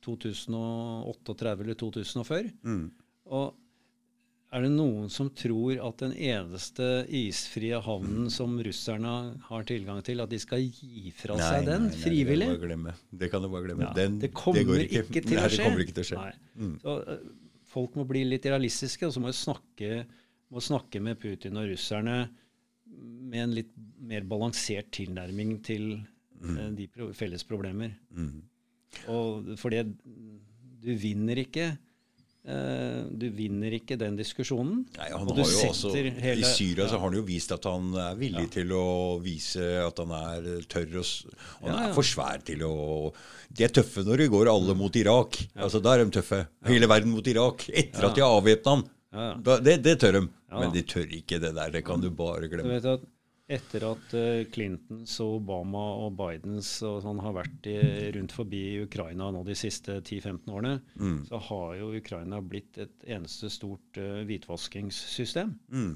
2038 0.04 1.52
eller 1.54 1.78
2040. 1.80 2.50
Mm. 2.66 2.82
Og 3.32 3.54
er 4.54 4.62
det 4.62 4.70
noen 4.70 5.08
som 5.10 5.28
tror 5.34 5.80
at 5.82 6.02
den 6.04 6.12
eneste 6.14 6.86
isfrie 7.10 7.78
havnen 7.82 8.28
som 8.30 8.52
russerne 8.62 9.14
har 9.48 9.64
tilgang 9.66 10.02
til, 10.06 10.22
at 10.22 10.30
de 10.30 10.38
skal 10.42 10.62
gi 10.62 11.10
fra 11.16 11.38
nei, 11.38 11.48
seg 11.48 11.66
den 11.66 11.88
nei, 11.88 11.90
nei, 11.90 12.02
frivillig? 12.04 12.48
Det, 12.62 12.94
det 13.24 13.30
kan 13.32 13.42
du 13.42 13.48
bare 13.50 13.66
glemme. 13.66 13.88
Ja, 13.88 13.92
den, 13.98 14.20
det 14.22 14.30
kommer 14.36 14.78
det 14.78 14.86
ikke. 14.86 15.02
ikke. 15.08 15.24
til 15.26 15.40
å 15.40 15.48
skje. 15.48 15.56
Det 15.56 15.66
kommer 15.66 15.84
ikke 15.84 15.96
til 15.96 16.04
å 16.04 16.08
skje. 16.10 16.22
Mm. 16.54 16.74
Så, 16.84 16.96
uh, 17.02 17.58
folk 17.74 17.98
må 17.98 18.06
bli 18.06 18.22
litt 18.28 18.46
realistiske, 18.46 19.08
og 19.08 19.16
så 19.16 19.22
må 19.24 19.32
vi 19.32 19.38
snakke, 19.40 20.00
må 20.54 20.62
snakke 20.62 21.02
med 21.02 21.18
Putin 21.24 21.58
og 21.58 21.70
russerne 21.72 22.18
med 22.94 23.40
en 23.42 23.56
litt 23.56 23.72
mer 24.06 24.26
balansert 24.28 24.92
tilnærming 24.94 25.56
til 25.66 25.88
mm. 25.96 26.54
uh, 26.54 26.68
de 26.78 26.86
pro 26.94 27.10
felles 27.16 27.42
problemer. 27.48 27.96
Mm. 28.14 28.36
Og 29.10 29.56
for 29.58 29.74
det 29.74 29.88
Du 30.84 30.92
vinner 31.00 31.40
ikke 31.40 31.72
du 32.44 33.24
vinner 33.32 33.72
ikke 33.72 33.96
den 33.96 34.18
diskusjonen. 34.18 34.82
Nei, 34.98 35.06
han 35.08 35.30
har 35.30 35.38
jo 35.40 35.68
også, 35.70 35.92
hele, 35.96 36.42
I 36.42 36.44
Syria 36.44 36.82
ja. 36.84 36.90
så 36.90 36.98
har 36.98 37.06
han 37.06 37.16
jo 37.16 37.22
vist 37.24 37.54
at 37.56 37.64
han 37.64 37.86
er 37.96 38.18
villig 38.20 38.44
ja. 38.44 38.50
til 38.58 38.74
å 38.76 38.88
vise 39.24 39.64
at 39.80 40.02
han 40.02 40.12
er 40.18 40.50
tørr. 40.68 40.98
Og, 41.00 41.38
og 41.62 41.70
han 41.70 41.72
ja, 41.72 41.86
er 41.88 41.94
for 41.96 42.08
svær 42.08 42.44
til 42.44 42.66
å 42.68 42.74
De 43.48 43.64
er 43.64 43.72
tøffe 43.72 44.04
når 44.04 44.24
de 44.24 44.28
går 44.34 44.52
alle 44.52 44.76
mot 44.76 45.00
Irak. 45.00 45.40
Altså 45.56 45.80
Da 45.80 45.94
er 45.94 46.04
de 46.04 46.18
tøffe. 46.18 46.42
Hele 46.68 46.90
verden 46.90 47.16
mot 47.16 47.32
Irak. 47.32 47.64
Etter 47.72 48.10
at 48.10 48.18
de 48.18 48.26
har 48.26 48.36
avvæpna 48.36 48.76
han. 48.76 48.86
Det, 49.64 49.78
det, 49.80 49.98
tør 50.02 50.18
de. 50.18 50.22
Men 50.54 50.72
de 50.74 50.84
tør 50.86 51.10
ikke 51.16 51.40
det 51.42 51.54
der. 51.56 51.72
Det 51.74 51.84
kan 51.86 52.02
du 52.02 52.10
bare 52.14 52.50
glemme. 52.50 52.74
Du 52.74 52.76
vet 52.76 52.92
at 52.98 53.08
etter 53.44 53.84
at 53.90 54.14
uh, 54.16 54.44
Clintons 54.52 55.18
og 55.20 55.38
Obama 55.42 55.82
og 56.06 56.14
Bidens 56.16 56.70
og 56.86 57.02
sånn 57.04 57.20
har 57.20 57.34
vært 57.36 57.68
i, 57.68 57.76
rundt 58.16 58.32
forbi 58.32 58.62
Ukraina 58.86 59.28
nå 59.34 59.42
de 59.44 59.56
siste 59.58 59.98
10-15 59.98 60.48
årene, 60.48 60.78
mm. 60.96 61.18
så 61.28 61.40
har 61.50 61.74
jo 61.80 61.90
Ukraina 61.98 62.40
blitt 62.40 62.80
et 62.80 63.04
eneste 63.16 63.50
stort 63.52 64.00
uh, 64.00 64.22
hvitvaskingssystem. 64.28 65.52
Mm. 65.74 65.92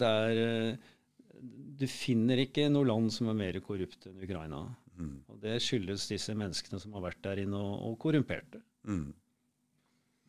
Det 0.00 0.08
er, 0.08 0.40
uh, 0.40 1.42
du 1.82 1.84
finner 1.90 2.40
ikke 2.46 2.70
noe 2.72 2.88
land 2.88 3.12
som 3.12 3.28
er 3.28 3.36
mer 3.36 3.60
korrupt 3.64 4.08
enn 4.08 4.24
Ukraina. 4.24 4.64
Mm. 4.96 5.14
Og 5.32 5.44
det 5.44 5.58
skyldes 5.64 6.08
disse 6.08 6.32
menneskene 6.36 6.80
som 6.80 6.96
har 6.96 7.04
vært 7.04 7.20
der 7.26 7.44
inne 7.44 7.60
og, 7.60 7.76
og 7.90 8.00
korrumperte. 8.00 8.62
Mm. 8.88 9.10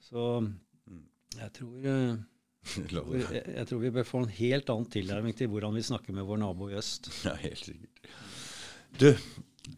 Så 0.04 0.28
mm. 0.44 1.04
jeg 1.40 1.56
tror 1.56 1.90
jeg, 2.94 3.44
jeg, 3.44 3.66
tror 3.70 3.82
vi 3.82 3.92
bør 3.94 4.06
få 4.08 4.24
en 4.24 4.36
helt 4.38 4.70
annen 4.72 4.92
tilnærming 4.92 5.36
til 5.38 5.50
hvordan 5.52 5.76
vi 5.76 5.84
snakker 5.86 6.16
med 6.16 6.28
vår 6.28 6.40
nabo 6.44 6.70
i 6.72 6.78
øst. 6.80 7.10
Ja, 7.28 7.36
helt 7.42 7.66
sikkert. 7.66 8.14
Du, 9.00 9.10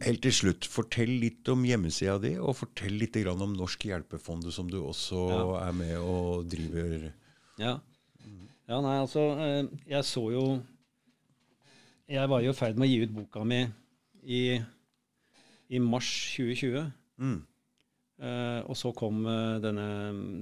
helt 0.04 0.22
til 0.26 0.36
slutt, 0.36 0.68
fortell 0.70 1.14
litt 1.22 1.50
om 1.52 1.64
hjemmesida 1.68 2.18
di, 2.22 2.36
og 2.38 2.58
fortell 2.60 2.98
litt 3.00 3.18
om 3.32 3.56
Norsk 3.56 3.88
Hjelpefondet, 3.90 4.54
som 4.54 4.70
du 4.70 4.82
også 4.84 5.26
ja. 5.32 5.42
er 5.66 5.76
med 5.78 5.96
og 6.00 6.46
driver. 6.52 7.10
Ja. 7.62 7.78
ja, 8.68 8.80
nei, 8.84 8.96
altså 9.00 9.22
eh, 9.40 9.68
Jeg 9.88 10.04
så 10.04 10.26
jo 10.34 10.42
Jeg 12.12 12.28
var 12.28 12.42
jo 12.44 12.52
i 12.52 12.58
ferd 12.58 12.76
med 12.76 12.90
å 12.90 12.92
gi 12.92 13.06
ut 13.06 13.14
boka 13.16 13.46
mi 13.48 13.62
i, 14.26 14.42
i 15.70 15.80
mars 15.80 16.10
2020. 16.36 16.90
Mm. 17.22 17.38
Uh, 18.16 18.62
og 18.72 18.78
så 18.80 18.94
kom 18.96 19.26
uh, 19.28 19.58
denne, 19.60 19.86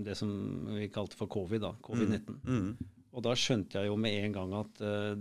det 0.06 0.14
som 0.20 0.30
vi 0.76 0.92
kalte 0.94 1.18
for 1.18 1.32
covid, 1.32 1.64
da, 1.64 1.72
covid-19. 1.82 2.36
Mm. 2.44 2.58
Mm. 2.60 2.92
Og 3.14 3.24
da 3.26 3.34
skjønte 3.38 3.80
jeg 3.80 3.90
jo 3.90 3.96
med 3.98 4.18
en 4.20 4.36
gang 4.36 4.54
at 4.60 4.84
uh, 4.86 5.14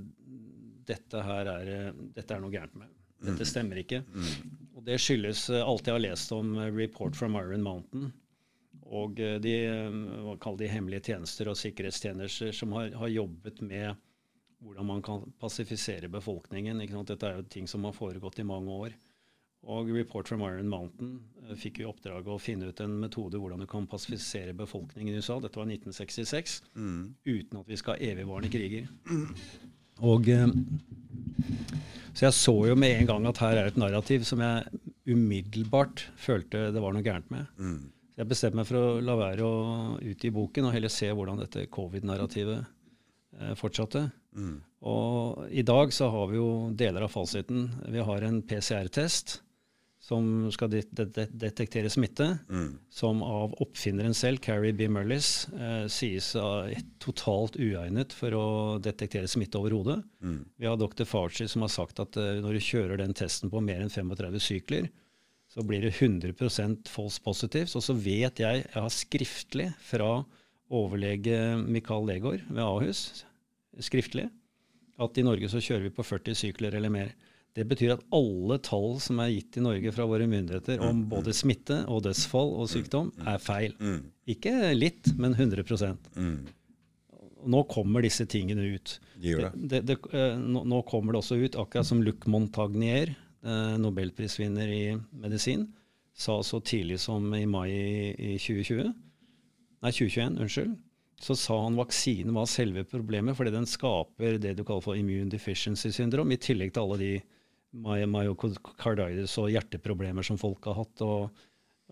dette 0.88 1.22
her 1.24 1.48
er, 1.48 1.94
dette 2.12 2.34
er 2.34 2.42
noe 2.42 2.52
gærent 2.52 2.76
med. 2.76 2.90
Dette 3.22 3.46
mm. 3.46 3.48
stemmer 3.48 3.80
ikke. 3.80 4.02
Mm. 4.04 4.58
Og 4.76 4.84
det 4.84 4.98
skyldes 5.00 5.46
alt 5.62 5.88
jeg 5.88 5.96
har 5.96 6.04
lest 6.04 6.34
om 6.34 6.56
Report 6.76 7.16
from 7.16 7.38
Iron 7.40 7.64
Mountain. 7.64 8.10
Og 8.92 9.16
de, 9.16 9.52
hva 10.26 10.52
de 10.58 10.68
hemmelige 10.68 11.06
tjenester 11.12 11.48
og 11.48 11.56
sikkerhetstjenester 11.56 12.50
som 12.52 12.74
har, 12.76 12.90
har, 12.98 13.08
jobbet 13.08 13.62
med 13.64 13.94
hvordan 14.60 14.88
man 14.90 15.00
kan 15.06 15.22
pasifisere 15.40 16.10
befolkningen. 16.12 16.82
Dette 17.08 17.30
er 17.30 17.38
jo 17.38 17.46
ting 17.48 17.70
som 17.70 17.86
har 17.88 17.96
foregått 17.96 18.42
i 18.42 18.46
mange 18.46 18.74
år. 18.74 18.98
Og 19.70 19.90
Report 19.94 20.26
from 20.28 20.42
Iron 20.42 20.70
Mountain 20.70 21.20
eh, 21.44 21.54
fikk 21.58 21.82
i 21.82 21.86
oppdrag 21.86 22.26
å 22.26 22.38
finne 22.42 22.72
ut 22.72 22.80
en 22.82 22.96
metode 23.04 23.38
hvordan 23.38 23.62
du 23.62 23.68
kan 23.70 23.86
pasifisere 23.90 24.56
befolkningen 24.58 25.14
i 25.14 25.20
USA. 25.22 25.38
Dette 25.42 25.60
var 25.60 25.70
1966. 25.70 26.56
Mm. 26.74 27.02
Uten 27.28 27.60
at 27.60 27.70
vi 27.70 27.78
skal 27.78 27.94
ha 27.94 28.10
evigvarende 28.12 28.50
kriger. 28.50 28.88
Og 30.02 30.26
eh, 30.32 30.48
Så 32.10 32.26
jeg 32.26 32.38
så 32.40 32.56
jo 32.72 32.78
med 32.78 32.96
en 32.96 33.10
gang 33.12 33.28
at 33.30 33.42
her 33.44 33.60
er 33.60 33.70
et 33.70 33.78
narrativ 33.78 34.26
som 34.26 34.42
jeg 34.42 34.82
umiddelbart 35.06 36.06
følte 36.18 36.70
det 36.74 36.82
var 36.82 36.94
noe 36.94 37.06
gærent 37.06 37.30
med. 37.30 37.46
Mm. 37.58 37.92
Så 38.12 38.20
jeg 38.20 38.28
bestemte 38.28 38.58
meg 38.58 38.68
for 38.68 38.80
å 38.80 38.98
la 39.04 39.16
være 39.16 39.46
å 39.46 39.54
utgi 40.02 40.32
boken 40.34 40.68
og 40.68 40.74
heller 40.74 40.92
se 40.92 41.08
hvordan 41.08 41.38
dette 41.40 41.68
covid-narrativet 41.72 42.58
eh, 43.38 43.54
fortsatte. 43.58 44.08
Mm. 44.34 44.58
Og 44.90 45.46
i 45.54 45.62
dag 45.62 45.94
så 45.94 46.10
har 46.10 46.28
vi 46.32 46.40
jo 46.40 46.50
deler 46.74 47.06
av 47.06 47.14
fasiten. 47.14 47.68
Vi 47.94 48.02
har 48.02 48.26
en 48.26 48.42
PCR-test 48.42 49.38
som 50.02 50.50
skal 50.50 50.70
de 50.72 50.80
de 50.90 51.26
detektere 51.30 51.90
smitte, 51.90 52.26
mm. 52.50 52.70
som 52.90 53.20
av 53.22 53.54
oppfinneren 53.62 54.14
selv, 54.18 54.40
Carrie 54.42 54.74
B. 54.74 54.88
Mullis, 54.90 55.46
eh, 55.54 55.84
sies 55.86 56.32
uh, 56.34 56.66
totalt 57.02 57.54
uegnet 57.54 58.14
for 58.16 58.34
å 58.34 58.46
detektere 58.82 59.30
smitte 59.30 59.60
overhodet. 59.60 60.00
Mm. 60.18 60.40
Vi 60.58 60.66
har 60.66 60.80
dr. 60.80 61.06
Fauci 61.06 61.46
som 61.46 61.62
har 61.62 61.70
sagt 61.70 62.02
at 62.02 62.18
uh, 62.18 62.42
når 62.42 62.58
du 62.58 62.66
kjører 62.66 62.98
den 62.98 63.14
testen 63.14 63.52
på 63.52 63.62
mer 63.62 63.84
enn 63.84 63.94
35 63.94 64.42
sykler, 64.42 64.90
så 65.52 65.62
blir 65.68 65.84
det 65.84 65.94
100% 65.94 66.90
false 66.90 67.22
positives. 67.22 67.76
Og 67.78 67.86
så 67.86 67.94
vet 67.94 68.42
jeg, 68.42 68.64
jeg 68.66 68.74
har 68.74 68.92
skriftlig 68.92 69.70
fra 69.86 70.24
overlege 70.72 71.60
Mikael 71.62 72.08
Legård 72.08 72.42
ved 72.48 72.62
Ahus, 72.64 73.22
skriftlig, 73.78 74.26
at 75.02 75.18
i 75.18 75.24
Norge 75.24 75.50
så 75.52 75.60
kjører 75.62 75.86
vi 75.86 75.94
på 75.94 76.04
40 76.06 76.38
sykler 76.42 76.74
eller 76.78 76.90
mer. 76.90 77.12
Det 77.52 77.66
betyr 77.68 77.98
at 77.98 78.04
alle 78.16 78.56
tall 78.64 78.96
som 79.04 79.18
er 79.20 79.34
gitt 79.34 79.58
i 79.60 79.62
Norge 79.64 79.92
fra 79.92 80.06
våre 80.08 80.24
myndigheter 80.28 80.80
om 80.80 81.02
mm, 81.02 81.08
både 81.10 81.34
mm. 81.34 81.36
smitte 81.36 81.78
og 81.84 82.00
dødsfall 82.06 82.54
og 82.62 82.70
sykdom, 82.72 83.10
mm, 83.12 83.26
er 83.28 83.42
feil. 83.44 83.74
Ikke 84.32 84.54
litt, 84.76 85.12
men 85.20 85.36
100 85.36 85.64
Nå 87.42 87.60
kommer 87.66 88.04
disse 88.06 88.24
tingene 88.30 88.64
ut. 88.76 88.94
Det. 89.18 89.50
det, 89.52 89.80
det 89.88 89.96
eh, 90.14 90.36
nå, 90.38 90.62
nå, 90.70 90.78
kommer 90.86 91.12
det 91.12 91.20
også 91.24 91.40
ut, 91.42 91.58
akkurat 91.58 91.88
som 91.88 92.00
Luc 92.06 92.24
Montagnier, 92.30 93.12
eh, 93.42 93.74
nobelprisvinner 93.82 94.70
i 94.70 94.84
medisin, 95.10 95.66
sa 96.14 96.38
så 96.46 96.60
tidlig 96.62 97.00
som 97.02 97.26
i 97.34 97.44
mai 97.50 97.68
i 97.72 98.36
2020, 98.38 98.94
nei 99.82 99.92
2021, 99.92 100.38
unnskyld, 100.46 100.72
så 101.22 101.36
sa 101.38 101.58
han 101.64 101.78
vaksinen 101.78 102.34
var 102.34 102.48
selve 102.50 102.86
problemet, 102.88 103.36
fordi 103.38 103.52
den 103.54 103.68
skaper 103.68 104.38
det 104.42 104.56
du 104.58 104.64
kaller 104.64 104.86
for 104.86 104.98
immune 104.98 105.30
deficiency 105.30 105.92
syndrom, 105.94 106.32
i 106.32 106.40
tillegg 106.40 106.72
til 106.74 106.86
alle 106.86 106.98
de 107.02 107.12
myocarditis 107.72 109.38
og 109.40 109.50
hjerteproblemer 109.52 110.26
som 110.26 110.38
folk 110.40 110.64
har 110.68 110.76
hatt, 110.82 111.04
og, 111.06 111.44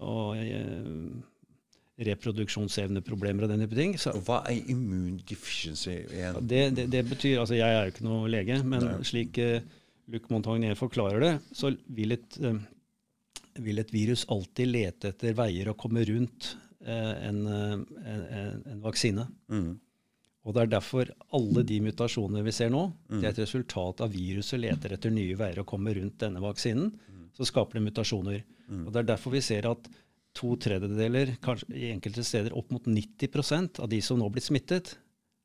og 0.05 0.41
eh, 0.41 0.81
reproduksjonsevneproblemer 2.01 3.45
og 3.45 3.53
den 3.53 3.65
type 3.65 3.77
ting. 3.77 3.95
Så, 4.01 4.15
Hva 4.25 4.41
er 4.49 4.71
immundeficiency 4.73 5.97
igjen? 6.07 6.41
Det, 6.41 6.63
det, 6.77 6.87
det, 6.93 7.05
betyr, 7.09 7.41
altså 7.43 7.59
Jeg 7.59 7.77
er 7.77 7.85
jo 7.85 7.95
ikke 7.95 8.07
noe 8.09 8.31
lege, 8.33 8.61
men 8.65 8.87
Nei. 8.87 8.97
slik 9.07 9.41
uh, 9.43 9.61
Luc 10.11 10.31
Montagnier 10.33 10.79
forklarer 10.79 11.25
det, 11.25 11.35
så 11.57 11.73
vil 11.93 12.17
et, 12.17 12.41
uh, 12.41 12.57
vil 13.61 13.83
et, 13.83 13.93
virus 13.93 14.25
alltid 14.33 14.73
lete 14.73 15.13
etter 15.13 15.37
veier 15.37 15.71
å 15.71 15.77
komme 15.79 16.05
rundt 16.09 16.55
uh, 16.87 17.15
en, 17.29 17.45
en, 17.51 18.25
en, 18.65 18.83
vaksine. 18.85 19.29
Mm. 19.53 19.75
Og 20.49 20.55
Det 20.57 20.63
er 20.63 20.71
derfor 20.73 21.11
alle 21.37 21.63
de 21.69 21.81
mutasjonene 21.85 22.43
vi 22.47 22.53
ser 22.57 22.71
nå, 22.73 22.87
mm. 23.11 23.19
det 23.19 23.27
er 23.27 23.35
et 23.35 23.43
resultat 23.43 24.01
av 24.01 24.15
viruset 24.15 24.61
leter 24.61 24.95
etter 24.97 25.13
nye 25.13 25.37
veier 25.37 25.61
å 25.61 25.69
komme 25.69 25.93
rundt 25.97 26.17
denne 26.23 26.41
vaksinen. 26.41 26.89
Mm. 26.89 27.27
Så 27.37 27.49
skaper 27.51 27.77
det 27.77 27.85
mutasjoner. 27.91 28.41
Mm. 28.71 28.87
Og 28.87 28.95
Det 28.95 29.03
er 29.03 29.11
derfor 29.13 29.37
vi 29.37 29.43
ser 29.45 29.69
at 29.69 29.91
to 30.37 30.55
tredjedeler, 30.63 31.35
kanskje 31.43 31.75
i 31.77 31.91
enkelte 31.91 32.25
steder 32.25 32.57
opp 32.57 32.71
mot 32.73 32.87
90% 32.87 33.83
av 33.83 33.91
de 33.93 34.01
som 34.05 34.21
nå 34.21 34.31
blir 34.33 34.45
smittet, 34.45 34.95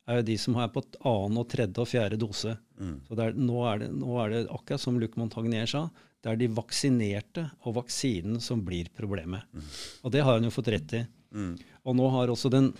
er 0.05 0.21
jo 0.21 0.27
de 0.27 0.35
som 0.39 0.57
er 0.61 0.69
på 0.73 0.83
annen 1.01 1.39
og 1.41 1.47
tredje 1.49 1.81
og 1.81 1.89
fjerde 1.89 2.19
dose. 2.21 2.53
Mm. 2.77 2.97
Så 3.07 3.17
er, 3.17 3.37
nå, 3.37 3.61
er 3.67 3.81
det, 3.81 3.91
nå, 3.97 4.11
er 4.21 4.31
det, 4.31 4.41
akkurat 4.53 4.83
som 4.83 4.99
Luc 5.01 5.17
Montagnier 5.19 5.69
sa, 5.69 5.87
det 6.21 6.31
er 6.31 6.41
de 6.41 6.49
vaksinerte 6.57 7.47
og 7.65 7.79
vaksinen 7.79 8.39
som 8.41 8.61
blir 8.65 8.89
problemet. 8.97 9.45
Mm. 9.53 9.71
Og 10.05 10.13
det 10.13 10.23
har 10.25 10.37
han 10.37 10.45
jo 10.47 10.53
fått 10.53 10.71
rett 10.73 10.95
i. 10.97 11.01
Mm. 11.35 11.55
Og 11.85 11.97
nå 11.97 12.11
har 12.13 12.31
også 12.33 12.53
den 12.53 12.71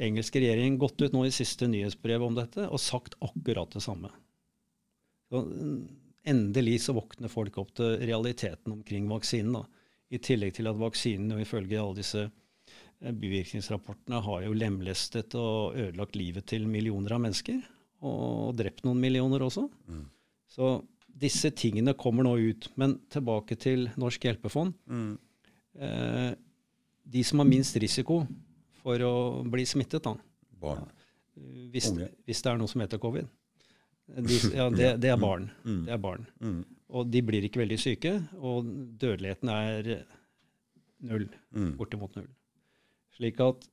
engelske 0.00 0.40
regjeringen 0.40 0.78
gått 0.80 1.00
ut 1.02 1.14
nå 1.14 1.24
i 1.26 1.32
siste 1.34 1.68
nyhetsbrev 1.70 2.24
om 2.24 2.36
dette 2.36 2.66
og 2.68 2.80
sagt 2.82 3.16
akkurat 3.24 3.72
det 3.74 3.82
samme. 3.84 4.10
Så 5.30 5.44
endelig 6.26 6.80
så 6.84 6.94
våkner 6.96 7.32
folk 7.32 7.58
opp 7.62 7.74
til 7.78 7.98
realiteten 8.02 8.74
omkring 8.74 9.08
vaksinen. 9.10 9.60
da. 9.60 9.64
I 10.10 10.18
tillegg 10.18 10.56
til 10.56 10.70
at 10.70 10.78
vaksinen 10.78 11.40
ifølge 11.40 11.78
alle 11.78 12.00
disse 12.00 12.24
eh, 12.26 13.12
bivirkningsrapportene 13.12 14.22
har 14.26 14.46
jo 14.46 14.56
lemlestet 14.56 15.36
og 15.38 15.76
ødelagt 15.78 16.18
livet 16.18 16.48
til 16.50 16.66
millioner 16.66 17.14
av 17.14 17.22
mennesker. 17.26 17.60
Og 18.02 18.56
drept 18.58 18.82
noen 18.86 19.00
millioner 19.00 19.44
også. 19.44 19.68
Mm. 19.86 20.06
Så 20.50 20.80
disse 21.20 21.52
tingene 21.54 21.94
kommer 21.94 22.26
nå 22.26 22.36
ut. 22.40 22.70
Men 22.80 22.98
tilbake 23.12 23.58
til 23.60 23.88
Norsk 24.00 24.24
hjelpefond. 24.26 24.74
Mm. 24.90 25.18
Eh, 25.78 26.30
de 27.10 27.24
som 27.26 27.42
har 27.42 27.48
minst 27.48 27.76
risiko, 27.80 28.24
for 28.82 29.06
å 29.06 29.14
bli 29.50 29.66
smittet. 29.68 30.04
da. 30.04 30.16
Barn. 30.60 30.88
Hvis, 31.72 31.88
hvis, 32.26 32.42
det 32.42 32.50
er 32.50 32.60
noe 32.60 32.70
som 32.70 32.82
heter 32.84 33.00
covid. 33.02 33.28
De, 34.10 34.36
ja, 34.56 34.64
det, 34.74 34.96
det, 34.98 35.12
er 35.12 35.18
mm. 35.18 35.22
barn. 35.22 35.44
Mm. 35.62 35.82
Det 35.86 35.92
er 35.94 36.00
barn. 36.02 36.24
Mm. 36.42 36.62
Og 36.98 37.06
de 37.06 37.20
blir 37.22 37.44
ikke 37.46 37.60
veldig 37.62 37.76
syke, 37.78 38.16
og 38.42 38.66
dødeligheten 38.98 39.52
er 39.54 39.90
null. 41.06 41.28
Bortimot 41.78 42.16
null. 42.18 42.26
Slik 43.14 43.38
at 43.44 43.68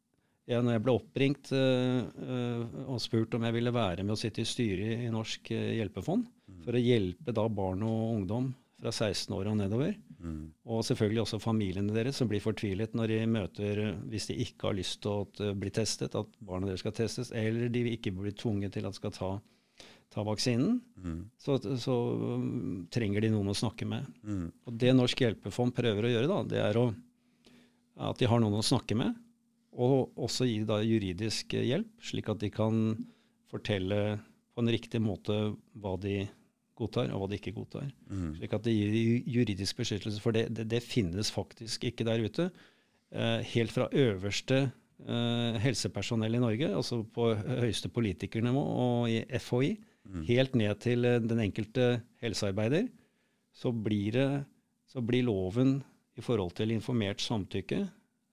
jeg, 0.48 0.64
når 0.64 0.78
jeg 0.78 0.84
ble 0.86 0.94
oppringt 0.96 1.50
uh, 1.52 2.86
og 2.88 3.02
spurt 3.04 3.34
om 3.36 3.44
jeg 3.48 3.56
ville 3.58 3.74
være 3.76 4.06
med 4.06 4.16
å 4.16 4.20
sitte 4.20 4.44
i 4.44 4.48
styret 4.48 5.04
i 5.04 5.10
Norsk 5.12 5.52
uh, 5.52 5.64
hjelpefond, 5.76 6.30
for 6.64 6.78
å 6.78 6.82
hjelpe 6.82 7.34
da 7.36 7.44
barn 7.52 7.84
og 7.84 8.04
ungdom 8.14 8.52
fra 8.78 8.94
16 8.94 9.34
år 9.36 9.50
og 9.52 9.58
nedover, 9.60 9.98
Mm. 10.18 10.50
Og 10.66 10.82
selvfølgelig 10.86 11.22
også 11.24 11.40
familiene 11.42 11.94
deres, 11.94 12.18
som 12.18 12.30
blir 12.30 12.42
fortvilet 12.42 12.96
når 12.98 13.12
de 13.12 13.20
møter, 13.30 13.82
hvis 14.10 14.30
de 14.32 14.38
ikke 14.46 14.70
har 14.70 14.78
lyst 14.78 15.04
til 15.04 15.22
å 15.24 15.54
bli 15.58 15.72
testet, 15.74 16.18
at 16.18 16.40
barna 16.44 16.70
deres 16.70 16.82
skal 16.86 16.96
testes, 16.98 17.32
eller 17.36 17.70
de 17.74 17.84
ikke 17.94 18.16
blir 18.16 18.36
tvunget 18.38 18.74
til 18.78 18.88
at 18.90 18.98
skal 18.98 19.14
ta, 19.14 19.30
ta 20.14 20.26
vaksinen, 20.26 20.80
mm. 20.98 21.20
så, 21.44 21.60
så 21.82 21.98
um, 22.38 22.88
trenger 22.94 23.26
de 23.26 23.34
noen 23.36 23.54
å 23.54 23.58
snakke 23.58 23.88
med. 23.90 24.08
Mm. 24.24 24.48
Og 24.66 24.82
det 24.82 24.96
Norsk 24.98 25.22
hjelpefond 25.26 25.76
prøver 25.78 26.08
å 26.08 26.14
gjøre, 26.16 26.32
da, 26.34 26.42
det 26.56 26.64
er 26.66 26.82
å, 26.82 26.88
at 28.10 28.22
de 28.22 28.32
har 28.32 28.42
noen 28.42 28.58
å 28.60 28.66
snakke 28.66 28.98
med, 28.98 29.14
og 29.78 30.18
også 30.18 30.48
gi 30.50 30.64
da 30.66 30.80
juridisk 30.82 31.54
hjelp, 31.54 31.92
slik 32.02 32.32
at 32.34 32.42
de 32.42 32.50
kan 32.50 32.96
fortelle 33.52 34.18
på 34.58 34.64
en 34.64 34.72
riktig 34.74 35.00
måte 35.04 35.36
hva 35.78 35.94
de 36.02 36.24
godtar, 36.78 37.12
og 37.12 37.24
hva 37.24 37.30
de 37.32 37.40
ikke 37.40 37.56
godtar. 37.56 37.88
Mm. 38.10 38.34
Slik 38.40 38.56
at 38.58 38.66
det 38.66 38.74
gir 38.76 38.98
juridisk 39.38 39.80
beskyttelse. 39.82 40.22
For 40.24 40.36
det, 40.36 40.48
det, 40.56 40.68
det 40.72 40.84
finnes 40.86 41.32
faktisk 41.34 41.88
ikke 41.90 42.08
der 42.08 42.24
ute. 42.26 42.50
Eh, 43.12 43.40
helt 43.54 43.72
fra 43.72 43.88
øverste 43.96 44.70
eh, 45.06 45.60
helsepersonell 45.64 46.36
i 46.36 46.42
Norge, 46.44 46.72
altså 46.76 47.02
på 47.04 47.30
høyeste 47.36 47.90
politikernivå 47.94 48.64
og 48.84 49.12
i 49.12 49.22
FHI, 49.40 49.78
mm. 50.04 50.24
helt 50.28 50.58
ned 50.60 50.82
til 50.84 51.06
eh, 51.08 51.22
den 51.24 51.40
enkelte 51.46 52.02
helsearbeider, 52.24 52.90
så 53.56 53.72
blir, 53.72 54.12
det, 54.12 54.28
så 54.92 55.02
blir 55.02 55.24
loven 55.24 55.80
i 56.18 56.22
forhold 56.22 56.52
til 56.58 56.74
informert 56.76 57.22
samtykke, 57.22 57.86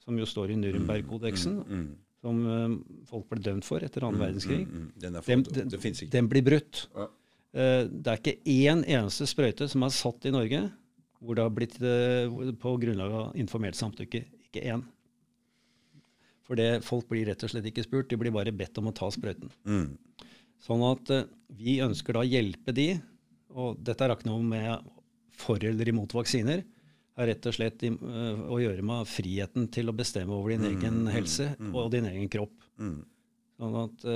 som 0.03 0.19
jo 0.19 0.27
står 0.29 0.53
i 0.53 0.59
Nürnberg-kodeksen, 0.61 1.55
mm, 1.63 1.69
mm, 1.71 1.85
mm. 1.85 2.19
som 2.21 2.41
uh, 2.45 2.75
folk 3.09 3.29
ble 3.31 3.41
dømt 3.41 3.65
for 3.65 3.85
etter 3.85 4.05
annen 4.05 4.19
mm, 4.19 4.25
verdenskrig, 4.25 4.67
den, 5.01 5.17
den, 5.17 5.45
den, 5.49 6.11
den, 6.13 6.29
blir 6.29 6.45
brutt. 6.45 6.83
Ja. 6.93 7.07
Eh, 7.55 7.85
det 7.87 8.11
er 8.11 8.19
ikke 8.19 8.41
én 8.51 8.83
eneste 8.83 9.29
sprøyte 9.31 9.69
som 9.71 9.87
er 9.87 9.95
satt 9.95 10.27
i 10.27 10.35
Norge 10.35 10.65
hvor 11.25 11.39
det 11.39 11.45
har 11.47 11.55
blitt 11.55 11.77
eh, 11.81 12.27
på 12.61 12.75
grunnlag 12.83 13.15
av 13.15 13.39
informert 13.41 13.79
samtykke. 13.79 14.25
Ikke 14.49 14.65
én. 14.75 14.83
For 16.45 16.59
det, 16.61 16.83
folk 16.85 17.07
blir 17.09 17.25
rett 17.31 17.41
og 17.47 17.53
slett 17.53 17.71
ikke 17.71 17.87
spurt, 17.87 18.11
de 18.11 18.19
blir 18.21 18.35
bare 18.35 18.53
bedt 18.53 18.77
om 18.83 18.91
å 18.91 18.97
ta 18.97 19.09
sprøyten. 19.13 19.49
Mm. 19.65 19.95
Sånn 20.61 20.83
at 20.85 21.13
uh, 21.15 21.23
vi 21.57 21.79
ønsker 21.85 22.17
da 22.17 22.21
å 22.21 22.29
hjelpe 22.29 22.75
de, 22.77 22.91
og 23.57 23.81
dette 23.81 24.05
er 24.05 24.13
ikke 24.13 24.29
noe 24.29 24.45
med 24.45 24.91
for 25.41 25.65
eller 25.65 25.89
imot 25.89 26.13
vaksiner. 26.13 26.61
Har 27.17 27.31
rett 27.31 27.49
og 27.49 27.57
slett 27.57 27.87
å 27.87 28.59
gjøre 28.61 28.85
med 28.85 29.09
friheten 29.09 29.71
til 29.73 29.89
å 29.89 29.97
bestemme 29.97 30.35
over 30.37 30.53
din 30.53 30.67
mm, 30.67 30.71
egen 30.75 31.01
mm, 31.07 31.11
helse 31.15 31.47
mm, 31.57 31.73
og 31.73 31.91
din 31.95 32.09
egen 32.11 32.29
kropp. 32.33 32.57
Mm. 32.83 32.97
Sånn 33.55 33.77
at 33.81 34.07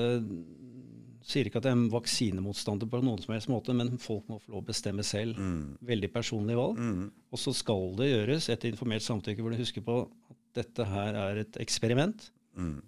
sier 1.29 1.49
ikke 1.49 1.61
at 1.61 1.69
jeg 1.69 1.75
er 1.75 1.79
en 1.79 1.91
vaksinemotstander 1.93 2.89
på 2.89 3.01
noen 3.05 3.21
som 3.21 3.35
helst 3.35 3.51
måte, 3.53 3.75
men 3.77 3.93
folk 4.01 4.29
må 4.31 4.39
få 4.41 4.55
lov 4.55 4.63
å 4.63 4.69
bestemme 4.71 5.05
selv. 5.05 5.37
Mm. 5.37 5.77
Veldig 5.91 6.11
personlig 6.15 6.57
valg. 6.57 6.81
Mm. 6.81 7.03
Og 7.33 7.43
så 7.43 7.53
skal 7.57 7.93
det 7.99 8.09
gjøres 8.11 8.49
etter 8.55 8.73
informert 8.73 9.05
samtykke, 9.05 9.45
hvor 9.45 9.53
du 9.53 9.61
husker 9.61 9.85
på 9.85 10.01
at 10.07 10.39
dette 10.63 10.87
her 10.89 11.19
er 11.27 11.43
et 11.45 11.61
eksperiment. 11.61 12.31
Mm. 12.57 12.79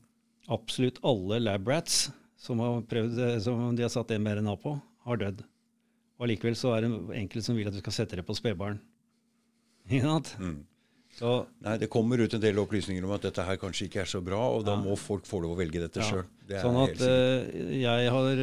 Absolutt 0.51 1.03
alle 1.07 1.43
lab 1.45 1.69
rats 1.69 2.07
som, 2.41 2.63
har 2.65 2.81
prøvd, 2.89 3.21
som 3.45 3.69
de 3.77 3.85
har 3.85 3.93
satt 3.93 4.17
mRNA 4.17 4.57
på, 4.63 4.75
har 5.07 5.21
dødd. 5.21 5.45
Og 6.21 6.27
Allikevel 6.27 6.57
så 6.59 6.75
er 6.77 6.85
det 6.85 7.21
enkelte 7.21 7.45
som 7.45 7.57
vil 7.57 7.69
at 7.69 7.77
du 7.77 7.81
skal 7.83 7.97
sette 8.01 8.19
det 8.19 8.27
på 8.29 8.37
spedbarn. 8.37 8.81
Ikke 9.91 10.07
sant? 10.07 10.35
Mm. 10.41 10.59
Nei, 11.21 11.77
Det 11.81 11.89
kommer 11.93 12.21
ut 12.23 12.35
en 12.35 12.43
del 12.43 12.59
opplysninger 12.63 13.05
om 13.05 13.13
at 13.17 13.25
dette 13.27 13.45
her 13.45 13.59
kanskje 13.61 13.89
ikke 13.89 14.05
er 14.05 14.09
så 14.09 14.21
bra, 14.25 14.39
og 14.55 14.63
da 14.65 14.77
ja. 14.77 14.83
må 14.85 14.95
folk 14.97 15.27
få 15.29 15.41
lov 15.43 15.57
å 15.57 15.59
velge 15.59 15.83
dette 15.83 16.01
ja. 16.01 16.07
sjøl. 16.07 16.29
Sånn 16.59 16.79
at 16.83 17.03
uh, 17.05 17.47
jeg, 17.77 18.11
har, 18.15 18.43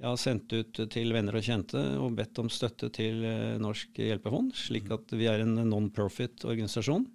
jeg 0.00 0.06
har 0.06 0.18
sendt 0.20 0.54
ut 0.54 0.80
til 0.92 1.14
venner 1.14 1.36
og 1.36 1.44
kjente 1.44 1.82
og 2.00 2.16
bedt 2.18 2.40
om 2.42 2.50
støtte 2.52 2.88
til 2.96 3.20
uh, 3.26 3.60
Norsk 3.60 4.00
hjelpefond, 4.00 4.54
slik 4.56 4.88
mm. 4.88 4.94
at 4.96 5.14
vi 5.20 5.28
er 5.30 5.44
en 5.44 5.60
non-profit-organisasjon. 5.68 7.06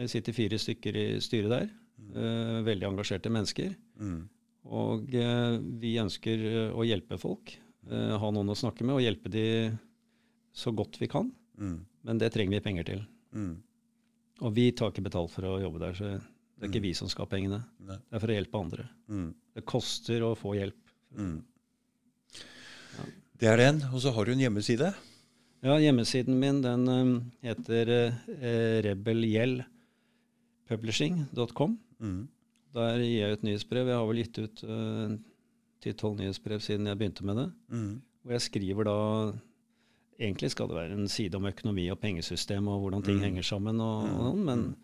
Det 0.00 0.08
sitter 0.08 0.32
fire 0.32 0.58
stykker 0.60 0.96
i 0.96 1.06
styret 1.20 1.52
der. 1.52 1.70
Uh, 2.14 2.60
veldig 2.64 2.88
engasjerte 2.88 3.32
mennesker. 3.32 3.74
Mm. 4.00 4.22
Og 4.70 5.12
vi 5.80 5.94
ønsker 5.96 6.42
å 6.76 6.84
hjelpe 6.84 7.16
folk. 7.18 7.54
ha 7.88 8.28
noen 8.30 8.52
å 8.52 8.56
snakke 8.58 8.84
med 8.84 8.98
og 8.98 9.00
hjelpe 9.00 9.30
de 9.32 9.44
så 10.52 10.70
godt 10.76 10.98
vi 11.00 11.08
kan. 11.08 11.30
Mm. 11.56 11.78
Men 12.04 12.20
det 12.20 12.28
trenger 12.34 12.58
vi 12.58 12.64
penger 12.64 12.88
til. 12.90 13.00
Mm. 13.32 13.54
Og 14.40 14.52
vi 14.56 14.70
tar 14.72 14.92
ikke 14.92 15.04
betalt 15.04 15.32
for 15.34 15.46
å 15.48 15.58
jobbe 15.60 15.82
der, 15.82 15.96
så 15.96 16.12
det 16.60 16.66
er 16.66 16.70
ikke 16.74 16.82
mm. 16.82 16.90
vi 16.90 16.98
som 16.98 17.08
skal 17.08 17.24
ha 17.24 17.30
pengene. 17.32 17.58
Nei. 17.88 17.94
Det 18.04 18.18
er 18.18 18.20
for 18.20 18.28
å 18.28 18.34
hjelpe 18.36 18.60
andre. 18.60 18.84
Mm. 19.08 19.32
Det 19.56 19.62
koster 19.64 20.20
å 20.26 20.36
få 20.36 20.50
hjelp. 20.58 20.76
Mm. 21.16 21.38
Ja. 22.98 23.04
Det 23.40 23.48
er 23.48 23.56
den. 23.62 23.80
Og 23.88 24.04
så 24.04 24.12
har 24.12 24.28
du 24.28 24.32
en 24.34 24.44
hjemmeside. 24.44 24.92
Ja, 25.64 25.80
hjemmesiden 25.80 26.36
min 26.40 26.60
den 26.60 26.84
um, 26.84 27.32
heter 27.40 28.12
uh, 28.12 28.76
rebelgjellpublishing.com. 28.84 31.80
Mm. 31.96 32.28
Der 32.76 33.00
gir 33.06 33.20
jeg 33.22 33.32
ut 33.32 33.44
nyhetsbrev. 33.48 33.88
Jeg 33.88 33.98
har 34.02 34.08
vel 34.12 34.20
gitt 34.20 34.36
ut 34.44 34.56
uh, 34.68 35.16
ti-tolv 35.80 36.20
nyhetsbrev 36.20 36.60
siden 36.60 36.92
jeg 36.92 37.00
begynte 37.00 37.24
med 37.24 37.40
det. 37.40 37.48
Mm. 37.72 38.04
Hvor 38.20 38.36
jeg 38.36 38.44
skriver 38.50 38.84
da 38.90 38.98
Egentlig 40.20 40.52
skal 40.52 40.68
det 40.68 40.76
være 40.76 40.92
en 40.98 41.08
side 41.08 41.32
om 41.38 41.48
økonomi 41.48 41.88
og 41.88 41.96
pengesystem 41.96 42.60
og 42.68 42.82
hvordan 42.82 43.00
ting 43.06 43.16
mm. 43.16 43.24
henger 43.24 43.44
sammen, 43.54 43.80
og, 43.80 44.04
og 44.04 44.20
sånn, 44.26 44.42
men 44.44 44.76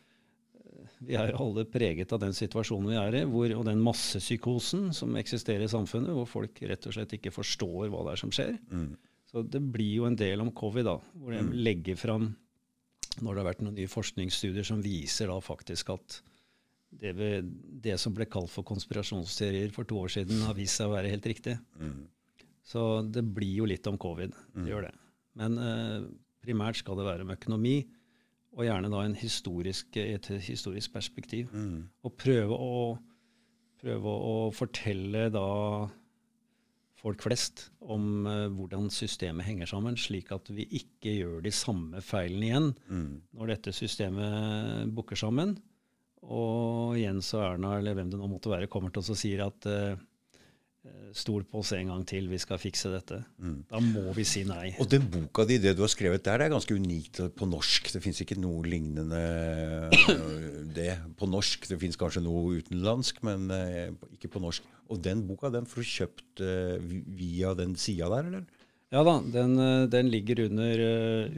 vi 1.04 1.16
er 1.18 1.36
alle 1.36 1.66
preget 1.68 2.12
av 2.14 2.22
den 2.22 2.32
situasjonen 2.36 2.88
vi 2.88 2.96
er 3.00 3.18
i, 3.18 3.24
hvor, 3.28 3.52
og 3.58 3.66
den 3.68 3.82
massepsykosen 3.84 4.88
som 4.96 5.16
eksisterer 5.20 5.66
i 5.66 5.70
samfunnet, 5.70 6.14
hvor 6.16 6.28
folk 6.30 6.62
rett 6.64 6.88
og 6.88 6.96
slett 6.96 7.12
ikke 7.18 7.34
forstår 7.34 7.90
hva 7.92 8.06
det 8.06 8.14
er 8.14 8.22
som 8.22 8.32
skjer. 8.32 8.54
Mm. 8.72 8.88
Så 9.28 9.42
det 9.44 9.60
blir 9.74 9.92
jo 9.98 10.08
en 10.08 10.16
del 10.16 10.40
om 10.40 10.52
covid, 10.56 10.88
da, 10.88 10.96
hvor 11.20 11.34
de 11.34 11.42
mm. 11.44 11.52
legger 11.66 12.00
fram 12.00 12.30
når 13.20 13.32
det 13.32 13.40
har 13.40 13.48
vært 13.48 13.62
noen 13.64 13.76
nye 13.78 13.90
forskningsstudier 13.90 14.66
som 14.66 14.82
viser 14.84 15.30
da 15.32 15.36
faktisk 15.40 15.92
at 15.94 16.18
det, 16.96 17.12
det, 17.82 17.96
som 18.00 18.14
ble 18.16 18.28
kalt 18.30 18.52
for 18.52 18.64
konspirasjonsteorier 18.66 19.72
for 19.74 19.88
to 19.88 19.98
år 20.00 20.12
siden, 20.12 20.40
har 20.46 20.56
vist 20.56 20.78
seg 20.78 20.88
å 20.88 20.94
være 20.94 21.10
helt 21.12 21.26
riktig. 21.28 21.56
Mm. 21.80 22.06
Så 22.66 22.82
det 23.12 23.24
blir 23.36 23.60
jo 23.60 23.68
litt 23.68 23.86
om 23.90 23.98
covid. 24.00 24.32
Det 24.54 24.64
mm. 24.64 24.68
gjør 24.70 24.86
det. 24.88 24.92
Men 25.36 25.58
eh, 25.60 26.06
primært 26.44 26.80
skal 26.80 26.98
det 26.98 27.08
være 27.08 27.26
om 27.26 27.34
økonomi, 27.34 27.76
og 28.56 28.64
gjerne 28.64 28.88
da 28.92 29.04
historisk, 29.20 29.98
et 30.00 30.30
historisk 30.46 30.94
perspektiv. 30.94 31.52
Mm. 31.52 31.86
Og 32.08 32.16
prøve 32.16 32.56
å, 32.56 32.80
prøve 33.82 34.16
å 34.32 34.34
fortelle 34.56 35.28
da 35.34 35.46
folk 36.96 37.22
flest 37.26 37.66
om 37.84 38.26
uh, 38.26 38.46
hvordan 38.56 38.88
systemet 38.90 39.46
henger 39.46 39.68
sammen, 39.70 39.98
slik 40.00 40.32
at 40.34 40.48
vi 40.56 40.64
ikke 40.80 41.12
gjør 41.18 41.44
de 41.44 41.52
samme 41.54 42.00
feilene 42.02 42.48
igjen 42.48 42.70
mm. 42.88 43.10
når 43.36 43.52
dette 43.52 43.76
systemet 43.76 44.92
bukker 44.96 45.20
sammen. 45.20 45.54
Og 46.26 46.96
Jens 46.98 47.28
og 47.36 47.44
Erna, 47.44 47.76
eller 47.78 47.94
hvem 47.94 48.08
det 48.10 48.18
nå 48.18 48.26
måtte 48.30 48.50
være, 48.50 48.70
kommer 48.72 48.90
til 48.90 49.04
oss 49.04 49.12
og 49.12 49.20
sier 49.20 49.44
at 49.44 49.68
uh, 49.68 50.00
Stol 51.16 51.46
på 51.48 51.62
oss 51.62 51.70
en 51.72 51.88
gang 51.88 52.02
til, 52.04 52.26
vi 52.28 52.36
skal 52.36 52.58
fikse 52.60 52.90
dette. 52.92 53.22
Mm. 53.40 53.60
Da 53.70 53.78
må 53.80 54.10
vi 54.16 54.24
si 54.28 54.42
nei. 54.44 54.74
Og 54.82 54.88
den 54.92 55.06
boka 55.08 55.46
di, 55.48 55.56
det 55.62 55.72
du 55.78 55.80
har 55.80 55.88
skrevet 55.88 56.24
der, 56.26 56.42
det 56.42 56.48
er 56.48 56.52
ganske 56.52 56.76
unikt 56.76 57.22
på 57.38 57.48
norsk. 57.48 57.88
Det 57.94 58.02
fins 58.04 58.20
ikke 58.20 58.36
noe 58.36 58.60
lignende 58.68 59.22
det 60.76 60.90
på 61.16 61.28
norsk. 61.30 61.70
Det 61.70 61.78
fins 61.80 61.96
kanskje 61.96 62.20
noe 62.26 62.58
utenlandsk, 62.58 63.22
men 63.24 63.48
uh, 63.48 64.12
ikke 64.12 64.34
på 64.34 64.44
norsk. 64.44 64.66
Og 64.92 65.00
den 65.02 65.24
boka 65.24 65.48
den 65.54 65.64
får 65.70 65.80
du 65.80 65.92
kjøpt 65.94 66.44
uh, 66.44 66.76
via 67.16 67.54
den 67.56 67.78
sida 67.80 68.10
der, 68.12 68.28
eller? 68.32 68.44
Ja 68.92 69.00
da, 69.02 69.16
den, 69.18 69.56
den 69.90 70.12
ligger 70.12 70.44
under, 70.44 70.82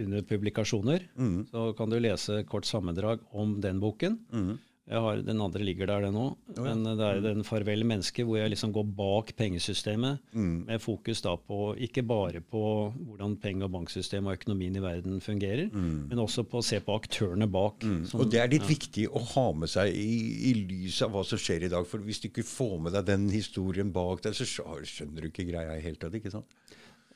under 0.04 0.26
publikasjoner. 0.26 1.06
Mm. 1.16 1.46
Så 1.48 1.70
kan 1.78 1.88
du 1.88 1.96
lese 2.02 2.42
kort 2.50 2.66
sammendrag 2.68 3.22
om 3.30 3.60
den 3.62 3.78
boken. 3.80 4.18
Mm. 4.34 4.58
Har, 4.89 5.20
den 5.20 5.40
andre 5.44 5.60
ligger 5.65 5.89
der, 5.90 6.06
det 6.06 6.12
nå. 6.15 6.24
Oh, 6.32 6.55
ja. 6.56 6.62
Men 6.65 6.85
det 6.97 7.05
er 7.05 7.20
den 7.20 7.44
'Farvel 7.44 7.85
menneske', 7.85 8.24
hvor 8.24 8.39
jeg 8.39 8.51
liksom 8.55 8.73
går 8.73 8.86
bak 8.97 9.35
pengesystemet, 9.36 10.19
mm. 10.32 10.65
med 10.66 10.81
fokus 10.81 11.20
da 11.20 11.35
på 11.36 11.74
ikke 11.77 12.02
bare 12.09 12.40
på 12.40 12.62
hvordan 12.97 13.36
penge- 13.36 13.65
og 13.65 13.73
banksystemet 13.73 14.32
og 14.32 14.39
økonomien 14.40 14.77
i 14.77 14.82
verden 14.82 15.20
fungerer, 15.20 15.69
mm. 15.73 16.09
men 16.09 16.19
også 16.19 16.47
på 16.48 16.62
å 16.62 16.65
se 16.65 16.81
på 16.81 16.97
aktørene 16.97 17.51
bak. 17.51 17.85
Mm. 17.85 18.05
Som, 18.09 18.20
og 18.20 18.32
det 18.32 18.40
er 18.40 18.48
litt 18.48 18.65
ja. 18.65 18.73
viktig 18.73 19.09
å 19.12 19.24
ha 19.35 19.47
med 19.52 19.69
seg 19.69 19.93
i, 19.93 20.16
i 20.51 20.55
lys 20.62 21.02
av 21.05 21.12
hva 21.12 21.24
som 21.27 21.40
skjer 21.40 21.69
i 21.69 21.73
dag. 21.73 21.85
For 21.86 22.01
hvis 22.01 22.23
du 22.24 22.31
ikke 22.31 22.47
får 22.48 22.78
med 22.86 22.97
deg 22.97 23.10
den 23.12 23.28
historien 23.35 23.93
bak 23.93 24.24
deg, 24.24 24.36
så 24.39 24.48
skjønner 24.48 25.20
du 25.20 25.28
ikke 25.28 25.48
greia 25.51 25.77
i 25.77 25.85
hele 25.85 26.01
tatt. 26.01 26.16
ikke 26.16 26.32
sant? 26.32 26.48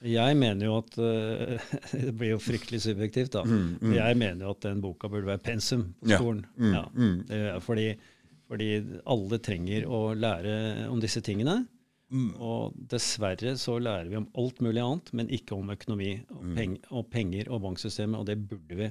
Jeg 0.02 0.38
mener 0.38 0.66
jo 0.66 0.78
at 0.80 0.96
uh, 0.98 1.74
Det 2.06 2.14
blir 2.18 2.34
jo 2.34 2.40
fryktelig 2.42 2.82
subjektivt, 2.86 3.34
da. 3.36 3.44
Mm, 3.46 3.76
mm. 3.80 3.92
Jeg 3.98 4.18
mener 4.20 4.46
jo 4.46 4.54
at 4.56 4.64
den 4.66 4.80
boka 4.84 5.10
burde 5.12 5.28
være 5.28 5.42
pensum 5.44 5.92
på 6.00 6.10
skolen. 6.14 6.42
Ja. 6.56 6.64
Mm, 6.64 6.74
ja. 6.74 6.82
Mm. 6.96 7.60
fordi, 7.62 7.86
fordi, 8.50 8.72
alle 9.14 9.38
trenger 9.44 9.86
å 9.86 10.02
lære 10.18 10.56
om 10.90 11.00
disse 11.02 11.22
tingene. 11.24 11.62
Mm. 12.12 12.34
Og 12.44 12.74
dessverre 12.92 13.54
så 13.56 13.78
lærer 13.80 14.10
vi 14.10 14.18
om 14.20 14.28
alt 14.38 14.60
mulig 14.64 14.82
annet, 14.82 15.14
men 15.16 15.30
ikke 15.32 15.56
om 15.56 15.72
økonomi 15.72 16.12
og, 16.26 16.42
mm. 16.42 16.52
peng 16.58 16.76
og 16.90 17.08
penger 17.12 17.48
og 17.48 17.62
banksystemet, 17.64 18.18
og 18.20 18.28
det 18.28 18.36
burde 18.42 18.78
vi. 18.78 18.90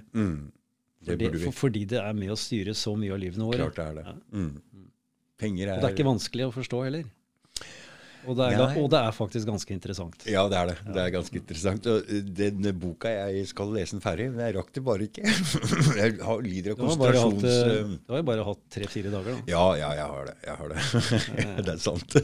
Det 1.01 1.13
fordi, 1.13 1.25
burde 1.25 1.37
vi. 1.37 1.45
For, 1.45 1.59
fordi 1.67 1.85
det 1.91 2.01
er 2.01 2.17
med 2.17 2.33
å 2.33 2.39
styre 2.39 2.73
så 2.77 2.95
mye 2.97 3.13
av 3.13 3.21
livene 3.21 3.49
våre. 3.49 3.67
Klart 3.67 3.77
det 3.77 3.87
er 3.89 3.99
det. 3.99 4.05
Ja. 4.09 4.47
Penger 5.41 5.67
er 5.67 5.79
Og 5.79 5.83
det 5.83 5.89
er 5.89 5.97
ikke 5.97 6.11
vanskelig 6.11 6.47
å 6.47 6.53
forstå 6.53 6.83
heller. 6.85 7.09
Og 8.27 8.37
det, 8.37 8.47
er, 8.53 8.75
og 8.77 8.89
det, 8.93 8.99
er, 8.99 9.15
faktisk 9.15 9.49
ganske 9.49 9.73
interessant. 9.73 10.25
Ja, 10.29 10.43
det 10.51 10.57
er 10.59 10.71
det. 10.71 10.75
Det 10.93 11.03
er 11.03 11.13
ganske 11.13 11.39
interessant. 11.39 11.87
Og 11.89 12.11
den 12.41 12.67
boka, 12.81 13.11
jeg 13.11 13.47
skal 13.49 13.73
lese 13.75 13.97
den 13.97 14.03
ferdig, 14.03 14.29
men 14.33 14.45
jeg 14.45 14.57
rakk 14.59 14.73
det 14.75 14.83
bare 14.85 15.07
ikke. 15.07 15.25
jeg 16.01 16.17
har, 16.21 16.43
lider 16.45 16.75
av 16.75 16.81
konsentrasjons... 16.83 17.47
Eh, 17.51 17.95
du 17.97 18.13
har 18.13 18.21
jo 18.21 18.27
bare 18.31 18.45
hatt 18.51 18.67
tre-fire 18.77 19.13
dager, 19.13 19.39
da. 19.39 19.47
Ja, 19.51 19.65
ja, 19.79 19.93
jeg 20.01 20.11
har 20.13 20.29
det. 20.29 20.35
Jeg 20.45 20.59
har 20.61 20.75
det. 20.75 20.83
det 21.65 21.73
er 21.75 21.81
sant. 21.81 22.19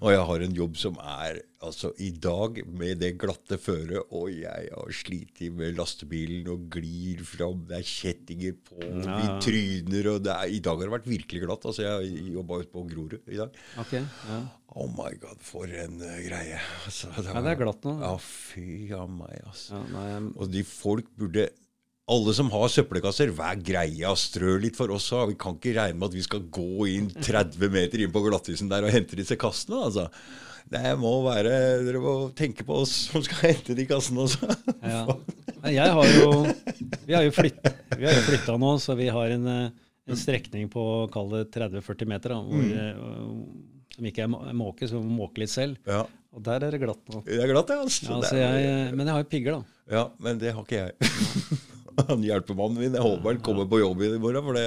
Og 0.00 0.10
jeg 0.14 0.26
har 0.32 0.48
en 0.48 0.58
jobb 0.62 0.82
som 0.86 0.98
er 1.04 1.44
Altså, 1.58 1.90
i 1.98 2.12
dag, 2.14 2.60
med 2.70 3.00
det 3.02 3.16
glatte 3.18 3.56
føret, 3.58 4.12
og 4.14 4.28
jeg 4.30 4.68
har 4.70 4.92
slitt 4.94 5.40
med 5.50 5.74
lastebilen 5.74 6.46
og 6.52 6.68
glir 6.70 7.24
fram, 7.26 7.64
det 7.66 7.80
er 7.80 7.88
kjettinger 7.88 8.54
på, 8.62 8.78
ja. 8.78 9.16
vi 9.18 9.32
tryner, 9.42 10.10
og 10.12 10.28
er, 10.30 10.52
I 10.54 10.60
dag 10.62 10.78
har 10.78 10.86
det 10.86 10.94
vært 10.94 11.10
virkelig 11.10 11.42
glatt. 11.42 11.66
Altså, 11.66 11.82
jeg 11.82 12.30
jobba 12.36 12.60
ute 12.62 12.70
på 12.70 12.84
Grorud 12.92 13.18
i 13.26 13.40
dag. 13.40 13.58
Okay, 13.82 14.06
ja. 14.30 14.38
Oh 14.78 14.86
my 14.94 15.10
god, 15.18 15.40
for 15.42 15.66
en 15.66 15.96
uh, 15.98 16.18
greie. 16.22 16.58
Altså, 16.86 17.08
det, 17.16 17.24
var, 17.26 17.40
ja, 17.40 17.44
det 17.48 17.54
er 17.54 17.62
glatt 17.64 17.86
nå. 17.88 17.96
Ja, 17.98 18.12
fy 18.22 18.92
av 18.94 19.08
meg, 19.10 19.40
altså. 19.42 19.80
Nei, 19.90 20.04
jeg... 20.12 20.28
Og 20.38 20.52
de 20.52 20.62
folk 20.68 21.08
burde 21.18 21.48
alle 22.08 22.32
som 22.32 22.48
har 22.54 22.70
søppelkasser, 22.72 23.32
vær 23.36 23.58
greia, 23.60 24.14
strø 24.16 24.54
litt 24.62 24.78
for 24.78 24.94
oss 24.94 25.10
òg. 25.12 25.32
Vi 25.34 25.40
kan 25.42 25.56
ikke 25.58 25.74
regne 25.76 25.98
med 25.98 26.08
at 26.08 26.16
vi 26.16 26.22
skal 26.24 26.44
gå 26.54 26.86
inn 26.94 27.08
30 27.12 27.74
meter 27.74 28.04
inn 28.04 28.14
på 28.14 28.22
glattisen 28.24 28.70
der 28.70 28.86
og 28.86 28.94
hente 28.94 29.18
disse 29.18 29.36
kassene. 29.40 29.82
altså. 29.88 30.06
Det 30.68 30.92
må 31.00 31.10
være 31.24 31.52
Dere 31.80 32.00
må 32.02 32.14
tenke 32.36 32.64
på 32.68 32.82
oss 32.84 32.92
som 33.08 33.24
skal 33.24 33.50
hente 33.50 33.76
de 33.76 33.86
kassene 33.88 34.24
også. 34.24 34.48
ja. 34.94 35.02
Jeg 35.68 35.94
har 35.96 36.10
jo 36.20 36.28
Vi 37.08 37.16
har 37.16 37.24
jo 37.26 37.32
flytta 37.34 38.56
nå, 38.60 38.72
så 38.80 38.94
vi 38.96 39.08
har 39.12 39.34
en, 39.34 39.48
en 39.74 40.20
strekning 40.20 40.70
på 40.72 40.84
kall 41.12 41.34
det 41.34 41.48
30-40 41.56 42.12
meter. 42.14 42.36
Da, 42.36 42.40
hvor, 42.46 42.62
mm. 42.62 43.77
Som 43.98 44.06
ikke 44.06 44.28
er 44.28 44.54
måke, 44.54 44.86
så 44.86 45.00
må 45.02 45.24
måke 45.26 45.42
litt 45.42 45.50
selv. 45.50 45.80
Ja. 45.88 46.04
Og 46.36 46.44
der 46.46 46.62
er 46.62 46.74
det 46.74 46.78
glatt 46.78 47.02
nå. 47.10 47.24
Det 47.26 47.40
er 47.42 47.50
glatt, 47.50 47.72
ja. 47.74 47.82
Altså. 47.82 48.36
ja 48.38 48.48
jeg, 48.54 48.94
men 48.94 49.08
jeg 49.08 49.16
har 49.16 49.24
jo 49.24 49.30
pigger, 49.32 49.58
da. 49.58 49.78
Ja, 49.90 50.04
men 50.22 50.38
det 50.38 50.54
har 50.54 50.62
ikke 50.62 50.84
jeg. 50.84 51.12
Han 52.08 52.22
hjelpemannen 52.22 52.78
min, 52.78 52.94
jeg 52.94 53.02
håper 53.02 53.32
han 53.34 53.40
kommer 53.42 53.66
på 53.66 53.80
jobb 53.80 54.04
i 54.06 54.10
morgen. 54.22 54.44
for 54.46 54.54
det 54.54 54.66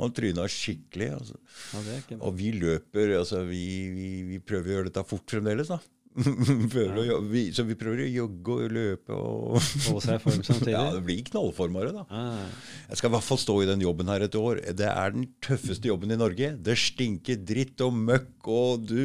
han 0.00 0.12
tryna 0.14 0.46
skikkelig. 0.50 1.12
Altså. 1.14 1.38
Ja, 1.76 2.16
og 2.18 2.34
vi 2.38 2.50
løper 2.56 3.14
altså 3.20 3.44
vi, 3.46 3.62
vi, 3.94 4.08
vi, 4.26 4.38
prøver 4.42 4.66
å 4.66 4.74
gjøre 4.76 4.90
dette 4.90 5.04
fort 5.06 5.30
fremdeles. 5.30 5.70
da. 5.70 5.78
ja. 7.06 7.18
vi, 7.22 7.42
så 7.54 7.62
vi 7.62 7.76
prøver 7.78 8.02
å 8.02 8.08
jogge 8.10 8.54
og 8.56 8.72
løpe 8.74 9.14
og 9.14 9.60
Holde 9.86 10.02
seg 10.02 10.16
i 10.16 10.22
form 10.24 10.40
samtidig? 10.42 10.72
ja, 10.74 10.82
det 10.96 11.02
blir 11.06 11.20
knallformere, 11.28 11.92
da. 11.94 12.02
Ah. 12.10 12.66
Jeg 12.88 12.98
skal 12.98 13.12
i 13.12 13.14
hvert 13.14 13.26
fall 13.28 13.40
stå 13.40 13.56
i 13.62 13.68
den 13.68 13.84
jobben 13.84 14.10
her 14.10 14.24
et 14.26 14.38
år. 14.38 14.62
Det 14.76 14.88
er 14.90 15.14
den 15.14 15.28
tøffeste 15.44 15.90
jobben 15.90 16.10
i 16.10 16.18
Norge. 16.18 16.50
Det 16.58 16.76
stinker 16.82 17.38
dritt 17.46 17.84
og 17.86 17.94
møkk, 17.94 18.50
og 18.50 18.88
du 18.90 18.98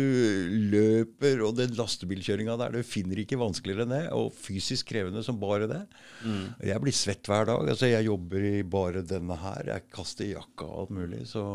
løper, 0.73 1.45
og 1.45 1.59
den 1.59 1.77
lastebilkjøringa 1.77 2.57
der, 2.63 2.79
du 2.79 2.89
finner 2.95 3.21
ikke 3.21 3.39
vanskeligere 3.41 3.85
enn 3.85 3.95
det. 3.95 4.03
Og 4.17 4.33
fysisk 4.33 4.89
krevende 4.89 5.21
som 5.25 5.37
bare 5.41 5.69
det. 5.69 5.83
Mm. 6.25 6.45
Jeg 6.71 6.83
blir 6.83 6.97
svett 7.03 7.29
hver 7.29 7.51
dag. 7.51 7.69
Altså, 7.69 7.91
jeg 7.91 8.09
jobber 8.09 8.49
i 8.49 8.55
bare 8.65 9.05
denne 9.05 9.37
her. 9.45 9.75
Jeg 9.75 9.91
kaster 9.93 10.33
jakka 10.33 10.65
og 10.65 10.87
alt 10.87 10.97
mulig. 10.97 11.27
så 11.29 11.45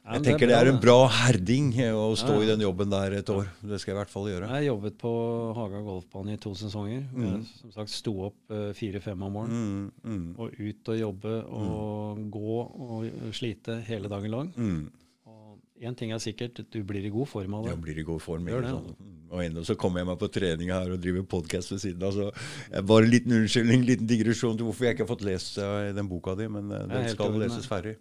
jeg 0.00 0.24
tenker 0.24 0.48
det 0.48 0.56
er, 0.56 0.68
en 0.70 0.78
bra 0.80 1.04
herding 1.12 1.68
å 1.92 2.06
stå 2.18 2.38
i 2.42 2.48
den 2.48 2.62
jobben 2.64 2.90
der 2.90 3.18
et 3.20 3.30
år. 3.30 3.50
Det 3.60 3.78
skal 3.80 3.92
jeg 3.92 3.96
i 3.96 4.00
hvert 4.00 4.12
fall 4.12 4.30
gjøre. 4.30 4.48
Jeg 4.48 4.56
har 4.56 4.64
jobbet 4.64 4.96
på 5.00 5.12
Haga 5.58 5.82
golfbane 5.86 6.34
i 6.34 6.40
to 6.40 6.54
sesonger. 6.58 7.04
Mm. 7.12 7.44
Som 7.60 7.74
sagt 7.74 7.92
sto 7.92 8.14
opp 8.30 8.54
uh, 8.54 8.70
fire-fem 8.76 9.26
om 9.28 9.36
morgenen. 9.36 9.84
Mm, 10.00 10.16
mm. 10.16 10.26
Og 10.40 10.56
ut 10.56 10.90
og 10.94 10.98
jobbe 10.98 11.36
og 11.44 12.18
mm. 12.18 12.26
gå 12.32 12.56
og 12.88 13.36
slite 13.36 13.78
hele 13.86 14.10
dagen 14.10 14.34
lang. 14.34 14.50
Mm. 14.56 14.82
Og 15.30 15.86
én 15.86 16.00
ting 16.00 16.16
er 16.16 16.24
sikkert, 16.24 16.64
du 16.72 16.82
blir 16.86 17.06
i 17.06 17.12
god 17.12 17.30
form 17.30 17.60
av 17.60 17.68
det. 17.68 17.76
Jeg 17.76 17.84
blir 17.84 18.02
i 18.02 18.08
god 18.08 18.24
form. 18.24 18.50
Gjør 18.50 18.66
det, 18.66 18.74
sånn. 18.74 19.16
Og 19.30 19.44
ennå 19.44 19.62
så 19.62 19.76
kommer 19.78 20.02
jeg 20.02 20.08
meg 20.08 20.18
på 20.18 20.32
trening 20.34 20.72
her 20.74 20.90
og 20.90 21.02
driver 21.04 21.28
podkast 21.36 21.76
ved 21.76 21.84
siden 21.84 22.08
av. 22.08 22.16
Så 22.16 22.82
bare 22.82 23.04
en 23.04 23.12
liten 23.12 23.36
unnskyldning, 23.36 23.84
en 23.84 23.90
liten 23.92 24.08
digresjon 24.10 24.56
til 24.58 24.66
hvorfor 24.66 24.88
jeg 24.88 24.96
ikke 24.96 25.06
har 25.06 25.12
fått 25.12 25.28
lest 25.28 25.60
uh, 25.60 25.90
den 25.94 26.08
boka 26.10 26.34
di. 26.40 26.48
Men 26.50 26.72
den 26.72 27.12
skal 27.12 27.36
leses 27.38 27.68
ferdig. 27.68 28.00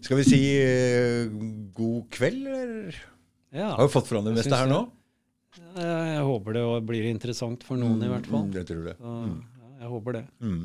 Skal 0.00 0.20
vi 0.20 0.24
si 0.26 0.40
uh, 0.60 1.32
god 1.76 2.08
kveld, 2.14 2.46
eller? 2.46 2.98
Ja, 3.56 3.72
har 3.74 3.86
vi 3.86 3.92
fått 3.94 4.10
fram 4.10 4.26
det 4.26 4.34
meste 4.36 4.56
her 4.58 4.68
nå? 4.70 4.82
Jeg, 5.56 5.84
jeg 5.86 6.24
håper 6.28 6.56
det 6.58 6.64
blir 6.88 7.06
interessant 7.08 7.62
for 7.64 7.80
noen, 7.80 7.96
mm, 8.00 8.04
i 8.04 8.10
hvert 8.12 8.26
fall. 8.32 8.48
Det 8.52 8.66
tror 8.68 8.90
jeg. 8.90 8.98
Så, 9.00 9.14
ja, 9.30 9.70
Jeg 9.80 9.92
håper 9.94 10.18
det. 10.18 10.24
Mm. 10.44 10.64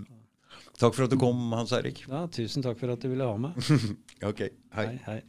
Takk 0.81 0.95
for 0.97 1.05
at 1.05 1.13
du 1.13 1.17
kom, 1.21 1.43
Hans 1.53 1.71
Erik. 1.77 2.03
Ja, 2.09 2.25
tusen 2.33 2.65
takk 2.65 2.79
for 2.79 2.91
at 2.93 3.03
du 3.03 3.11
ville 3.11 3.27
ha 3.27 3.37
meg. 3.39 3.57
ok, 4.31 4.47
hei. 4.77 4.87
hei, 4.87 4.97
hei. 5.05 5.19